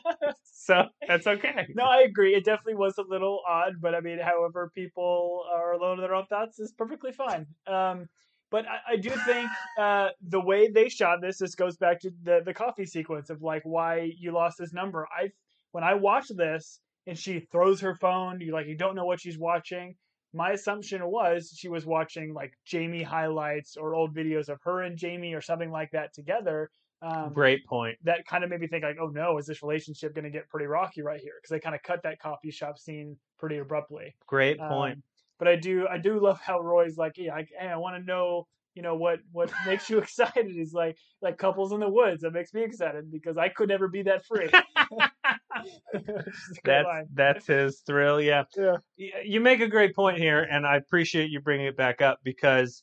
So 0.64 0.84
that's 1.06 1.26
okay. 1.26 1.66
No, 1.74 1.84
I 1.84 2.00
agree. 2.08 2.34
It 2.34 2.46
definitely 2.46 2.76
was 2.76 2.96
a 2.96 3.02
little 3.02 3.42
odd, 3.46 3.82
but 3.82 3.94
I 3.94 4.00
mean, 4.00 4.18
however 4.18 4.70
people 4.74 5.44
are 5.52 5.72
alone 5.72 5.98
in 5.98 6.00
their 6.00 6.14
own 6.14 6.24
thoughts 6.24 6.58
is 6.58 6.72
perfectly 6.72 7.12
fine. 7.12 7.46
Um, 7.66 8.08
but 8.50 8.64
I, 8.66 8.94
I 8.94 8.96
do 8.96 9.10
think 9.10 9.50
uh, 9.78 10.08
the 10.26 10.40
way 10.40 10.68
they 10.68 10.88
shot 10.88 11.20
this, 11.20 11.38
this 11.38 11.54
goes 11.54 11.76
back 11.76 12.00
to 12.00 12.10
the 12.22 12.40
the 12.46 12.54
coffee 12.54 12.86
sequence 12.86 13.28
of 13.28 13.42
like 13.42 13.62
why 13.64 14.10
you 14.18 14.32
lost 14.32 14.56
this 14.58 14.72
number. 14.72 15.06
I 15.14 15.32
when 15.72 15.84
I 15.84 15.94
watched 15.94 16.34
this 16.34 16.80
and 17.06 17.18
she 17.18 17.40
throws 17.40 17.80
her 17.82 17.94
phone, 17.96 18.40
you 18.40 18.52
like 18.52 18.66
you 18.66 18.76
don't 18.76 18.94
know 18.94 19.04
what 19.04 19.20
she's 19.20 19.38
watching. 19.38 19.96
My 20.32 20.52
assumption 20.52 21.04
was 21.06 21.54
she 21.56 21.68
was 21.68 21.84
watching 21.84 22.32
like 22.32 22.54
Jamie 22.64 23.02
highlights 23.02 23.76
or 23.76 23.94
old 23.94 24.14
videos 24.16 24.48
of 24.48 24.60
her 24.64 24.80
and 24.82 24.96
Jamie 24.96 25.34
or 25.34 25.42
something 25.42 25.70
like 25.70 25.90
that 25.92 26.14
together. 26.14 26.70
Um, 27.04 27.32
Great 27.34 27.66
point. 27.66 27.98
that 28.04 28.26
kind 28.26 28.44
of 28.44 28.50
made 28.50 28.60
me 28.60 28.66
think 28.66 28.82
like, 28.82 28.96
oh 29.00 29.08
no, 29.08 29.36
is 29.36 29.46
this 29.46 29.62
relationship 29.62 30.14
going 30.14 30.24
to 30.24 30.30
get 30.30 30.48
pretty 30.48 30.66
rocky 30.66 31.02
right 31.02 31.20
here? 31.20 31.34
Because 31.36 31.50
they 31.50 31.60
kind 31.60 31.74
of 31.74 31.82
cut 31.82 32.02
that 32.04 32.18
coffee 32.18 32.50
shop 32.50 32.78
scene 32.78 33.16
pretty 33.38 33.58
abruptly. 33.58 34.14
Great 34.26 34.58
point. 34.58 34.94
Um, 34.94 35.02
but 35.38 35.48
I 35.48 35.56
do, 35.56 35.86
I 35.86 35.98
do 35.98 36.18
love 36.18 36.40
how 36.40 36.60
Roy's 36.60 36.96
like, 36.96 37.18
yeah, 37.18 37.34
I, 37.34 37.46
hey, 37.58 37.66
I 37.66 37.76
want 37.76 37.96
to 37.96 38.06
know, 38.06 38.46
you 38.74 38.82
know, 38.82 38.94
what 38.94 39.18
what 39.32 39.52
makes 39.66 39.90
you 39.90 39.98
excited? 40.04 40.46
He's 40.46 40.72
like, 40.72 40.96
like 41.20 41.36
couples 41.36 41.72
in 41.72 41.80
the 41.80 41.88
woods. 41.88 42.22
That 42.22 42.32
makes 42.32 42.54
me 42.54 42.62
excited 42.64 43.10
because 43.12 43.36
I 43.36 43.48
could 43.50 43.68
never 43.68 43.86
be 43.88 44.02
that 44.02 44.24
free. 44.24 44.48
Which 45.92 46.02
is 46.02 46.58
a 46.58 46.60
great 46.62 46.64
that's 46.64 46.86
line. 46.86 47.06
that's 47.14 47.46
his 47.46 47.80
thrill. 47.86 48.20
Yeah. 48.20 48.44
Yeah. 48.56 48.76
You 49.24 49.40
make 49.40 49.60
a 49.60 49.68
great 49.68 49.94
point 49.94 50.18
here, 50.18 50.42
and 50.42 50.66
I 50.66 50.76
appreciate 50.76 51.30
you 51.30 51.40
bringing 51.40 51.66
it 51.66 51.76
back 51.76 52.00
up 52.02 52.18
because 52.24 52.82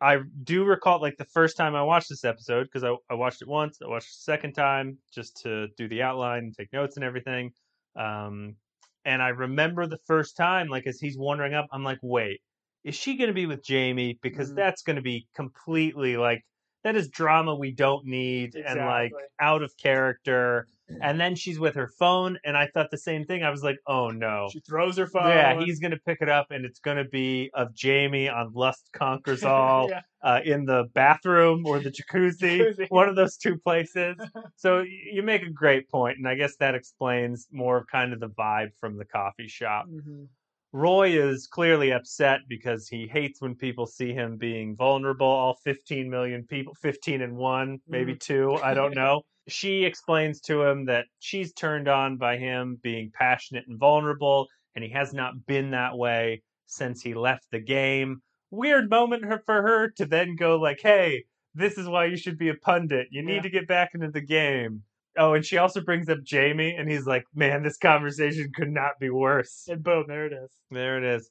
I 0.00 0.18
do 0.44 0.64
recall 0.64 1.00
like 1.00 1.16
the 1.16 1.24
first 1.24 1.56
time 1.56 1.74
I 1.74 1.82
watched 1.82 2.08
this 2.10 2.24
episode 2.24 2.64
because 2.64 2.84
I, 2.84 2.94
I 3.10 3.14
watched 3.14 3.42
it 3.42 3.48
once, 3.48 3.78
I 3.82 3.88
watched 3.88 4.08
it 4.08 4.16
a 4.18 4.22
second 4.22 4.52
time 4.52 4.98
just 5.12 5.36
to 5.42 5.68
do 5.76 5.88
the 5.88 6.02
outline 6.02 6.44
and 6.44 6.54
take 6.56 6.72
notes 6.72 6.96
and 6.96 7.04
everything. 7.04 7.52
Um, 7.96 8.56
and 9.04 9.22
I 9.22 9.28
remember 9.28 9.86
the 9.86 9.98
first 10.06 10.36
time, 10.36 10.68
like 10.68 10.86
as 10.86 11.00
he's 11.00 11.16
wandering 11.16 11.54
up, 11.54 11.66
I'm 11.72 11.84
like, 11.84 11.98
wait, 12.02 12.40
is 12.84 12.94
she 12.94 13.16
going 13.16 13.28
to 13.28 13.34
be 13.34 13.46
with 13.46 13.62
Jamie? 13.64 14.18
Because 14.22 14.52
Mhm. 14.52 14.54
that's 14.54 14.82
going 14.82 14.96
to 14.96 15.02
be 15.02 15.28
completely 15.34 16.16
like 16.16 16.42
that 16.86 16.94
is 16.94 17.08
drama 17.08 17.52
we 17.52 17.72
don't 17.72 18.06
need 18.06 18.54
and 18.54 18.78
like 18.78 19.12
out 19.40 19.60
of 19.60 19.76
character. 19.76 20.68
And 21.02 21.18
then 21.18 21.34
she's 21.34 21.58
with 21.58 21.74
her 21.74 21.88
phone, 21.98 22.38
and 22.44 22.56
I 22.56 22.68
thought 22.68 22.92
the 22.92 22.96
same 22.96 23.24
thing. 23.24 23.42
I 23.42 23.50
was 23.50 23.64
like, 23.64 23.80
oh 23.88 24.10
no. 24.10 24.48
She 24.52 24.60
throws 24.60 24.96
her 24.98 25.08
phone. 25.08 25.26
Yeah, 25.26 25.58
he's 25.58 25.80
gonna 25.80 25.98
pick 26.06 26.18
it 26.20 26.28
up, 26.28 26.52
and 26.52 26.64
it's 26.64 26.78
gonna 26.78 27.04
be 27.04 27.50
of 27.54 27.74
Jamie 27.74 28.28
on 28.28 28.52
Lust 28.54 28.88
Conquers 28.92 29.42
All 29.44 29.88
yeah. 29.90 30.02
uh, 30.22 30.38
in 30.44 30.64
the 30.64 30.84
bathroom 30.94 31.66
or 31.66 31.80
the 31.80 31.90
jacuzzi, 31.90 32.60
Jacuzzi. 32.60 32.86
one 32.88 33.08
of 33.08 33.16
those 33.16 33.36
two 33.36 33.58
places. 33.58 34.16
So 34.54 34.82
you 34.82 35.22
make 35.22 35.42
a 35.42 35.50
great 35.50 35.90
point, 35.90 36.18
and 36.18 36.28
I 36.28 36.36
guess 36.36 36.54
that 36.60 36.76
explains 36.76 37.48
more 37.50 37.78
of 37.78 37.88
kind 37.88 38.12
of 38.12 38.20
the 38.20 38.28
vibe 38.28 38.70
from 38.78 38.96
the 38.96 39.04
coffee 39.04 39.48
shop. 39.48 39.86
Mhm. 39.88 40.28
Roy 40.72 41.10
is 41.10 41.46
clearly 41.46 41.92
upset 41.92 42.40
because 42.48 42.88
he 42.88 43.06
hates 43.06 43.40
when 43.40 43.54
people 43.54 43.86
see 43.86 44.12
him 44.12 44.36
being 44.36 44.76
vulnerable. 44.76 45.26
All 45.26 45.54
15 45.64 46.10
million 46.10 46.44
people, 46.44 46.74
15 46.74 47.22
and 47.22 47.36
one, 47.36 47.78
maybe 47.88 48.12
mm-hmm. 48.12 48.18
two, 48.18 48.54
I 48.62 48.74
don't 48.74 48.94
know. 48.94 49.22
She 49.48 49.84
explains 49.84 50.40
to 50.42 50.62
him 50.62 50.86
that 50.86 51.06
she's 51.20 51.52
turned 51.52 51.88
on 51.88 52.16
by 52.16 52.36
him 52.36 52.78
being 52.82 53.12
passionate 53.14 53.64
and 53.68 53.78
vulnerable, 53.78 54.48
and 54.74 54.84
he 54.84 54.90
has 54.90 55.12
not 55.14 55.46
been 55.46 55.70
that 55.70 55.96
way 55.96 56.42
since 56.66 57.00
he 57.00 57.14
left 57.14 57.46
the 57.52 57.60
game. 57.60 58.20
Weird 58.50 58.90
moment 58.90 59.24
for 59.44 59.62
her 59.62 59.90
to 59.96 60.06
then 60.06 60.36
go 60.36 60.56
like, 60.56 60.80
"Hey, 60.80 61.24
this 61.54 61.78
is 61.78 61.88
why 61.88 62.06
you 62.06 62.16
should 62.16 62.38
be 62.38 62.48
a 62.48 62.54
pundit. 62.54 63.08
You 63.10 63.22
need 63.22 63.36
Yeah. 63.36 63.42
to 63.42 63.50
get 63.50 63.68
back 63.68 63.94
into 63.94 64.10
the 64.10 64.20
game." 64.20 64.82
Oh, 65.18 65.34
and 65.34 65.44
she 65.44 65.56
also 65.58 65.80
brings 65.80 66.08
up 66.08 66.22
Jamie, 66.22 66.74
and 66.76 66.90
he's 66.90 67.06
like, 67.06 67.24
"Man, 67.34 67.62
this 67.62 67.78
conversation 67.78 68.50
could 68.54 68.70
not 68.70 68.92
be 69.00 69.10
worse." 69.10 69.66
And 69.68 69.82
boom, 69.82 70.04
there 70.08 70.26
it 70.26 70.32
is. 70.32 70.50
There 70.70 70.98
it 70.98 71.04
is. 71.04 71.30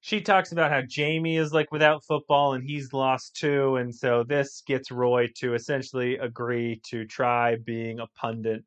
She 0.00 0.20
talks 0.20 0.50
about 0.50 0.70
how 0.72 0.82
Jamie 0.82 1.36
is 1.36 1.52
like 1.52 1.70
without 1.70 2.04
football 2.04 2.54
and 2.54 2.64
he's 2.64 2.92
lost 2.92 3.36
too, 3.36 3.76
and 3.76 3.94
so 3.94 4.24
this 4.24 4.62
gets 4.66 4.90
Roy 4.90 5.28
to 5.36 5.54
essentially 5.54 6.16
agree 6.18 6.80
to 6.90 7.06
try 7.06 7.56
being 7.56 8.00
a 8.00 8.08
pundit 8.16 8.64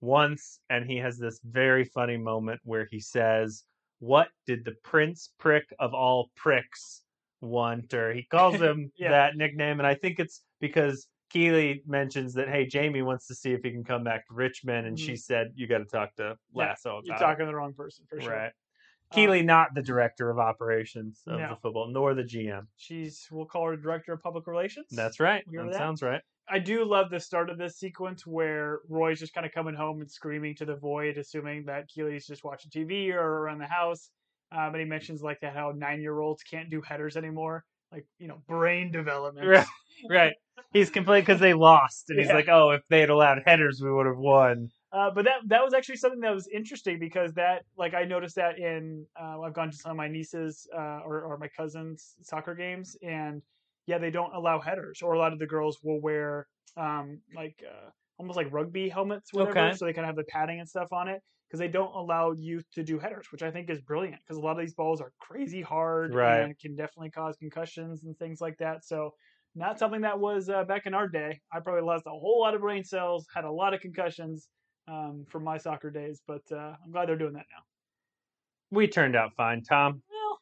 once, 0.00 0.60
and 0.70 0.90
he 0.90 0.96
has 0.96 1.18
this 1.18 1.40
very 1.44 1.84
funny 1.84 2.16
moment 2.16 2.60
where 2.64 2.86
he 2.90 3.00
says, 3.00 3.64
"What 3.98 4.28
did 4.46 4.64
the 4.64 4.74
prince 4.82 5.32
prick 5.38 5.66
of 5.78 5.92
all 5.92 6.30
pricks 6.36 7.02
want?" 7.42 7.92
Or 7.92 8.12
he 8.14 8.22
calls 8.24 8.54
him 8.60 8.90
Yeah. 8.96 9.10
that 9.10 9.36
nickname, 9.36 9.80
and 9.80 9.86
I 9.86 9.94
think 9.94 10.18
it's 10.18 10.42
because 10.60 11.06
Keeley 11.30 11.82
mentions 11.86 12.34
that 12.34 12.48
hey, 12.48 12.66
Jamie 12.66 13.02
wants 13.02 13.26
to 13.28 13.34
see 13.34 13.52
if 13.52 13.62
he 13.62 13.70
can 13.70 13.84
come 13.84 14.04
back 14.04 14.26
to 14.28 14.34
Richmond, 14.34 14.86
and 14.86 14.98
she 14.98 15.16
said, 15.16 15.52
"You 15.54 15.66
got 15.66 15.78
to 15.78 15.84
talk 15.84 16.14
to 16.16 16.22
Yeah, 16.22 16.34
Lasso 16.68 16.90
about 16.98 17.06
You're 17.06 17.16
it." 17.16 17.18
talking 17.18 17.40
to 17.40 17.46
the 17.46 17.54
wrong 17.54 17.74
person 17.74 18.04
for 18.08 18.20
sure. 18.20 18.30
Right. 18.32 18.46
Um, 18.46 19.14
Keeley, 19.14 19.42
not 19.42 19.74
the 19.74 19.82
director 19.82 20.28
of 20.30 20.38
operations 20.38 21.22
of 21.26 21.40
No. 21.40 21.48
the 21.50 21.56
football, 21.56 21.88
nor 21.88 22.14
the 22.14 22.22
GM. 22.24 22.66
She's, 22.76 23.26
we'll 23.30 23.46
call 23.46 23.66
her 23.66 23.76
director 23.76 24.12
of 24.12 24.22
public 24.22 24.46
relations. 24.46 24.86
That's 24.90 25.18
right. 25.18 25.44
That 25.50 25.64
that? 25.70 25.74
sounds 25.74 26.02
right. 26.02 26.20
I 26.50 26.58
do 26.58 26.84
love 26.84 27.10
the 27.10 27.20
start 27.20 27.48
of 27.50 27.56
this 27.58 27.76
sequence 27.78 28.26
where 28.26 28.80
Roy's 28.88 29.18
just 29.18 29.32
kind 29.34 29.46
of 29.46 29.52
coming 29.52 29.74
home 29.74 30.00
and 30.00 30.10
screaming 30.10 30.54
to 30.56 30.64
the 30.66 30.76
void, 30.76 31.16
assuming 31.18 31.64
that 31.66 31.88
Keeley's 31.88 32.26
just 32.26 32.44
watching 32.44 32.70
TV 32.70 33.12
or 33.12 33.20
around 33.20 33.58
the 33.58 33.66
house. 33.66 34.10
Um, 34.52 34.68
and 34.74 34.78
he 34.78 34.84
mentions 34.84 35.22
like 35.22 35.40
that 35.40 35.54
how 35.54 35.72
nine 35.76 36.00
year 36.00 36.18
olds 36.20 36.42
can't 36.42 36.70
do 36.70 36.80
headers 36.80 37.18
anymore, 37.18 37.64
like 37.92 38.06
you 38.18 38.28
know 38.28 38.42
brain 38.46 38.90
development. 38.90 39.46
Right. 39.46 39.66
Right. 40.08 40.34
He's 40.72 40.90
complaining 40.90 41.22
because 41.24 41.40
they 41.40 41.54
lost, 41.54 42.10
and 42.10 42.18
he's 42.18 42.28
Yeah. 42.28 42.32
like, 42.32 42.48
"Oh, 42.48 42.70
if 42.70 42.86
they 42.88 43.00
had 43.00 43.10
allowed 43.10 43.42
headers, 43.46 43.80
we 43.82 43.90
would 43.92 44.06
have 44.06 44.18
won." 44.18 44.70
Uh, 44.90 45.10
but 45.10 45.24
that 45.26 45.40
that 45.46 45.62
was 45.62 45.74
actually 45.74 45.96
something 45.96 46.20
that 46.20 46.34
was 46.34 46.48
interesting 46.48 46.98
because 46.98 47.34
that 47.34 47.64
like 47.76 47.92
I 47.92 48.04
noticed 48.04 48.36
that 48.36 48.58
in 48.58 49.06
uh, 49.20 49.38
I've 49.40 49.52
gone 49.52 49.70
to 49.70 49.76
some 49.76 49.90
of 49.90 49.96
my 49.98 50.08
nieces 50.08 50.66
uh, 50.74 51.00
or 51.04 51.20
or 51.22 51.36
my 51.36 51.48
cousins 51.48 52.16
soccer 52.22 52.54
games 52.54 52.96
and 53.02 53.42
yeah 53.86 53.98
they 53.98 54.10
don't 54.10 54.34
allow 54.34 54.58
headers 54.60 55.02
or 55.02 55.12
a 55.12 55.18
lot 55.18 55.34
of 55.34 55.38
the 55.38 55.46
girls 55.46 55.78
will 55.82 56.00
wear 56.00 56.46
um, 56.78 57.20
like 57.34 57.62
uh, 57.70 57.90
almost 58.18 58.36
like 58.38 58.50
rugby 58.50 58.88
helmets 58.88 59.34
whatever 59.34 59.70
Okay. 59.70 59.74
so 59.74 59.84
they 59.84 59.92
kind 59.92 60.06
of 60.06 60.08
have 60.08 60.16
the 60.16 60.24
padding 60.24 60.58
and 60.58 60.68
stuff 60.68 60.90
on 60.90 61.06
it 61.06 61.22
because 61.48 61.58
they 61.60 61.68
don't 61.68 61.94
allow 61.94 62.32
youth 62.32 62.64
to 62.72 62.82
do 62.82 62.98
headers 62.98 63.26
which 63.30 63.42
I 63.42 63.50
think 63.50 63.68
is 63.68 63.82
brilliant 63.82 64.22
because 64.24 64.38
a 64.38 64.40
lot 64.40 64.52
of 64.52 64.58
these 64.60 64.74
balls 64.74 65.02
are 65.02 65.12
crazy 65.20 65.60
hard 65.60 66.14
Right. 66.14 66.50
and 66.54 66.58
can 66.58 66.74
definitely 66.74 67.10
cause 67.10 67.36
concussions 67.36 68.04
and 68.04 68.18
things 68.18 68.40
like 68.40 68.56
that 68.58 68.86
so. 68.86 69.10
Not 69.54 69.78
something 69.78 70.02
that 70.02 70.18
was 70.18 70.48
uh, 70.48 70.64
back 70.64 70.86
in 70.86 70.94
our 70.94 71.08
day. 71.08 71.40
I 71.52 71.60
probably 71.60 71.82
lost 71.82 72.04
a 72.06 72.10
whole 72.10 72.40
lot 72.40 72.54
of 72.54 72.60
brain 72.60 72.84
cells, 72.84 73.26
had 73.34 73.44
a 73.44 73.50
lot 73.50 73.74
of 73.74 73.80
concussions, 73.80 74.48
um, 74.88 75.24
from 75.28 75.44
my 75.44 75.58
soccer 75.58 75.90
days, 75.90 76.22
but 76.26 76.42
uh, 76.52 76.74
I'm 76.84 76.92
glad 76.92 77.08
they're 77.08 77.16
doing 77.16 77.34
that 77.34 77.46
now. 77.50 77.62
We 78.70 78.86
turned 78.86 79.16
out 79.16 79.34
fine, 79.36 79.62
Tom. 79.62 80.02
Well, 80.10 80.38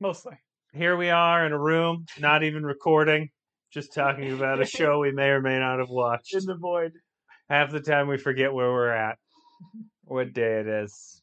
mostly. 0.00 0.34
Here 0.72 0.96
we 0.96 1.10
are 1.10 1.46
in 1.46 1.52
a 1.52 1.58
room, 1.58 2.06
not 2.18 2.42
even 2.42 2.64
recording, 2.64 3.30
just 3.72 3.94
talking 3.94 4.32
about 4.32 4.60
a 4.60 4.66
show 4.66 4.98
we 4.98 5.12
may 5.12 5.28
or 5.28 5.40
may 5.40 5.58
not 5.58 5.78
have 5.78 5.88
watched. 5.90 6.34
In 6.34 6.44
the 6.46 6.56
void. 6.56 6.92
Half 7.48 7.70
the 7.70 7.80
time 7.80 8.08
we 8.08 8.16
forget 8.16 8.52
where 8.52 8.72
we're 8.72 8.90
at, 8.90 9.18
what 10.04 10.32
day 10.32 10.60
it 10.60 10.66
is. 10.66 11.22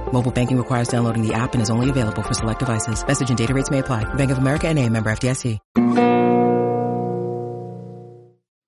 Mobile 0.13 0.31
banking 0.31 0.57
requires 0.57 0.87
downloading 0.87 1.25
the 1.25 1.33
app 1.33 1.53
and 1.53 1.61
is 1.61 1.69
only 1.69 1.89
available 1.89 2.21
for 2.23 2.33
select 2.33 2.59
devices. 2.59 3.05
Message 3.05 3.29
and 3.29 3.37
data 3.37 3.53
rates 3.53 3.69
may 3.69 3.79
apply. 3.79 4.03
Bank 4.13 4.31
of 4.31 4.37
America 4.37 4.67
and 4.67 4.79
a 4.79 4.89
member 4.89 5.11
FDIC. 5.11 5.59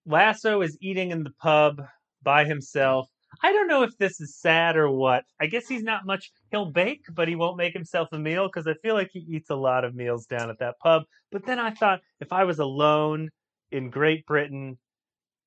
Lasso 0.05 0.61
is 0.61 0.77
eating 0.81 1.11
in 1.11 1.23
the 1.23 1.31
pub 1.41 1.81
by 2.21 2.45
himself. 2.45 3.09
I 3.41 3.51
don't 3.51 3.67
know 3.67 3.83
if 3.83 3.97
this 3.97 4.21
is 4.21 4.35
sad 4.35 4.77
or 4.77 4.89
what. 4.89 5.23
I 5.39 5.47
guess 5.47 5.67
he's 5.67 5.83
not 5.83 6.05
much. 6.05 6.31
He'll 6.51 6.71
bake, 6.71 7.05
but 7.11 7.27
he 7.27 7.35
won't 7.35 7.57
make 7.57 7.73
himself 7.73 8.09
a 8.11 8.19
meal 8.19 8.47
because 8.47 8.67
I 8.67 8.75
feel 8.81 8.93
like 8.93 9.09
he 9.11 9.19
eats 9.19 9.49
a 9.49 9.55
lot 9.55 9.85
of 9.85 9.95
meals 9.95 10.27
down 10.27 10.49
at 10.49 10.59
that 10.59 10.75
pub. 10.79 11.03
But 11.31 11.45
then 11.45 11.57
I 11.59 11.71
thought 11.71 12.01
if 12.19 12.31
I 12.31 12.43
was 12.43 12.59
alone 12.59 13.29
in 13.71 13.89
Great 13.89 14.25
Britain 14.27 14.77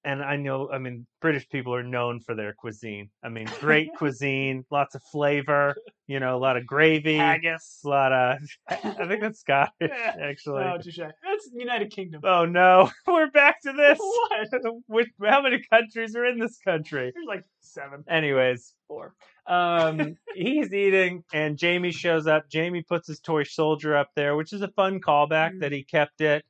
and 0.07 0.23
I 0.23 0.37
know, 0.37 0.71
I 0.73 0.79
mean, 0.79 1.07
British 1.21 1.47
people 1.49 1.75
are 1.75 1.83
known 1.83 2.21
for 2.21 2.35
their 2.35 2.53
cuisine. 2.55 3.11
I 3.23 3.29
mean, 3.29 3.49
great 3.61 3.91
cuisine, 3.99 4.65
lots 4.71 4.95
of 4.95 5.03
flavor, 5.13 5.75
you 6.07 6.21
know, 6.21 6.37
a 6.37 6.39
lot 6.39 6.57
of 6.57 6.65
gravy, 6.67 7.17
Haggis. 7.17 7.81
a 7.85 7.89
lot 7.89 8.13
of. 8.13 8.39
I 8.69 9.07
think 9.09 9.21
that's 9.21 9.41
Scottish, 9.41 9.91
actually. 9.91 10.63
Oh, 10.65 10.79
touche. 10.83 10.99
That's 10.99 11.51
United 11.53 11.91
Kingdom. 11.91 12.23
Oh 12.25 12.45
no, 12.47 12.89
we're 13.07 13.31
back 13.31 13.61
to 13.63 13.73
this. 13.73 13.99
What? 13.99 15.11
How 15.29 15.43
many 15.43 15.63
countries 15.71 16.15
are 16.17 16.25
in 16.25 16.39
this 16.39 16.59
country? 16.59 17.11
There's 17.13 17.27
like 17.27 17.45
seven. 17.61 18.05
Anyways, 18.09 18.73
Four. 18.89 19.15
um, 19.47 20.17
he's 20.35 20.73
eating, 20.73 21.25
and 21.35 21.59
Jamie 21.59 21.93
shows 21.93 22.27
up. 22.27 22.49
Jamie 22.49 22.83
puts 22.83 23.09
his 23.09 23.21
toy 23.21 23.43
soldier 23.43 23.97
up 23.97 24.11
there, 24.15 24.37
which 24.37 24.53
is 24.53 24.63
a 24.63 24.69
fun 24.69 25.01
callback 25.01 25.55
Mm. 25.55 25.61
that 25.61 25.73
he 25.73 25.83
kept 25.83 26.21
it. 26.21 26.45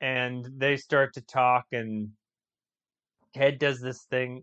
And 0.00 0.48
they 0.56 0.76
start 0.76 1.14
to 1.14 1.20
talk, 1.22 1.66
and 1.72 2.10
Ted 3.38 3.58
does 3.60 3.80
this 3.80 4.02
thing 4.10 4.42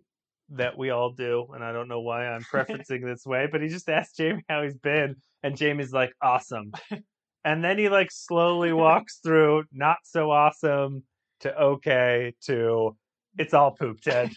that 0.49 0.77
we 0.77 0.89
all 0.89 1.11
do, 1.11 1.47
and 1.53 1.63
I 1.63 1.73
don't 1.73 1.89
know 1.89 1.99
why 1.99 2.27
I'm 2.27 2.43
preferencing 2.53 3.03
this 3.03 3.25
way, 3.25 3.47
but 3.51 3.61
he 3.61 3.67
just 3.67 3.89
asks 3.97 4.15
Jamie 4.15 4.43
how 4.47 4.63
he's 4.63 4.77
been, 4.77 5.15
and 5.43 5.57
Jamie's 5.57 5.91
like, 5.91 6.13
"Awesome," 6.21 6.71
and 7.43 7.63
then 7.63 7.77
he 7.77 7.89
like 7.89 8.11
slowly 8.11 8.71
walks 8.71 9.19
through 9.23 9.63
not 9.71 9.97
so 10.03 10.31
awesome 10.31 11.03
to 11.41 11.55
okay 11.59 12.33
to 12.45 12.95
it's 13.37 13.53
all 13.53 13.71
poop, 13.71 13.99
Ted. 13.99 14.31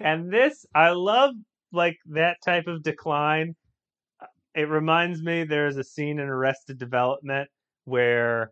And 0.00 0.30
this 0.30 0.66
i 0.74 0.90
love 0.90 1.34
like 1.72 1.96
that 2.06 2.38
type 2.44 2.66
of 2.66 2.82
decline. 2.82 3.54
Uh, 4.20 4.26
it 4.54 4.68
reminds 4.68 5.22
me 5.22 5.44
there's 5.44 5.76
a 5.76 5.84
scene 5.84 6.18
in 6.18 6.28
arrested 6.28 6.78
development 6.78 7.48
where 7.84 8.50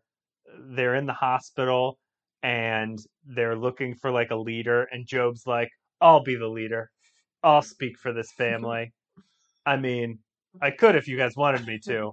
they're 0.71 0.95
in 0.95 1.07
the 1.07 1.13
hospital 1.13 1.99
and 2.43 2.99
they're 3.25 3.57
looking 3.57 3.95
for 3.95 4.11
like 4.11 4.31
a 4.31 4.37
leader 4.37 4.87
and 4.91 5.07
job's 5.07 5.47
like 5.47 5.71
i'll 6.01 6.23
be 6.23 6.37
the 6.37 6.49
leader. 6.49 6.91
I'll 7.43 7.63
speak 7.63 7.99
for 7.99 8.13
this 8.13 8.33
family. 8.39 8.93
I 9.65 9.77
mean 9.77 10.19
i 10.63 10.71
could 10.71 10.97
if 10.97 11.09
you 11.09 11.17
guys 11.17 11.37
wanted 11.37 11.67
me 11.67 11.79
to. 11.87 12.13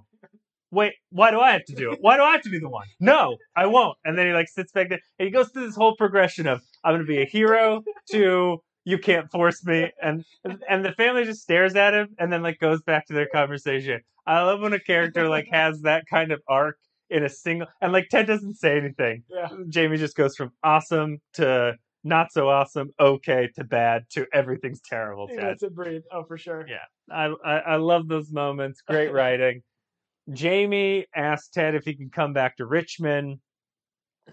Wait 0.70 0.94
why 1.10 1.30
do 1.30 1.40
i 1.40 1.52
have 1.52 1.64
to 1.66 1.74
do 1.74 1.92
it? 1.92 1.98
Why 2.00 2.16
do 2.16 2.22
i 2.22 2.32
have 2.32 2.42
to 2.42 2.50
be 2.50 2.58
the 2.58 2.68
one? 2.68 2.86
No 3.00 3.36
i 3.56 3.66
won't. 3.66 3.96
And 4.04 4.18
then 4.18 4.26
he 4.26 4.32
like 4.32 4.48
sits 4.48 4.72
back 4.72 4.88
there 4.88 5.00
and 5.18 5.26
he 5.26 5.32
goes 5.32 5.50
through 5.50 5.66
this 5.66 5.76
whole 5.76 5.96
progression 5.96 6.46
of 6.46 6.62
i'm 6.82 6.94
going 6.94 7.06
to 7.06 7.06
be 7.06 7.22
a 7.22 7.26
hero 7.26 7.82
to 8.10 8.60
you 8.84 8.98
can't 8.98 9.30
force 9.30 9.64
me 9.64 9.90
and 10.02 10.24
and 10.68 10.84
the 10.84 10.92
family 10.92 11.24
just 11.24 11.42
stares 11.42 11.74
at 11.74 11.94
him 11.94 12.08
and 12.18 12.32
then 12.32 12.42
like 12.42 12.58
goes 12.58 12.82
back 12.82 13.06
to 13.06 13.14
their 13.14 13.28
conversation. 13.28 14.00
I 14.26 14.42
love 14.42 14.60
when 14.60 14.72
a 14.72 14.80
character 14.80 15.28
like 15.28 15.48
has 15.50 15.82
that 15.82 16.04
kind 16.08 16.32
of 16.32 16.40
arc 16.48 16.78
in 17.14 17.24
a 17.24 17.28
single 17.28 17.66
and 17.80 17.92
like 17.92 18.08
ted 18.10 18.26
doesn't 18.26 18.56
say 18.56 18.76
anything 18.76 19.22
yeah. 19.30 19.48
jamie 19.68 19.96
just 19.96 20.16
goes 20.16 20.34
from 20.36 20.50
awesome 20.62 21.18
to 21.32 21.74
not 22.04 22.30
so 22.32 22.48
awesome 22.48 22.90
okay 23.00 23.48
to 23.56 23.64
bad 23.64 24.04
to 24.10 24.26
everything's 24.32 24.80
terrible 24.82 25.26
He 25.26 25.36
ted 25.36 25.44
lets 25.44 25.62
it 25.62 25.74
breathe. 25.74 26.02
Oh, 26.12 26.22
for 26.22 26.36
sure. 26.36 26.66
Yeah. 26.68 26.84
I, 27.10 27.34
I 27.44 27.58
I 27.58 27.76
love 27.76 28.08
those 28.08 28.30
moments. 28.30 28.82
Great 28.82 29.12
writing. 29.12 29.62
Jamie 30.32 31.06
asks 31.14 31.48
Ted 31.48 31.74
if 31.74 31.84
he 31.84 31.94
can 31.94 32.10
come 32.10 32.32
back 32.32 32.56
to 32.58 32.66
Richmond. 32.66 33.38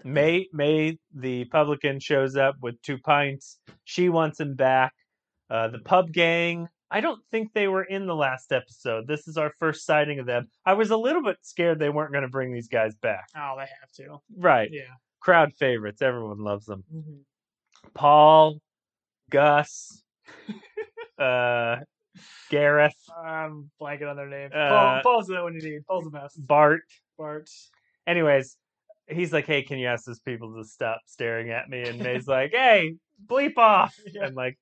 Mae 0.04 0.48
Mae 0.52 0.98
the 1.14 1.46
publican 1.46 1.98
shows 1.98 2.36
up 2.36 2.56
with 2.62 2.80
two 2.82 2.98
pints. 2.98 3.58
She 3.84 4.08
wants 4.08 4.38
him 4.38 4.54
back. 4.54 4.92
Uh, 5.50 5.68
the 5.68 5.80
pub 5.80 6.12
gang. 6.12 6.68
I 6.92 7.00
don't 7.00 7.20
think 7.30 7.52
they 7.54 7.68
were 7.68 7.82
in 7.84 8.06
the 8.06 8.14
last 8.14 8.52
episode. 8.52 9.06
This 9.06 9.26
is 9.26 9.36
our 9.38 9.50
first 9.58 9.86
sighting 9.86 10.18
of 10.18 10.26
them. 10.26 10.48
I 10.66 10.74
was 10.74 10.90
a 10.90 10.96
little 10.96 11.22
bit 11.22 11.38
scared 11.42 11.78
they 11.78 11.88
weren't 11.88 12.12
going 12.12 12.22
to 12.22 12.28
bring 12.28 12.52
these 12.52 12.68
guys 12.68 12.94
back. 12.96 13.24
Oh, 13.36 13.54
they 13.56 13.62
have 13.80 13.90
to. 13.96 14.18
Right. 14.36 14.68
Yeah. 14.70 14.82
Crowd 15.20 15.52
favorites. 15.54 16.02
Everyone 16.02 16.38
loves 16.38 16.66
them. 16.66 16.84
Mhm. 16.94 17.20
Paul, 17.94 18.58
Gus, 19.30 20.02
uh, 21.18 21.76
Gareth, 22.50 22.94
I'm 23.24 23.70
blanking 23.80 24.08
on 24.10 24.16
their 24.16 24.28
names. 24.28 24.52
Uh, 24.54 24.68
Paul, 24.68 25.00
Paul's 25.02 25.26
the 25.26 25.42
one 25.42 25.54
you 25.54 25.62
need. 25.62 25.86
Paul's 25.86 26.04
the 26.04 26.10
best. 26.10 26.46
Bart, 26.46 26.82
Bart. 27.18 27.48
anyways, 28.06 28.56
he's 29.08 29.32
like, 29.32 29.46
"Hey, 29.46 29.62
can 29.62 29.78
you 29.78 29.86
ask 29.88 30.04
those 30.04 30.20
people 30.20 30.54
to 30.56 30.64
stop 30.64 31.00
staring 31.06 31.50
at 31.50 31.68
me?" 31.68 31.82
And 31.82 31.98
Mae's 32.00 32.28
like, 32.28 32.50
"Hey, 32.52 32.96
bleep 33.26 33.56
off!" 33.56 33.94
Yeah. 34.12 34.26
And 34.26 34.36
like, 34.36 34.58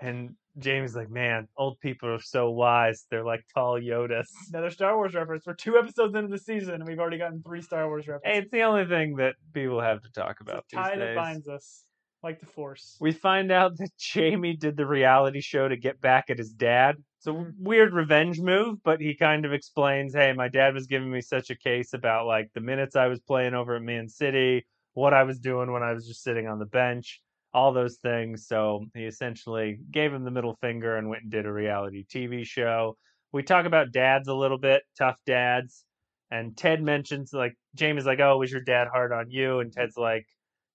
and 0.00 0.34
Jamie's 0.58 0.96
like, 0.96 1.10
"Man, 1.10 1.48
old 1.56 1.78
people 1.80 2.08
are 2.10 2.20
so 2.20 2.50
wise. 2.50 3.06
They're 3.10 3.24
like 3.24 3.44
tall 3.54 3.80
Yodas." 3.80 4.26
Another 4.50 4.70
Star 4.70 4.96
Wars 4.96 5.14
reference. 5.14 5.46
We're 5.46 5.54
two 5.54 5.76
episodes 5.76 6.14
into 6.14 6.28
the 6.28 6.38
season, 6.38 6.74
and 6.74 6.86
we've 6.86 6.98
already 6.98 7.18
gotten 7.18 7.42
three 7.42 7.62
Star 7.62 7.86
Wars 7.88 8.06
Hey, 8.06 8.12
references. 8.12 8.42
it's 8.44 8.50
the 8.52 8.62
only 8.62 8.86
thing 8.86 9.16
that 9.16 9.36
people 9.52 9.80
have 9.80 10.02
to 10.02 10.10
talk 10.12 10.40
It's 10.40 10.40
about 10.40 10.64
a 10.72 10.76
tie 10.76 10.96
that 10.96 11.14
binds 11.14 11.48
us, 11.48 11.84
like 12.22 12.40
the 12.40 12.46
Force. 12.46 12.96
We 13.00 13.12
find 13.12 13.52
out 13.52 13.76
that 13.78 13.90
Jamie 13.98 14.56
did 14.56 14.76
the 14.76 14.86
reality 14.86 15.40
show 15.40 15.68
to 15.68 15.76
get 15.76 16.00
back 16.00 16.30
at 16.30 16.38
his 16.38 16.52
dad. 16.52 16.96
It's 17.18 17.26
a 17.26 17.30
Mhm. 17.30 17.54
weird 17.58 17.92
revenge 17.92 18.40
move, 18.40 18.82
but 18.82 19.00
he 19.00 19.14
kind 19.14 19.44
of 19.44 19.52
explains, 19.52 20.14
"Hey, 20.14 20.32
my 20.32 20.48
dad 20.48 20.74
was 20.74 20.86
giving 20.86 21.10
me 21.10 21.20
such 21.20 21.50
a 21.50 21.56
case 21.56 21.92
about 21.92 22.26
like 22.26 22.50
the 22.54 22.60
minutes 22.60 22.96
I 22.96 23.08
was 23.08 23.20
playing 23.20 23.54
over 23.54 23.76
at 23.76 23.82
Man 23.82 24.08
City, 24.08 24.66
what 24.94 25.12
I 25.12 25.24
was 25.24 25.38
doing 25.38 25.70
when 25.72 25.82
I 25.82 25.92
was 25.92 26.06
just 26.06 26.22
sitting 26.22 26.46
on 26.46 26.58
the 26.58 26.66
bench, 26.66 27.20
all 27.56 27.72
those 27.74 27.98
things." 27.98 28.46
So 28.48 28.86
he 28.94 29.06
essentially 29.06 29.80
gave 29.92 30.14
him 30.14 30.24
the 30.24 30.32
middle 30.32 30.56
finger 30.62 30.96
and 30.98 31.10
went 31.10 31.24
and 31.24 31.32
did 31.32 31.46
a 31.46 31.52
reality 31.52 32.04
TV 32.10 32.44
show. 32.44 32.96
We 33.32 33.42
talk 33.44 33.66
about 33.66 33.92
dads 33.92 34.28
a 34.28 34.34
little 34.36 34.58
bit, 34.58 34.84
tough 34.98 35.20
dads, 35.26 35.86
and 36.30 36.56
Ted 36.58 36.82
mentions 36.82 37.32
like 37.34 37.54
Jamie's 37.76 38.06
like, 38.06 38.20
"Oh, 38.20 38.38
was 38.38 38.52
your 38.52 38.62
dad 38.62 38.88
hard 38.88 39.12
on 39.12 39.30
you?" 39.30 39.60
And 39.60 39.72
Ted's 39.72 39.96
like, 39.98 40.26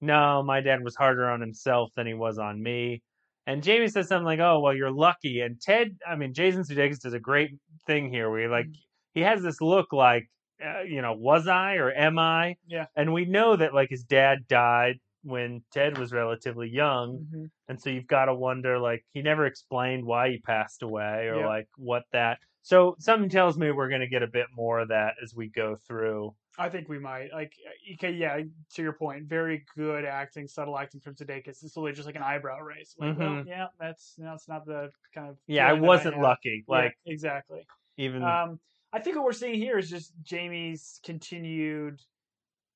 "No, 0.01 0.43
my 0.43 0.61
dad 0.61 0.83
was 0.83 0.95
harder 0.95 1.29
on 1.29 1.41
himself 1.41 1.91
than 1.95 2.07
he 2.07 2.13
was 2.13 2.37
on 2.39 2.61
me." 2.63 3.03
And 3.47 3.63
Jamie 3.63 3.87
says 3.87 4.07
something 4.07 4.25
like, 4.25 4.39
"Oh, 4.39 4.59
well, 4.59 4.75
you're 4.75 4.91
lucky." 4.91 5.41
And 5.41 5.59
Ted, 5.61 5.97
I 6.07 6.15
mean, 6.15 6.33
Jason 6.33 6.63
Sudeikis 6.63 6.99
does 7.01 7.13
a 7.13 7.19
great 7.19 7.51
thing 7.87 8.09
here, 8.11 8.29
where 8.29 8.41
he 8.41 8.47
like 8.47 8.67
Mhm. 8.67 8.75
he 9.13 9.21
has 9.21 9.41
this 9.43 9.61
look 9.61 9.91
like, 9.93 10.29
uh, 10.63 10.81
you 10.81 11.01
know, 11.01 11.13
was 11.13 11.47
I 11.47 11.75
or 11.75 11.91
am 11.91 12.19
I? 12.19 12.55
Yeah. 12.65 12.87
And 12.95 13.13
we 13.13 13.25
know 13.25 13.55
that 13.55 13.73
like 13.73 13.89
his 13.89 14.03
dad 14.03 14.47
died 14.47 14.99
when 15.23 15.63
Ted 15.71 15.97
was 15.97 16.11
relatively 16.13 16.69
young, 16.69 17.27
Mhm. 17.33 17.51
and 17.67 17.81
so 17.81 17.89
you've 17.89 18.07
got 18.07 18.25
to 18.25 18.33
wonder 18.35 18.79
like 18.79 19.05
he 19.13 19.21
never 19.21 19.45
explained 19.45 20.05
why 20.05 20.29
he 20.29 20.39
passed 20.39 20.81
away 20.83 21.27
or 21.27 21.39
Yeah. 21.41 21.47
like 21.47 21.67
what 21.77 22.03
that. 22.11 22.39
So 22.63 22.95
something 22.99 23.29
tells 23.29 23.57
me 23.57 23.71
we're 23.71 23.89
going 23.89 24.01
to 24.01 24.07
get 24.07 24.21
a 24.23 24.27
bit 24.27 24.47
more 24.55 24.79
of 24.79 24.89
that 24.89 25.15
as 25.23 25.33
we 25.35 25.49
go 25.49 25.75
through. 25.75 26.35
I 26.59 26.69
think 26.69 26.89
we 26.89 26.99
might. 26.99 27.31
Like, 27.31 27.53
okay, 27.93 28.11
yeah, 28.11 28.39
to 28.73 28.81
your 28.81 28.93
point, 28.93 29.25
very 29.25 29.65
good 29.75 30.05
acting, 30.05 30.47
subtle 30.47 30.77
acting 30.77 30.99
from 31.01 31.15
Sudeikis. 31.15 31.63
It's 31.63 31.75
really 31.77 31.93
just 31.93 32.05
like 32.05 32.15
an 32.17 32.23
eyebrow 32.23 32.59
raise. 32.59 32.93
Like, 32.99 33.17
well, 33.17 33.29
Mhm. 33.29 33.47
yeah, 33.47 33.67
that's 33.79 34.15
that's 34.15 34.47
not 34.47 34.65
the 34.65 34.91
kind 35.13 35.29
of. 35.29 35.39
Yeah, 35.47 35.67
I 35.69 35.73
wasn't 35.73 36.15
have. 36.15 36.23
lucky. 36.23 36.63
Yeah, 36.67 36.75
Like 36.75 36.97
exactly. 37.05 37.65
even 37.97 38.21
Um, 38.23 38.59
I 38.93 38.99
think 38.99 39.15
what 39.15 39.25
we're 39.25 39.31
seeing 39.31 39.55
here 39.55 39.77
is 39.77 39.89
just 39.89 40.13
Jamie's 40.21 40.99
continued, 41.03 42.01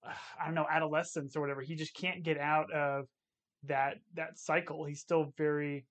I 0.05 0.45
don't 0.45 0.55
know, 0.55 0.67
adolescence 0.69 1.35
or 1.35 1.41
whatever. 1.41 1.61
He 1.61 1.75
just 1.75 1.95
can't 1.95 2.23
get 2.23 2.37
out 2.37 2.71
of 2.71 3.05
that 3.63 3.97
that 4.13 4.37
cycle. 4.37 4.85
He's 4.85 5.01
still 5.01 5.33
very, 5.37 5.87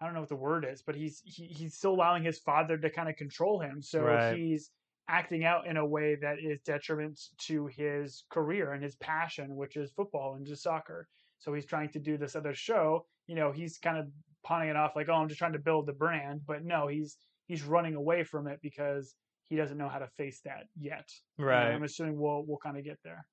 I 0.00 0.04
don't 0.06 0.14
know 0.14 0.20
what 0.20 0.28
the 0.28 0.36
word 0.36 0.64
is, 0.64 0.82
but 0.82 0.96
he's 0.96 1.20
he, 1.24 1.46
he's 1.46 1.76
still 1.76 1.92
allowing 1.94 2.24
his 2.24 2.40
father 2.40 2.78
to 2.78 2.90
kind 2.90 3.08
of 3.08 3.16
control 3.16 3.60
him. 3.60 3.80
So 3.82 4.16
Right. 4.16 4.18
he's 4.18 4.70
acting 5.08 5.44
out 5.44 5.66
in 5.66 5.76
a 5.76 5.86
way 5.86 6.16
that 6.16 6.38
is 6.40 6.60
detriment 6.62 7.20
to 7.38 7.66
his 7.66 8.24
career 8.30 8.72
and 8.72 8.82
his 8.82 8.96
passion, 8.96 9.56
which 9.56 9.76
is 9.76 9.92
football 9.92 10.34
and 10.34 10.46
just 10.46 10.62
soccer. 10.62 11.08
So 11.38 11.54
he's 11.54 11.66
trying 11.66 11.90
to 11.92 12.00
do 12.00 12.18
this 12.18 12.36
other 12.36 12.54
show. 12.54 13.06
You 13.26 13.36
know, 13.36 13.52
he's 13.52 13.78
kind 13.78 13.98
of 13.98 14.08
pawning 14.42 14.68
it 14.70 14.76
off 14.76 14.96
like, 14.96 15.08
"Oh, 15.08 15.14
I'm 15.14 15.28
just 15.28 15.38
trying 15.38 15.52
to 15.54 15.58
build 15.58 15.86
the 15.86 15.92
brand," 15.94 16.42
but 16.46 16.64
no, 16.64 16.86
he's 16.88 17.18
he's 17.46 17.62
running 17.62 17.94
away 17.94 18.24
from 18.24 18.46
it 18.48 18.60
because 18.62 19.16
he 19.48 19.56
doesn't 19.56 19.76
know 19.78 19.88
how 19.88 19.98
to 19.98 20.08
face 20.16 20.40
that 20.44 20.64
yet. 20.78 21.08
Right. 21.38 21.70
I'm 21.72 21.82
assuming 21.82 22.18
we'll 22.18 22.44
we'll 22.46 22.58
kind 22.58 22.76
of 22.78 22.84
get 22.84 22.98
there. 23.04 23.26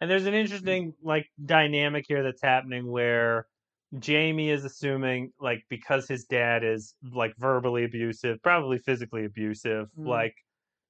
And 0.00 0.10
there's 0.10 0.26
an 0.26 0.34
interesting 0.34 0.94
like 1.02 1.26
dynamic 1.44 2.06
here 2.08 2.22
that's 2.22 2.42
happening 2.42 2.90
where 2.90 3.46
Jamie 3.98 4.50
is 4.50 4.64
assuming 4.64 5.32
like 5.40 5.62
because 5.68 6.08
his 6.08 6.24
dad 6.24 6.64
is 6.64 6.94
like 7.12 7.34
verbally 7.38 7.84
abusive, 7.84 8.38
probably 8.42 8.78
physically 8.78 9.24
abusive, 9.24 9.88
Mm. 9.98 10.06
like 10.06 10.34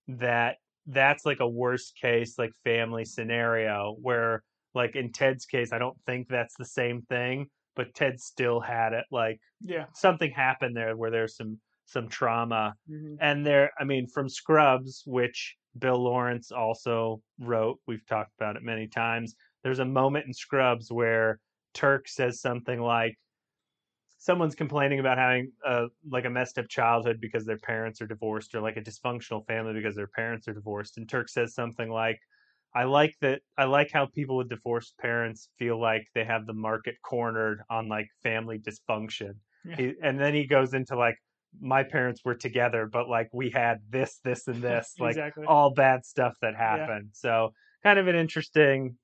that 0.09 0.57
that's 0.87 1.25
like 1.25 1.41
a 1.41 1.49
worst 1.49 1.97
case 2.01 2.39
like 2.39 2.51
family 2.65 3.05
scenario 3.05 3.97
where 4.01 4.43
like 4.75 4.97
in 4.97 5.13
Ted's 5.13 5.45
case 5.47 5.73
I 5.73 5.79
don't 5.79 5.97
think 6.07 6.29
that's 6.29 6.55
the 6.59 6.65
same 6.65 7.03
thing, 7.03 7.47
but 7.77 7.95
Ted 7.95 8.21
still 8.21 8.61
had 8.61 8.93
it 8.93 9.05
like 9.11 9.41
Yeah. 9.61 9.87
something 9.95 10.31
happened 10.31 10.77
there 10.77 10.97
where 10.97 11.11
there's 11.11 11.37
some 11.37 11.59
some 11.91 12.09
trauma 12.09 12.75
hmm 12.89 13.15
and 13.21 13.45
there 13.45 13.71
i 13.79 13.85
mean 13.85 14.07
from 14.07 14.29
scrubs 14.29 15.03
which 15.07 15.57
bill 15.79 16.03
lawrence 16.03 16.51
also 16.51 17.21
wrote 17.39 17.79
we've 17.87 18.07
talked 18.07 18.33
about 18.39 18.57
it 18.57 18.63
many 18.63 18.87
times 18.87 19.35
there's 19.63 19.79
a 19.79 19.85
moment 19.85 20.27
in 20.27 20.33
scrubs 20.33 20.91
where 20.91 21.39
turk 21.75 22.09
says 22.09 22.41
something 22.41 22.81
like 22.81 23.17
someone's 24.19 24.55
complaining 24.55 25.01
about 25.01 25.19
having 25.19 25.51
a 25.65 25.87
like 26.09 26.25
a 26.25 26.31
messed 26.31 26.59
up 26.59 26.69
childhood 26.69 27.19
because 27.21 27.45
their 27.45 27.59
parents 27.59 28.01
are 28.01 28.07
divorced 28.07 28.55
or 28.55 28.61
like 28.61 28.77
a 28.77 28.83
dysfunctional 28.83 29.47
family 29.47 29.73
because 29.73 29.97
their 29.97 30.09
parents 30.09 30.47
are 30.47 30.55
divorced 30.55 30.99
and 30.99 31.09
turk 31.09 31.29
says 31.29 31.55
something 31.55 31.91
like 31.91 32.19
I 32.75 32.85
like 32.85 33.17
that. 33.21 33.43
I 33.59 33.65
like 33.65 33.91
how 33.91 34.07
people 34.07 34.37
with 34.37 34.49
divorced 34.49 34.97
parents 34.99 35.51
feel 35.59 35.81
like 35.81 36.07
they 36.15 36.25
have 36.25 36.47
the 36.47 36.53
market 36.53 36.97
cornered 37.03 37.63
on 37.69 37.89
like 37.89 38.07
family 38.23 38.59
dysfunction. 38.59 39.35
Yeah. 39.65 39.77
He, 39.77 39.95
and 40.03 40.21
then 40.21 40.35
he 40.35 40.47
goes 40.47 40.73
into 40.75 40.97
like, 40.97 41.17
my 41.61 41.83
parents 41.83 42.23
were 42.25 42.35
together, 42.35 42.89
but 42.91 43.09
like 43.09 43.29
we 43.33 43.51
had 43.51 43.79
this, 43.89 44.21
this, 44.25 44.47
and 44.47 44.63
this, 44.63 44.95
like 44.99 45.13
exactly. 45.13 45.47
all 45.47 45.73
bad 45.73 46.05
stuff 46.05 46.35
that 46.43 46.55
happened. 46.55 47.11
So 47.13 47.53
kind 47.83 47.99
of 47.99 48.09
an 48.09 48.17
interesting, 48.17 48.97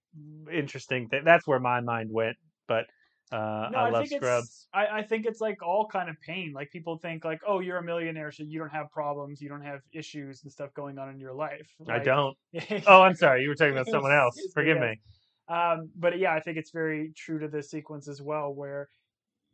interesting 0.53 1.09
thing. 1.09 1.23
That's 1.25 1.47
where 1.47 1.61
my 1.61 1.81
mind 1.81 2.11
went. 2.13 2.37
But 2.69 2.85
uh, 3.33 3.71
no, 3.73 3.79
I, 3.79 3.87
I, 3.87 3.91
love 3.91 4.07
Scrubs. 4.07 4.69
I, 4.73 4.87
I 4.87 5.03
think 5.03 5.27
it's 5.27 5.41
like 5.41 5.61
all 5.63 5.87
kind 5.87 6.09
of 6.09 6.17
pain. 6.21 6.53
Like 6.55 6.71
people 6.71 6.99
think 6.99 7.25
like, 7.25 7.41
oh, 7.47 7.59
you're 7.59 7.79
a 7.79 7.83
millionaire, 7.83 8.31
so 8.31 8.45
you 8.45 8.59
don't 8.59 8.71
have 8.71 8.91
problems, 8.93 9.41
you 9.41 9.49
don't 9.49 9.63
have 9.63 9.81
issues 9.93 10.43
and 10.45 10.53
stuff 10.53 10.73
going 10.75 10.99
on 10.99 11.11
in 11.11 11.19
your 11.19 11.35
life. 11.35 11.69
I 11.89 11.99
don't. 11.99 12.37
Oh, 12.87 13.03
I'm 13.03 13.17
sorry. 13.17 13.43
You 13.43 13.49
were 13.49 13.55
talking 13.55 13.73
about 13.73 13.89
someone 13.89 14.13
else. 14.25 14.37
Forgive 14.55 14.79
yes. 14.81 14.97
me. 15.49 15.55
Um, 15.55 15.91
but 15.97 16.19
yeah, 16.19 16.35
I 16.35 16.41
think 16.41 16.57
it's 16.57 16.71
very 16.71 17.13
true 17.17 17.39
to 17.41 17.49
this 17.49 17.71
sequence 17.71 18.09
as 18.09 18.23
well, 18.23 18.53
where 18.55 18.89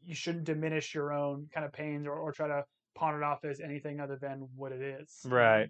you 0.04 0.14
shouldn't 0.14 0.44
diminish 0.44 0.94
your 0.94 1.12
own 1.12 1.48
kind 1.54 1.64
of 1.64 1.72
pains 1.72 2.06
or, 2.06 2.14
or 2.14 2.32
try 2.32 2.48
to 2.48 2.64
pawn 2.94 3.16
it 3.16 3.22
off 3.22 3.44
as 3.44 3.60
anything 3.60 4.00
other 4.00 4.16
than 4.20 4.48
what 4.56 4.72
it 4.72 4.82
is. 4.82 5.18
Right. 5.24 5.68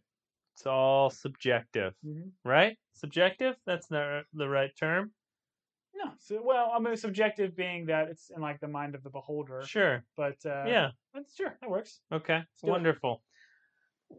It's 0.55 0.67
all 0.67 1.09
subjective, 1.11 1.95
hmm 2.05 2.29
right? 2.45 2.77
Subjective? 2.95 3.55
That's 3.67 3.91
not 3.91 4.25
the 4.35 4.49
right 4.49 4.71
term. 4.79 5.13
No. 5.95 6.11
So, 6.19 6.41
well, 6.45 6.73
I 6.75 6.79
mean, 6.79 6.97
subjective 6.97 7.57
being 7.57 7.87
that 7.87 8.09
it's 8.09 8.31
in 8.35 8.43
like 8.43 8.61
the 8.61 8.69
mind 8.69 8.95
of 8.95 9.03
the 9.03 9.11
beholder. 9.11 9.63
Sure. 9.67 10.05
But 10.17 10.37
uh, 10.45 10.65
Yeah. 10.67 10.91
but 11.15 11.25
sure, 11.35 11.57
that 11.61 11.71
works. 11.71 12.01
Okay. 12.13 12.43
Wonderful. 12.63 13.23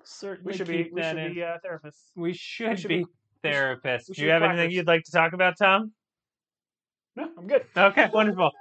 Certainly 0.04 0.52
We 0.54 0.58
should 0.58 0.68
be 0.68 0.90
we 0.92 1.02
should 1.04 1.18
in. 1.18 1.34
be 1.36 1.44
uh, 1.44 1.58
therapists. 1.64 2.10
We 2.16 2.34
should, 2.34 2.80
should 2.80 2.88
be, 2.90 2.98
be- 3.00 3.04
we 3.04 3.52
should- 3.52 3.54
therapists. 3.54 4.14
Do 4.16 4.24
you 4.24 4.30
have 4.32 4.42
anything 4.44 4.72
you'd 4.72 4.88
like 4.88 5.04
to 5.04 5.12
talk 5.12 5.34
about, 5.34 5.56
Tom? 5.60 5.92
No, 7.16 7.30
I'm 7.38 7.46
good. 7.48 7.66
Okay, 7.78 8.10
wonderful. 8.12 8.52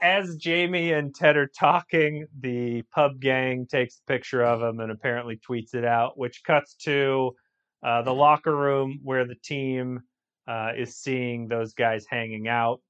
As 0.00 0.36
Jamie 0.36 0.92
and 0.92 1.14
Ted 1.14 1.36
are 1.36 1.48
talking, 1.48 2.26
the 2.40 2.82
pub 2.94 3.20
gang 3.20 3.66
takes 3.66 3.98
a 3.98 4.10
picture 4.10 4.42
of 4.44 4.62
him 4.62 4.78
and 4.80 4.92
apparently 4.92 5.36
tweets 5.38 5.74
it 5.74 5.84
out, 5.84 6.16
which 6.16 6.42
cuts 6.44 6.74
to 6.84 7.32
uh, 7.82 8.02
the 8.02 8.14
locker 8.14 8.54
room 8.54 9.00
where 9.02 9.26
the 9.26 9.34
team 9.42 10.00
uh, 10.46 10.70
is 10.76 10.96
seeing 10.96 11.48
those 11.48 11.74
guys 11.74 12.06
hanging 12.08 12.46
out. 12.48 12.80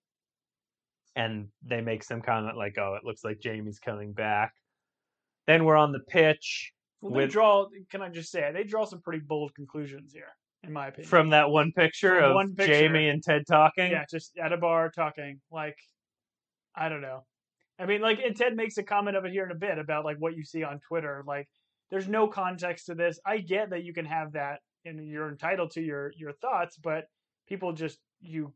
And 1.17 1.49
they 1.65 1.81
make 1.81 2.05
some 2.05 2.21
comment 2.21 2.57
like, 2.57 2.77
oh, 2.79 2.95
it 2.95 3.05
looks 3.05 3.25
like 3.25 3.41
Jamie's 3.41 3.79
coming 3.81 4.13
back. 4.13 4.53
Then 5.47 5.65
we're 5.65 5.77
on 5.77 5.93
the 5.93 6.01
pitch 6.09 6.73
Well, 7.01 7.13
they 7.13 7.23
With- 7.25 7.31
draw. 7.33 7.67
Can 7.91 8.03
I 8.03 8.11
just 8.11 8.31
say 8.31 8.51
they 8.53 8.65
draw 8.65 8.85
some 8.85 9.01
pretty 9.01 9.21
bold 9.21 9.55
conclusions 9.55 10.13
here, 10.13 10.29
in 10.63 10.73
my 10.75 10.89
opinion. 10.89 11.09
from 11.09 11.31
that 11.31 11.49
one 11.49 11.73
picture 11.73 12.17
From 12.21 12.31
of 12.31 12.35
one 12.35 12.55
picture. 12.55 12.73
Jamie 12.75 13.09
and 13.09 13.23
Ted 13.23 13.43
talking. 13.49 13.91
yeah, 13.91 14.05
just 14.11 14.37
at 14.39 14.53
a 14.53 14.57
bar 14.59 14.91
talking. 14.91 15.41
Like, 15.51 15.77
I 16.79 16.89
don't 16.89 17.03
know. 17.03 17.25
I 17.79 17.87
mean, 17.87 18.01
like, 18.01 18.19
and 18.25 18.37
Ted 18.37 18.57
makes 18.57 18.77
a 18.79 18.83
comment 18.83 19.17
of 19.17 19.25
it 19.25 19.33
here 19.33 19.45
in 19.45 19.51
a 19.51 19.55
bit 19.55 19.79
about 19.79 20.05
like 20.05 20.17
what 20.19 20.37
you 20.37 20.45
see 20.45 20.63
on 20.65 20.81
Twitter. 20.81 21.23
Like, 21.27 21.49
there's 21.91 22.09
no 22.09 22.29
context 22.29 22.87
to 22.87 22.95
this. 22.95 23.19
I 23.27 23.39
get 23.39 23.71
that 23.71 23.85
you 23.85 23.93
can 23.93 24.05
have 24.05 24.33
that 24.33 24.61
and 24.85 25.07
you're 25.07 25.29
entitled 25.29 25.71
to 25.73 25.81
your 25.83 26.13
your 26.17 26.33
thoughts, 26.33 26.77
but 26.77 27.05
people 27.49 27.73
just 27.73 27.99
you 28.21 28.53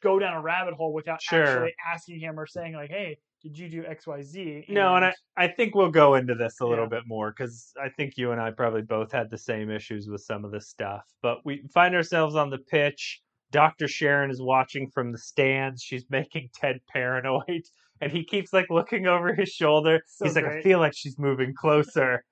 go 0.00 0.18
down 0.18 0.34
a 0.36 0.40
rabbit 0.40 0.74
hole 0.74 0.92
without 0.92 1.22
Sure. 1.22 1.42
actually 1.42 1.74
asking 1.92 2.20
him 2.20 2.38
or 2.38 2.46
saying 2.46 2.74
like, 2.74 2.90
"Hey, 2.90 3.18
did 3.42 3.58
you 3.58 3.68
do 3.68 3.84
X, 3.86 4.06
Y, 4.06 4.20
Z?" 4.22 4.64
No, 4.68 4.96
and 4.96 5.04
I, 5.04 5.14
I 5.36 5.48
think 5.48 5.74
we'll 5.74 5.90
go 5.90 6.14
into 6.16 6.34
this 6.34 6.60
a 6.60 6.66
little 6.66 6.84
Yeah. 6.84 6.90
bit 6.98 7.02
more 7.06 7.30
because 7.30 7.72
I 7.80 7.88
think 7.88 8.16
you 8.18 8.32
and 8.32 8.40
I 8.40 8.50
probably 8.50 8.82
both 8.82 9.12
had 9.12 9.30
the 9.30 9.38
same 9.38 9.70
issues 9.70 10.08
with 10.08 10.22
some 10.22 10.44
of 10.44 10.50
this 10.50 10.68
stuff. 10.68 11.04
But 11.22 11.38
we 11.44 11.62
find 11.72 11.94
ourselves 11.94 12.34
on 12.34 12.50
the 12.50 12.58
pitch. 12.58 13.22
Dr. 13.52 13.88
Sharon 13.88 14.30
is 14.30 14.40
watching 14.40 14.90
from 14.90 15.12
the 15.12 15.18
stands. 15.18 15.82
She's 15.82 16.04
making 16.10 16.50
Ted 16.60 16.80
paranoid. 16.92 17.62
And 18.00 18.10
he 18.10 18.24
keeps 18.24 18.52
like 18.52 18.66
looking 18.70 19.06
over 19.06 19.34
his 19.34 19.50
shoulder. 19.50 20.00
So 20.06 20.24
He's 20.24 20.36
like, 20.36 20.46
I 20.46 20.62
feel 20.62 20.78
like 20.78 20.94
she's 20.96 21.18
moving 21.18 21.54
closer. 21.54 22.24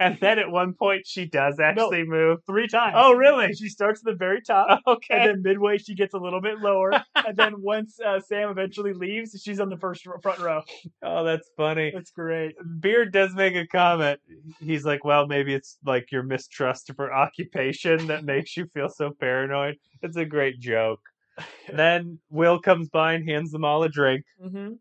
And 0.00 0.18
then 0.20 0.38
at 0.38 0.50
one 0.50 0.74
point 0.74 1.06
she 1.06 1.24
does 1.26 1.58
actually 1.60 2.04
move. 2.04 2.38
three 2.46 2.68
times. 2.68 2.94
Oh, 2.96 3.12
really? 3.14 3.52
She 3.54 3.68
starts 3.68 4.00
at 4.00 4.04
the 4.04 4.14
very 4.16 4.40
top. 4.42 4.80
Okay. 4.88 5.14
And 5.18 5.28
then 5.28 5.42
midway, 5.42 5.78
she 5.78 5.94
gets 5.94 6.14
a 6.14 6.18
little 6.18 6.40
bit 6.40 6.58
lower. 6.60 6.92
and 7.14 7.36
then 7.36 7.60
once 7.60 7.98
uh, 8.00 8.20
Sam 8.20 8.48
eventually 8.50 8.92
leaves, 8.92 9.40
she's 9.42 9.60
on 9.60 9.68
the 9.68 9.76
first 9.76 10.06
front 10.22 10.38
row. 10.38 10.62
oh, 11.02 11.24
that's 11.24 11.48
funny. 11.56 11.90
That's 11.94 12.10
great. 12.10 12.54
Beard 12.80 13.12
does 13.12 13.34
make 13.34 13.54
a 13.54 13.66
comment. 13.66 14.20
He's 14.60 14.84
like, 14.84 15.04
well, 15.04 15.26
maybe 15.26 15.54
it's 15.54 15.78
like 15.84 16.10
your 16.10 16.22
mistrust 16.22 16.90
of 16.90 16.96
her 16.98 17.12
occupation 17.12 18.06
that 18.06 18.24
makes 18.24 18.56
you 18.56 18.66
feel 18.74 18.88
so 18.88 19.10
paranoid. 19.20 19.76
It's 20.02 20.16
a 20.16 20.24
great 20.24 20.58
joke. 20.60 21.00
then 21.72 22.18
Will 22.30 22.58
comes 22.60 22.88
by 22.88 23.12
and 23.14 23.28
hands 23.28 23.50
them 23.52 23.64
all 23.64 23.82
a 23.82 23.88
drink. 23.88 24.24
hmm 24.42 24.72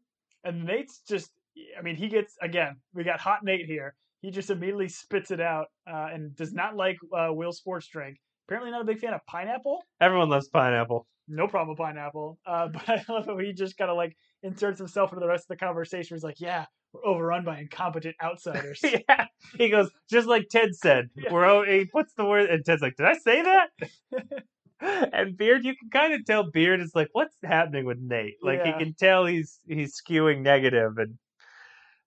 And 0.43 0.65
Nate's 0.65 1.01
just, 1.07 1.31
I 1.77 1.81
mean, 1.81 1.95
he 1.95 2.07
gets, 2.07 2.35
again, 2.41 2.77
we 2.93 3.03
got 3.03 3.19
hot 3.19 3.43
Nate 3.43 3.65
here. 3.65 3.93
He 4.27 4.31
just 4.31 4.49
immediately 4.49 4.89
spits 4.89 5.31
it 5.31 5.39
out 5.39 5.67
uh, 5.89 6.07
and 6.11 6.35
does 6.35 6.51
not 6.51 6.75
like 6.75 6.97
uh, 7.17 7.29
Will's 7.31 7.59
sports 7.59 7.87
drink. 7.87 8.17
Apparently, 8.45 8.71
not 8.71 8.81
a 8.81 8.83
big 8.83 8.99
fan 8.99 9.13
of 9.13 9.21
pineapple. 9.25 9.81
Everyone 10.01 10.27
loves 10.27 10.49
pineapple. 10.49 11.07
No 11.29 11.47
problem 11.47 11.69
with 11.69 11.77
pineapple. 11.77 12.37
Uh, 12.45 12.67
but 12.73 12.89
I 12.89 13.01
love 13.07 13.25
how 13.25 13.37
he 13.37 13.53
just 13.53 13.77
kind 13.77 13.89
of 13.89 13.95
like 13.95 14.17
inserts 14.43 14.79
himself 14.79 15.13
into 15.13 15.21
the 15.21 15.29
rest 15.29 15.45
of 15.45 15.57
the 15.57 15.65
conversation. 15.65 16.17
He's 16.17 16.25
like, 16.25 16.41
yeah, 16.41 16.65
we're 16.91 17.05
overrun 17.05 17.45
by 17.45 17.59
incompetent 17.61 18.17
outsiders. 18.21 18.81
yeah. 18.83 19.27
He 19.57 19.69
goes, 19.69 19.89
just 20.09 20.27
like 20.27 20.47
Ted 20.51 20.75
said. 20.75 21.05
Yeah. 21.15 21.31
We're 21.31 21.45
o- 21.45 21.63
he 21.63 21.85
puts 21.85 22.11
the 22.17 22.25
word, 22.25 22.49
and 22.49 22.65
Ted's 22.65 22.81
like, 22.81 22.97
did 22.97 23.05
I 23.05 23.13
say 23.17 23.43
that? 23.43 23.69
and 25.13 25.37
Beard, 25.37 25.63
you 25.63 25.73
can 25.73 25.89
kind 25.89 26.13
of 26.13 26.25
tell 26.25 26.51
Beard 26.51 26.81
is 26.81 26.91
like, 26.93 27.07
what's 27.13 27.37
happening 27.45 27.85
with 27.85 27.99
Nate? 28.01 28.35
Like 28.43 28.59
Yeah. 28.65 28.77
he 28.77 28.83
can 28.83 28.93
tell 28.93 29.25
he's 29.25 29.57
he's 29.65 29.95
skewing 30.01 30.41
negative. 30.41 30.97
And 30.97 31.15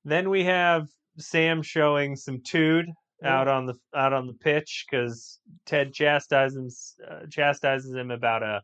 then 0.05 0.29
we 0.29 0.45
have 0.45 0.87
Sam 1.19 1.63
showing 1.63 2.17
some 2.17 2.41
tude 2.43 2.87
out 3.23 3.49
on 3.49 3.67
the 3.67 3.75
out 3.95 4.13
on 4.13 4.27
the 4.27 4.33
pitch 4.33 4.87
because 4.91 5.41
Ted 5.67 5.93
chastises 5.93 6.97
uh, 7.09 7.27
chastises 7.31 7.95
him 7.95 8.11
about 8.11 8.43
a 8.43 8.63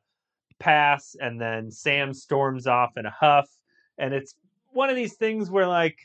pass, 0.59 1.14
and 1.20 1.40
then 1.40 1.70
Sam 1.70 2.14
storms 2.14 2.66
off 2.66 2.97
in 2.97 3.07
a 3.07 3.11
huff, 3.11 3.49
and 3.99 4.14
it's 4.14 4.34
one 4.72 4.90
of 4.90 4.97
these 4.97 5.14
things 5.14 5.51
where 5.51 5.66
like 5.66 5.97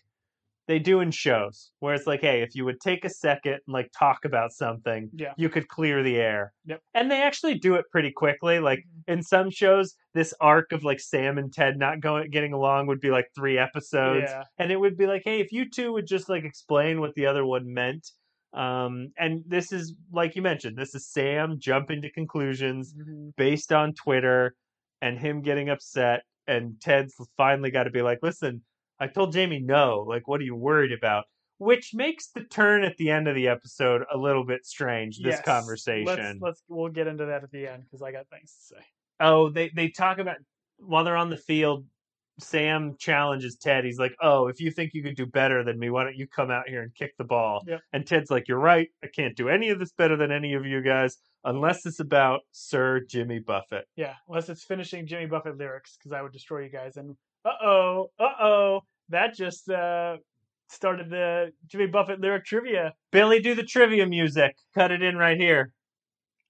they 0.72 0.80
do 0.80 1.02
in 1.02 1.12
shows 1.12 1.70
where 1.82 1.94
it's 1.94 2.08
like, 2.08 2.22
hey, 2.22 2.42
if 2.44 2.56
you 2.56 2.64
would 2.64 2.80
take 2.80 3.04
a 3.04 3.10
second 3.10 3.56
and 3.56 3.62
like 3.68 3.92
talk 3.92 4.24
about 4.24 4.54
something, 4.54 5.10
Yeah. 5.14 5.34
you 5.36 5.50
could 5.50 5.68
clear 5.68 6.02
the 6.02 6.16
air. 6.16 6.54
Yep. 6.64 6.80
And 6.94 7.12
they 7.12 7.22
actually 7.22 7.56
do 7.60 7.76
it 7.76 7.84
pretty 7.92 8.10
quickly. 8.10 8.60
Like 8.62 8.86
in 9.06 9.22
some 9.22 9.50
shows, 9.50 9.96
this 10.14 10.34
arc 10.40 10.72
of 10.72 10.86
like 10.86 11.02
Sam 11.02 11.38
and 11.38 11.52
Ted 11.52 11.78
not 11.78 12.00
going 12.00 12.30
getting 12.32 12.54
along 12.54 12.88
would 12.88 13.02
be 13.02 13.10
like 13.12 13.26
three 13.36 13.58
episodes 13.58 14.28
Yeah. 14.32 14.44
and 14.60 14.72
it 14.72 14.80
would 14.80 14.96
be 14.98 15.08
like, 15.08 15.24
hey, 15.26 15.42
if 15.42 15.52
you 15.52 15.70
two 15.70 15.92
would 15.92 16.08
just 16.08 16.30
like 16.30 16.46
explain 16.46 17.02
what 17.02 17.16
the 17.16 17.26
other 17.26 17.46
one 17.46 17.74
meant. 17.74 18.10
Um, 18.54 19.12
and 19.18 19.44
this 19.46 19.74
is 19.74 19.94
like 20.14 20.38
you 20.38 20.42
mentioned, 20.42 20.78
this 20.78 20.96
is 20.96 21.06
Sam 21.06 21.58
jumping 21.60 22.02
to 22.04 22.10
conclusions 22.14 22.94
Mhm. 22.98 23.36
based 23.36 23.74
on 23.74 23.94
Twitter 23.94 24.56
and 25.02 25.20
him 25.20 25.42
getting 25.42 25.68
upset. 25.70 26.22
And 26.48 26.80
Ted's 26.80 27.14
finally 27.36 27.72
got 27.72 27.84
to 27.84 27.90
be 27.92 28.02
like, 28.02 28.20
listen, 28.22 28.62
I 29.02 29.08
told 29.08 29.34
Jamie 29.34 29.60
no. 29.60 30.06
Like, 30.08 30.28
what 30.28 30.40
are 30.40 30.44
you 30.46 30.56
worried 30.56 30.92
about? 30.94 31.26
Which 31.58 31.94
makes 31.94 32.30
the 32.30 32.44
turn 32.46 32.84
at 32.84 32.96
the 32.98 33.10
end 33.10 33.28
of 33.28 33.36
the 33.36 33.48
episode 33.48 34.04
a 34.14 34.18
little 34.18 34.46
bit 34.46 34.66
strange. 34.66 35.18
This 35.18 35.36
Yes. 35.36 35.42
conversation. 35.46 36.06
Let's, 36.06 36.42
let's 36.42 36.64
we'll 36.70 36.90
get 36.90 37.08
into 37.08 37.26
that 37.26 37.44
at 37.44 37.52
the 37.52 37.68
end 37.68 37.84
because 37.84 38.02
I 38.02 38.12
got 38.12 38.28
things 38.30 38.54
to 38.54 38.76
say. 38.76 38.82
oh, 39.20 39.50
they 39.50 39.70
they 39.76 39.90
talk 39.90 40.18
about 40.20 40.38
while 40.78 41.04
they're 41.04 41.18
on 41.18 41.30
the 41.30 41.38
field. 41.38 41.86
Sam 42.40 42.96
challenges 42.98 43.58
Ted. 43.58 43.86
He's 43.86 44.00
like, 44.00 44.16
"Oh, 44.22 44.48
if 44.48 44.60
you 44.60 44.72
think 44.72 44.94
you 44.96 45.04
could 45.04 45.16
do 45.16 45.28
better 45.28 45.64
than 45.64 45.78
me, 45.78 45.92
why 45.92 46.04
don't 46.04 46.16
you 46.16 46.26
come 46.28 46.50
out 46.50 46.68
here 46.68 46.82
and 46.82 46.96
kick 46.96 47.16
the 47.18 47.24
ball?" 47.24 47.64
Yep. 47.68 47.82
And 47.94 48.08
Ted's 48.08 48.32
like, 48.32 48.48
"You're 48.48 48.58
right. 48.58 48.88
I 49.04 49.08
can't 49.08 49.36
do 49.36 49.48
any 49.50 49.70
of 49.70 49.78
this 49.78 49.92
better 49.92 50.16
than 50.16 50.32
any 50.32 50.54
of 50.54 50.66
you 50.66 50.82
guys, 50.82 51.18
unless 51.44 51.86
it's 51.86 52.00
about 52.00 52.42
Sir 52.52 53.02
Jimmy 53.02 53.38
Buffett." 53.40 53.86
Yeah, 53.96 54.16
unless 54.28 54.50
it's 54.50 54.64
finishing 54.64 55.06
Jimmy 55.06 55.28
Buffett 55.28 55.58
lyrics, 55.58 55.98
because 55.98 56.14
I 56.14 56.22
would 56.24 56.32
destroy 56.32 56.64
you 56.64 56.70
guys. 56.70 56.98
And 56.98 57.16
uh 57.46 57.66
oh, 57.66 58.12
uh 58.20 58.34
oh, 58.40 58.82
that 59.10 59.36
just 59.36 59.70
uh, 59.70 60.18
started 60.70 61.10
the 61.10 61.52
Jimmy 61.68 61.88
Buffett 61.88 62.20
lyric 62.20 62.46
trivia. 62.46 62.94
Billy, 63.12 63.40
do 63.40 63.56
the 63.56 63.64
trivia 63.64 64.06
music. 64.06 64.56
Cut 64.74 64.92
it 64.92 65.02
in 65.02 65.18
right 65.18 65.38
here. 65.38 65.74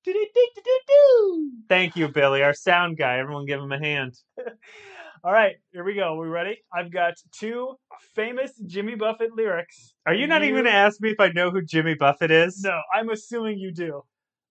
Do-do-do-do-do-do. 0.04 1.52
Thank 1.70 1.96
you, 1.96 2.08
Billy, 2.08 2.42
our 2.42 2.54
sound 2.56 2.98
guy. 2.98 3.20
Everyone, 3.20 3.46
give 3.46 3.60
him 3.62 3.72
a 3.72 3.78
hand. 3.78 4.16
All 5.24 5.32
right, 5.32 5.58
here 5.72 5.84
we 5.84 5.94
go. 5.94 6.16
We 6.16 6.28
ready? 6.28 6.58
I've 6.74 6.92
got 6.92 7.14
two 7.40 7.76
famous 8.16 8.52
Jimmy 8.66 8.96
Buffett 8.96 9.34
lyrics. 9.36 9.94
Are 10.08 10.16
you 10.16 10.26
not 10.26 10.42
even 10.42 10.56
going 10.56 10.66
to 10.66 10.72
ask 10.72 11.00
me 11.00 11.12
if 11.12 11.20
I 11.20 11.28
know 11.30 11.52
who 11.52 11.62
Jimmy 11.62 11.94
Buffett 11.94 12.32
is? 12.32 12.62
No, 12.64 12.82
I'm 12.92 13.10
assuming 13.10 13.60
you 13.60 13.72
do. 13.72 14.02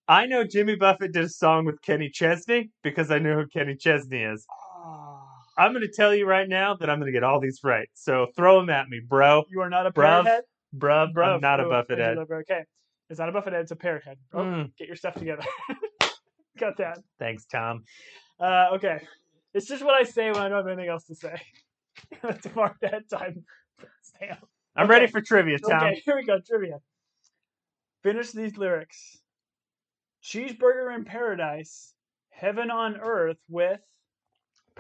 I 0.07 0.27
know 0.27 0.45
Jimmy 0.45 0.77
Buffett 0.77 1.13
did 1.13 1.25
a 1.25 1.29
song 1.29 1.65
with 1.65 1.83
Kenny 1.83 2.09
Chesney 2.09 2.71
because 2.85 3.11
I 3.11 3.19
know 3.19 3.35
who 3.35 3.47
Kenny 3.49 3.75
Chesney 3.75 4.23
is. 4.23 4.47
I'm 5.59 5.73
going 5.73 5.83
to 5.83 5.93
tell 5.93 6.15
you 6.15 6.27
right 6.27 6.49
now 6.49 6.75
that 6.75 6.89
I'm 6.89 6.99
going 6.99 7.13
to 7.13 7.17
get 7.17 7.25
all 7.25 7.41
these 7.41 7.61
right. 7.63 7.89
So 7.95 8.29
throw 8.37 8.61
them 8.61 8.71
at 8.71 8.89
me, 8.89 9.01
bro. 9.07 9.45
you 9.51 9.61
are 9.61 9.69
not 9.71 9.87
a 9.87 9.91
Bruv, 9.91 9.95
parrot 10.25 10.27
head. 10.27 10.43
Bruv, 10.77 11.13
Bruv, 11.13 11.35
I'm 11.35 11.41
not 11.41 11.61
a 11.61 11.65
Buffett 11.65 11.99
head. 11.99 12.17
Okay, 12.19 12.65
it's 13.09 13.19
not 13.19 13.29
a 13.29 13.33
Buffett 13.33 13.53
head. 13.53 13.63
It's 13.63 13.71
a 13.73 13.77
parrot 13.77 14.05
head. 14.05 14.17
Oh, 14.33 14.39
Mm. 14.39 14.71
Get 14.79 14.87
your 14.87 14.97
stuff 14.97 15.15
together. 15.15 15.43
Got 16.59 16.77
that. 16.79 16.99
Thanks, 17.19 17.45
Tom. 17.47 17.85
Uh, 18.39 18.69
okay. 18.75 19.01
It's 19.55 19.67
just 19.67 19.85
what 19.85 19.95
I 19.95 20.05
say 20.05 20.31
when 20.31 20.41
I 20.41 20.49
don't 20.49 20.59
have 20.59 20.67
anything 20.69 20.89
else 20.91 21.05
to 21.07 21.15
say. 21.15 21.41
to 22.23 22.51
mark 22.55 22.77
that 22.83 23.09
time. 23.11 23.45
Sam. 24.03 24.37
I'm 24.77 24.85
Okay. 24.85 24.91
ready 24.93 25.07
for 25.09 25.21
trivia, 25.21 25.59
Tom. 25.59 25.73
Okay, 25.83 26.01
here 26.05 26.15
we 26.17 26.25
go. 26.25 26.39
Trivia. 26.41 26.79
Finish 28.03 28.31
these 28.31 28.57
lyrics. 28.57 29.19
Cheeseburger 30.23 30.95
in 30.95 31.05
paradise, 31.05 31.93
heaven 32.31 32.71
on 32.71 32.97
earth 32.97 33.39
with. 33.49 33.81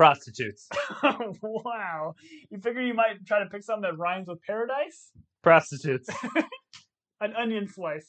Prostitutes. 0.00 0.66
wow. 1.42 2.14
You 2.48 2.58
figure 2.58 2.80
you 2.80 2.94
might 2.94 3.26
try 3.26 3.40
to 3.40 3.44
pick 3.50 3.62
something 3.62 3.82
that 3.82 3.98
rhymes 3.98 4.28
with 4.28 4.40
paradise? 4.40 5.10
Prostitutes. 5.42 6.08
An 7.20 7.34
onion 7.36 7.68
slice. 7.68 8.06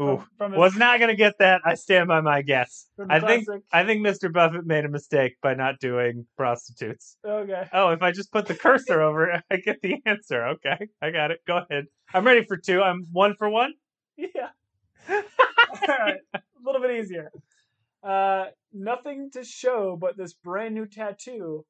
Ooh. 0.00 0.18
From, 0.18 0.26
from 0.38 0.52
his- 0.52 0.58
Was 0.60 0.76
not 0.76 1.00
gonna 1.00 1.16
get 1.16 1.34
that. 1.40 1.62
I 1.64 1.74
stand 1.74 2.06
by 2.06 2.20
my 2.20 2.42
guess. 2.42 2.86
I 3.08 3.18
think 3.18 3.44
classic- 3.46 3.64
I 3.72 3.84
think 3.84 4.06
Mr. 4.06 4.32
Buffett 4.32 4.66
made 4.66 4.84
a 4.84 4.88
mistake 4.88 5.34
by 5.42 5.54
not 5.54 5.80
doing 5.80 6.26
prostitutes. 6.36 7.16
Okay. 7.26 7.64
Oh, 7.72 7.88
if 7.88 8.02
I 8.02 8.12
just 8.12 8.30
put 8.30 8.46
the 8.46 8.54
cursor 8.54 9.00
over 9.08 9.30
it, 9.30 9.42
I 9.50 9.56
get 9.56 9.82
the 9.82 9.96
answer. 10.06 10.46
Okay, 10.46 10.86
I 11.02 11.10
got 11.10 11.32
it. 11.32 11.40
Go 11.44 11.56
ahead. 11.68 11.86
I'm 12.14 12.24
ready 12.24 12.44
for 12.44 12.56
two. 12.56 12.82
I'm 12.82 13.08
one 13.10 13.34
for 13.34 13.50
one. 13.50 13.72
Yeah. 14.16 14.50
All 15.08 15.22
right. 15.88 16.20
A 16.34 16.40
little 16.64 16.80
bit 16.80 16.92
easier. 16.92 17.32
Uh, 18.02 18.46
nothing 18.72 19.30
to 19.32 19.44
show 19.44 19.96
but 20.00 20.16
this 20.16 20.32
brand 20.34 20.74
new 20.74 20.86
tattoo, 20.86 21.64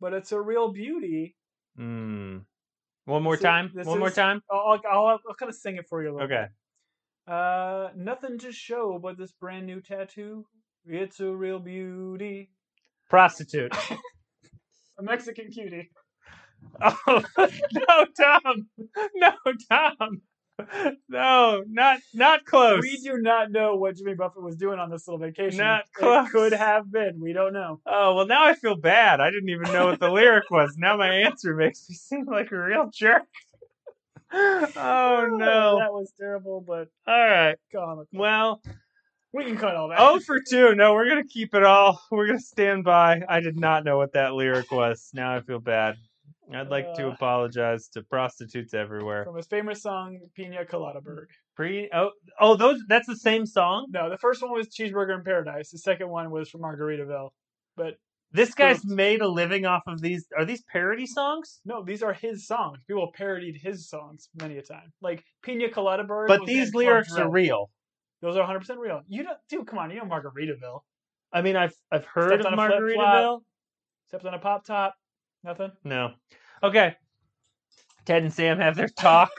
but 0.00 0.12
it's 0.12 0.32
a 0.32 0.40
real 0.40 0.72
beauty. 0.72 1.36
Hmm. 1.76 2.38
One 3.04 3.22
more 3.22 3.36
See, 3.36 3.44
time. 3.44 3.70
One 3.74 3.98
more 4.00 4.10
time. 4.10 4.42
I'll, 4.50 4.58
I'll, 4.58 4.80
I'll, 4.90 5.20
I'll 5.28 5.34
kind 5.38 5.48
of 5.48 5.54
sing 5.56 5.76
it 5.76 5.86
for 5.88 6.02
you 6.02 6.10
a 6.10 6.12
little 6.12 6.26
Okay. 6.26 6.46
bit. 7.26 7.32
Uh, 7.32 7.88
nothing 7.96 8.38
to 8.38 8.52
show 8.52 8.98
but 9.02 9.16
this 9.18 9.32
brand 9.32 9.66
new 9.66 9.80
tattoo. 9.80 10.46
It's 10.86 11.20
a 11.20 11.30
real 11.30 11.58
beauty. 11.58 12.50
Prostitute. 13.08 13.72
A 14.98 15.02
Mexican 15.02 15.50
cutie. 15.50 15.90
Oh 16.82 17.22
no, 17.38 18.06
Tom! 18.20 18.68
No, 19.14 19.32
Tom! 19.70 20.22
No, 21.08 21.62
not 21.68 22.00
not 22.14 22.44
close. 22.44 22.82
We 22.82 22.98
do 22.98 23.18
not 23.18 23.50
know 23.50 23.76
what 23.76 23.96
Jimmy 23.96 24.14
Buffett 24.14 24.42
was 24.42 24.56
doing 24.56 24.78
on 24.78 24.90
this 24.90 25.06
little 25.08 25.18
vacation. 25.18 25.58
Not 25.58 25.80
It 25.82 25.86
close. 25.94 26.28
could 26.30 26.52
have 26.52 26.90
been. 26.90 27.20
We 27.20 27.32
don't 27.32 27.52
know. 27.52 27.80
Oh 27.86 28.14
well, 28.16 28.26
now 28.26 28.44
I 28.44 28.54
feel 28.54 28.76
bad. 28.76 29.20
I 29.20 29.30
didn't 29.30 29.48
even 29.48 29.72
know 29.72 29.86
what 29.86 30.00
the 30.00 30.10
lyric 30.10 30.50
was. 30.50 30.74
Now 30.76 30.96
my 30.96 31.08
answer 31.08 31.54
makes 31.54 31.88
me 31.88 31.94
seem 31.94 32.24
like 32.26 32.50
a 32.52 32.58
real 32.58 32.90
jerk. 32.92 33.22
Oh 34.30 35.26
no! 35.30 35.78
That 35.78 35.92
was 35.92 36.12
terrible, 36.20 36.60
but 36.60 36.88
All 37.06 37.18
right. 37.18 37.56
comical. 37.72 38.06
Well, 38.12 38.60
We 39.32 39.44
can 39.44 39.56
cut 39.56 39.74
all 39.74 39.88
that. 39.88 39.98
oh 40.00 40.20
for 40.20 40.38
two. 40.40 40.74
No, 40.74 40.92
we're 40.92 41.08
gonna 41.08 41.24
keep 41.24 41.54
it 41.54 41.62
all. 41.62 41.98
We're 42.10 42.26
gonna 42.26 42.38
stand 42.40 42.84
by. 42.84 43.22
I 43.26 43.40
did 43.40 43.58
not 43.58 43.84
know 43.84 43.96
what 43.96 44.12
that 44.12 44.34
lyric 44.34 44.70
was. 44.70 45.08
Now 45.14 45.34
I 45.34 45.40
feel 45.40 45.60
bad. 45.60 45.96
I'd 46.54 46.68
like 46.68 46.94
to 46.94 47.08
Uh. 47.08 47.12
apologize 47.12 47.88
to 47.88 48.02
prostitutes 48.02 48.74
everywhere. 48.74 49.24
From 49.24 49.36
his 49.36 49.46
famous 49.46 49.82
song 49.82 50.18
Pina 50.34 50.64
Colada 50.64 51.00
Berg. 51.00 51.28
Pre 51.56 51.90
oh 51.92 52.10
oh 52.40 52.56
those 52.56 52.80
that's 52.88 53.06
the 53.06 53.16
same 53.16 53.46
song. 53.46 53.86
No, 53.90 54.08
the 54.08 54.18
first 54.18 54.42
one 54.42 54.52
was 54.52 54.68
Cheeseburger 54.68 55.16
in 55.18 55.24
Paradise. 55.24 55.70
The 55.70 55.78
second 55.78 56.08
one 56.08 56.30
was 56.30 56.48
from 56.50 56.62
Margaritaville. 56.62 57.30
But 57.76 57.94
This 58.32 58.54
guy's 58.54 58.84
made 58.84 59.20
a 59.22 59.28
living 59.28 59.64
off 59.66 59.82
of 59.86 60.00
these. 60.00 60.26
Are 60.36 60.44
these 60.44 60.62
parody 60.62 61.06
songs? 61.06 61.60
no, 61.64 61.82
these 61.82 62.02
are 62.02 62.12
his 62.12 62.46
songs. 62.46 62.78
People 62.86 63.10
parodied 63.14 63.56
his 63.62 63.88
songs 63.88 64.28
many 64.40 64.58
a 64.58 64.62
time. 64.62 64.92
Like 65.00 65.24
Pina 65.42 65.68
Colada 65.70 66.04
Berg. 66.04 66.28
But 66.28 66.40
was 66.40 66.46
these 66.48 66.70
Club 66.70 66.84
lyrics 66.84 67.12
are 67.16 67.30
real. 67.30 67.70
Those 68.20 68.36
are 68.36 68.40
100 68.40 68.58
percent 68.60 68.80
real. 68.80 69.02
You 69.08 69.22
don't, 69.24 69.38
dude. 69.48 69.66
Come 69.66 69.78
on, 69.78 69.90
you 69.90 69.96
know 69.98 70.04
Margaritaville. 70.04 70.80
I 71.32 71.42
mean, 71.42 71.56
I've 71.56 71.74
I've 71.92 72.04
heard 72.04 72.40
Stepped 72.40 72.46
of 72.52 72.58
on 72.58 72.58
a 72.58 72.68
flip-flop. 72.78 73.14
Margaritaville. 73.14 73.40
Stepped 74.06 74.24
on 74.24 74.34
a 74.34 74.38
pop 74.38 74.64
top. 74.64 74.94
Nothing. 75.48 75.72
No. 75.82 76.10
Okay. 76.62 76.94
Ted 78.04 78.22
and 78.22 78.32
Sam 78.32 78.58
have 78.58 78.76
their 78.76 78.88
talk. 79.00 79.30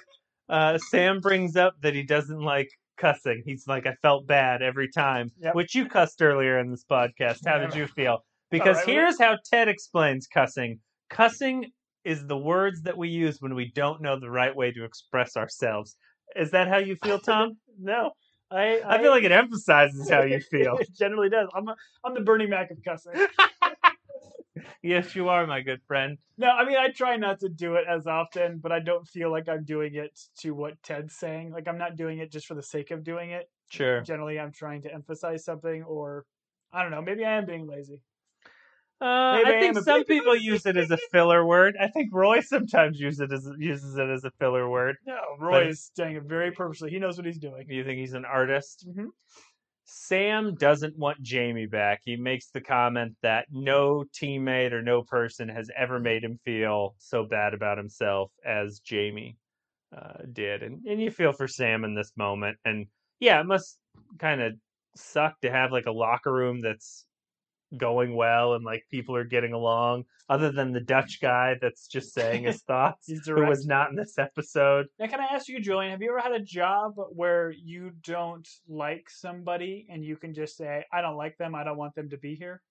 uh, 0.49 0.79
Sam 0.79 1.19
brings 1.19 1.55
up 1.55 1.75
that 1.83 1.93
he 1.93 2.01
doesn't 2.01 2.39
like 2.41 2.67
cussing. 2.97 3.43
He's 3.45 3.67
like, 3.67 3.85
I 3.85 3.93
felt 4.01 4.25
bad 4.25 4.63
every 4.63 4.89
time, 4.89 5.29
Yep. 5.39 5.53
which 5.53 5.75
you 5.75 5.85
cussed 5.85 6.19
earlier 6.23 6.57
in 6.57 6.71
this 6.71 6.83
podcast. 6.83 7.45
How 7.45 7.59
did 7.59 7.75
you 7.75 7.85
feel? 7.85 8.25
Because 8.49 8.77
right, 8.77 8.87
well- 8.87 8.95
here's 8.95 9.19
how 9.19 9.37
Ted 9.51 9.67
explains 9.67 10.25
cussing. 10.25 10.79
Cussing 11.11 11.67
is 12.03 12.25
the 12.25 12.37
words 12.37 12.81
that 12.81 12.97
we 12.97 13.09
use 13.09 13.37
when 13.39 13.53
we 13.53 13.71
don't 13.75 14.01
know 14.01 14.19
the 14.19 14.31
right 14.31 14.55
way 14.55 14.71
to 14.71 14.83
express 14.85 15.37
ourselves. 15.37 15.95
Is 16.35 16.49
that 16.51 16.67
how 16.67 16.77
you 16.77 16.95
feel, 16.95 17.19
Tom? 17.29 17.57
No, 17.79 18.13
I. 18.49 18.81
I 18.83 18.99
feel 18.99 19.11
like 19.11 19.23
it 19.25 19.31
emphasizes 19.31 20.09
how 20.09 20.23
you 20.23 20.39
feel. 20.39 20.75
it 20.81 20.89
generally 20.97 21.29
does. 21.29 21.47
I'm 21.53 21.67
a, 21.67 21.75
I'm 22.03 22.15
the 22.15 22.21
Bernie 22.21 22.47
Mac 22.47 22.71
of 22.71 22.77
cussing. 22.83 23.13
yes, 24.83 25.15
you 25.15 25.29
are, 25.29 25.45
my 25.47 25.61
good 25.61 25.81
friend. 25.87 26.17
No, 26.37 26.47
I 26.49 26.65
mean 26.65 26.77
I 26.77 26.89
try 26.89 27.17
not 27.17 27.39
to 27.41 27.49
do 27.49 27.75
it 27.75 27.85
as 27.89 28.07
often, 28.07 28.59
but 28.59 28.71
I 28.71 28.79
don't 28.79 29.07
feel 29.07 29.31
like 29.31 29.47
I'm 29.49 29.63
doing 29.65 29.95
it 29.95 30.17
to 30.41 30.51
what 30.51 30.81
Ted's 30.83 31.15
saying. 31.15 31.51
Like 31.51 31.67
I'm 31.67 31.77
not 31.77 31.95
doing 31.95 32.19
it 32.19 32.31
just 32.31 32.47
for 32.47 32.55
the 32.55 32.63
sake 32.63 32.91
of 32.91 33.03
doing 33.03 33.31
it. 33.31 33.49
Sure. 33.69 34.01
Generally, 34.01 34.39
I'm 34.39 34.51
trying 34.51 34.81
to 34.83 34.93
emphasize 34.93 35.43
something, 35.45 35.83
or 35.83 36.25
I 36.73 36.81
don't 36.81 36.91
know. 36.91 37.01
Maybe 37.01 37.23
I 37.25 37.37
am 37.37 37.45
being 37.45 37.67
lazy. 37.67 38.01
Uh, 39.01 39.05
I 39.05 39.43
I 39.45 39.59
think 39.61 39.77
some 39.79 40.03
people 40.03 40.35
use 40.35 40.65
it 40.65 40.75
as 40.75 40.91
a 40.91 40.97
filler 41.11 41.45
word. 41.45 41.75
I 41.79 41.87
think 41.87 42.09
Roy 42.11 42.41
sometimes 42.55 42.99
uses 42.99 43.21
it 43.21 43.31
as 43.31 43.49
uses 43.57 43.95
it 43.97 44.09
as 44.09 44.25
a 44.25 44.31
filler 44.39 44.69
word. 44.69 44.97
No, 45.07 45.19
Roy 45.39 45.61
it's- 45.61 45.73
is 45.75 45.91
saying 45.95 46.17
it 46.17 46.23
very 46.23 46.51
purposely. 46.51 46.89
He 46.89 46.99
knows 46.99 47.15
what 47.15 47.25
he's 47.25 47.39
doing. 47.39 47.65
You 47.69 47.85
think 47.85 47.99
he's 47.99 48.13
an 48.13 48.25
artist? 48.25 48.85
Mhm. 48.89 49.07
Sam 49.91 50.55
doesn't 50.55 50.97
want 50.97 51.21
Jamie 51.21 51.65
back. 51.65 52.01
He 52.05 52.15
makes 52.15 52.47
the 52.47 52.61
comment 52.61 53.15
that 53.21 53.47
no 53.51 54.05
teammate 54.13 54.71
or 54.71 54.81
no 54.81 55.03
person 55.03 55.49
has 55.49 55.69
ever 55.75 55.99
made 55.99 56.23
him 56.23 56.39
feel 56.45 56.95
so 56.97 57.25
bad 57.25 57.53
about 57.53 57.77
himself 57.77 58.31
as 58.45 58.79
Jamie 58.79 59.37
uh, 59.95 60.23
did, 60.31 60.63
and 60.63 60.85
and 60.85 61.01
you 61.01 61.11
feel 61.11 61.33
for 61.33 61.47
Sam 61.47 61.83
in 61.83 61.95
this 61.95 62.11
moment. 62.15 62.57
And 62.65 62.87
yeah, 63.19 63.39
it 63.39 63.45
must 63.45 63.79
kind 64.19 64.41
of 64.41 64.53
suck 64.95 65.39
to 65.41 65.51
have 65.51 65.71
like 65.71 65.87
a 65.87 65.91
locker 65.91 66.31
room 66.31 66.61
that's 66.61 67.05
going 67.77 68.15
well 68.15 68.53
and 68.53 68.65
like 68.65 68.83
people 68.89 69.15
are 69.15 69.23
getting 69.23 69.53
along 69.53 70.03
other 70.27 70.51
than 70.51 70.71
the 70.71 70.79
dutch 70.79 71.19
guy 71.21 71.55
that's 71.61 71.87
just 71.87 72.13
saying 72.13 72.43
his 72.43 72.61
thoughts 72.67 73.11
who 73.25 73.45
was 73.45 73.65
not 73.65 73.89
in 73.89 73.95
this 73.95 74.17
episode 74.17 74.87
Now, 74.99 75.07
can 75.07 75.19
I 75.19 75.27
ask 75.31 75.47
you, 75.47 75.59
Julian? 75.59 75.91
Have 75.91 76.01
you 76.01 76.09
ever 76.09 76.19
had 76.19 76.31
a 76.31 76.43
job 76.43 76.93
where 77.11 77.51
you 77.51 77.91
don't 78.03 78.47
like 78.67 79.09
somebody 79.09 79.87
and 79.89 80.03
you 80.03 80.17
can 80.17 80.33
just 80.33 80.57
say, 80.57 80.85
"I 80.91 81.01
don't 81.01 81.17
like 81.17 81.37
them. 81.37 81.55
I 81.55 81.63
don't 81.63 81.77
want 81.77 81.95
them 81.95 82.09
to 82.09 82.17
be 82.17 82.35
here"? 82.35 82.61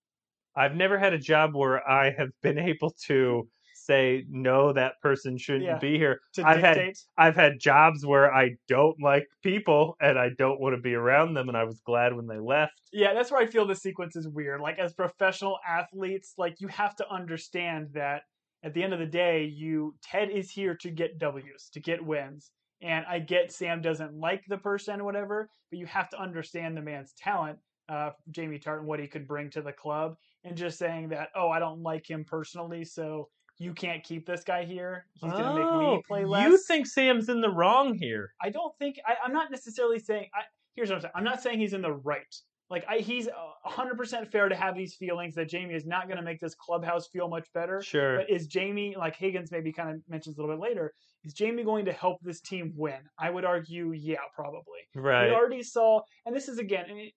I've 0.57 0.75
never 0.75 0.99
had 0.99 1.13
a 1.13 1.19
job 1.19 1.55
where 1.55 1.89
I 1.89 2.11
have 2.11 2.31
been 2.43 2.59
able 2.59 2.91
to 3.07 3.49
say 3.89 4.25
no, 4.29 4.73
that 4.73 5.01
person 5.03 5.37
shouldn't 5.39 5.65
Yeah. 5.65 5.79
be 5.79 5.99
here. 5.99 6.21
To 6.35 6.47
I've 6.47 6.61
had. 6.61 6.93
I've 7.17 7.35
had 7.35 7.59
jobs 7.59 8.07
where 8.07 8.33
I 8.33 8.51
don't 8.69 9.01
like 9.03 9.27
people 9.43 9.97
and 10.01 10.19
I 10.19 10.29
don't 10.39 10.61
want 10.61 10.77
to 10.77 10.81
be 10.81 10.95
around 10.95 11.35
them, 11.35 11.49
and 11.49 11.57
I 11.57 11.65
was 11.65 11.81
glad 11.81 12.15
when 12.15 12.27
they 12.27 12.39
left. 12.39 12.81
Yeah, 12.93 13.15
that's 13.15 13.31
where 13.31 13.41
I 13.41 13.47
feel 13.47 13.67
the 13.67 13.75
sequence 13.75 14.15
is 14.15 14.29
weird. 14.29 14.61
Like 14.61 14.79
as 14.79 14.93
professional 14.93 15.59
athletes, 15.67 16.35
like 16.39 16.61
you 16.61 16.69
have 16.69 16.95
to 16.97 17.11
understand 17.11 17.89
that 17.95 18.23
at 18.63 18.75
the 18.75 18.83
end 18.83 18.93
of 18.93 18.99
the 18.99 19.07
day, 19.07 19.45
you 19.45 19.95
Ted 20.03 20.31
is 20.31 20.51
here 20.51 20.75
to 20.77 20.91
get 20.91 21.19
W's, 21.19 21.71
to 21.73 21.81
get 21.81 22.05
wins. 22.05 22.51
And 22.81 23.05
I 23.07 23.19
get 23.19 23.51
Sam 23.51 23.83
doesn't 23.83 24.15
like 24.15 24.45
the 24.47 24.59
person 24.59 25.01
or 25.01 25.05
whatever, 25.05 25.51
but 25.71 25.79
you 25.81 25.87
have 25.87 26.09
to 26.11 26.21
understand 26.21 26.77
the 26.77 26.83
man's 26.83 27.13
talent, 27.15 27.59
uh, 27.89 28.11
Jamie 28.31 28.61
Tartt, 28.61 28.85
what 28.85 29.01
he 29.01 29.09
could 29.09 29.27
bring 29.27 29.51
to 29.51 29.63
the 29.63 29.73
club, 29.73 30.17
and 30.45 30.57
just 30.57 30.79
saying 30.79 31.09
that, 31.09 31.31
oh, 31.35 31.49
I 31.49 31.59
don't 31.59 31.83
like 31.83 32.09
him 32.09 32.25
personally, 32.25 32.85
so 32.85 33.29
you 33.59 33.75
can't 33.75 34.03
keep 34.05 34.27
this 34.27 34.45
guy 34.45 34.65
here. 34.65 35.07
He's 35.15 35.33
going 35.33 35.43
to 35.43 35.55
make 35.55 35.57
me 35.57 35.63
Oh, 35.65 36.03
play 36.07 36.25
less. 36.25 36.49
You 36.49 36.59
think 36.59 36.87
Sam's 36.87 37.29
in 37.29 37.41
the 37.41 37.51
wrong 37.51 37.99
here? 37.99 38.33
I 38.41 38.51
don't 38.51 38.77
think 38.79 38.99
I, 39.07 39.15
I'm 39.25 39.33
not 39.33 39.51
necessarily 39.51 39.99
saying. 39.99 40.29
I, 40.35 40.43
here's 40.75 40.89
what 40.91 40.97
I'm 40.97 41.03
saying. 41.03 41.13
I'm 41.17 41.25
not 41.25 41.43
saying 41.43 41.59
he's 41.59 41.73
in 41.73 41.83
the 41.83 41.93
right. 41.93 42.35
Like 42.71 42.85
I, 42.89 42.99
he's 42.99 43.29
hundred 43.65 43.97
percent 43.97 44.31
fair 44.31 44.49
to 44.49 44.55
have 44.55 44.77
these 44.77 44.95
feelings 44.95 45.35
that 45.37 45.49
Jamie 45.49 45.75
is 45.75 45.87
not 45.87 46.07
going 46.07 46.19
to 46.19 46.23
make 46.23 46.39
this 46.39 46.55
clubhouse 46.55 47.09
feel 47.09 47.27
much 47.29 47.49
better. 47.55 47.81
Sure. 47.83 48.19
But 48.19 48.31
is 48.31 48.47
Jamie, 48.47 48.95
like 48.97 49.17
Higgins 49.17 49.51
maybe 49.51 49.73
kind 49.73 49.91
of 49.91 49.97
mentions 50.09 50.39
a 50.39 50.43
little 50.43 50.55
bit 50.55 50.63
later, 50.63 50.93
is 51.25 51.33
Jamie 51.33 51.65
going 51.65 51.87
to 51.87 51.93
help 51.93 52.19
this 52.23 52.41
team 52.41 52.75
win? 52.77 53.01
I 53.19 53.31
would 53.31 53.45
argue, 53.47 53.93
yeah, 53.93 54.19
probably. 54.35 54.81
Right. 54.95 55.29
We 55.29 55.35
already 55.35 55.63
saw, 55.63 56.03
and 56.27 56.37
this 56.37 56.47
is 56.47 56.59
again, 56.59 56.85
I, 56.91 56.93
mean, 56.93 57.11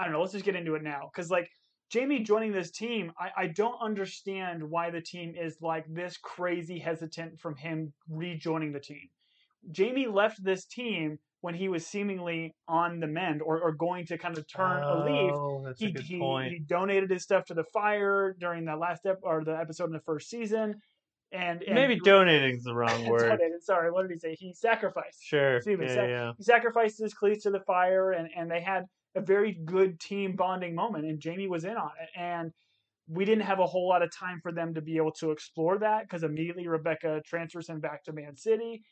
I 0.00 0.04
don't 0.04 0.12
know. 0.12 0.20
Let's 0.20 0.32
just 0.32 0.44
get 0.44 0.56
into 0.56 0.74
it 0.74 0.82
now, 0.82 1.08
because 1.12 1.30
like 1.30 1.48
Jamie 1.90 2.22
joining 2.22 2.52
this 2.52 2.70
team, 2.70 3.12
I, 3.18 3.44
I 3.44 3.46
don't 3.46 3.76
understand 3.80 4.62
why 4.62 4.90
the 4.90 5.00
team 5.00 5.34
is 5.38 5.56
like 5.62 5.84
this 5.88 6.16
crazy 6.18 6.78
hesitant 6.78 7.40
from 7.40 7.56
him 7.56 7.92
rejoining 8.08 8.72
the 8.72 8.80
team. 8.80 9.08
Jamie 9.70 10.06
left 10.06 10.42
this 10.44 10.64
team 10.66 11.18
when 11.40 11.54
he 11.54 11.68
was 11.68 11.86
seemingly 11.86 12.54
on 12.66 13.00
the 13.00 13.06
mend 13.06 13.40
or, 13.42 13.60
or 13.60 13.72
going 13.72 14.04
to 14.06 14.18
kind 14.18 14.36
of 14.36 14.46
turn 14.48 14.82
a 14.82 15.04
leaf. 15.04 15.32
Oh, 15.34 15.62
that's 15.64 15.80
He, 15.80 15.86
a 15.86 15.92
good 15.92 16.02
he, 16.02 16.18
point. 16.18 16.52
he 16.52 16.58
donated 16.58 17.10
his 17.10 17.22
stuff 17.22 17.44
to 17.46 17.54
the 17.54 17.64
fire 17.72 18.36
during 18.38 18.64
the 18.64 18.76
last 18.76 19.06
ep- 19.06 19.20
or 19.22 19.44
the 19.44 19.56
episode 19.56 19.86
in 19.86 19.92
the 19.92 20.00
first 20.00 20.28
season, 20.28 20.74
and, 21.32 21.62
and 21.62 21.74
Maybe 21.74 21.94
is 21.94 22.64
the 22.64 22.74
wrong 22.74 23.06
word. 23.08 23.28
donated, 23.28 23.62
Sorry, 23.62 23.90
what 23.90 24.02
did 24.02 24.10
he 24.12 24.18
say? 24.18 24.34
He 24.38 24.52
sacrificed 24.52 25.22
Sure. 25.22 25.56
Excuse 25.56 25.78
me, 25.78 25.86
Yeah, 25.86 26.06
yeah. 26.06 26.32
he 26.36 26.42
sacrificed 26.42 26.98
his 26.98 27.14
cleats 27.14 27.44
to 27.44 27.50
the 27.50 27.60
fire 27.60 28.12
and, 28.12 28.28
and 28.36 28.50
they 28.50 28.60
had 28.60 28.84
a 29.18 29.20
very 29.20 29.52
good 29.52 30.00
team 30.00 30.36
bonding 30.36 30.74
moment, 30.74 31.04
and 31.04 31.20
Jamie 31.20 31.48
was 31.48 31.64
in 31.64 31.76
on 31.76 31.90
it. 32.00 32.08
And 32.18 32.52
we 33.08 33.24
didn't 33.24 33.44
have 33.44 33.58
a 33.58 33.66
whole 33.66 33.88
lot 33.88 34.02
of 34.02 34.14
time 34.14 34.40
for 34.42 34.52
them 34.52 34.74
to 34.74 34.80
be 34.80 34.96
able 34.96 35.12
to 35.12 35.30
explore 35.30 35.78
that 35.78 36.02
because 36.02 36.22
immediately 36.22 36.68
Rebecca 36.68 37.22
transfers 37.26 37.68
him 37.68 37.80
back 37.80 38.04
to 38.04 38.12
Man 38.12 38.36
City. 38.36 38.82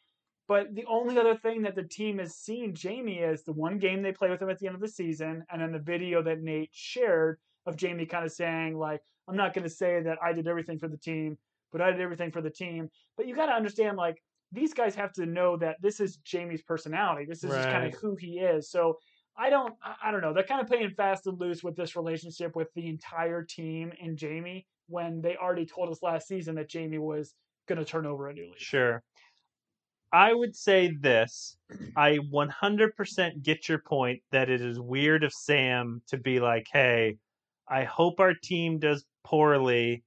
But 0.49 0.74
the 0.74 0.85
only 0.87 1.18
other 1.18 1.37
thing 1.37 1.62
that 1.62 1.74
the 1.74 1.83
team 1.83 2.18
has 2.18 2.37
seen 2.37 2.74
Jamie 2.74 3.18
is 3.18 3.43
the 3.43 3.53
one 3.53 3.79
game 3.79 4.03
they 4.03 4.12
play 4.12 4.31
with 4.31 4.41
him 4.41 4.49
at 4.49 4.59
the 4.59 4.66
end 4.66 4.77
of 4.77 4.81
the 4.81 4.89
season, 4.89 5.45
and 5.51 5.61
then 5.61 5.72
the 5.72 5.79
video 5.79 6.22
that 6.22 6.41
Nate 6.41 6.70
shared 6.72 7.39
of 7.66 7.77
Jamie 7.77 8.07
kind 8.07 8.24
of 8.24 8.33
saying 8.33 8.79
like, 8.79 9.01
"I'm 9.29 9.37
not 9.37 9.55
going 9.55 9.64
to 9.64 9.70
say 9.70 10.01
that 10.03 10.18
I 10.22 10.33
did 10.33 10.47
everything 10.47 10.79
for 10.79 10.89
the 10.89 10.99
team, 10.99 11.37
but 11.72 11.81
I 11.81 11.91
did 11.91 12.01
everything 12.01 12.31
for 12.31 12.43
the 12.43 12.51
team." 12.51 12.89
But 13.16 13.27
you 13.27 13.35
got 13.35 13.47
to 13.47 13.53
understand 13.53 13.97
like 13.97 14.22
these 14.53 14.72
guys 14.72 14.95
have 14.95 15.12
to 15.14 15.27
know 15.27 15.57
that 15.59 15.77
this 15.83 16.01
is 16.01 16.16
Jamie's 16.18 16.62
personality. 16.62 17.27
This 17.29 17.43
is 17.43 17.51
just 17.51 17.68
kind 17.68 17.93
of 17.93 18.01
who 18.01 18.16
he 18.16 18.39
is. 18.39 18.70
So 18.70 18.99
I 19.39 19.51
don't 19.51 19.74
I- 20.03 20.11
don't 20.11 20.20
know. 20.22 20.32
They're 20.32 20.45
kind 20.45 20.61
of 20.61 20.66
playing 20.66 20.91
fast 20.91 21.26
and 21.26 21.39
loose 21.39 21.62
with 21.62 21.76
this 21.76 21.97
relationship 21.97 22.57
with 22.57 22.72
the 22.74 22.87
entire 22.89 23.43
team 23.43 23.93
and 24.01 24.16
Jamie 24.16 24.66
when 24.89 25.20
they 25.20 25.37
already 25.37 25.66
told 25.66 25.91
us 25.91 26.03
last 26.03 26.28
season 26.28 26.55
that 26.57 26.68
Jamie 26.68 26.99
was 26.99 27.34
going 27.66 27.78
to 27.78 27.84
turn 27.84 28.07
over 28.07 28.28
a 28.28 28.32
new 28.32 28.45
leaf. 28.45 28.59
Sure. 28.59 29.03
I 30.12 30.32
would 30.32 30.55
say 30.55 30.95
this. 31.01 31.59
I 31.97 32.18
100% 32.32 33.43
get 33.43 33.68
your 33.68 33.80
point 33.80 34.22
that 34.30 34.49
it 34.49 34.61
is 34.61 34.78
weird 34.80 35.24
of 35.24 35.32
Sam 35.32 36.01
to 36.07 36.16
be 36.16 36.39
like, 36.39 36.68
hey, 36.72 37.16
I 37.68 37.82
hope 37.84 38.20
our 38.20 38.32
team 38.32 38.78
does 38.78 39.05
poorly 39.24 40.05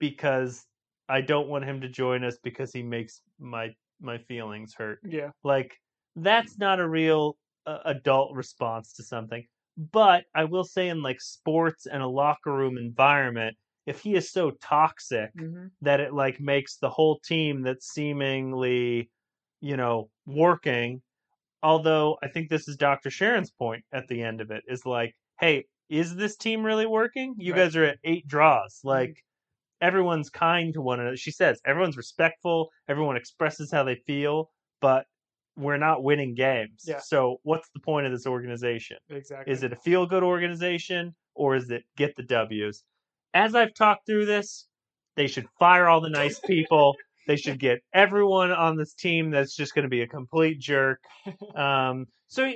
because 0.00 0.66
I 1.08 1.20
don't 1.20 1.48
want 1.48 1.64
him 1.64 1.80
to 1.80 1.88
join 1.88 2.24
us 2.24 2.36
because 2.42 2.72
he 2.72 2.82
makes 2.82 3.22
my 3.38 3.74
my 4.00 4.18
feelings 4.18 4.74
hurt. 4.74 4.98
Yeah. 5.08 5.30
Like 5.44 5.80
that's 6.16 6.58
not 6.58 6.80
a 6.80 6.88
real 6.88 7.38
uh, 7.66 7.78
adult 7.84 8.34
response 8.34 8.92
to 8.94 9.02
something. 9.02 9.44
But 9.76 10.24
I 10.34 10.44
will 10.44 10.64
say 10.64 10.88
in 10.88 11.02
like 11.02 11.20
sports 11.20 11.86
and 11.86 12.02
a 12.02 12.06
locker 12.08 12.52
room 12.52 12.78
environment, 12.78 13.56
if 13.86 14.00
he 14.00 14.14
is 14.14 14.30
so 14.30 14.52
toxic 14.52 15.30
hmm 15.34 15.66
that 15.82 16.00
it 16.00 16.14
like 16.14 16.40
makes 16.40 16.78
the 16.78 16.88
whole 16.90 17.20
team 17.20 17.62
that's 17.62 17.88
seemingly, 17.92 19.10
you 19.60 19.76
know, 19.76 20.10
working. 20.26 21.02
Although 21.62 22.18
I 22.22 22.28
think 22.28 22.48
this 22.48 22.68
is 22.68 22.76
Dr. 22.76 23.10
Sharon's 23.10 23.50
point 23.50 23.84
at 23.92 24.08
the 24.08 24.22
end 24.22 24.40
of 24.40 24.50
it 24.50 24.64
is 24.68 24.86
like, 24.86 25.14
hey, 25.40 25.66
is 25.88 26.16
this 26.16 26.36
team 26.36 26.64
really 26.64 26.86
working? 26.86 27.34
You 27.38 27.52
Right. 27.52 27.58
guys 27.60 27.76
are 27.76 27.84
at 27.84 27.98
eight 28.04 28.26
draws. 28.26 28.80
Like 28.84 29.24
everyone's 29.80 30.30
kind 30.30 30.72
to 30.74 30.80
one 30.82 31.00
another. 31.00 31.16
She 31.16 31.30
says 31.30 31.60
everyone's 31.64 31.96
respectful, 31.96 32.70
everyone 32.88 33.16
expresses 33.16 33.70
how 33.70 33.84
they 33.84 33.96
feel, 33.96 34.50
but 34.80 35.06
we're 35.56 35.78
not 35.78 36.02
winning 36.02 36.34
games. 36.34 36.84
Yeah. 36.86 36.98
So 36.98 37.40
what's 37.42 37.68
the 37.70 37.80
point 37.80 38.06
of 38.06 38.12
this 38.12 38.26
organization? 38.26 38.98
Exactly. 39.08 39.52
Is 39.52 39.62
it 39.62 39.72
a 39.72 39.76
feel 39.76 40.06
good 40.06 40.22
organization 40.22 41.14
or 41.34 41.56
is 41.56 41.70
it 41.70 41.84
get 41.96 42.14
the 42.16 42.22
W's? 42.22 42.84
As 43.34 43.54
I've 43.54 43.74
talked 43.74 44.06
through 44.06 44.26
this, 44.26 44.66
they 45.16 45.26
should 45.26 45.46
fire 45.58 45.88
all 45.88 46.00
the 46.00 46.10
nice 46.10 46.38
people. 46.38 46.94
they 47.26 47.36
should 47.36 47.58
get 47.58 47.80
everyone 47.92 48.52
on 48.52 48.76
this 48.76 48.94
team 48.94 49.30
that's 49.30 49.56
just 49.56 49.74
going 49.74 49.84
to 49.84 49.88
be 49.88 50.02
a 50.02 50.06
complete 50.06 50.60
jerk. 50.60 51.00
Um, 51.56 52.06
so, 52.28 52.50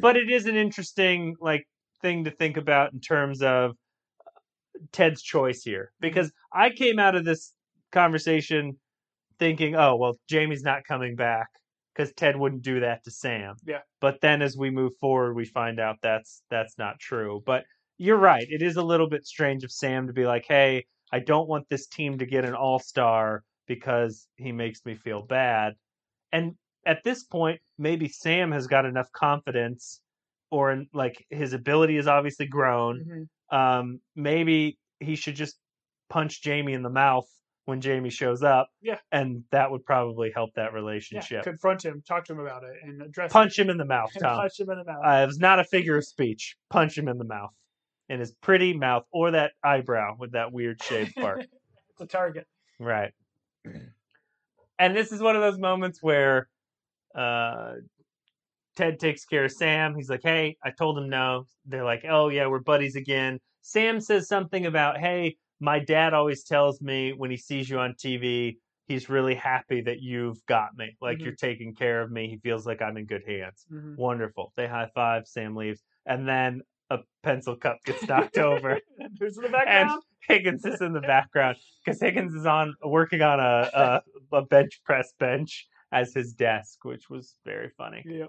but 0.00 0.16
it 0.16 0.30
is 0.30 0.46
an 0.46 0.56
interesting 0.56 1.34
like 1.40 1.66
thing 2.00 2.24
to 2.24 2.30
think 2.30 2.56
about 2.56 2.92
in 2.92 3.00
terms 3.00 3.42
of 3.42 3.72
Ted's 4.92 5.22
choice 5.22 5.62
here 5.62 5.92
because 6.00 6.32
I 6.52 6.70
came 6.70 6.98
out 6.98 7.14
of 7.14 7.24
this 7.24 7.52
conversation 7.90 8.78
thinking, 9.38 9.74
oh 9.74 9.96
well, 9.96 10.16
Jamie's 10.28 10.62
not 10.62 10.84
coming 10.84 11.16
back 11.16 11.48
because 11.94 12.12
Ted 12.14 12.36
wouldn't 12.36 12.62
do 12.62 12.80
that 12.80 13.04
to 13.04 13.10
Sam. 13.10 13.56
Yeah. 13.64 13.82
But 14.00 14.20
then 14.20 14.42
as 14.42 14.56
we 14.56 14.70
move 14.70 14.92
forward, 15.00 15.34
we 15.34 15.44
find 15.44 15.78
out 15.80 15.98
that's 16.02 16.42
that's 16.50 16.78
not 16.78 16.98
true. 17.00 17.42
But 17.46 17.64
you're 17.98 18.18
right; 18.18 18.46
it 18.48 18.62
is 18.62 18.76
a 18.76 18.82
little 18.82 19.08
bit 19.08 19.26
strange 19.26 19.64
of 19.64 19.72
Sam 19.72 20.06
to 20.06 20.12
be 20.12 20.24
like, 20.26 20.44
hey, 20.48 20.86
I 21.12 21.20
don't 21.20 21.48
want 21.48 21.68
this 21.68 21.86
team 21.86 22.18
to 22.18 22.26
get 22.26 22.44
an 22.44 22.54
All 22.54 22.78
Star 22.78 23.44
because 23.66 24.26
he 24.36 24.52
makes 24.52 24.84
me 24.84 24.94
feel 24.94 25.22
bad. 25.22 25.74
And 26.32 26.56
at 26.86 27.04
this 27.04 27.24
point, 27.24 27.60
maybe 27.78 28.08
Sam 28.08 28.52
has 28.52 28.66
got 28.66 28.86
enough 28.86 29.10
confidence, 29.12 30.02
or 30.50 30.84
like 30.92 31.24
his 31.30 31.52
ability 31.52 31.96
has 31.96 32.06
obviously 32.08 32.46
grown 32.46 33.06
Mhm. 33.06 33.28
um, 33.50 34.00
maybe 34.16 34.78
he 35.00 35.16
should 35.16 35.36
just 35.36 35.58
punch 36.08 36.42
Jamie 36.42 36.72
in 36.74 36.82
the 36.82 36.90
mouth 36.90 37.26
when 37.66 37.80
Jamie 37.80 38.10
shows 38.10 38.42
up. 38.42 38.68
Yeah. 38.80 38.98
And 39.12 39.44
that 39.52 39.70
would 39.70 39.84
probably 39.84 40.32
help 40.34 40.50
that 40.54 40.70
Yeah, 40.72 40.76
relationship. 40.76 41.44
confront 41.44 41.84
him, 41.84 42.02
talk 42.06 42.24
to 42.26 42.32
him 42.32 42.40
about 42.40 42.64
it, 42.64 42.74
and 42.82 43.00
address 43.02 43.32
punch 43.32 43.58
it. 43.58 43.62
him 43.62 43.70
in 43.70 43.76
the 43.76 43.84
mouth, 43.84 44.10
and 44.14 44.22
Tom. 44.24 44.36
punch 44.38 44.58
him 44.58 44.70
in 44.70 44.78
the 44.78 44.84
mouth. 44.84 45.02
Uh, 45.04 45.22
it 45.22 45.26
was 45.26 45.38
not 45.38 45.60
a 45.60 45.64
figure 45.64 45.96
of 45.96 46.04
speech. 46.04 46.56
Punch 46.70 46.98
him 46.98 47.08
in 47.08 47.18
the 47.18 47.24
mouth. 47.24 47.50
In 48.08 48.18
his 48.20 48.32
pretty 48.42 48.74
mouth 48.76 49.04
or 49.12 49.30
that 49.30 49.52
eyebrow 49.64 50.16
with 50.18 50.32
that 50.32 50.52
weird 50.52 50.82
shaved 50.82 51.14
part. 51.16 51.40
it's 51.40 52.00
a 52.00 52.06
target. 52.06 52.46
Right. 52.80 53.12
And 54.78 54.96
this 54.96 55.12
is 55.12 55.20
one 55.20 55.36
of 55.36 55.42
those 55.42 55.58
moments 55.60 56.02
where 56.02 56.48
uh, 57.14 57.74
Ted 58.76 58.98
takes 58.98 59.24
care 59.24 59.44
of 59.44 59.52
Sam. 59.52 59.94
He's 59.94 60.08
like, 60.10 60.22
hey, 60.24 60.56
I 60.64 60.70
told 60.70 60.98
him 60.98 61.08
no. 61.08 61.44
They're 61.66 61.84
like, 61.84 62.04
oh, 62.08 62.30
yeah, 62.30 62.46
we're 62.48 62.58
buddies 62.60 62.96
again. 62.96 63.38
Sam 63.60 64.00
says 64.00 64.26
something 64.26 64.66
about, 64.66 64.98
hey, 64.98 65.36
my 65.62 65.78
dad 65.78 66.12
always 66.14 66.44
tells 66.44 66.82
me 66.82 67.12
when 67.12 67.30
he 67.30 67.36
sees 67.38 67.70
you 67.70 67.78
on 67.78 67.94
TV, 67.94 68.58
he's 68.88 69.08
really 69.08 69.34
happy 69.36 69.80
that 69.82 70.00
you've 70.00 70.44
got 70.46 70.76
me. 70.76 70.96
Like 71.00 71.18
Mhm. 71.18 71.24
you're 71.24 71.36
taking 71.36 71.74
care 71.74 72.02
of 72.02 72.10
me. 72.10 72.28
He 72.28 72.38
feels 72.38 72.66
like 72.66 72.82
I'm 72.82 72.96
in 72.96 73.06
good 73.06 73.24
hands. 73.26 73.66
Mhm. 73.72 73.96
Wonderful. 73.96 74.52
They 74.56 74.66
high 74.66 74.90
five. 74.94 75.26
Sam 75.28 75.54
leaves. 75.56 75.82
And 76.06 76.28
then 76.28 76.62
a 76.90 76.98
pencil 77.22 77.56
cup 77.56 77.78
gets 77.86 78.06
knocked 78.08 78.38
over. 78.38 78.80
Who's 79.20 79.36
in 79.38 79.44
the 79.44 79.48
background? 79.50 80.02
Higgins 80.28 80.64
is 80.64 80.80
in 80.80 80.92
the 80.92 81.00
background 81.00 81.56
because 81.84 82.00
Higgins 82.00 82.34
is 82.34 82.46
on 82.46 82.74
working 82.84 83.22
on 83.22 83.40
a, 83.40 83.70
a 83.72 84.02
a 84.38 84.42
bench 84.46 84.82
press 84.84 85.12
bench 85.18 85.68
as 85.92 86.12
his 86.14 86.34
desk, 86.34 86.84
which 86.84 87.08
was 87.10 87.36
very 87.44 87.70
funny. 87.78 88.02
Yeah. 88.06 88.26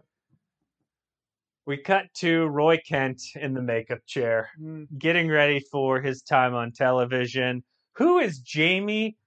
We 1.66 1.78
cut 1.78 2.14
to 2.16 2.48
Roy 2.48 2.78
Kent 2.86 3.22
in 3.36 3.54
the 3.54 3.62
makeup 3.62 4.00
chair, 4.06 4.50
Mm. 4.60 4.88
getting 4.98 5.30
ready 5.30 5.62
for 5.72 6.02
his 6.02 6.22
time 6.22 6.54
on 6.54 6.72
television. 6.74 7.64
Who 7.96 8.20
is 8.20 8.40
Jamie 8.40 9.18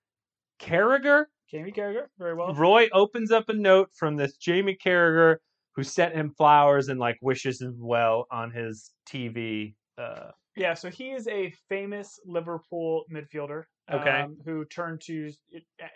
Carragher? 0.61 1.27
Jamie 1.51 1.73
Carragher, 1.73 2.09
very 2.19 2.35
well. 2.35 2.55
Roy 2.55 2.89
opens 2.93 3.31
up 3.31 3.49
a 3.49 3.53
note 3.55 3.91
from 3.95 4.17
this 4.17 4.37
Jamie 4.37 4.77
Carragher 4.77 5.37
who 5.75 5.83
sent 5.83 6.15
him 6.15 6.35
flowers 6.37 6.89
and 6.89 6.99
like 6.99 7.19
wishes 7.23 7.61
him 7.61 7.77
well 7.79 8.27
on 8.31 8.51
his 8.51 8.93
TV. 9.09 9.75
Uh, 9.97 10.31
Yeah, 10.57 10.75
so 10.75 10.89
he 10.91 11.11
is 11.11 11.29
a 11.29 11.53
famous 11.69 12.19
Liverpool 12.25 13.05
midfielder. 13.13 13.65
Okay. 13.93 14.23
Um, 14.23 14.37
who 14.45 14.65
turned 14.65 15.01
to 15.03 15.31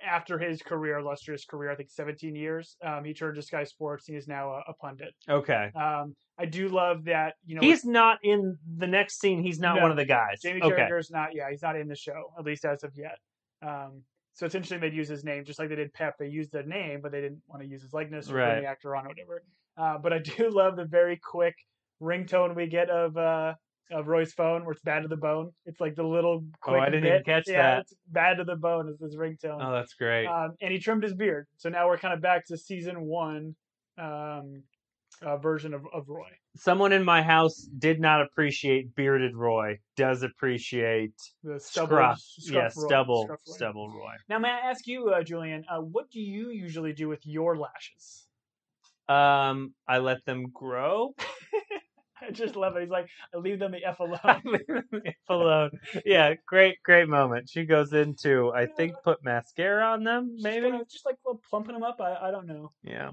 after 0.07 0.39
his 0.39 0.63
career, 0.63 0.99
illustrious 0.99 1.45
career, 1.45 1.73
I 1.73 1.75
think 1.75 1.91
17 1.91 2.37
years. 2.37 2.77
Um, 2.85 3.05
he 3.05 3.13
turned 3.13 3.35
to 3.35 3.43
Sky 3.43 3.65
Sports. 3.65 4.07
He 4.07 4.15
is 4.15 4.29
now 4.29 4.51
a, 4.53 4.63
a 4.69 4.75
pundit. 4.75 5.13
okay. 5.29 5.71
Um, 5.75 6.15
I 6.39 6.45
do 6.47 6.69
love 6.69 7.05
that. 7.07 7.35
You 7.45 7.57
know, 7.57 7.63
He's 7.63 7.85
not 7.85 8.19
in 8.23 8.57
the 8.79 8.87
next 8.87 9.19
scene. 9.21 9.43
He's 9.43 9.59
not 9.59 9.75
No. 9.77 9.83
one 9.83 9.91
of 9.91 9.97
the 9.97 10.05
guys. 10.05 10.41
Jamie 10.41 10.63
okay. 10.63 10.77
Carragher's 10.77 11.11
not. 11.11 11.35
Yeah, 11.35 11.51
he's 11.51 11.63
not 11.63 11.75
in 11.77 11.89
the 11.89 11.97
show 11.97 12.33
at 12.39 12.45
least 12.45 12.65
as 12.65 12.85
of 12.85 12.93
yet. 12.97 13.19
Um, 13.61 14.03
so 14.35 14.47
it's 14.47 14.55
interesting 14.55 14.79
they'd 14.81 14.95
use 14.95 15.09
his 15.09 15.25
name 15.25 15.45
just 15.45 15.59
like 15.59 15.69
they 15.69 15.75
did 15.75 15.93
Pep. 15.93 16.15
They 16.19 16.29
used 16.29 16.53
the 16.53 16.63
name, 16.63 17.01
but 17.03 17.11
they 17.11 17.21
didn't 17.21 17.43
want 17.49 17.63
to 17.63 17.69
use 17.69 17.83
his 17.83 17.93
likeness 17.93 18.31
or 18.31 18.37
Right. 18.37 18.61
the 18.61 18.67
actor 18.69 18.95
on 18.95 19.05
or 19.05 19.09
whatever. 19.09 19.43
Uh, 19.77 19.99
but 19.99 20.13
I 20.13 20.19
do 20.19 20.49
love 20.53 20.77
the 20.77 20.85
very 20.85 21.17
quick 21.23 21.57
ringtone 22.01 22.55
we 22.55 22.69
get 22.69 22.89
of 22.89 23.17
uh, 23.17 23.55
of 23.91 24.07
Roy's 24.09 24.33
phone, 24.33 24.65
where 24.65 24.73
it's 24.73 24.83
"Bad 24.83 25.03
to 25.03 25.09
the 25.09 25.17
Bone." 25.17 25.51
It's 25.67 25.81
like 25.81 25.95
the 25.95 26.03
little 26.05 26.45
quick 26.61 26.77
Oh, 26.77 26.81
I 26.81 26.87
didn't 26.87 27.03
bit. 27.03 27.09
even 27.13 27.25
catch 27.25 27.45
yeah, 27.49 27.63
that. 27.63 27.81
It's 27.83 27.95
"Bad 28.09 28.39
to 28.39 28.45
the 28.45 28.57
Bone" 28.57 28.89
is 28.89 29.01
his 29.01 29.17
ringtone. 29.17 29.59
Oh, 29.61 29.73
that's 29.73 29.95
great. 29.95 30.27
Um, 30.27 30.55
and 30.61 30.73
he 30.73 30.79
trimmed 30.79 31.03
his 31.03 31.15
beard, 31.15 31.47
so 31.57 31.69
now 31.69 31.87
we're 31.89 31.99
kind 31.99 32.15
of 32.15 32.21
back 32.21 32.47
to 32.47 32.57
season 32.57 33.01
one 33.03 33.55
um, 33.99 34.63
uh, 35.23 35.37
version 35.39 35.75
of, 35.75 35.83
of 35.93 36.09
Roy. 36.09 36.29
Someone 36.57 36.93
in 36.93 37.05
my 37.05 37.23
house 37.23 37.69
did 37.79 38.01
not 38.01 38.23
appreciate 38.23 38.95
bearded 38.97 39.37
Roy. 39.37 39.79
Does 39.97 40.23
appreciate 40.23 41.13
The 41.45 41.61
stubble, 41.61 41.87
scruff. 41.89 42.19
scruff 42.21 42.55
yeah, 42.55 42.63
Roy, 42.83 42.87
stubble. 42.89 43.23
scruff 43.25 43.41
Roy. 43.47 43.55
Stubble 43.55 43.89
Roy. 43.91 44.15
Now, 44.29 44.39
may 44.39 44.49
I 44.49 44.71
ask 44.71 44.87
you, 44.87 45.11
uh, 45.11 45.23
Julian, 45.23 45.65
uh, 45.71 45.81
what 45.81 46.11
do 46.11 46.21
you 46.21 46.51
usually 46.51 46.93
do 46.93 47.09
with 47.09 47.25
your 47.25 47.57
lashes? 47.57 48.27
Um, 49.09 49.75
I 49.89 49.99
let 49.99 50.25
them 50.25 50.47
grow. 50.53 51.15
I 52.21 52.31
just 52.31 52.57
love 52.57 52.77
it. 52.77 52.83
He's 52.83 52.91
like, 52.91 53.07
I 53.35 53.39
leave 53.39 53.59
them 53.59 53.73
the 53.73 53.85
F 53.85 54.01
alone. 54.01 54.43
Leave 54.45 54.67
them 54.67 54.85
the 54.91 55.03
F 55.09 55.15
alone. 55.29 55.71
Yeah, 56.05 56.35
great, 56.47 56.83
great 56.83 57.09
moment. 57.09 57.49
She 57.49 57.65
goes 57.65 57.93
into, 57.93 58.53
I 58.53 58.67
think, 58.67 58.95
put 59.05 59.25
mascara 59.25 59.85
on 59.85 60.05
them, 60.05 60.31
Just 60.35 60.45
maybe. 60.45 60.71
kinda- 60.71 60.85
just 60.91 61.07
like 61.07 61.17
plumping 61.49 61.75
them 61.75 61.83
up. 61.83 62.01
I, 62.01 62.29
I 62.29 62.31
don't 62.31 62.47
know. 62.47 62.73
Yeah. 62.83 63.11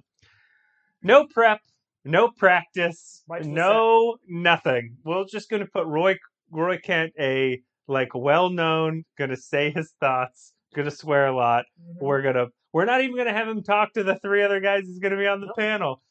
No 1.01 1.25
prep, 1.27 1.59
no 2.05 2.29
practice, 2.29 3.23
to 3.31 3.47
no 3.47 4.17
nothing. 4.27 4.97
We're 5.03 5.25
just 5.25 5.49
gonna 5.49 5.67
put 5.67 5.85
Roy 5.85 6.17
Roy 6.51 6.77
Kent, 6.79 7.13
a 7.19 7.61
like 7.87 8.09
well 8.15 8.49
known, 8.49 9.05
gonna 9.17 9.37
say 9.37 9.69
his 9.71 9.93
thoughts, 9.99 10.53
gonna 10.75 10.91
swear 10.91 11.27
a 11.27 11.35
lot. 11.35 11.65
Mhm. 11.79 12.01
We're 12.01 12.21
gonna 12.23 12.47
we're 12.73 12.85
not 12.85 13.01
even 13.01 13.15
gonna 13.15 13.31
have 13.33 13.47
him 13.47 13.61
talk 13.63 13.93
to 13.93 14.03
the 14.03 14.17
three 14.19 14.41
other 14.43 14.59
guys 14.59 14.83
he's 14.87 14.99
gonna 14.99 15.17
be 15.17 15.27
on 15.27 15.39
the 15.39 15.47
Nope. 15.47 15.55
panel. 15.57 16.01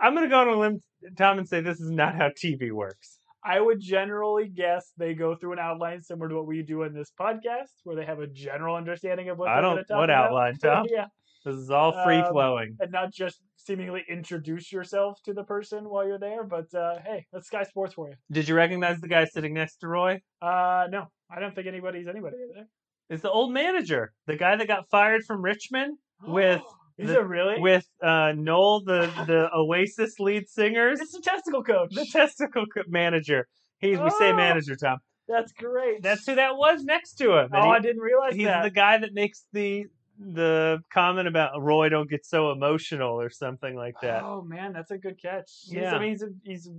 I'm 0.00 0.14
going 0.14 0.24
to 0.28 0.30
go 0.30 0.40
on 0.40 0.48
a 0.48 0.58
limb, 0.58 0.82
Tom, 1.16 1.38
and 1.38 1.48
say 1.48 1.60
this 1.60 1.80
is 1.80 1.90
not 1.90 2.14
how 2.14 2.28
TV 2.28 2.70
works. 2.72 3.18
I 3.44 3.60
would 3.60 3.80
generally 3.80 4.46
guess 4.48 4.92
they 4.96 5.14
go 5.14 5.34
through 5.34 5.54
an 5.54 5.58
outline 5.58 6.00
similar 6.00 6.28
to 6.28 6.36
what 6.36 6.46
we 6.46 6.62
do 6.62 6.82
in 6.84 6.92
this 6.94 7.10
podcast, 7.18 7.70
where 7.84 7.96
they 7.96 8.04
have 8.04 8.20
a 8.20 8.26
general 8.28 8.76
understanding 8.76 9.30
of 9.30 9.38
what 9.38 9.48
I 9.48 9.54
they're 9.54 9.62
don't- 9.62 9.74
going 9.74 9.84
to 9.84 9.88
talk 9.88 9.98
what 9.98 10.10
about. 10.10 10.26
outline, 10.26 10.56
Tom? 10.62 10.86
yeah, 10.88 11.06
This 11.44 11.56
is 11.56 11.70
all 11.70 11.92
free 12.04 12.18
Um, 12.18 12.32
flowing. 12.32 12.76
and 12.78 12.92
not 12.92 13.12
just 13.12 13.40
seemingly 13.56 14.04
introduce 14.08 14.70
yourself 14.72 15.18
to 15.24 15.32
the 15.32 15.42
person 15.44 15.88
while 15.88 16.06
you're 16.06 16.18
there. 16.18 16.44
But 16.44 16.72
uh, 16.74 16.98
hey, 17.04 17.26
that's 17.32 17.46
Sky 17.48 17.64
Sports 17.64 17.94
for 17.94 18.08
you. 18.08 18.14
Did 18.30 18.48
you 18.48 18.54
recognize 18.54 19.00
the 19.00 19.08
guy 19.08 19.24
sitting 19.24 19.54
next 19.54 19.76
to 19.78 19.88
Roy? 19.88 20.20
Uh, 20.40 20.86
no, 20.90 21.06
I 21.30 21.40
don't 21.40 21.54
think 21.54 21.66
anybody's 21.66 22.06
anybody 22.06 22.36
there. 22.54 22.66
It's 23.10 23.22
the 23.22 23.30
old 23.30 23.52
manager, 23.52 24.12
the 24.26 24.36
guy 24.36 24.54
that 24.56 24.68
got 24.68 24.88
fired 24.88 25.24
from 25.24 25.42
Richmond 25.42 25.98
with 26.26 26.62
Is 27.02 27.08
the- 27.08 27.20
it 27.20 27.26
really? 27.26 27.60
with 27.60 27.86
uh, 28.02 28.32
Noel, 28.36 28.80
the 28.80 29.10
the 29.26 29.50
Oasis 29.54 30.18
lead 30.20 30.48
singers, 30.48 31.00
it's 31.00 31.12
the 31.12 31.20
testicle 31.20 31.62
coach. 31.62 31.94
the 31.94 32.06
testicle 32.06 32.66
co- 32.66 32.82
manager. 32.88 33.48
He's 33.78 33.98
we 33.98 34.10
say 34.10 34.30
Oh. 34.30 34.36
manager, 34.36 34.76
Tom. 34.76 34.98
That's 35.28 35.52
great. 35.52 36.02
That's 36.02 36.26
who 36.26 36.34
that 36.34 36.56
was 36.56 36.84
next 36.84 37.14
to 37.14 37.32
him. 37.38 37.46
and 37.52 37.56
oh, 37.56 37.62
he- 37.64 37.70
I 37.70 37.78
didn't 37.80 38.02
realize 38.02 38.34
he's 38.34 38.46
that. 38.46 38.62
the 38.62 38.70
guy 38.70 38.98
that 38.98 39.12
makes 39.14 39.44
the 39.52 39.86
the 40.18 40.80
comment 40.92 41.26
about 41.26 41.60
Roy 41.60 41.88
don't 41.88 42.08
get 42.08 42.24
so 42.24 42.52
emotional 42.52 43.20
or 43.20 43.30
something 43.30 43.74
like 43.74 43.94
that. 44.02 44.22
Oh 44.22 44.42
man, 44.42 44.72
that's 44.72 44.90
a 44.90 44.98
good 44.98 45.20
catch. 45.20 45.50
He's, 45.64 45.72
Yeah. 45.74 45.94
I 45.94 45.98
mean, 45.98 46.10
he's 46.10 46.22
a, 46.22 46.28
he's 46.44 46.70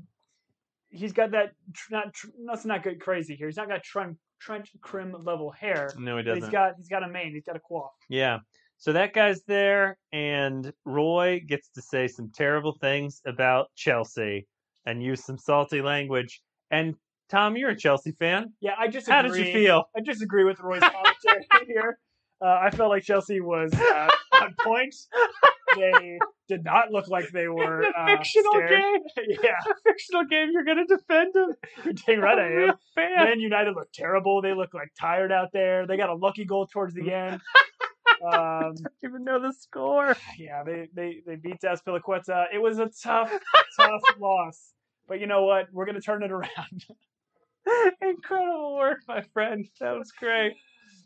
he's 0.89 1.13
got 1.13 1.32
that 1.32 1.53
tr- 1.74 1.91
not 1.93 2.13
tr- 2.13 2.28
that's 2.45 2.63
not 2.65 2.84
good 2.84 2.99
crazy 3.01 3.36
here. 3.36 3.47
He's 3.47 3.57
not 3.57 3.67
got 3.67 3.84
trench 3.84 4.17
Trent 4.39 4.69
Crimm 4.82 5.15
level 5.24 5.51
hair. 5.51 5.89
No, 5.97 6.17
he 6.17 6.24
doesn't. 6.24 6.43
He's 6.43 6.51
got 6.51 6.74
he's 6.78 6.89
got 6.89 7.01
a 7.03 7.07
mane. 7.07 7.32
He's 7.34 7.45
got 7.45 7.55
a 7.55 7.59
quaff. 7.59 7.91
Yeah. 8.09 8.39
So 8.84 8.92
that 8.92 9.14
guy's 9.14 9.42
there, 9.44 9.98
and 10.12 10.74
Roy 10.84 11.40
gets 11.48 11.70
to 11.70 11.82
say 11.82 12.06
some 12.06 12.30
terrible 12.36 12.74
things 12.82 13.22
about 13.26 13.68
Chelsea 13.78 14.46
and 14.86 15.02
use 15.02 15.24
some 15.24 15.38
salty 15.38 15.82
language. 15.82 16.42
And 16.70 16.96
Tom, 17.30 17.56
you're 17.56 17.70
a 17.70 17.78
Chelsea 17.78 18.12
fan. 18.12 18.52
Yeah, 18.60 18.74
I 18.78 18.90
just. 18.90 19.08
How 19.08 19.22
did 19.22 19.38
you 19.38 19.54
feel? 19.54 19.86
I 19.96 20.02
disagree 20.02 20.44
with 20.44 20.60
Roy's 20.60 20.82
commentary 20.82 21.46
here. 21.68 21.98
Uh, 22.42 22.60
I 22.62 22.72
felt 22.72 22.90
like 22.90 23.04
Chelsea 23.04 23.40
was 23.40 23.74
uh, 23.74 24.10
on 24.34 24.54
point. 24.62 24.94
They 25.78 26.20
did 26.50 26.66
not 26.66 26.92
look 26.92 27.08
like 27.08 27.30
they 27.30 27.48
were 27.48 27.84
In 27.84 27.92
a 27.96 28.00
uh, 28.02 28.18
fictional 28.18 28.52
scared. 28.52 28.70
game, 28.70 29.38
yeah, 29.44 29.52
a 29.66 29.74
fictional 29.90 30.26
game, 30.26 30.50
you're 30.52 30.66
going 30.66 30.86
to 30.86 30.98
defend 30.98 31.34
them. 31.34 31.54
you're 31.86 31.94
dang 31.94 32.20
right 32.20 32.38
I 32.38 32.64
am. 32.64 32.74
fan. 32.96 33.16
Man 33.16 33.40
United 33.40 33.76
looked 33.76 33.96
terrible. 33.96 34.42
They 34.42 34.54
look 34.54 34.74
like 34.74 34.92
tired 35.00 35.32
out 35.32 35.54
there. 35.54 35.88
They 35.88 35.96
got 35.96 36.10
a 36.10 36.16
lucky 36.16 36.44
goal 36.44 36.68
towards 36.68 36.94
the 36.94 37.14
end. 37.14 37.40
Um, 38.32 38.76
even 39.03 39.24
know 39.24 39.41
the 39.41 39.53
score. 39.53 40.15
yeah, 40.38 40.63
they 40.63 40.88
they 40.93 41.21
they 41.26 41.36
beat 41.36 41.61
Azpilicueta. 41.61 42.45
It 42.53 42.61
was 42.61 42.80
a 42.80 42.89
tough, 43.03 43.32
tough 43.80 44.01
loss. 44.19 44.71
But 45.07 45.19
you 45.19 45.28
know 45.28 45.43
what? 45.45 45.67
We're 45.71 45.86
gonna 45.86 46.01
turn 46.01 46.24
it 46.24 46.32
around. 46.32 46.86
Incredible 48.01 48.76
work, 48.76 48.99
my 49.07 49.21
friend. 49.34 49.65
That 49.80 49.91
was 49.97 50.11
great. 50.11 50.53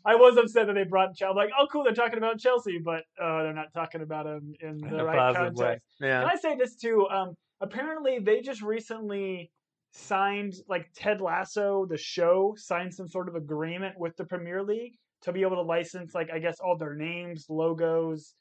I 0.04 0.14
was 0.14 0.36
upset 0.36 0.66
that 0.68 0.74
they 0.74 0.84
brought 0.84 1.14
Chelsea. 1.16 1.36
Like, 1.36 1.50
oh, 1.58 1.66
cool, 1.70 1.84
they're 1.84 1.92
talking 1.92 2.18
about 2.18 2.38
Chelsea, 2.38 2.78
but 2.78 3.02
uh, 3.20 3.42
they're 3.42 3.52
not 3.52 3.72
talking 3.74 4.00
about 4.00 4.26
him 4.26 4.54
in 4.60 4.68
In 4.84 4.90
the 4.96 4.98
a 5.00 5.04
right 5.04 5.34
context. 5.34 5.58
way. 5.62 5.78
Yeah. 6.00 6.20
Can 6.22 6.30
I 6.30 6.36
say 6.36 6.56
this 6.56 6.76
too? 6.76 7.06
Um, 7.10 7.34
apparently, 7.60 8.18
they 8.20 8.40
just 8.40 8.62
recently 8.62 9.50
signed, 9.92 10.54
like 10.68 10.88
Ted 10.94 11.20
Lasso, 11.20 11.86
the 11.86 11.96
show, 11.96 12.54
signed 12.56 12.94
some 12.94 13.08
sort 13.08 13.28
of 13.28 13.34
agreement 13.34 13.98
with 13.98 14.16
the 14.16 14.24
Premier 14.24 14.62
League 14.62 14.94
to 15.22 15.32
be 15.32 15.42
able 15.42 15.56
to 15.56 15.62
license, 15.62 16.14
like, 16.14 16.30
I 16.32 16.38
guess, 16.38 16.58
all 16.60 16.76
their 16.76 16.94
names, 16.94 17.46
logos, 17.48 18.34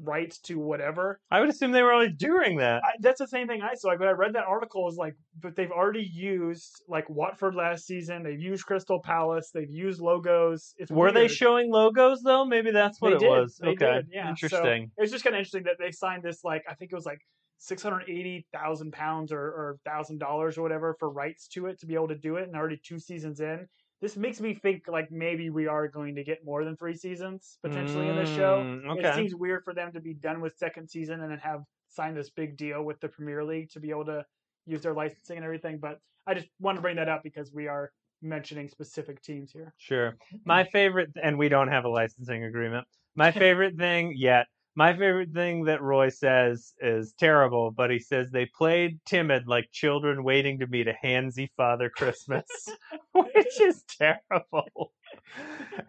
rights 0.00 0.38
to 0.38 0.58
whatever. 0.58 1.18
I 1.30 1.40
would 1.40 1.48
assume 1.48 1.72
they 1.72 1.82
were 1.82 1.92
already 1.92 2.12
doing 2.12 2.58
that. 2.58 2.82
I, 2.84 2.90
that's 3.00 3.18
the 3.18 3.26
same 3.26 3.48
thing 3.48 3.62
I 3.62 3.74
saw. 3.74 3.88
Like 3.88 3.98
when 3.98 4.08
I 4.08 4.12
read 4.12 4.34
that 4.34 4.44
article, 4.44 4.86
is 4.88 4.96
like, 4.96 5.14
but 5.40 5.56
they've 5.56 5.70
already 5.70 6.08
used 6.12 6.82
like 6.88 7.08
Watford 7.08 7.54
last 7.54 7.86
season. 7.86 8.22
They've 8.22 8.40
used 8.40 8.64
Crystal 8.66 9.00
Palace. 9.00 9.50
They've 9.52 9.70
used 9.70 10.00
logos. 10.00 10.74
It's 10.76 10.90
Were 10.90 11.10
they 11.10 11.26
showing 11.26 11.70
logos 11.72 12.22
though? 12.22 12.44
Maybe 12.44 12.70
that's 12.70 13.00
what 13.00 13.10
They 13.10 13.16
it 13.16 13.20
did. 13.20 13.28
was. 13.30 13.56
They 13.60 13.68
okay. 13.70 13.92
did, 13.94 14.06
yeah. 14.12 14.24
So- 14.26 14.28
Interesting. 14.30 14.90
It 14.96 15.00
was 15.00 15.10
just 15.10 15.24
kind 15.24 15.34
of 15.34 15.38
interesting 15.38 15.64
that 15.64 15.76
they 15.78 15.90
signed 15.90 16.22
this 16.22 16.44
like 16.44 16.62
I 16.68 16.74
think 16.74 16.92
it 16.92 16.94
was 16.94 17.06
like 17.06 17.20
six 17.56 17.82
hundred 17.82 18.02
eighty 18.08 18.46
thousand 18.52 18.92
pounds 18.92 19.32
or 19.32 19.40
or 19.40 19.78
thousand 19.84 20.18
dollars 20.18 20.58
or 20.58 20.62
whatever 20.62 20.94
for 21.00 21.10
rights 21.10 21.48
to 21.48 21.66
it 21.66 21.80
to 21.80 21.86
be 21.86 21.94
able 21.94 22.08
to 22.08 22.18
do 22.18 22.36
it, 22.36 22.44
and 22.44 22.54
already 22.54 22.78
two 22.84 22.98
seasons 23.00 23.40
in. 23.40 23.66
This 24.00 24.16
makes 24.16 24.40
me 24.40 24.54
think 24.54 24.84
like 24.86 25.10
maybe 25.10 25.50
we 25.50 25.66
are 25.66 25.88
going 25.88 26.14
to 26.14 26.24
get 26.24 26.44
more 26.44 26.64
than 26.64 26.76
three 26.76 26.94
seasons 26.94 27.58
potentially 27.62 28.08
in 28.08 28.16
this 28.16 28.28
show. 28.28 28.62
Mm, 28.64 29.04
It 29.04 29.14
seems 29.14 29.34
weird 29.34 29.64
for 29.64 29.74
them 29.74 29.92
to 29.92 30.00
be 30.00 30.14
done 30.14 30.40
with 30.40 30.56
second 30.56 30.88
season 30.88 31.20
and 31.20 31.30
then 31.32 31.38
have 31.38 31.62
signed 31.88 32.16
this 32.16 32.30
big 32.30 32.56
deal 32.56 32.82
with 32.84 33.00
the 33.00 33.08
Premier 33.08 33.44
League 33.44 33.70
to 33.70 33.80
be 33.80 33.90
able 33.90 34.04
to 34.04 34.24
use 34.66 34.82
their 34.82 34.94
licensing 34.94 35.36
and 35.36 35.44
everything. 35.44 35.78
But 35.78 35.98
I 36.26 36.34
just 36.34 36.46
want 36.60 36.76
to 36.76 36.82
bring 36.82 36.96
that 36.96 37.08
up 37.08 37.22
because 37.24 37.52
we 37.52 37.66
are 37.66 37.90
mentioning 38.22 38.68
specific 38.68 39.20
teams 39.22 39.50
here. 39.50 39.74
Sure. 39.78 40.16
My 40.44 40.64
favorite, 40.64 41.10
and 41.20 41.36
we 41.38 41.48
don't 41.48 41.68
have 41.68 41.84
a 41.84 41.88
licensing 41.88 42.44
agreement. 42.44 42.86
My 43.16 43.30
favorite 43.42 43.76
thing 43.76 44.14
yet. 44.16 44.46
My 44.78 44.92
favorite 44.92 45.32
thing 45.32 45.64
that 45.64 45.82
Roy 45.82 46.08
says 46.08 46.72
is 46.80 47.12
terrible, 47.18 47.72
but 47.72 47.90
he 47.90 47.98
says 47.98 48.30
they 48.30 48.46
played 48.46 49.00
timid 49.04 49.48
like 49.48 49.72
children 49.72 50.22
waiting 50.22 50.60
to 50.60 50.68
meet 50.68 50.86
a 50.86 50.94
handsy 51.04 51.48
Father 51.56 51.90
Christmas, 51.90 52.46
which 53.12 53.34
is 53.60 53.82
terrible. 53.98 54.92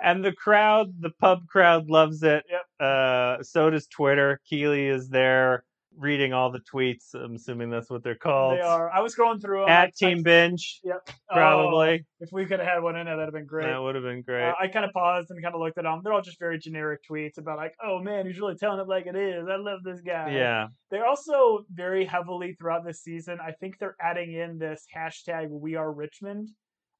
And 0.01 0.25
the 0.25 0.31
crowd, 0.31 0.99
the 1.01 1.11
pub 1.11 1.45
crowd 1.45 1.87
loves 1.91 2.23
it. 2.23 2.43
Yep. 2.49 2.65
Uh, 2.79 3.43
so 3.43 3.69
does 3.69 3.85
Twitter. 3.85 4.41
Keeley 4.49 4.87
is 4.87 5.07
there 5.07 5.65
reading 5.99 6.33
all 6.33 6.51
the 6.51 6.61
tweets. 6.61 7.13
I'm 7.13 7.35
assuming 7.35 7.69
that's 7.69 7.89
what 7.89 8.03
they're 8.03 8.15
called. 8.15 8.57
They 8.57 8.61
are. 8.61 8.89
I 8.89 9.01
was 9.01 9.15
going 9.15 9.39
through 9.39 9.65
I 9.65 9.71
At 9.71 9.95
Team 9.95 10.23
Binge, 10.23 10.79
Yep. 10.83 11.09
Oh, 11.29 11.35
probably. 11.35 12.05
if 12.19 12.29
we 12.31 12.45
could 12.45 12.59
have 12.59 12.67
had 12.67 12.79
one 12.81 12.95
in 12.95 13.05
there, 13.05 13.17
that'd 13.17 13.27
have 13.27 13.33
been 13.33 13.45
great. 13.45 13.67
That 13.67 13.81
would 13.81 13.95
have 13.95 14.03
been 14.03 14.21
great. 14.21 14.49
Uh, 14.49 14.53
I 14.59 14.67
kind 14.67 14.85
of 14.85 14.91
paused 14.91 15.29
and 15.29 15.41
kind 15.43 15.53
of 15.53 15.61
looked 15.61 15.77
at 15.77 15.83
them. 15.83 16.01
They're 16.03 16.13
all 16.13 16.21
just 16.21 16.39
very 16.39 16.57
generic 16.57 17.01
tweets 17.09 17.37
about 17.37 17.57
like, 17.57 17.73
"Oh 17.85 17.99
man, 17.99 18.25
he's 18.25 18.39
really 18.39 18.55
telling 18.55 18.79
it 18.79 18.87
like 18.87 19.05
it 19.05 19.15
is. 19.15 19.45
I 19.49 19.57
love 19.57 19.83
this 19.83 20.01
guy." 20.01 20.31
yeah. 20.31 20.67
They're 20.89 21.05
also 21.05 21.65
very 21.71 22.05
heavily 22.05 22.53
throughout 22.53 22.85
this 22.85 23.01
season. 23.03 23.37
I 23.45 23.51
think 23.51 23.77
they're 23.77 23.97
adding 24.01 24.33
in 24.33 24.57
this 24.57 24.85
hashtag 24.95 25.49
We 25.49 25.75
Are 25.75 25.91
Richmond. 25.91 26.49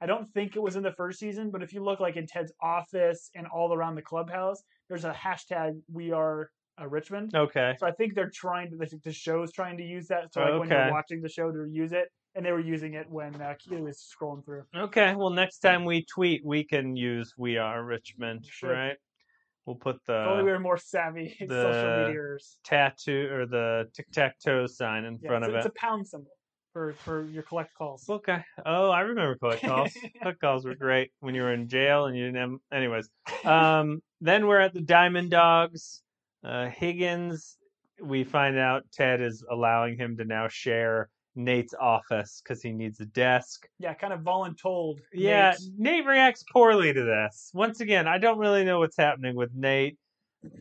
I 0.01 0.05
don't 0.05 0.27
think 0.29 0.55
it 0.55 0.61
was 0.61 0.75
in 0.75 0.83
the 0.83 0.93
first 0.93 1.19
season, 1.19 1.49
but 1.51 1.61
if 1.61 1.73
you 1.73 1.83
look 1.83 1.99
like 1.99 2.15
in 2.15 2.25
Ted's 2.25 2.53
office 2.61 3.31
and 3.35 3.47
all 3.47 3.73
around 3.73 3.95
the 3.95 4.01
clubhouse, 4.01 4.63
there's 4.87 5.03
a 5.03 5.11
hashtag 5.11 5.81
We 5.91 6.11
Are 6.11 6.49
uh, 6.81 6.87
Richmond. 6.87 7.33
Okay. 7.35 7.75
So 7.79 7.87
I 7.87 7.91
think 7.91 8.13
they're 8.15 8.29
trying 8.29 8.69
to. 8.71 8.77
The, 8.77 8.99
the 9.03 9.11
show's 9.13 9.51
trying 9.51 9.77
to 9.77 9.83
use 9.83 10.07
that. 10.07 10.33
So 10.33 10.41
like 10.41 10.59
when 10.59 10.69
you're 10.69 10.91
watching 10.91 11.21
the 11.21 11.29
show, 11.29 11.51
to 11.51 11.67
use 11.71 11.91
it, 11.91 12.09
and 12.35 12.45
they 12.45 12.51
were 12.51 12.59
using 12.59 12.93
it 12.93 13.09
when 13.09 13.39
uh, 13.41 13.55
Keeley 13.59 13.81
was 13.81 13.97
scrolling 13.97 14.43
through. 14.45 14.63
Okay, 14.75 15.15
well, 15.15 15.29
next 15.31 15.59
time 15.59 15.85
we 15.85 16.05
tweet, 16.05 16.41
we 16.45 16.63
can 16.63 16.95
use 16.95 17.33
"We 17.37 17.57
Are 17.57 17.83
Richmond," 17.83 18.45
Sure. 18.49 18.71
right? 18.71 18.97
We'll 19.65 19.75
put 19.75 19.97
If 20.07 20.09
only 20.09 20.43
we 20.43 20.51
were 20.51 20.59
more 20.59 20.77
savvy 20.77 21.35
social 21.39 21.49
the- 21.71 22.05
media's. 22.07 22.57
tattoo 22.63 23.29
or 23.31 23.45
the 23.45 23.87
tic 23.93 24.09
tac 24.11 24.39
toe 24.39 24.65
sign 24.65 25.05
in 25.05 25.19
Yeah, 25.21 25.29
front 25.29 25.43
of 25.45 25.49
it's 25.53 25.65
it. 25.65 25.67
It's 25.69 25.77
a 25.77 25.79
pound 25.79 26.07
symbol 26.07 26.31
for 26.73 26.93
for 26.93 27.23
your 27.25 27.43
collect 27.43 27.73
calls. 27.75 28.05
Okay. 28.09 28.43
Oh, 28.65 28.89
I 28.89 29.01
remember 29.01 29.35
collect 29.37 29.61
calls. 29.63 29.91
collect 30.21 30.39
calls 30.39 30.65
were 30.65 30.75
great 30.75 31.11
when 31.19 31.35
you 31.35 31.41
were 31.43 31.53
in 31.53 31.67
jail 31.67 32.05
and 32.05 32.17
you 32.17 32.25
didn't 32.25 32.37
have. 32.51 32.59
Anyways, 32.73 33.09
um, 33.43 34.01
then 34.21 34.47
we're 34.47 34.59
at 34.59 34.73
the 34.73 34.81
Diamond 34.81 35.29
Dogs. 35.31 36.01
Uh, 36.43 36.69
Higgins, 36.69 37.57
we 38.01 38.23
find 38.23 38.57
out 38.57 38.83
Ted 38.93 39.21
is 39.21 39.43
allowing 39.49 39.97
him 39.97 40.17
to 40.17 40.25
now 40.25 40.47
share 40.47 41.09
Nate's 41.35 41.73
office 41.79 42.41
because 42.43 42.61
he 42.61 42.71
needs 42.71 42.99
a 42.99 43.05
desk. 43.05 43.67
Yeah, 43.77 43.93
kind 43.93 44.13
of 44.13 44.21
voluntold. 44.21 44.99
Yeah, 45.13 45.51
Nate. 45.51 45.77
Nate 45.77 46.05
reacts 46.05 46.43
poorly 46.51 46.93
to 46.93 47.03
this. 47.03 47.51
Once 47.53 47.81
again, 47.81 48.07
I 48.07 48.17
don't 48.17 48.39
really 48.39 48.63
know 48.63 48.79
what's 48.79 48.97
happening 48.97 49.35
with 49.35 49.51
Nate. 49.53 49.97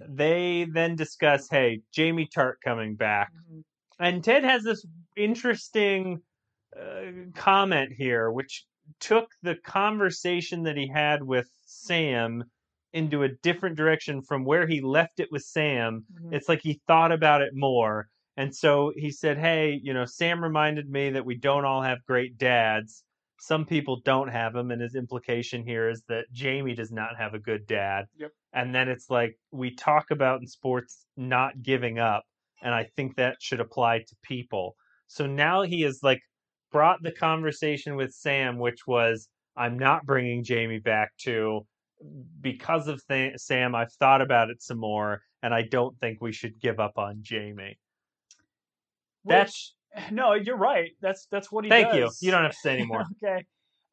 They 0.09 0.67
then 0.73 0.97
discuss, 0.97 1.49
hey, 1.49 1.81
Jamie 1.93 2.29
Tartt 2.35 2.55
coming 2.65 2.97
back. 2.97 3.31
Mhm. 3.51 3.63
And 4.01 4.23
Ted 4.23 4.45
has 4.45 4.63
this 4.63 4.85
interesting 5.17 6.21
uh, 6.79 7.13
comment 7.35 7.93
here, 7.97 8.31
which 8.31 8.65
took 9.01 9.31
the 9.43 9.57
conversation 9.57 10.63
that 10.65 10.77
he 10.77 10.89
had 10.89 11.23
with 11.23 11.49
Sam 11.65 12.45
into 12.93 13.23
a 13.23 13.29
different 13.43 13.77
direction 13.77 14.23
from 14.23 14.45
where 14.45 14.67
he 14.67 14.81
left 14.81 15.21
it 15.21 15.29
with 15.31 15.43
Sam. 15.43 16.05
Mhm. 16.13 16.33
It's 16.35 16.49
like 16.49 16.61
he 16.63 16.81
thought 16.87 17.13
about 17.13 17.43
it 17.43 17.51
more. 17.55 18.09
And 18.37 18.55
so 18.55 18.93
he 18.97 19.11
said, 19.11 19.39
Hey, 19.39 19.81
you 19.83 19.93
know, 19.93 20.05
Sam 20.05 20.43
reminded 20.43 20.89
me 20.89 21.11
that 21.11 21.27
we 21.27 21.37
don't 21.37 21.65
all 21.65 21.83
have 21.83 21.99
great 22.07 22.39
dads. 22.39 23.05
Some 23.41 23.67
people 23.67 24.01
don't 24.05 24.29
have 24.29 24.53
them. 24.53 24.71
And 24.71 24.81
his 24.81 24.95
implication 24.95 25.65
here 25.65 25.89
is 25.89 26.03
that 26.09 26.27
Jamie 26.33 26.75
does 26.75 26.91
not 26.91 27.17
have 27.19 27.35
a 27.35 27.39
good 27.39 27.67
dad. 27.67 28.07
Yep. 28.17 28.33
And 28.53 28.75
then 28.75 28.89
it's 28.89 29.11
like 29.11 29.37
we 29.51 29.75
talk 29.75 30.11
about 30.11 30.41
in 30.41 30.47
sports 30.47 31.05
not 31.17 31.63
giving 31.63 31.99
up. 31.99 32.25
And 32.63 32.75
I 32.75 32.85
think 32.97 33.17
that 33.17 33.37
should 33.41 33.61
apply 33.61 33.99
to 33.99 34.17
people. 34.23 34.75
So 35.07 35.27
now 35.27 35.63
he 35.63 35.83
has 35.83 36.01
like 36.03 36.21
brought 36.73 37.03
the 37.03 37.13
conversation 37.13 37.97
with 37.97 38.13
Sam, 38.13 38.59
which 38.59 38.87
was, 38.87 39.29
I'm 39.57 39.79
not 39.79 40.07
bringing 40.07 40.45
Jamie 40.45 40.81
back 40.81 41.11
to 41.23 41.67
because 42.41 42.89
of 42.89 43.05
th- 43.07 43.39
Sam. 43.39 43.75
I've 43.75 43.93
thought 43.93 44.21
about 44.23 44.51
it 44.51 44.63
some 44.63 44.79
more, 44.79 45.23
and 45.43 45.55
I 45.55 45.63
don't 45.63 45.99
think 45.99 46.21
we 46.21 46.33
should 46.33 46.61
give 46.61 46.81
up 46.81 46.99
on 46.99 47.19
Jamie. 47.23 47.79
That's 49.25 49.75
Which- 49.95 50.11
no, 50.13 50.35
you're 50.35 50.57
right. 50.57 50.91
That's 51.01 51.27
that's 51.31 51.51
what 51.51 51.65
he 51.65 51.71
thank 51.71 51.95
you. 51.95 52.01
does. 52.01 52.19
You 52.23 52.31
don't 52.31 52.43
have 52.43 52.53
to 52.53 52.59
say 52.59 52.75
anymore. 52.75 53.05
okay. 53.23 53.45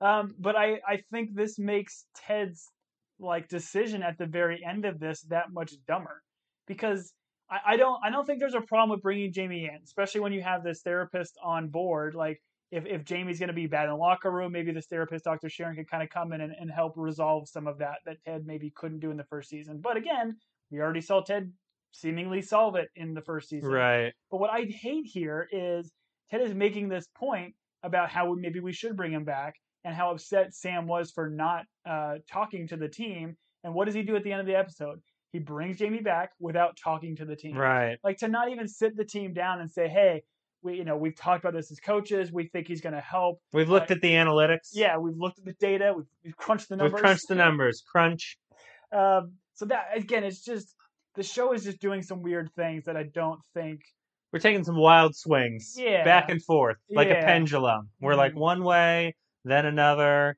Um, 0.02 0.36
but 0.38 0.56
I, 0.56 0.80
I 0.88 1.02
think 1.12 1.34
this 1.34 1.58
makes 1.58 2.06
Ted's 2.16 2.72
like 3.20 3.48
decision 3.48 4.04
at 4.04 4.18
the 4.18 4.26
very 4.26 4.64
end 4.64 4.86
of 4.86 5.00
this 5.00 5.22
that 5.30 5.46
much 5.52 5.74
dumber 5.88 6.22
because 6.68 7.14
I, 7.50 7.74
I 7.74 7.78
don't 7.78 8.00
I 8.04 8.10
don't 8.10 8.26
think 8.26 8.40
there's 8.40 8.56
a 8.56 8.62
problem 8.62 8.90
with 8.90 9.02
bringing 9.02 9.32
Jamie 9.32 9.66
in, 9.66 9.80
especially 9.84 10.22
when 10.22 10.34
you 10.34 10.42
have 10.42 10.64
this 10.64 10.82
therapist 10.82 11.38
on 11.44 11.70
board. 11.70 12.16
Like 12.16 12.42
if, 12.72 12.86
if 12.86 13.06
Jamie's 13.06 13.40
going 13.40 13.48
to 13.48 13.54
be 13.54 13.68
bad 13.68 13.86
in 13.86 13.92
the 13.92 13.96
locker 13.96 14.32
room, 14.32 14.52
maybe 14.52 14.72
this 14.72 14.88
therapist, 14.88 15.26
Dr. 15.26 15.50
Sharon, 15.50 15.76
could 15.76 15.90
kind 15.90 16.04
of 16.04 16.10
come 16.10 16.34
in 16.34 16.42
and, 16.42 16.54
and 16.60 16.70
help 16.72 16.94
resolve 16.96 17.48
some 17.48 17.68
of 17.68 17.78
that 17.80 18.00
that 18.06 18.18
Ted 18.26 18.46
maybe 18.46 18.72
couldn't 18.76 19.00
do 19.00 19.12
in 19.12 19.18
the 19.18 19.24
first 19.24 19.50
season. 19.50 19.80
But 19.82 19.98
again, 19.98 20.38
we 20.72 20.80
already 20.80 21.02
saw 21.02 21.22
Ted 21.22 21.52
seemingly 21.92 22.42
solve 22.42 22.76
it 22.76 22.90
in 22.96 23.14
the 23.14 23.22
first 23.22 23.50
season. 23.50 23.70
right. 23.70 24.14
But 24.30 24.40
what 24.40 24.50
I 24.50 24.66
hate 24.70 25.06
here 25.06 25.48
is 25.52 25.92
Ted 26.30 26.42
is 26.42 26.54
making 26.54 26.90
this 26.90 27.08
point 27.16 27.54
about 27.84 28.10
how 28.10 28.34
maybe 28.34 28.60
we 28.60 28.74
should 28.74 28.98
bring 28.98 29.14
him 29.14 29.24
back 29.24 29.56
and 29.84 29.96
how 29.96 30.12
upset 30.12 30.54
Sam 30.54 30.88
was 30.88 31.12
for 31.12 31.30
not 31.30 31.66
uh, 31.88 32.16
talking 32.30 32.68
to 32.70 32.78
the 32.78 32.90
team. 32.90 33.38
And 33.64 33.74
what 33.74 33.86
does 33.86 33.94
he 33.94 34.02
do 34.02 34.16
at 34.16 34.24
the 34.24 34.32
end 34.32 34.42
of 34.42 34.48
the 34.48 34.58
episode? 34.58 35.00
He 35.32 35.40
brings 35.40 35.78
Jamie 35.78 36.02
back 36.02 36.32
without 36.40 36.78
talking 36.82 37.16
to 37.18 37.26
the 37.26 37.36
team. 37.36 37.58
Right. 37.58 37.98
Like 38.04 38.18
to 38.18 38.28
not 38.28 38.50
even 38.50 38.68
sit 38.68 38.98
the 38.98 39.06
team 39.06 39.34
down 39.34 39.60
and 39.60 39.70
say, 39.70 39.88
"Hey, 39.88 40.24
we, 40.66 40.76
you 40.76 40.84
know, 40.84 40.98
we've 40.98 41.16
talked 41.16 41.44
about 41.46 41.54
this 41.54 41.72
as 41.72 41.80
coaches. 41.80 42.32
We 42.34 42.48
think 42.48 42.68
he's 42.68 42.82
going 42.82 42.96
to 42.96 43.02
help. 43.02 43.40
We've 43.54 43.70
looked 43.70 43.92
at 43.92 44.02
the 44.02 44.12
analytics. 44.12 44.72
Yeah, 44.74 44.98
we've 44.98 45.16
looked 45.16 45.38
at 45.38 45.46
the 45.46 45.54
data. 45.54 45.94
We've, 45.96 46.06
we've 46.24 46.36
crunched 46.36 46.70
the 46.70 46.76
numbers. 46.76 46.94
We've 46.94 47.02
crunched 47.02 47.28
the 47.30 47.36
numbers. 47.36 47.84
Crunch. 47.90 48.38
Um, 48.92 49.34
so 49.54 49.66
that 49.66 49.90
again, 49.96 50.24
it's 50.24 50.44
just 50.44 50.76
the 51.14 51.24
show 51.24 51.54
is 51.54 51.64
just 51.64 51.80
doing 51.80 52.02
some 52.02 52.22
weird 52.22 52.50
things 52.56 52.86
that 52.86 52.98
I 52.98 53.04
don't 53.04 53.40
think. 53.54 53.82
We're 54.34 54.40
taking 54.40 54.64
some 54.64 54.76
wild 54.78 55.16
swings. 55.16 55.76
Yeah. 55.78 56.04
Back 56.04 56.30
and 56.30 56.44
forth. 56.44 56.78
Like 56.90 57.10
a 57.10 57.16
pendulum. 57.16 57.90
We're 58.02 58.16
like 58.16 58.34
Mhm. 58.34 58.40
one 58.40 58.64
way, 58.64 59.16
then 59.46 59.66
another. 59.66 60.36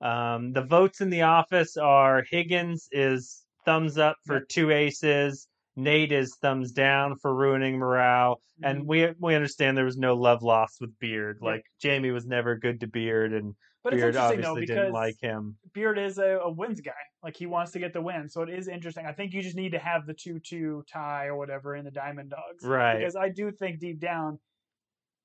Um, 0.00 0.52
the 0.52 0.62
votes 0.62 1.00
in 1.00 1.10
the 1.10 1.22
office 1.22 1.76
are 1.76 2.24
Higgins 2.30 2.88
is 2.92 3.44
thumbs 3.64 3.98
up 3.98 4.16
for 4.26 4.40
two 4.40 4.70
aces. 4.70 5.48
Nate 5.76 6.12
is 6.12 6.36
thumbs 6.40 6.72
down 6.72 7.16
for 7.16 7.34
ruining 7.34 7.78
morale. 7.78 8.40
And 8.62 8.82
Mhm. 8.82 8.86
we 8.86 9.14
we 9.18 9.34
understand 9.34 9.76
there 9.76 9.84
was 9.84 9.96
no 9.96 10.14
love 10.14 10.42
lost 10.42 10.80
with 10.80 10.98
Beard. 10.98 11.38
Yeah. 11.40 11.50
Like 11.50 11.64
Jamie 11.80 12.10
was 12.10 12.26
never 12.26 12.56
good 12.56 12.80
to 12.80 12.86
Beard 12.86 13.32
and 13.32 13.54
but 13.82 13.94
Beard 13.94 14.14
though 14.14 14.20
obviously 14.20 14.60
because 14.60 14.76
didn't 14.76 14.92
like 14.92 15.16
him. 15.20 15.56
Beard 15.72 15.98
is 15.98 16.18
a, 16.18 16.38
a 16.38 16.50
wins 16.50 16.80
guy. 16.80 16.92
Like 17.22 17.36
he 17.36 17.46
wants 17.46 17.72
to 17.72 17.78
get 17.78 17.92
the 17.92 18.00
win. 18.02 18.28
So 18.28 18.42
it 18.42 18.50
is 18.50 18.68
interesting. 18.68 19.06
I 19.06 19.12
think 19.12 19.32
you 19.32 19.42
just 19.42 19.56
need 19.56 19.72
to 19.72 19.78
have 19.78 20.06
the 20.06 20.14
two-two 20.14 20.84
tie 20.92 21.26
or 21.26 21.36
whatever 21.36 21.74
in 21.74 21.84
the 21.84 21.90
Diamond 21.90 22.30
Dogs. 22.30 22.64
Right. 22.64 22.98
Because 22.98 23.16
I 23.16 23.28
do 23.30 23.50
think 23.50 23.80
deep 23.80 23.98
down, 23.98 24.38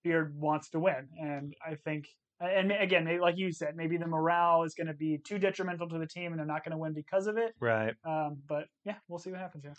Beard 0.03 0.33
wants 0.35 0.69
to 0.69 0.79
win, 0.79 1.09
and 1.19 1.53
I 1.65 1.75
think, 1.75 2.07
and 2.39 2.71
again, 2.71 3.03
maybe, 3.03 3.19
like 3.19 3.35
you 3.37 3.51
said, 3.51 3.75
maybe 3.75 3.97
the 3.97 4.07
morale 4.07 4.63
is 4.63 4.73
going 4.73 4.87
to 4.87 4.93
be 4.93 5.17
too 5.17 5.37
detrimental 5.37 5.89
to 5.89 5.97
the 5.97 6.07
team, 6.07 6.31
and 6.31 6.39
they're 6.39 6.45
not 6.45 6.63
going 6.63 6.71
to 6.71 6.77
win 6.77 6.93
because 6.93 7.27
of 7.27 7.37
it. 7.37 7.53
Right. 7.59 7.93
Um, 8.05 8.37
but 8.47 8.67
yeah, 8.85 8.95
we'll 9.07 9.19
see 9.19 9.31
what 9.31 9.39
happens 9.39 9.63
here. 9.63 9.73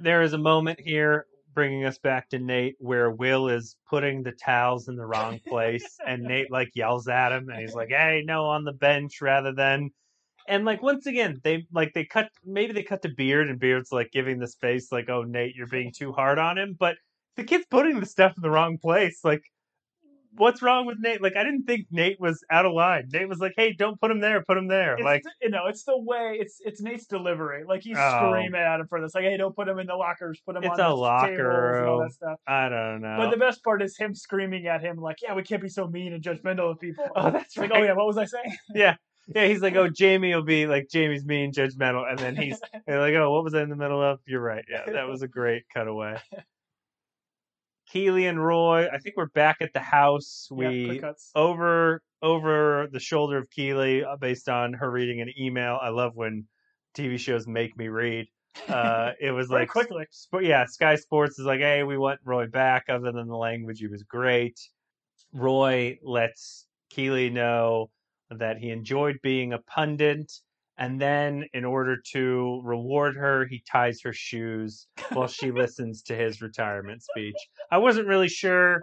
There 0.00 0.22
is 0.22 0.32
a 0.32 0.38
moment 0.38 0.80
here 0.80 1.26
bringing 1.54 1.84
us 1.84 1.98
back 1.98 2.28
to 2.30 2.38
Nate 2.38 2.76
where 2.78 3.10
Will 3.10 3.48
is 3.48 3.76
putting 3.88 4.22
the 4.22 4.32
towels 4.32 4.88
in 4.88 4.96
the 4.96 5.04
wrong 5.06 5.40
place 5.46 5.98
and 6.06 6.22
Nate 6.22 6.50
like 6.50 6.70
yells 6.74 7.08
at 7.08 7.32
him 7.32 7.48
and 7.48 7.60
he's 7.60 7.74
like, 7.74 7.90
"Hey, 7.90 8.22
no, 8.24 8.46
on 8.46 8.64
the 8.64 8.72
bench 8.72 9.20
rather 9.20 9.52
than." 9.52 9.90
And 10.48 10.64
like 10.64 10.82
once 10.82 11.06
again, 11.06 11.40
they 11.44 11.66
like 11.72 11.92
they 11.94 12.04
cut 12.04 12.30
maybe 12.44 12.72
they 12.72 12.82
cut 12.82 13.02
to 13.02 13.08
Beard 13.08 13.48
and 13.48 13.58
Beard's 13.60 13.92
like 13.92 14.10
giving 14.12 14.38
this 14.38 14.56
face 14.56 14.90
like, 14.92 15.08
"Oh, 15.08 15.22
Nate, 15.22 15.54
you're 15.54 15.66
being 15.66 15.92
too 15.96 16.12
hard 16.12 16.38
on 16.38 16.58
him." 16.58 16.76
But 16.78 16.96
the 17.36 17.44
kid's 17.44 17.66
putting 17.70 18.00
the 18.00 18.06
stuff 18.06 18.34
in 18.36 18.42
the 18.42 18.50
wrong 18.50 18.78
place. 18.78 19.20
Like 19.24 19.42
what's 20.36 20.62
wrong 20.62 20.86
with 20.86 20.98
Nate? 21.00 21.20
Like 21.22 21.36
I 21.36 21.44
didn't 21.44 21.64
think 21.64 21.86
Nate 21.90 22.20
was 22.20 22.44
out 22.50 22.66
of 22.66 22.72
line. 22.72 23.08
Nate 23.12 23.28
was 23.28 23.38
like, 23.38 23.52
"Hey, 23.56 23.72
don't 23.72 24.00
put 24.00 24.10
him 24.10 24.20
there. 24.20 24.42
Put 24.42 24.56
him 24.58 24.68
there." 24.68 24.94
It's 24.94 25.02
like 25.02 25.22
the- 25.22 25.30
you 25.42 25.50
know, 25.50 25.66
it's 25.66 25.84
the 25.84 25.98
way 25.98 26.36
it's 26.40 26.60
it's 26.64 26.80
Nate's 26.80 27.06
delivery. 27.06 27.64
Like 27.66 27.82
he's 27.82 27.96
Oh. 27.98 28.28
screaming 28.30 28.60
at 28.60 28.80
him 28.80 28.86
for 28.88 29.00
this. 29.00 29.14
Like, 29.14 29.24
hey, 29.24 29.36
don't 29.36 29.54
put 29.54 29.68
him 29.68 29.78
in 29.78 29.86
the 29.86 29.94
lockers. 29.96 30.40
Put 30.44 30.56
him 30.56 30.64
It's 30.64 30.78
on 30.78 30.80
a 30.80 30.88
the 30.88 30.94
locker 30.96 31.78
and 31.78 31.86
all 31.88 31.98
room. 31.98 32.08
that 32.08 32.12
stuff. 32.14 32.38
I 32.46 32.68
don't 32.68 33.00
know. 33.02 33.16
But 33.18 33.30
the 33.30 33.36
best 33.36 33.62
part 33.64 33.82
is 33.82 33.96
him 33.96 34.14
screaming 34.14 34.66
at 34.66 34.80
him 34.82 34.96
like, 34.96 35.18
"Yeah, 35.22 35.34
we 35.34 35.42
can't 35.42 35.62
be 35.62 35.68
so 35.68 35.86
mean 35.88 36.12
and 36.12 36.22
judgmental 36.22 36.70
of 36.70 36.80
people." 36.80 37.06
oh, 37.16 37.30
that's 37.30 37.56
like, 37.56 37.70
oh, 37.70 37.74
right. 37.74 37.82
oh 37.82 37.86
yeah, 37.86 37.92
what 37.92 38.06
was 38.06 38.18
I 38.18 38.24
saying? 38.24 38.56
Yeah. 38.74 38.96
Yeah, 39.32 39.46
he's 39.46 39.62
like, 39.62 39.76
oh, 39.76 39.88
Jamie 39.88 40.34
will 40.34 40.42
be 40.42 40.66
like, 40.66 40.88
Jamie's 40.90 41.24
mean, 41.24 41.52
judgmental. 41.52 42.08
And 42.08 42.18
then 42.18 42.34
he's 42.34 42.58
like, 42.88 43.14
oh, 43.14 43.30
what 43.30 43.44
was 43.44 43.54
I 43.54 43.62
in 43.62 43.68
the 43.68 43.76
middle 43.76 44.02
of? 44.02 44.18
You're 44.26 44.40
right. 44.40 44.64
Yeah, 44.68 44.90
that 44.90 45.06
was 45.06 45.22
a 45.22 45.28
great 45.28 45.62
cutaway. 45.72 46.16
Keeley 47.92 48.26
and 48.26 48.44
Roy, 48.44 48.86
I 48.92 48.98
think 48.98 49.16
we're 49.16 49.26
back 49.26 49.58
at 49.60 49.72
the 49.72 49.80
house. 49.80 50.48
Yeah, 50.50 50.68
We 50.68 50.98
cuts. 50.98 51.30
over 51.34 52.02
over 52.22 52.88
the 52.92 53.00
shoulder 53.00 53.38
of 53.38 53.50
Keeley 53.50 54.04
uh, 54.04 54.16
based 54.16 54.48
on 54.48 54.74
her 54.74 54.90
reading 54.90 55.20
an 55.20 55.32
email. 55.38 55.78
I 55.80 55.88
love 55.88 56.12
when 56.14 56.46
TV 56.94 57.18
shows 57.18 57.46
make 57.46 57.76
me 57.76 57.88
read. 57.88 58.26
Uh, 58.68 59.12
it 59.20 59.30
was 59.30 59.48
like 59.48 59.68
quickly. 59.68 60.04
Sp- 60.10 60.42
yeah, 60.42 60.64
Sky 60.66 60.96
Sports 60.96 61.38
is 61.38 61.46
like, 61.46 61.60
hey, 61.60 61.84
we 61.84 61.96
want 61.96 62.18
Roy 62.24 62.48
back. 62.48 62.86
Other 62.88 63.12
than 63.12 63.28
the 63.28 63.36
language, 63.36 63.78
he 63.78 63.86
was 63.86 64.02
great. 64.02 64.58
Roy 65.32 65.98
lets 66.02 66.66
Keeley 66.90 67.30
know 67.30 67.90
that 68.28 68.58
he 68.58 68.70
enjoyed 68.70 69.18
being 69.22 69.52
a 69.52 69.58
pundit, 69.58 70.32
and 70.80 70.98
then 70.98 71.44
in 71.52 71.66
order 71.66 71.98
to 72.12 72.62
reward 72.64 73.14
her, 73.14 73.46
he 73.46 73.62
ties 73.70 74.00
her 74.02 74.14
shoes 74.14 74.88
while 75.12 75.28
she 75.28 75.50
listens 75.52 76.02
to 76.04 76.16
his 76.16 76.40
retirement 76.40 77.02
speech. 77.02 77.36
I 77.70 77.76
wasn't 77.76 78.08
really 78.08 78.28
sure 78.28 78.80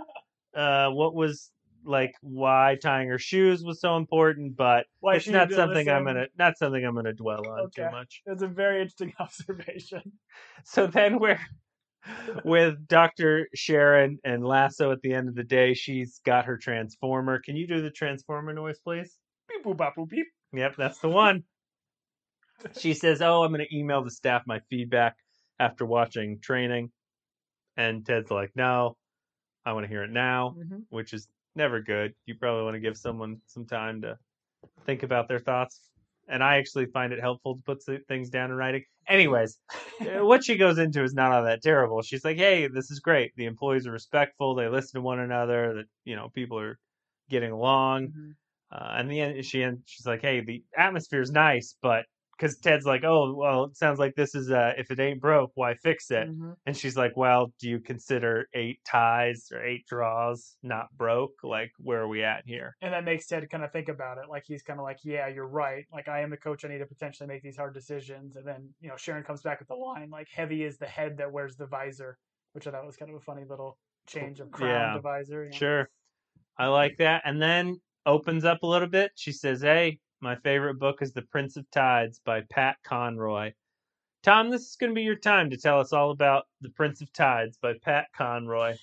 uh, 0.55 0.89
what 0.89 1.15
was 1.15 1.51
like 1.83 2.13
why 2.21 2.77
tying 2.81 3.09
her 3.09 3.17
shoes 3.17 3.63
was 3.63 3.81
so 3.81 3.97
important, 3.97 4.55
but 4.55 4.85
Why 4.99 5.15
it's 5.15 5.27
not 5.27 5.51
something 5.51 5.89
I'm 5.89 6.05
gonna 6.05 6.27
not 6.37 6.57
something 6.59 6.85
I'm 6.85 6.93
gonna 6.93 7.13
dwell 7.13 7.47
on 7.49 7.71
too 7.71 7.89
much. 7.89 8.21
That's 8.27 8.43
a 8.43 8.47
very 8.47 8.81
interesting 8.81 9.13
observation. 9.19 10.03
So 10.65 10.85
then 10.85 11.19
we're 11.19 11.39
with 12.43 12.87
Dr. 12.87 13.47
Sharon 13.55 14.19
and 14.23 14.45
Lasso 14.45 14.91
at 14.91 15.01
the 15.01 15.13
end 15.13 15.29
of 15.29 15.35
the 15.35 15.43
day. 15.43 15.73
She's 15.73 16.21
got 16.23 16.45
her 16.45 16.57
transformer. 16.57 17.41
Can 17.43 17.55
you 17.55 17.65
do 17.65 17.81
the 17.81 17.91
transformer 17.91 18.53
noise, 18.53 18.77
please? 18.83 19.17
Beep 19.49 19.65
boop 19.65 19.77
bop 19.77 19.95
boop 19.95 20.09
beep. 20.09 20.27
Yep, 20.53 20.75
that's 20.77 20.99
the 20.99 21.09
one. 21.09 21.43
She 22.77 22.93
says, 22.93 23.21
Oh, 23.21 23.43
I'm 23.43 23.51
going 23.53 23.65
to 23.65 23.75
email 23.75 24.03
the 24.03 24.11
staff 24.11 24.43
my 24.45 24.59
feedback 24.69 25.17
after 25.59 25.85
watching 25.85 26.39
training. 26.39 26.91
And 27.77 28.05
Ted's 28.05 28.31
like, 28.31 28.51
No, 28.55 28.97
I 29.65 29.73
want 29.73 29.85
to 29.85 29.89
hear 29.89 30.03
it 30.03 30.11
now, 30.11 30.55
Mhm. 30.57 30.85
which 30.89 31.13
is 31.13 31.27
never 31.55 31.81
good. 31.81 32.13
You 32.25 32.35
probably 32.35 32.63
want 32.63 32.75
to 32.75 32.79
give 32.79 32.97
someone 32.97 33.41
some 33.47 33.65
time 33.65 34.01
to 34.01 34.17
think 34.85 35.03
about 35.03 35.27
their 35.27 35.39
thoughts. 35.39 35.91
And 36.27 36.43
I 36.43 36.57
actually 36.57 36.87
find 36.87 37.13
it 37.13 37.19
helpful 37.21 37.55
to 37.55 37.61
put 37.63 37.83
things 38.07 38.29
down 38.29 38.51
in 38.51 38.57
writing. 38.57 38.83
Anyways, 39.07 39.59
uh, 40.01 40.25
what 40.25 40.43
she 40.43 40.57
goes 40.57 40.77
into 40.77 41.03
is 41.03 41.13
not 41.13 41.31
all 41.31 41.43
that 41.43 41.61
terrible. 41.61 42.01
She's 42.01 42.25
like, 42.25 42.37
"Hey, 42.37 42.67
this 42.67 42.91
is 42.91 42.99
great. 42.99 43.33
The 43.37 43.45
employees 43.45 43.87
are 43.87 43.91
respectful. 43.91 44.53
They 44.55 44.67
listen 44.67 44.99
to 44.99 45.01
one 45.01 45.19
another. 45.19 45.73
That 45.75 45.85
you 46.03 46.15
know, 46.17 46.29
people 46.29 46.59
are 46.59 46.79
getting 47.29 47.51
along." 47.51 48.09
Mhm. 48.09 48.35
Uh, 48.71 48.95
and 48.97 49.09
the 49.09 49.21
end, 49.21 49.45
she 49.45 49.61
and 49.61 49.83
she's 49.85 50.05
like, 50.05 50.21
"Hey, 50.21 50.41
the 50.41 50.63
atmosphere 50.77 51.21
is 51.21 51.31
nice, 51.31 51.77
but 51.81 52.05
because 52.37 52.57
Ted's 52.59 52.85
like, 52.85 53.03
oh, 53.03 53.33
well, 53.33 53.63
it 53.65 53.75
sounds 53.75 53.97
like 53.99 54.15
this 54.15 54.35
is 54.35 54.51
uh, 54.51 54.73
if 54.77 54.91
it 54.91 54.99
ain't 54.99 55.19
broke, 55.19 55.51
why 55.55 55.73
fix 55.75 56.11
it?" 56.11 56.29
Mhm. 56.29 56.55
And 56.65 56.77
she's 56.77 56.95
like, 56.95 57.17
"Well, 57.17 57.51
do 57.59 57.69
you 57.69 57.79
consider 57.79 58.47
eight 58.53 58.79
ties 58.85 59.49
or 59.51 59.63
eight 59.63 59.85
draws 59.87 60.57
not 60.63 60.87
broke? 60.95 61.33
Like, 61.43 61.71
where 61.79 62.01
are 62.01 62.07
we 62.07 62.23
at 62.23 62.43
here?" 62.45 62.75
And 62.81 62.93
that 62.93 63.03
makes 63.03 63.25
Ted 63.27 63.49
kind 63.49 63.63
of 63.63 63.71
think 63.71 63.89
about 63.89 64.17
it. 64.17 64.29
Like 64.29 64.43
he's 64.45 64.63
kind 64.63 64.79
of 64.79 64.83
like, 64.83 64.99
yeah, 65.03 65.27
you're 65.27 65.47
right. 65.47 65.85
Like 65.91 66.07
I 66.07 66.21
am 66.21 66.29
the 66.29 66.37
coach. 66.37 66.63
I 66.63 66.67
need 66.67 66.79
to 66.79 66.85
potentially 66.85 67.27
make 67.27 67.41
these 67.41 67.57
hard 67.57 67.73
decisions. 67.73 68.35
And 68.35 68.45
then 68.47 68.73
you 68.79 68.89
know 68.89 68.97
Sharon 68.97 69.23
comes 69.23 69.41
back 69.41 69.59
with 69.59 69.67
the 69.67 69.75
line 69.75 70.09
like, 70.09 70.27
"Heavy 70.29 70.63
is 70.63 70.77
the 70.77 70.85
head 70.87 71.17
that 71.17 71.31
wears 71.31 71.55
the 71.55 71.65
visor," 71.67 72.17
which 72.53 72.67
I 72.67 72.71
thought 72.71 72.85
was 72.85 72.97
kind 72.97 73.11
of 73.11 73.17
a 73.17 73.21
funny 73.21 73.45
little 73.49 73.77
change 74.07 74.39
of 74.39 74.51
crown 74.51 74.69
Yeah. 74.69 74.93
to 74.93 75.01
visor. 75.01 75.43
you 75.45 75.49
know. 75.51 75.57
Sure. 75.57 75.89
I 76.57 76.67
like 76.67 76.97
that. 76.97 77.21
And 77.25 77.41
then 77.41 77.81
opens 78.05 78.45
up 78.45 78.63
a 78.63 78.67
little 78.67 78.87
bit. 78.87 79.11
She 79.15 79.31
says, 79.31 79.61
Hey, 79.61 79.99
my 80.21 80.35
favorite 80.35 80.79
book 80.79 81.01
is 81.01 81.13
The 81.13 81.21
Prince 81.21 81.57
of 81.57 81.69
Tides 81.71 82.19
by 82.25 82.41
Pat 82.49 82.77
Conroy. 82.83 83.51
Tom, 84.23 84.49
this 84.49 84.61
is 84.61 84.75
going 84.75 84.91
to 84.91 84.95
be 84.95 85.03
your 85.03 85.15
time 85.15 85.49
to 85.51 85.57
tell 85.57 85.79
us 85.79 85.93
all 85.93 86.11
about 86.11 86.45
The 86.61 86.69
Prince 86.69 87.01
of 87.01 87.13
Tides 87.13 87.57
by 87.61 87.73
Pat 87.83 88.07
Conroy. 88.15 88.75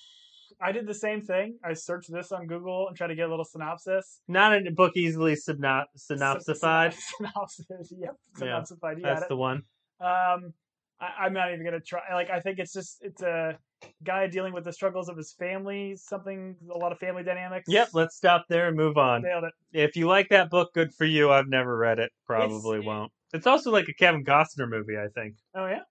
I 0.61 0.71
did 0.71 0.87
the 0.87 0.93
same 0.93 1.21
thing. 1.21 1.57
I 1.63 1.73
searched 1.73 2.11
this 2.11 2.31
on 2.31 2.47
Google 2.47 2.87
and 2.87 2.95
tried 2.95 3.07
to 3.07 3.15
get 3.15 3.27
a 3.27 3.29
little 3.29 3.43
synopsis. 3.45 4.21
Not 4.27 4.53
a 4.55 4.71
book 4.71 4.93
easily 4.95 5.33
synop- 5.35 5.85
synopsified. 5.97 6.93
Synopsis. 7.17 7.93
Yep. 7.97 8.15
Yeah, 8.39 8.45
Synopsified. 8.61 8.97
You 8.97 9.03
That's 9.03 9.19
got 9.19 9.23
it. 9.23 9.29
the 9.29 9.35
one. 9.35 9.63
Um, 9.99 10.53
I, 10.99 11.09
I'm 11.25 11.33
not 11.33 11.51
even 11.51 11.65
gonna 11.65 11.81
try. 11.81 12.01
Like, 12.13 12.29
I 12.29 12.39
think 12.39 12.59
it's 12.59 12.71
just 12.73 12.97
it's 13.01 13.21
a 13.21 13.57
guy 14.03 14.27
dealing 14.27 14.53
with 14.53 14.63
the 14.65 14.73
struggles 14.73 15.09
of 15.09 15.17
his 15.17 15.33
family. 15.33 15.95
Something, 15.95 16.55
a 16.73 16.77
lot 16.77 16.91
of 16.91 16.99
family 16.99 17.23
dynamics. 17.23 17.65
Yep, 17.67 17.89
let's 17.93 18.15
stop 18.15 18.45
there 18.49 18.67
and 18.67 18.77
move 18.77 18.97
on. 18.97 19.21
nailed 19.23 19.43
it. 19.45 19.53
If 19.73 19.95
you 19.95 20.07
like 20.07 20.29
that 20.29 20.49
book, 20.49 20.73
good 20.73 20.93
for 20.93 21.05
you. 21.05 21.31
I've 21.31 21.47
never 21.47 21.77
read 21.77 21.99
it. 21.99 22.11
Probably 22.25 22.79
It's- 22.79 22.87
won't. 22.87 23.11
It's 23.33 23.47
also 23.47 23.71
like 23.71 23.87
a 23.89 23.93
Kevin 23.93 24.23
Costner 24.23 24.69
movie, 24.69 24.97
I 24.97 25.07
think. 25.13 25.35
Oh 25.55 25.65
yeah. 25.65 25.81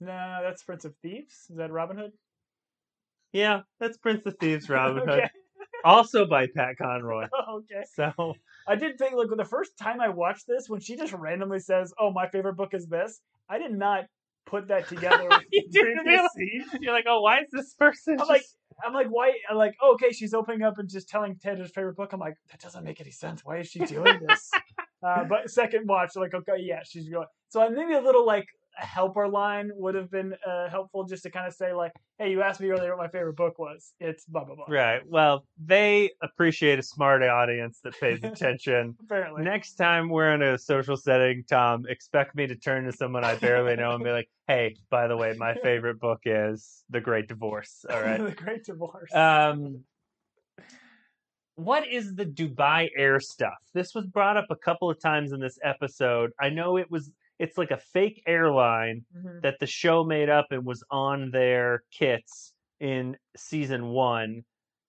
No, 0.00 0.40
that's 0.42 0.64
Prince 0.64 0.84
of 0.84 0.94
Thieves. 1.02 1.46
Is 1.50 1.56
that 1.56 1.70
Robin 1.70 1.96
Hood? 1.96 2.12
Yeah, 3.32 3.60
that's 3.78 3.96
Prince 3.98 4.26
of 4.26 4.36
Thieves 4.38 4.68
Robin 4.68 4.98
Hood. 5.06 5.08
okay. 5.20 5.28
Also 5.84 6.26
by 6.26 6.46
Pat 6.54 6.76
Conroy. 6.78 7.26
Oh, 7.32 7.58
okay. 7.58 7.84
So 7.94 8.34
I 8.66 8.74
did 8.76 8.98
think, 8.98 9.14
like, 9.14 9.28
the 9.34 9.44
first 9.44 9.76
time 9.78 10.00
I 10.00 10.08
watched 10.08 10.46
this, 10.46 10.68
when 10.68 10.80
she 10.80 10.96
just 10.96 11.12
randomly 11.12 11.60
says, 11.60 11.92
"Oh, 11.98 12.10
my 12.12 12.28
favorite 12.28 12.54
book 12.56 12.74
is 12.74 12.86
this," 12.86 13.20
I 13.48 13.58
did 13.58 13.72
not 13.72 14.04
put 14.50 14.68
that 14.68 14.88
together. 14.94 15.28
You 15.50 15.62
the 15.70 15.78
didn't 15.78 16.06
realize- 16.06 16.28
scene. 16.36 16.64
you're 16.80 16.92
like, 16.92 17.06
oh, 17.08 17.20
why 17.20 17.40
is 17.40 17.46
this 17.52 17.74
person? 17.74 18.20
I'm 18.20 18.28
like, 18.28 18.44
I'm 18.84 18.92
like, 18.94 19.08
why? 19.08 19.32
I'm 19.48 19.56
like, 19.56 19.74
oh, 19.82 19.94
okay, 19.94 20.10
she's 20.10 20.34
opening 20.34 20.62
up 20.62 20.78
and 20.78 20.88
just 20.88 21.08
telling 21.08 21.36
Ted 21.36 21.58
his 21.58 21.70
favorite 21.70 21.96
book. 21.96 22.12
I'm 22.12 22.20
like, 22.20 22.34
that 22.50 22.60
doesn't 22.60 22.82
make 22.84 23.00
any 23.00 23.10
sense. 23.10 23.44
Why 23.44 23.58
is 23.58 23.68
she 23.68 23.80
doing 23.80 24.20
this? 24.26 24.50
uh, 25.06 25.24
but 25.24 25.50
second 25.50 25.86
watch, 25.86 26.12
like, 26.16 26.34
okay, 26.34 26.54
yeah, 26.60 26.80
she's 26.84 27.08
going. 27.08 27.26
So 27.48 27.60
I'm 27.60 27.74
maybe 27.74 27.94
a 27.94 28.00
little 28.00 28.24
like 28.26 28.46
a 28.80 28.86
helper 28.86 29.28
line 29.28 29.70
would 29.74 29.94
have 29.94 30.10
been 30.10 30.34
uh, 30.46 30.68
helpful, 30.68 31.04
just 31.04 31.22
to 31.24 31.30
kind 31.30 31.46
of 31.46 31.54
say 31.54 31.72
like, 31.72 31.92
hey, 32.18 32.30
you 32.30 32.42
asked 32.42 32.60
me 32.60 32.70
earlier 32.70 32.96
what 32.96 33.04
my 33.04 33.08
favorite 33.08 33.36
book 33.36 33.58
was. 33.58 33.92
It's 34.00 34.24
blah 34.24 34.44
blah 34.44 34.56
blah. 34.56 34.64
right. 34.68 35.02
Well, 35.06 35.44
they 35.62 36.10
appreciate 36.22 36.78
a 36.78 36.82
smart 36.82 37.22
audience 37.22 37.80
that 37.84 37.98
pays 38.00 38.20
attention. 38.22 38.96
Apparently. 39.00 39.42
Next 39.42 39.74
time 39.74 40.08
we're 40.08 40.34
in 40.34 40.42
a 40.42 40.58
social 40.58 40.96
setting, 40.96 41.44
Tom, 41.48 41.84
expect 41.88 42.34
me 42.34 42.46
to 42.46 42.56
turn 42.56 42.84
to 42.84 42.92
someone 42.92 43.24
I 43.24 43.34
barely 43.36 43.76
know 43.76 43.94
and 43.94 44.02
be 44.02 44.10
like, 44.10 44.28
"Hey, 44.46 44.76
by 44.90 45.06
the 45.06 45.16
way, 45.16 45.34
my 45.36 45.54
favorite 45.54 46.00
book 46.00 46.20
is 46.24 46.84
The 46.90 47.00
Great 47.00 47.28
Divorce." 47.28 47.84
All 47.90 48.00
right. 48.00 48.20
the 48.24 48.32
Great 48.32 48.64
Divorce. 48.64 49.14
Um, 49.14 49.84
what 51.56 51.86
is 51.86 52.14
the 52.14 52.24
Dubai 52.24 52.88
Air 52.96 53.20
stuff? 53.20 53.58
This 53.74 53.94
was 53.94 54.06
brought 54.06 54.38
up 54.38 54.46
a 54.50 54.56
couple 54.56 54.90
of 54.90 54.98
times 54.98 55.32
in 55.32 55.40
this 55.40 55.58
episode. 55.62 56.30
I 56.40 56.48
know 56.48 56.78
it 56.78 56.90
was. 56.90 57.10
It's 57.40 57.56
like 57.58 57.70
a 57.72 57.78
fake 57.78 58.22
airline 58.26 59.04
Mhm. 59.16 59.42
that 59.42 59.58
the 59.60 59.66
show 59.66 60.04
made 60.04 60.28
up 60.28 60.46
and 60.52 60.64
was 60.64 60.84
on 60.90 61.30
their 61.32 61.82
kits 61.90 62.54
in 62.78 63.16
season 63.36 63.88
one. 63.88 64.42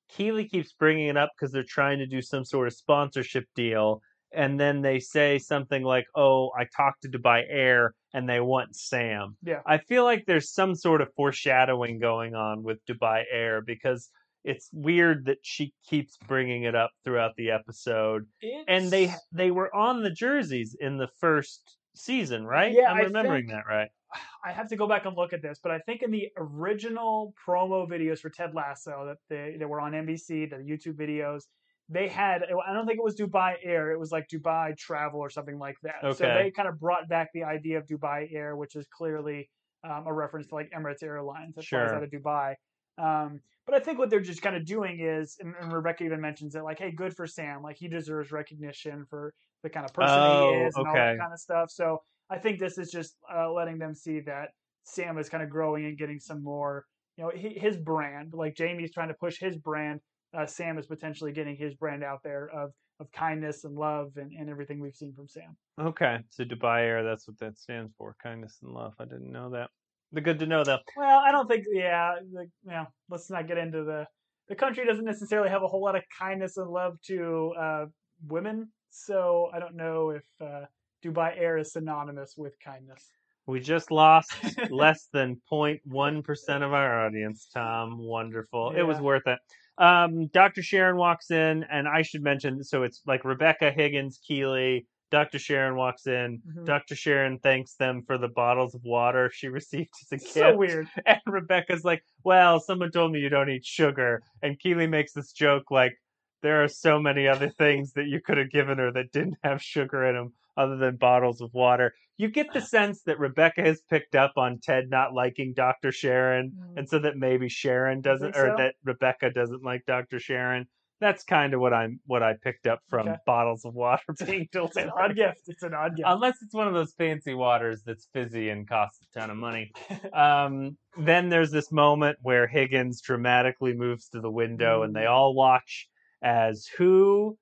Keeley 0.10 0.48
keeps 0.50 0.74
bringing 0.74 1.08
it 1.08 1.18
up 1.18 1.32
because 1.34 1.52
they're 1.54 1.64
trying 1.80 2.00
to 2.00 2.06
do 2.06 2.22
some 2.22 2.44
sort 2.44 2.68
of 2.68 2.74
sponsorship 2.74 3.46
deal. 3.56 4.02
And 4.34 4.60
then 4.60 4.82
they 4.82 5.00
say 5.00 5.38
something 5.40 5.84
like, 5.84 6.06
Oh, 6.16 6.52
I 6.58 6.66
talked 6.76 7.02
to 7.04 7.10
Dubai 7.10 7.44
Air 7.50 7.94
and 8.14 8.28
they 8.28 8.42
want 8.42 8.76
Sam. 8.76 9.38
Yeah. 9.42 9.62
I 9.66 9.78
feel 9.78 10.04
like 10.04 10.26
there's 10.26 10.52
some 10.54 10.76
sort 10.76 11.02
of 11.02 11.14
foreshadowing 11.16 12.00
going 12.00 12.36
on 12.36 12.64
with 12.64 12.80
Dubai 12.86 13.24
Air 13.32 13.62
because 13.62 14.10
it's 14.44 14.70
weird 14.74 15.26
that 15.26 15.38
she 15.44 15.74
keeps 15.88 16.18
bringing 16.28 16.64
it 16.64 16.76
up 16.76 16.92
throughout 17.06 17.36
the 17.38 17.52
episode. 17.52 18.26
And 18.68 18.90
they 18.92 19.14
they 19.32 19.52
were 19.52 19.74
on 19.74 20.02
the 20.04 20.12
jerseys 20.12 20.76
in 20.80 20.98
the 20.98 21.10
first 21.20 21.78
season, 21.96 22.46
right? 22.46 22.72
Yeah, 22.74 22.92
I'm 22.92 22.98
remembering 23.06 23.48
think- 23.48 23.54
that 23.54 23.66
right. 23.68 23.90
I 24.46 24.52
have 24.52 24.68
to 24.70 24.76
go 24.76 24.88
back 24.88 25.06
and 25.06 25.16
look 25.16 25.34
at 25.34 25.42
this, 25.42 25.60
but 25.62 25.72
I 25.72 25.80
think 25.80 26.02
in 26.02 26.12
the 26.12 26.28
original 26.38 27.34
promo 27.48 27.88
videos 27.90 28.20
for 28.20 28.30
Ted 28.30 28.54
Lasso 28.54 29.06
that 29.08 29.18
they, 29.30 29.56
that 29.60 29.68
were 29.68 29.80
on 29.80 29.92
NBC, 29.94 30.50
the 30.50 30.58
YouTube 30.58 30.96
videos, 30.96 31.44
they 31.90 32.08
had, 32.08 32.44
I 32.44 32.74
don't 32.74 32.86
think 32.88 32.98
it 33.00 33.04
was 33.04 33.16
Dubai 33.16 33.56
Air, 33.64 33.92
it 33.92 34.00
was 34.00 34.12
like 34.12 34.28
Dubai 34.34 34.76
Travel 34.78 35.20
or 35.20 35.30
something 35.30 35.60
like 35.60 35.76
that. 35.84 36.04
Okay. 36.04 36.18
So 36.18 36.24
they 36.26 36.52
kind 36.56 36.68
of 36.68 36.80
brought 36.80 37.08
back 37.10 37.30
the 37.34 37.44
idea 37.44 37.78
of 37.78 37.86
Dubai 37.86 38.28
Air, 38.34 38.56
which 38.56 38.76
is 38.76 38.86
clearly 38.92 39.50
um, 39.84 40.06
a 40.08 40.14
reference 40.14 40.48
to 40.48 40.56
like 40.56 40.72
Emirates 40.78 41.04
Airlines 41.04 41.56
that 41.56 41.66
flies 41.66 41.90
Sure. 41.90 41.96
out 41.96 42.04
of 42.04 42.10
Dubai. 42.10 42.56
Um, 42.98 43.42
but 43.66 43.76
I 43.76 43.80
think 43.80 44.00
what 44.00 44.10
they're 44.10 44.20
just 44.22 44.42
kind 44.42 44.56
of 44.56 44.66
doing 44.66 45.00
is, 45.00 45.38
and, 45.40 45.54
and 45.60 45.72
Rebecca 45.72 46.04
even 46.04 46.22
mentions 46.22 46.56
it, 46.56 46.64
like, 46.64 46.80
hey, 46.80 46.92
good 46.92 47.16
for 47.16 47.28
Sam. 47.28 47.62
Like, 47.62 47.78
he 47.78 47.88
deserves 47.88 48.32
recognition 48.32 49.06
for 49.10 49.34
the 49.64 49.70
kind 49.70 49.86
of 49.86 49.94
person 49.94 50.24
Oh, 50.24 50.26
he 50.26 50.50
is 50.50 50.78
and 50.78 50.88
all 50.88 51.00
that 51.00 51.14
kind 51.20 51.32
of 51.34 51.40
stuff. 51.40 51.70
So 51.72 52.00
I 52.30 52.38
think 52.40 52.60
this 52.60 52.78
is 52.78 52.92
just 52.92 53.18
uh, 53.34 53.52
letting 53.52 53.78
them 53.78 53.94
see 53.94 54.20
that 54.22 54.50
Sam 54.84 55.18
is 55.18 55.30
kind 55.30 55.44
of 55.44 55.50
growing 55.50 55.86
and 55.86 55.98
getting 55.98 56.20
some 56.20 56.44
more, 56.44 56.86
you 57.16 57.24
know, 57.24 57.32
hi- 57.36 57.56
his 57.60 57.78
brand. 57.78 58.34
Like 58.34 58.56
Jamie's 58.56 58.92
trying 58.92 59.10
to 59.10 59.14
push 59.14 59.40
his 59.40 59.58
brand. 59.58 60.02
Uh, 60.34 60.46
Sam 60.46 60.78
is 60.78 60.88
potentially 60.88 61.32
getting 61.32 61.56
his 61.56 61.76
brand 61.76 62.04
out 62.04 62.24
there 62.24 62.48
of 62.50 62.72
of 63.00 63.12
kindness 63.12 63.64
and 63.64 63.76
love 63.76 64.16
and, 64.18 64.32
and 64.32 64.48
everything 64.50 64.80
we've 64.80 64.96
seen 64.96 65.14
from 65.14 65.28
Sam. 65.28 65.58
Okay, 65.80 66.20
so 66.30 66.44
Dubai 66.44 66.82
Air, 66.82 67.04
that's 67.04 67.28
what 67.28 67.38
that 67.40 67.58
stands 67.58 67.94
for. 67.98 68.16
Kindness 68.22 68.60
and 68.62 68.72
love. 68.72 68.94
I 69.00 69.06
didn't 69.06 69.32
know 69.32 69.50
that. 69.52 69.72
The 70.14 70.22
good 70.22 70.40
to 70.40 70.46
know 70.46 70.64
though. 70.64 70.80
Well, 70.98 71.20
I 71.20 71.32
don't 71.32 71.48
think, 71.48 71.66
yeah, 71.72 72.16
like, 72.34 72.50
you 72.66 72.72
know, 72.72 72.88
let's 73.10 73.30
not 73.30 73.48
get 73.48 73.58
into 73.58 73.84
the 73.84 74.06
the 74.50 74.56
country 74.56 74.86
doesn't 74.86 75.06
necessarily 75.06 75.50
have 75.50 75.64
a 75.64 75.68
whole 75.68 75.82
lot 75.82 75.96
of 75.96 76.04
kindness 76.20 76.58
and 76.58 76.70
love 76.70 76.98
to 77.08 77.54
uh, 77.58 77.86
women, 78.28 78.68
so 78.90 79.50
I 79.54 79.60
don't 79.60 79.76
know 79.76 80.10
if 80.10 80.24
uh, 80.42 80.66
Dubai 81.06 81.34
Air 81.38 81.58
is 81.58 81.72
synonymous 81.72 82.34
with 82.38 82.54
kindness. 82.64 83.12
We 83.48 83.62
just 83.62 83.92
lost 83.92 84.34
less 84.70 85.08
than 85.14 85.42
0.1% 85.52 86.64
of 86.64 86.74
our 86.74 87.06
audience, 87.06 87.48
Tom. 87.54 87.98
Wonderful. 87.98 88.74
It 88.76 88.84
was 88.84 89.00
worth 89.00 89.26
it. 89.26 89.40
Um, 89.78 90.28
Dr. 90.28 90.62
Sharon 90.62 90.98
walks 90.98 91.32
in, 91.32 91.66
and 91.72 91.88
I 91.88 92.02
should 92.02 92.22
mention 92.22 92.64
so 92.64 92.84
it's 92.84 93.02
like 93.08 93.26
Rebecca 93.26 93.72
Higgins 93.72 94.20
Keeley. 94.28 94.86
Dr. 95.12 95.38
Sharon 95.40 95.76
walks 95.76 96.08
in. 96.08 96.42
Mhm. 96.48 96.66
Dr. 96.66 96.96
Sharon 96.96 97.38
thanks 97.40 97.76
them 97.76 98.02
for 98.08 98.18
the 98.18 98.30
bottles 98.30 98.74
of 98.74 98.84
water 98.84 99.30
she 99.34 99.48
received 99.60 99.90
as 100.02 100.12
a 100.14 100.18
gift. 100.18 100.34
So 100.34 100.56
weird. 100.56 100.88
And 101.06 101.20
Rebecca's 101.28 101.84
like, 101.84 102.04
Well, 102.24 102.60
someone 102.60 102.92
told 102.92 103.12
me 103.12 103.20
you 103.20 103.30
don't 103.30 103.50
eat 103.50 103.66
sugar. 103.66 104.24
And 104.42 104.60
Keeley 104.60 104.88
makes 104.88 105.14
this 105.14 105.32
joke 105.34 105.70
like, 105.70 105.94
There 106.42 106.64
are 106.64 106.68
so 106.68 107.00
many 107.00 107.28
other 107.28 107.50
things 107.58 107.94
that 107.94 108.08
you 108.08 108.22
could 108.22 108.38
have 108.38 108.50
given 108.52 108.78
her 108.80 108.92
that 108.94 109.12
didn't 109.12 109.38
have 109.44 109.62
sugar 109.62 110.06
in 110.06 110.16
them 110.16 110.34
other 110.58 110.78
than 110.78 110.96
bottles 110.98 111.42
of 111.42 111.54
water. 111.54 111.94
You 112.18 112.30
get 112.30 112.54
the 112.54 112.62
sense 112.78 113.04
that 113.04 113.20
Rebecca 113.20 113.62
has 113.62 113.82
picked 113.90 114.16
up 114.16 114.34
on 114.38 114.60
Ted 114.62 114.90
not 114.90 115.14
liking 115.14 115.54
Dr. 115.54 115.92
Sharon, 115.92 116.52
and 116.78 116.88
so 116.88 117.00
that 117.00 117.18
maybe 117.18 117.50
Sharon 117.50 118.02
doesn't, 118.02 118.36
or 118.36 118.50
so? 118.50 118.56
that 118.58 118.76
Rebecca 118.84 119.32
doesn't 119.32 119.64
like 119.64 119.86
Dr. 119.86 120.20
Sharon. 120.20 120.68
That's 121.02 121.24
kind 121.26 121.54
of 121.54 121.60
what 121.60 121.74
I'm 121.74 122.00
what 122.06 122.24
I 122.24 122.36
picked 122.42 122.68
up 122.68 122.80
from 122.88 123.08
Okay. 123.10 123.18
bottles 123.26 123.66
of 123.66 123.74
water 123.74 124.04
being 124.26 124.48
It's 124.54 124.78
an 124.78 124.92
odd 124.98 125.16
gift. 125.16 125.42
It's 125.48 125.64
an 125.64 125.74
odd 125.74 125.96
gift. 125.98 126.08
Unless 126.08 126.38
it's 126.44 126.54
one 126.54 126.68
of 126.68 126.74
those 126.76 126.94
fancy 126.94 127.34
waters 127.34 127.82
that's 127.86 128.08
fizzy 128.14 128.50
and 128.50 128.70
costs 128.70 129.00
a 129.14 129.20
ton 129.20 129.30
of 129.32 129.38
money. 129.38 129.72
Um, 130.14 130.78
then 130.98 131.30
there's 131.30 131.52
this 131.52 131.72
moment 131.72 132.18
where 132.22 132.48
Higgins 132.48 133.02
dramatically 133.02 133.74
moves 133.74 134.10
to 134.10 134.22
the 134.22 134.30
window 134.32 134.84
and 134.84 134.96
they 134.96 135.06
all 135.08 135.34
watch 135.34 135.88
as 136.22 136.68
who 136.78 137.38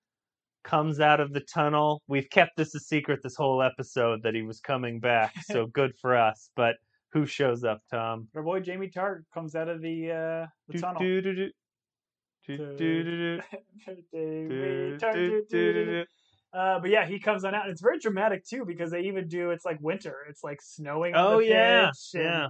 comes 0.63 0.99
out 0.99 1.19
of 1.19 1.33
the 1.33 1.41
tunnel. 1.41 2.01
We've 2.07 2.29
kept 2.29 2.51
this 2.57 2.75
a 2.75 2.79
secret 2.79 3.19
this 3.23 3.35
whole 3.35 3.61
episode 3.61 4.23
that 4.23 4.35
he 4.35 4.41
was 4.43 4.59
coming 4.59 4.99
back, 4.99 5.33
so 5.43 5.65
good 5.73 5.93
for 6.01 6.15
us. 6.15 6.49
But 6.55 6.75
who 7.11 7.25
shows 7.25 7.63
up, 7.63 7.81
Tom? 7.89 8.27
Our 8.35 8.43
boy 8.43 8.59
Jamie 8.59 8.89
Tartt 8.89 9.23
comes 9.33 9.55
out 9.55 9.67
of 9.67 9.81
the 9.81 10.11
uh, 10.11 10.47
the 10.67 10.73
Do, 10.73 10.79
tunnel. 10.79 11.01
do, 11.01 11.21
do, 11.21 11.49
Uh, 16.51 16.79
but 16.79 16.89
yeah, 16.89 17.05
he 17.05 17.19
comes 17.19 17.43
on 17.43 17.53
out, 17.53 17.65
and 17.65 17.71
it's 17.71 17.81
very 17.81 17.99
dramatic 17.99 18.43
too 18.43 18.65
because 18.65 18.89
they 18.89 19.01
even 19.01 19.27
do. 19.27 19.51
It's 19.51 19.65
like 19.65 19.77
winter. 19.81 20.25
It's 20.29 20.43
like 20.43 20.59
snowing. 20.61 21.13
on 21.13 21.33
Oh 21.33 21.37
the 21.37 21.45
yeah, 21.45 21.91
and, 22.15 22.23
yeah. 22.23 22.47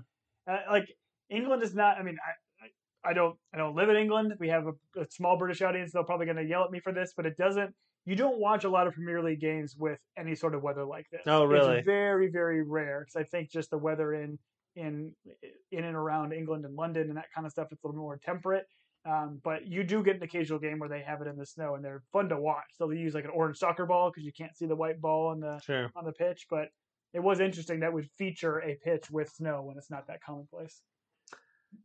uh, 0.49 0.57
like 0.71 0.87
England 1.29 1.63
is 1.63 1.75
not. 1.75 1.97
I 1.97 2.03
mean, 2.03 2.17
I, 2.25 2.65
I, 3.07 3.11
I 3.11 3.13
don't, 3.13 3.35
I 3.53 3.57
don't 3.57 3.75
live 3.75 3.89
in 3.89 3.97
England. 3.97 4.33
We 4.39 4.47
have 4.49 4.67
a, 4.67 5.01
a 5.01 5.05
small 5.09 5.37
British 5.37 5.61
audience. 5.61 5.91
They're 5.91 6.03
probably 6.03 6.27
going 6.27 6.37
to 6.37 6.45
yell 6.45 6.63
at 6.63 6.71
me 6.71 6.79
for 6.79 6.93
this, 6.93 7.13
but 7.15 7.25
it 7.25 7.35
doesn't. 7.35 7.75
You 8.05 8.15
don't 8.15 8.39
watch 8.39 8.63
a 8.63 8.69
lot 8.69 8.87
of 8.87 8.93
Premier 8.93 9.21
League 9.21 9.41
games 9.41 9.75
with 9.77 9.99
any 10.17 10.33
sort 10.33 10.55
of 10.55 10.63
weather 10.63 10.85
like 10.85 11.05
this. 11.11 11.21
Oh, 11.27 11.43
really? 11.43 11.79
It's 11.79 11.85
very, 11.85 12.29
very 12.31 12.63
rare. 12.63 13.01
Because 13.01 13.19
I 13.19 13.29
think 13.29 13.51
just 13.51 13.69
the 13.69 13.77
weather 13.77 14.13
in 14.13 14.39
in 14.77 15.11
in 15.71 15.83
and 15.83 15.95
around 15.95 16.31
England 16.31 16.63
and 16.63 16.75
London 16.75 17.09
and 17.09 17.17
that 17.17 17.27
kind 17.35 17.45
of 17.45 17.51
stuff, 17.51 17.67
it's 17.71 17.83
a 17.83 17.87
little 17.87 18.01
more 18.01 18.19
temperate. 18.23 18.65
Um, 19.05 19.39
but 19.43 19.65
you 19.65 19.83
do 19.83 20.03
get 20.03 20.17
an 20.17 20.23
occasional 20.23 20.59
game 20.59 20.77
where 20.79 20.89
they 20.89 21.01
have 21.01 21.21
it 21.21 21.27
in 21.27 21.37
the 21.37 21.45
snow, 21.45 21.75
and 21.75 21.83
they're 21.83 22.03
fun 22.11 22.29
to 22.29 22.37
watch. 22.39 22.65
So 22.77 22.87
they 22.87 22.97
use 22.97 23.13
like 23.13 23.23
an 23.25 23.31
orange 23.31 23.57
soccer 23.57 23.85
ball 23.85 24.09
because 24.11 24.25
you 24.25 24.33
can't 24.33 24.55
see 24.55 24.65
the 24.65 24.75
white 24.75 24.99
ball 25.01 25.27
on 25.27 25.39
the 25.39 25.59
Sure. 25.63 25.89
on 25.95 26.05
the 26.05 26.11
pitch. 26.11 26.47
But 26.49 26.67
it 27.13 27.21
was 27.21 27.39
interesting 27.39 27.79
that 27.79 27.93
would 27.93 28.09
feature 28.17 28.59
a 28.61 28.75
pitch 28.83 29.09
with 29.09 29.29
snow 29.29 29.61
when 29.63 29.77
it's 29.77 29.89
not 29.89 30.07
that 30.07 30.21
commonplace. 30.21 30.81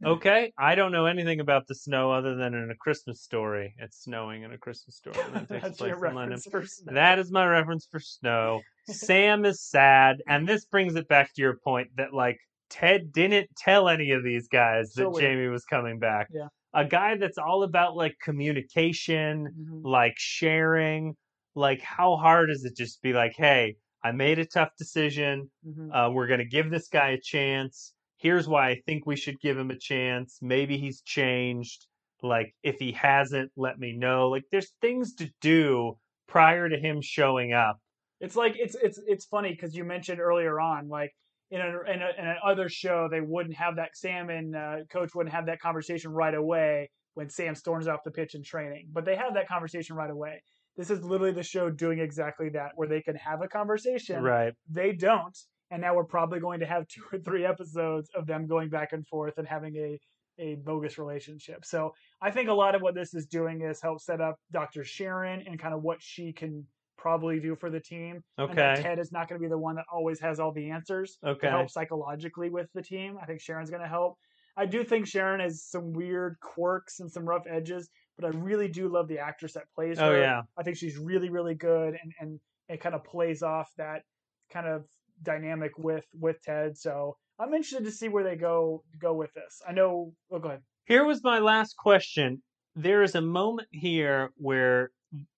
Okay, 0.05 0.53
I 0.59 0.75
don't 0.75 0.93
know 0.93 1.05
anything 1.07 1.41
about 1.41 1.67
the 1.67 1.75
snow 1.75 2.11
other 2.11 2.35
than 2.37 2.55
in 2.55 2.71
a 2.71 2.75
Christmas 2.75 3.21
story. 3.21 3.75
It's 3.79 4.03
snowing 4.03 4.43
in 4.43 4.53
a 4.53 4.59
Christmas 4.59 4.97
story 4.97 5.17
that 5.35 5.49
takes 5.49 5.63
That's 5.63 5.79
place 5.79 5.91
your 5.91 6.07
in 6.07 6.15
London. 6.15 6.39
reference 6.39 6.47
for 6.51 6.67
snow. 6.67 6.95
That 6.95 7.19
is 7.19 7.31
my 7.31 7.47
reference 7.47 7.87
for 7.91 8.01
snow. 8.01 8.61
Sam 8.87 9.45
is 9.45 9.63
sad, 9.63 10.23
and 10.27 10.49
this 10.49 10.65
brings 10.65 10.97
it 10.97 11.07
back 11.09 11.33
to 11.35 11.43
your 11.43 11.59
point 11.59 11.89
that 11.97 12.15
like 12.15 12.39
Ted 12.71 13.13
didn't 13.13 13.51
tell 13.59 13.89
any 13.89 14.11
of 14.13 14.25
these 14.25 14.49
guys 14.49 14.93
that 14.95 15.11
weird. 15.11 15.23
Jamie 15.23 15.49
was 15.49 15.65
coming 15.65 15.99
back. 15.99 16.29
Yeah. 16.33 16.49
A 16.75 16.85
guy 16.85 17.17
that's 17.17 17.39
all 17.39 17.63
about 17.63 17.97
like 17.97 18.17
communication, 18.23 19.49
Mhm. 19.59 19.81
like 19.85 20.15
sharing, 20.17 21.17
like 21.55 21.81
how 21.81 22.17
hard 22.17 22.51
is 22.51 22.65
it 22.65 22.77
just 22.77 22.97
to 22.97 23.03
be 23.03 23.13
like, 23.13 23.35
hey, 23.37 23.77
I 24.03 24.13
made 24.13 24.39
a 24.39 24.45
tough 24.47 24.71
decision. 24.77 25.51
Mhm. 25.67 25.91
Uh, 25.93 26.11
we're 26.13 26.27
going 26.27 26.41
to 26.41 26.47
give 26.47 26.71
this 26.71 26.89
guy 26.89 27.11
a 27.11 27.21
chance. 27.21 27.95
Here's 28.19 28.49
why 28.49 28.71
I 28.71 28.81
think 28.87 29.07
we 29.07 29.17
should 29.17 29.41
give 29.41 29.57
him 29.59 29.71
a 29.71 29.79
chance. 29.79 30.39
Maybe 30.43 30.79
he's 30.79 31.03
changed. 31.03 31.87
Like, 32.23 32.55
if 32.63 32.79
he 32.79 32.93
hasn't, 32.93 33.53
let 33.57 33.79
me 33.79 33.93
know. 33.97 34.29
Like, 34.31 34.45
there's 34.51 34.73
things 34.81 35.15
to 35.17 35.31
do 35.41 35.99
prior 36.27 36.69
to 36.69 36.79
him 36.79 37.01
showing 37.03 37.53
up. 37.53 37.79
It's 38.21 38.37
like 38.37 38.57
it's 38.57 38.75
it's 38.75 38.99
it's 39.07 39.27
funny 39.27 39.51
because 39.51 39.75
you 39.77 39.85
mentioned 39.85 40.21
earlier 40.21 40.59
on 40.61 40.89
like 40.89 41.13
in, 41.51 41.61
a, 41.61 41.67
in, 41.67 42.03
a, 42.03 42.11
in 42.19 42.37
another 42.43 42.69
show 42.69 43.09
they 43.11 43.21
wouldn't 43.21 43.57
have 43.57 43.77
that 43.77 43.97
Sam 43.97 44.31
and 44.31 44.57
uh, 44.57 44.77
Coach 44.91 45.15
wouldn't 45.15 45.35
have 45.35 45.47
that 45.47 45.61
conversation 45.61 46.11
right 46.11 46.35
away 46.35 46.91
when 47.15 47.29
Sam 47.31 47.55
storms 47.55 47.87
off 47.87 48.01
the 48.05 48.11
pitch 48.11 48.35
in 48.35 48.43
training, 48.43 48.89
but 48.93 49.05
they 49.05 49.17
have 49.17 49.35
that 49.35 49.49
conversation 49.49 49.97
right 49.97 50.11
away. 50.11 50.43
This 50.77 50.91
is 50.91 51.05
literally 51.05 51.33
the 51.33 51.45
show 51.45 51.71
doing 51.71 52.01
exactly 52.01 52.49
that, 52.51 52.73
where 52.75 52.89
they 52.89 53.01
can 53.01 53.15
have 53.17 53.41
a 53.43 53.49
conversation. 53.49 54.23
Right. 54.23 54.53
They 54.69 54.93
don't, 54.93 55.37
and 55.71 55.81
now 55.81 55.95
we're 55.95 56.05
probably 56.05 56.41
going 56.41 56.61
to 56.61 56.67
have 56.67 56.89
two 56.89 57.03
or 57.13 57.19
three 57.19 57.47
episodes 57.47 58.11
of 58.17 58.27
them 58.27 58.47
going 58.47 58.69
back 58.69 58.93
and 58.93 59.07
forth 59.07 59.39
and 59.39 59.47
having 59.47 59.77
a 59.77 59.99
a 60.39 60.57
bogus 60.57 60.99
relationship. 60.99 61.65
So 61.65 61.93
I 62.21 62.33
think 62.33 62.49
a 62.49 62.53
lot 62.53 62.75
of 62.75 62.83
what 62.83 62.97
this 62.97 63.15
is 63.15 63.27
doing 63.27 63.63
is 63.63 63.81
help 63.81 64.01
set 64.01 64.21
up 64.21 64.35
Dr. 64.51 64.83
Sharon 64.83 65.45
and 65.47 65.61
kind 65.61 65.73
of 65.73 65.83
what 65.83 66.03
she 66.03 66.33
can 66.33 66.67
probably 67.05 67.39
do 67.39 67.55
for 67.55 67.69
the 67.69 67.81
team. 67.81 68.25
And 68.39 68.51
Okay. 68.51 68.83
Ted 68.83 68.99
is 68.99 69.13
not 69.13 69.29
going 69.29 69.39
to 69.39 69.45
be 69.45 69.51
the 69.51 69.59
one 69.59 69.75
that 69.75 69.85
always 69.93 70.19
has 70.21 70.41
all 70.41 70.53
the 70.53 70.71
answers 70.71 71.19
Okay. 71.23 71.47
to 71.47 71.51
help 71.51 71.69
psychologically 71.69 72.49
with 72.49 72.69
the 72.73 72.81
team. 72.81 73.19
I 73.21 73.27
think 73.27 73.43
Sharon's 73.43 73.69
going 73.69 73.83
to 73.83 73.89
help. 73.89 74.17
I 74.57 74.65
do 74.65 74.83
think 74.83 75.07
Sharon 75.07 75.41
has 75.41 75.63
some 75.63 75.93
weird 75.93 76.37
quirks 76.41 77.01
and 77.01 77.13
some 77.13 77.27
rough 77.27 77.45
edges, 77.47 77.91
but 78.17 78.25
I 78.25 78.31
really 78.39 78.69
do 78.69 78.89
love 78.89 79.07
the 79.07 79.19
actress 79.19 79.53
that 79.53 79.65
plays 79.75 79.99
oh, 79.99 80.07
her. 80.07 80.17
Oh 80.17 80.21
yeah. 80.21 80.43
I 80.57 80.63
think 80.63 80.79
she's 80.79 80.97
really, 80.97 81.29
really 81.29 81.55
good, 81.55 81.99
and 82.01 82.13
and 82.21 82.41
it 82.71 82.81
kind 82.81 82.95
of 82.95 83.05
plays 83.05 83.43
off 83.43 83.71
that 83.77 84.03
kind 84.51 84.67
of 84.67 84.85
dynamic 85.23 85.73
with 85.77 86.07
with 86.19 86.41
Ted. 86.43 86.79
So 86.79 87.19
I'm 87.39 87.53
interested 87.53 87.85
to 87.85 87.91
see 87.91 88.09
where 88.09 88.25
they 88.25 88.37
go 88.37 88.83
go 88.99 89.13
with 89.13 89.35
this. 89.35 89.61
I 89.69 89.73
know. 89.73 90.15
Oh, 90.31 90.39
go 90.39 90.49
ahead. 90.49 90.63
Here 90.87 91.05
was 91.05 91.23
my 91.23 91.41
last 91.41 91.77
question. 91.77 92.43
There 92.77 93.03
is 93.03 93.15
a 93.15 93.21
moment 93.21 93.69
here 93.73 94.31
where 94.37 94.91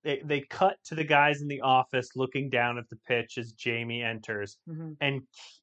they, 0.03 0.21
they 0.25 0.41
cut 0.43 0.79
to 0.85 0.95
the 0.95 1.05
guys 1.05 1.43
in 1.43 1.49
the 1.49 1.61
office 1.61 2.11
looking 2.17 2.51
down 2.51 2.79
at 2.79 2.89
the 2.89 2.97
pitch 3.07 3.39
as 3.39 3.53
Jamie 3.53 4.03
enters, 4.03 4.59
hmm 4.67 4.95
and 5.01 5.23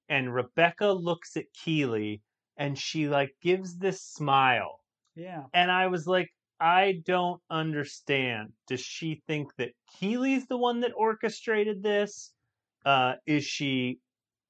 and 0.10 0.34
Rebecca 0.34 0.92
looks 0.92 1.36
at 1.38 1.46
Keeley, 1.54 2.22
and 2.58 2.78
she 2.78 3.08
like 3.08 3.36
gives 3.42 3.78
this 3.78 4.02
smile, 4.04 4.84
Yeah. 5.16 5.46
and 5.54 5.72
I 5.72 5.88
was 5.88 6.08
like, 6.08 6.30
I 6.60 7.02
don't 7.06 7.42
understand. 7.50 8.54
Does 8.68 8.82
she 8.82 9.24
think 9.28 9.56
that 9.58 9.74
Keeley's 9.98 10.48
the 10.48 10.58
one 10.58 10.82
that 10.82 10.94
orchestrated 10.96 11.84
this? 11.84 12.34
Uh, 12.86 13.16
is 13.26 13.46
she 13.46 14.00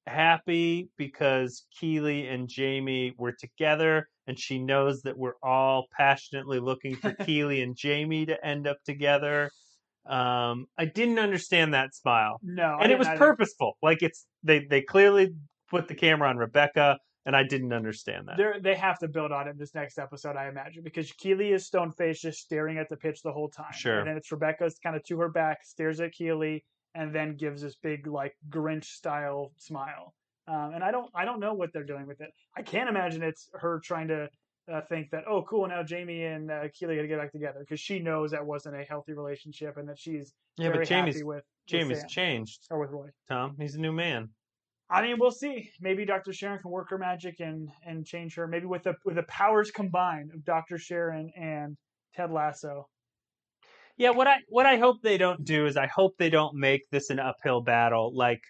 happy 0.06 0.90
because 0.96 1.66
Keeley 1.78 2.28
and 2.28 2.48
Jamie 2.48 3.14
were 3.18 3.32
together 3.32 4.08
and 4.26 4.38
she 4.38 4.58
knows 4.58 5.02
that 5.02 5.16
we're 5.16 5.36
all 5.42 5.86
passionately 5.96 6.60
looking 6.60 6.96
for 6.96 7.12
Keeley 7.24 7.62
and 7.62 7.76
Jamie 7.76 8.26
to 8.26 8.46
end 8.46 8.66
up 8.66 8.78
together? 8.84 9.50
Um, 10.06 10.66
I 10.76 10.84
didn't 10.84 11.18
understand 11.18 11.74
that 11.74 11.94
smile. 11.94 12.38
No, 12.42 12.78
and 12.80 12.92
it 12.92 12.98
was 12.98 13.08
purposeful. 13.16 13.78
Like 13.82 14.02
it's 14.02 14.26
they 14.42 14.66
they 14.68 14.82
clearly 14.82 15.34
put 15.70 15.88
the 15.88 15.94
camera 15.94 16.28
on 16.28 16.36
Rebecca 16.36 16.98
and 17.26 17.34
I 17.34 17.42
didn't 17.42 17.72
understand 17.72 18.28
that. 18.28 18.36
They're, 18.36 18.60
they 18.60 18.74
have 18.74 18.98
to 18.98 19.08
build 19.08 19.32
on 19.32 19.48
it 19.48 19.52
in 19.52 19.58
this 19.58 19.74
next 19.74 19.98
episode, 19.98 20.36
I 20.36 20.48
imagine, 20.48 20.82
because 20.82 21.10
Keeley 21.12 21.52
is 21.52 21.66
stone 21.66 21.92
faced, 21.92 22.22
just 22.22 22.40
staring 22.40 22.78
at 22.78 22.88
the 22.88 22.96
pitch 22.96 23.22
the 23.22 23.32
whole 23.32 23.48
time. 23.48 23.72
Sure. 23.72 24.00
And 24.00 24.08
then 24.08 24.16
it's 24.16 24.30
Rebecca's 24.30 24.78
kind 24.82 24.94
of 24.94 25.02
to 25.04 25.18
her 25.20 25.30
back, 25.30 25.64
stares 25.64 26.00
at 26.00 26.12
Keeley, 26.12 26.64
and 26.94 27.14
then 27.14 27.36
gives 27.36 27.62
this 27.62 27.76
big 27.82 28.06
like 28.06 28.34
Grinch 28.50 28.84
style 28.84 29.52
smile. 29.56 30.14
Um, 30.46 30.72
and 30.74 30.84
I 30.84 30.90
don't, 30.90 31.10
I 31.14 31.24
don't 31.24 31.40
know 31.40 31.54
what 31.54 31.72
they're 31.72 31.84
doing 31.84 32.06
with 32.06 32.20
it. 32.20 32.30
I 32.56 32.62
can't 32.62 32.88
imagine 32.88 33.22
it's 33.22 33.48
her 33.54 33.80
trying 33.82 34.08
to 34.08 34.28
uh, 34.72 34.80
think 34.88 35.10
that, 35.10 35.24
oh, 35.28 35.42
cool, 35.42 35.66
now 35.68 35.82
Jamie 35.82 36.24
and 36.24 36.50
uh, 36.50 36.68
Keeley 36.74 36.96
got 36.96 37.02
to 37.02 37.08
get 37.08 37.18
back 37.18 37.32
together 37.32 37.60
because 37.60 37.80
she 37.80 37.98
knows 37.98 38.30
that 38.32 38.44
wasn't 38.44 38.76
a 38.76 38.84
healthy 38.84 39.12
relationship 39.12 39.76
and 39.76 39.88
that 39.88 39.98
she's 39.98 40.32
Yeah, 40.56 40.68
very 40.68 40.78
but 40.80 40.88
Jamie's 40.88 41.14
happy 41.16 41.24
with, 41.24 41.36
with 41.36 41.44
Jamie's 41.66 42.00
Sam, 42.00 42.08
changed, 42.08 42.66
or 42.70 42.78
with 42.78 42.90
Roy. 42.90 43.08
Tom. 43.28 43.56
He's 43.58 43.74
a 43.74 43.80
new 43.80 43.92
man. 43.92 44.28
I 44.90 45.02
mean, 45.02 45.16
we'll 45.18 45.30
see. 45.30 45.70
Maybe 45.80 46.04
Dr. 46.04 46.32
Sharon 46.32 46.60
can 46.60 46.70
work 46.70 46.90
her 46.90 46.98
magic 46.98 47.40
and 47.40 47.70
and 47.86 48.04
change 48.04 48.34
her. 48.36 48.46
Maybe 48.46 48.66
with 48.66 48.82
the 48.82 48.94
with 49.04 49.16
the 49.16 49.22
powers 49.24 49.70
combined 49.70 50.30
of 50.34 50.44
Dr. 50.44 50.76
Sharon 50.78 51.30
and 51.36 51.76
Ted 52.14 52.30
Lasso. 52.30 52.86
Yeah, 53.96 54.10
what 54.10 54.26
I 54.26 54.36
what 54.48 54.66
I 54.66 54.76
hope 54.76 55.00
they 55.02 55.18
don't 55.18 55.42
do 55.44 55.66
is 55.66 55.76
I 55.76 55.86
hope 55.86 56.16
they 56.18 56.30
don't 56.30 56.56
make 56.56 56.82
this 56.90 57.10
an 57.10 57.18
uphill 57.18 57.62
battle 57.62 58.12
like 58.14 58.40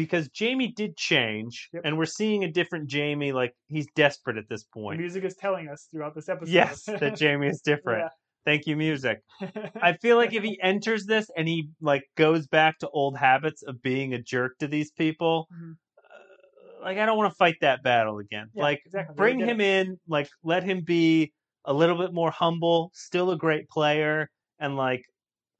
because 0.00 0.28
Jamie 0.30 0.72
did 0.72 0.96
change 0.96 1.68
Yep. 1.72 1.82
and 1.84 1.98
we're 1.98 2.06
seeing 2.06 2.44
a 2.44 2.50
different 2.50 2.88
Jamie 2.88 3.32
like 3.32 3.54
he's 3.68 3.86
desperate 3.94 4.36
at 4.38 4.48
this 4.48 4.62
The 4.64 4.80
point. 4.80 4.98
music 5.00 5.24
is 5.24 5.34
telling 5.36 5.68
us 5.68 5.88
throughout 5.90 6.14
this 6.14 6.28
episode. 6.28 6.52
Yes, 6.52 6.84
that 7.00 7.16
Jamie 7.16 7.48
is 7.48 7.60
different. 7.60 8.10
Thank 8.46 8.66
you 8.66 8.74
music. 8.76 9.18
I 9.82 9.92
feel 10.00 10.16
like 10.16 10.32
if 10.32 10.42
he 10.42 10.58
enters 10.62 11.04
this 11.04 11.28
and 11.36 11.46
he 11.46 11.68
like 11.82 12.04
goes 12.16 12.46
back 12.46 12.78
to 12.78 12.88
old 12.88 13.18
habits 13.18 13.62
of 13.62 13.82
being 13.82 14.14
a 14.14 14.22
jerk 14.22 14.56
to 14.60 14.66
these 14.66 14.90
people, 14.92 15.46
Mhm. 15.52 15.76
uh, 15.98 16.82
like 16.84 16.96
I 16.98 17.04
don't 17.06 17.18
want 17.18 17.30
to 17.30 17.36
fight 17.36 17.56
that 17.60 17.82
battle 17.82 18.18
again. 18.18 18.48
Yeah, 18.54 18.62
like 18.62 18.80
exactly. 18.86 19.14
Bring 19.16 19.38
him 19.38 19.60
in, 19.60 19.98
like 20.08 20.28
let 20.42 20.62
him 20.64 20.82
be 20.82 21.32
a 21.66 21.72
little 21.74 21.98
bit 21.98 22.14
more 22.14 22.30
humble, 22.30 22.90
still 22.94 23.30
a 23.32 23.36
great 23.36 23.68
player, 23.68 24.30
and 24.58 24.76
like 24.76 25.04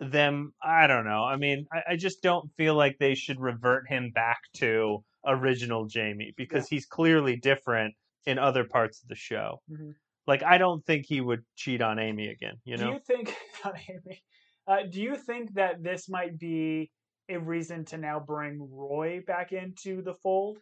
them. 0.01 0.53
I 0.63 0.87
don't 0.87 1.05
know. 1.05 1.25
I 1.25 1.37
mean, 1.37 1.67
I, 1.73 1.93
I 1.93 1.97
just 1.97 2.23
don't 2.23 2.51
feel 2.57 2.75
like 2.75 2.97
they 2.99 3.15
should 3.15 3.41
revert 3.41 3.89
him 3.89 4.11
back 4.11 4.41
to 4.57 5.05
original 5.27 5.87
Jamie 5.87 6.33
because 6.37 6.69
he's 6.69 6.87
clearly 6.87 7.37
different 7.37 7.95
in 8.27 8.39
other 8.39 8.65
parts 8.65 9.03
of 9.03 9.09
the 9.09 9.15
show. 9.15 9.61
Mhm. 9.71 9.95
Like 10.27 10.43
I 10.43 10.59
don't 10.59 10.85
think 10.85 11.07
he 11.07 11.21
would 11.21 11.45
cheat 11.57 11.83
on 11.83 11.99
Amy 11.99 12.29
again. 12.29 12.55
You 12.65 12.77
know 12.77 12.87
do 12.87 12.93
you 12.93 13.01
think, 13.01 13.37
not 13.65 13.77
Amy, 13.89 14.23
uh, 14.67 14.83
do 14.89 15.01
you 15.01 15.17
think 15.17 15.55
that 15.55 15.83
this 15.83 16.09
might 16.09 16.39
be 16.39 16.91
a 17.29 17.39
reason 17.39 17.85
to 17.87 17.99
now 17.99 18.21
bring 18.21 18.59
Roy 18.71 19.23
back 19.27 19.53
into 19.53 20.03
the 20.03 20.15
fold? 20.15 20.59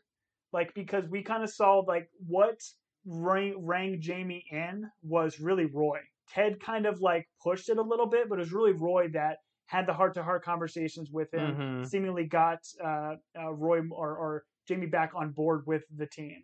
Like 0.53 0.75
because 0.75 1.05
we 1.09 1.23
kind 1.23 1.43
of 1.43 1.51
saw 1.51 1.81
like 1.81 2.09
what 2.27 2.61
rang, 3.05 3.55
rang 3.65 4.01
Jamie 4.01 4.45
in 4.51 4.91
was 5.03 5.41
really 5.41 5.67
Roy. 5.67 6.01
Ted 6.35 6.61
kind 6.61 6.87
of 6.87 7.01
like 7.01 7.29
pushed 7.43 7.69
it 7.69 7.79
a 7.79 7.83
little 7.83 8.07
bit, 8.07 8.29
but 8.29 8.37
it 8.37 8.41
was 8.41 8.53
really 8.53 8.73
Roy 8.73 9.09
that 9.15 9.39
had 9.67 9.87
the 9.87 9.93
heart 9.93 10.15
to 10.15 10.23
heart 10.23 10.45
conversations 10.45 11.11
with 11.11 11.33
him. 11.33 11.57
Mhm. 11.57 11.87
Seemingly 11.87 12.25
got 12.25 12.61
uh, 12.83 13.17
uh, 13.39 13.53
Roy 13.53 13.81
or, 13.91 14.17
or 14.17 14.45
Jamie 14.67 14.87
back 14.87 15.13
on 15.15 15.33
board 15.33 15.65
with 15.67 15.85
the 15.95 16.07
team. 16.07 16.43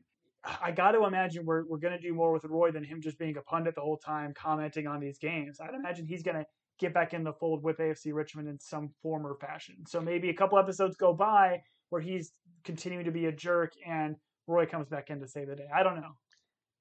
I 0.60 0.72
got 0.72 0.92
to 0.92 1.04
imagine 1.06 1.46
we're 1.46 1.64
we're 1.66 1.78
going 1.78 1.94
to 1.94 2.00
do 2.00 2.12
more 2.12 2.32
with 2.32 2.44
Roy 2.44 2.70
than 2.70 2.84
him 2.84 3.00
just 3.00 3.18
being 3.18 3.36
a 3.36 3.42
pundit 3.42 3.74
the 3.74 3.80
whole 3.80 3.96
time 3.96 4.34
commenting 4.34 4.86
on 4.86 5.00
these 5.00 5.18
games. 5.18 5.58
I'd 5.60 5.74
imagine 5.74 6.06
he's 6.06 6.22
going 6.22 6.36
to 6.36 6.44
get 6.78 6.92
back 6.92 7.14
in 7.14 7.24
the 7.24 7.32
fold 7.32 7.62
with 7.62 7.78
AFC 7.78 8.12
Richmond 8.12 8.48
in 8.48 8.58
some 8.58 8.90
form 9.02 9.26
or 9.26 9.36
fashion. 9.36 9.76
So 9.86 10.00
maybe 10.00 10.28
a 10.28 10.34
couple 10.34 10.58
episodes 10.58 10.96
go 10.96 11.14
by 11.14 11.62
where 11.88 12.02
he's 12.02 12.32
continuing 12.64 13.04
to 13.04 13.10
be 13.12 13.26
a 13.26 13.32
jerk 13.32 13.72
and 13.86 14.16
Roy 14.46 14.66
comes 14.66 14.88
back 14.88 15.08
in 15.08 15.20
to 15.20 15.28
save 15.28 15.48
the 15.48 15.56
day. 15.56 15.68
I 15.74 15.82
don't 15.82 15.96
know. 15.96 16.16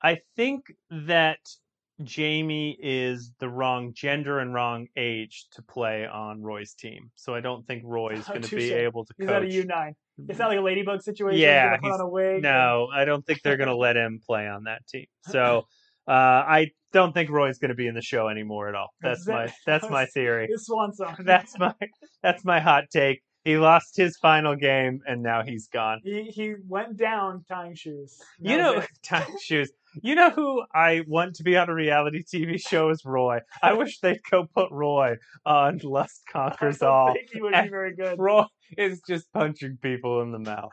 I 0.02 0.20
think 0.36 0.64
that 0.90 1.40
Jamie 2.04 2.78
is 2.82 3.32
the 3.40 3.48
wrong 3.50 3.94
gender 3.94 4.40
and 4.40 4.54
wrong 4.54 4.88
age 4.98 5.46
to 5.54 5.62
play 5.62 6.06
on 6.08 6.42
Roy's 6.42 6.74
team. 6.74 7.12
So 7.16 7.36
I 7.36 7.40
don't 7.42 7.66
think 7.68 7.84
Roy's 7.86 8.26
going 8.28 8.42
to 8.42 8.56
be 8.56 8.70
Touche. 8.70 8.72
able 8.72 9.06
to 9.06 9.14
He's 9.18 9.28
coach. 9.28 9.44
a 9.44 9.52
U 9.52 9.66
nine. 9.66 9.94
It's 10.28 10.40
not 10.40 10.50
like 10.50 10.58
a 10.60 10.62
ladybug 10.62 11.02
situation. 11.02 11.40
Yeah, 11.40 11.72
he's 11.78 11.82
he's- 11.82 11.94
on 11.94 12.02
a 12.02 12.08
wig. 12.10 12.42
no, 12.44 12.88
I 12.94 13.06
don't 13.06 13.26
think 13.26 13.42
they're 13.44 13.58
going 13.58 13.70
to 13.70 13.76
let 13.76 13.96
him 13.96 14.20
play 14.26 14.48
on 14.48 14.64
that 14.66 14.86
team. 14.88 15.06
So 15.30 15.64
uh, 16.08 16.12
I 16.12 16.72
don't 16.92 17.14
think 17.14 17.30
Roy's 17.30 17.60
going 17.60 17.70
to 17.70 17.76
be 17.76 17.88
in 17.88 17.96
the 17.96 18.02
show 18.02 18.28
anymore 18.28 18.68
at 18.70 18.76
all. 18.76 18.90
That's 19.02 19.26
that- 19.26 19.32
my 19.32 19.54
that's 19.66 19.90
my 19.90 20.06
theory. 20.14 20.48
His 20.50 20.66
swan 20.66 20.94
song. 20.94 21.16
That's 21.24 21.58
my 21.58 21.74
that's 22.22 22.44
my 22.44 22.60
hot 22.60 22.86
take. 22.92 23.22
He 23.46 23.58
lost 23.58 23.98
his 23.98 24.16
final 24.18 24.56
game 24.56 25.02
and 25.06 25.22
now 25.22 25.44
he's 25.44 25.68
gone. 25.68 26.00
he 26.04 26.24
he 26.24 26.54
went 26.68 26.96
down 26.98 27.44
tying 27.48 27.76
shoes. 27.76 28.18
That 28.40 28.52
You 28.52 28.58
know, 28.58 28.84
tying 29.04 29.36
shoes. 29.42 29.72
You 30.02 30.16
know 30.16 30.30
who 30.32 30.64
I 30.74 31.04
want 31.08 31.36
to 31.36 31.44
be 31.44 31.56
on 31.56 31.70
a 31.70 31.74
reality 31.74 32.24
TV 32.24 32.60
show 32.60 32.90
is 32.90 33.04
Roy. 33.06 33.40
I 33.62 33.74
wish 33.74 34.00
they'd 34.00 34.20
go 34.30 34.46
put 34.54 34.72
Roy 34.72 35.16
on 35.46 35.80
Lust 35.84 36.24
Conquers 36.32 36.82
I 36.82 36.88
All. 36.88 37.14
think 37.14 37.30
he 37.32 37.42
would 37.42 37.54
be 37.54 37.70
very 37.70 37.96
good. 37.96 38.18
Roy 38.20 38.46
is 38.78 39.02
just 39.08 39.32
punching 39.34 39.78
people 39.82 40.22
in 40.22 40.32
the 40.32 40.40
mouth. 40.40 40.72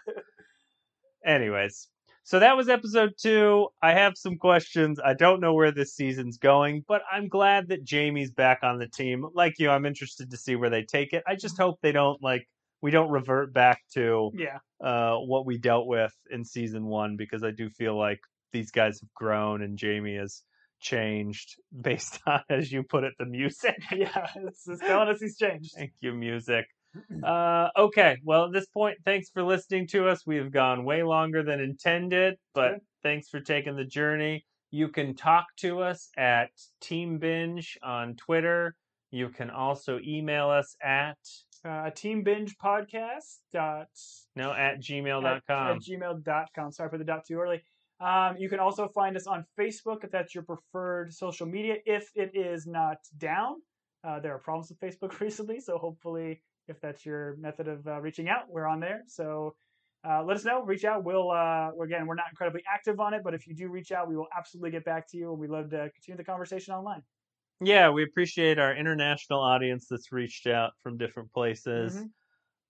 Anyways, 1.25 1.89
so 2.25 2.39
that 2.39 2.57
was 2.57 2.69
episode 2.69 3.13
two. 3.21 3.69
I 3.83 3.93
have 3.93 4.15
some 4.17 4.37
questions. 4.39 4.99
I 5.05 5.15
don't 5.15 5.41
know 5.41 5.53
where 5.53 5.71
this 5.73 5.95
season's 5.95 6.39
going, 6.39 6.85
but 6.89 7.03
I'm 7.13 7.29
glad 7.29 7.69
that 7.69 7.85
Jamie's 7.85 8.31
back 8.31 8.61
on 8.63 8.79
the 8.79 8.89
team. 8.89 9.27
Like 9.35 9.55
you, 9.59 9.69
I'm 9.71 9.85
interested 9.85 10.31
to 10.31 10.37
see 10.39 10.57
where 10.57 10.71
they 10.71 10.83
take 10.83 11.13
it. 11.13 11.23
I 11.27 11.35
just 11.37 11.59
hope 11.59 11.79
they 11.83 11.93
don't 11.93 12.23
like 12.23 12.47
we 12.83 12.91
don't 12.91 13.11
revert 13.11 13.53
back 13.53 13.83
to 13.93 14.31
Yeah, 14.35 14.59
uh, 14.83 15.17
what 15.17 15.45
we 15.45 15.59
dealt 15.59 15.87
with 15.87 16.15
in 16.31 16.45
season 16.45 16.87
one 16.87 17.17
because 17.17 17.45
I 17.45 17.51
do 17.51 17.69
feel 17.69 17.99
like 17.99 18.21
these 18.53 18.71
guys 18.71 19.01
have 19.01 19.13
grown 19.15 19.63
and 19.63 19.79
Jamie 19.79 20.17
has 20.17 20.43
changed 20.81 21.57
based 21.81 22.21
on, 22.27 22.41
as 22.49 22.71
you 22.73 22.83
put 22.83 23.05
it, 23.05 23.15
the 23.19 23.27
music. 23.27 23.77
yeah. 23.93 24.27
It's, 24.37 24.67
it's 24.69 24.81
telling 24.81 25.09
us 25.09 25.21
he's 25.21 25.37
changed. 25.37 25.73
Thank 25.77 25.93
you, 26.01 26.13
music. 26.15 26.67
Uh, 27.25 27.69
okay, 27.79 28.17
well, 28.25 28.47
at 28.47 28.53
this 28.53 28.67
point, 28.67 28.99
thanks 29.05 29.29
for 29.31 29.45
listening 29.45 29.87
to 29.87 30.09
us. 30.09 30.27
We 30.27 30.37
have 30.39 30.51
gone 30.51 30.85
way 30.85 31.05
longer 31.05 31.45
than 31.45 31.61
intended, 31.61 32.35
but 32.53 32.69
Sure. 32.71 32.79
thanks 33.05 33.29
for 33.29 33.39
taking 33.39 33.77
the 33.77 33.85
journey. 33.85 34.45
You 34.73 34.89
can 34.89 35.15
talk 35.15 35.47
to 35.59 35.83
us 35.83 36.09
at 36.17 36.51
Team 36.81 37.19
Binge 37.19 37.79
on 37.81 38.17
Twitter. 38.17 38.75
You 39.13 39.29
can 39.29 39.51
also 39.51 40.01
email 40.05 40.51
us 40.51 40.75
at 40.83 41.17
Uh, 41.65 41.91
team 41.91 42.25
binge 42.25 42.57
podcast 42.59 43.39
dot 43.53 43.87
No, 44.35 44.51
at 44.53 44.75
at, 44.75 44.81
gmail.com. 44.81 45.77
at 45.77 45.83
gmail.com. 45.83 46.73
Sorry 46.73 46.89
for 46.91 46.99
the 46.99 47.05
dot 47.05 47.25
too 47.25 47.39
early. 47.39 47.63
Um, 48.01 48.37
you 48.39 48.49
can 48.49 48.61
also 48.61 48.89
find 48.89 49.17
us 49.17 49.27
on 49.27 49.45
Facebook 49.59 50.05
if 50.05 50.11
that's 50.11 50.35
your 50.35 50.45
preferred 50.45 51.13
social 51.13 51.47
media. 51.47 51.77
If 51.85 52.11
it 52.15 52.35
is 52.35 52.67
not 52.67 52.97
down, 53.19 53.63
uh, 54.05 54.21
there 54.21 54.35
are 54.35 54.39
problems 54.39 54.71
with 54.71 54.81
Facebook 54.81 55.21
recently, 55.21 55.61
so 55.61 55.79
hopefully, 55.79 56.43
if 56.69 56.81
that's 56.81 57.05
your 57.05 57.37
method 57.37 57.69
of 57.69 57.87
uh, 57.87 58.01
reaching 58.01 58.29
out, 58.29 58.49
we're 58.49 58.67
on 58.67 58.81
there. 58.81 59.03
So 59.07 59.57
uh, 60.09 60.25
let 60.25 60.37
us 60.37 60.45
know. 60.45 60.63
Reach 60.65 60.85
out. 60.85 61.05
We'll 61.05 61.31
uh, 61.31 61.73
again, 61.83 62.07
we're 62.07 62.15
not 62.15 62.27
incredibly 62.31 62.63
active 62.73 63.01
on 63.01 63.13
it, 63.13 63.23
but 63.23 63.35
if 63.35 63.47
you 63.47 63.55
do 63.55 63.69
reach 63.69 63.93
out, 63.93 64.09
we 64.09 64.17
will 64.17 64.29
absolutely 64.37 64.71
get 64.71 64.85
back 64.85 65.07
to 65.11 65.19
you, 65.19 65.31
and 65.31 65.39
we 65.39 65.47
love 65.49 65.69
to 65.71 65.91
continue 65.91 66.17
the 66.17 66.25
conversation 66.25 66.73
online. 66.75 67.03
Yeah, 67.63 67.91
we 67.91 68.03
appreciate 68.05 68.59
our 68.59 68.75
international 68.75 69.41
audience 69.41 69.87
that's 69.89 70.13
reached 70.13 70.47
out 70.47 70.73
from 70.83 70.97
different 70.97 71.33
places. 71.33 71.95
Mhm. 71.95 72.13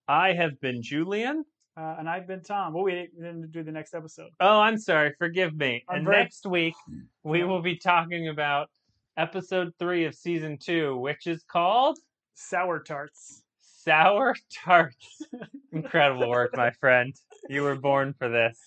I 0.08 0.32
have 0.34 0.60
been 0.60 0.82
Julian. 0.82 1.44
Uh, 1.76 1.96
and 1.98 2.08
I've 2.08 2.26
been 2.26 2.42
Tom. 2.42 2.74
We'll 2.74 2.84
then 3.18 3.42
to 3.42 3.46
do 3.46 3.62
the 3.62 3.72
next 3.72 3.94
episode. 3.94 4.30
Oh, 4.40 4.60
I'm 4.60 4.76
sorry. 4.78 5.14
Forgive 5.18 5.54
me. 5.56 5.84
I'm 5.88 5.98
and 5.98 6.04
very- 6.06 6.16
next 6.18 6.46
week, 6.46 6.74
we 7.22 7.44
will 7.44 7.62
be 7.62 7.76
talking 7.76 8.28
about 8.28 8.68
episode 9.16 9.72
three 9.78 10.04
of 10.04 10.14
season 10.14 10.58
two, 10.58 10.96
which 10.96 11.26
is 11.26 11.42
called 11.44 11.98
Sour 12.34 12.80
tarts. 12.80 13.42
Sour 13.62 14.34
Tarts. 14.52 15.22
Incredible 15.72 16.28
work, 16.28 16.54
my 16.54 16.70
friend. 16.72 17.14
You 17.48 17.62
were 17.62 17.76
born 17.76 18.14
for 18.18 18.28
this. 18.28 18.58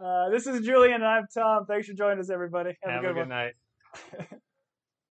Uh, 0.00 0.30
this 0.30 0.46
is 0.46 0.64
Julian, 0.64 0.94
and 0.96 1.04
I'm 1.04 1.26
Tom. 1.32 1.66
Thanks 1.66 1.88
for 1.88 1.92
joining 1.94 2.20
us, 2.20 2.30
everybody. 2.30 2.76
Have, 2.82 2.92
Have 2.92 3.04
a 3.04 3.06
a 3.06 3.08
good 3.10 3.14
good 3.14 3.20
one. 3.20 3.28
night. 3.28 3.52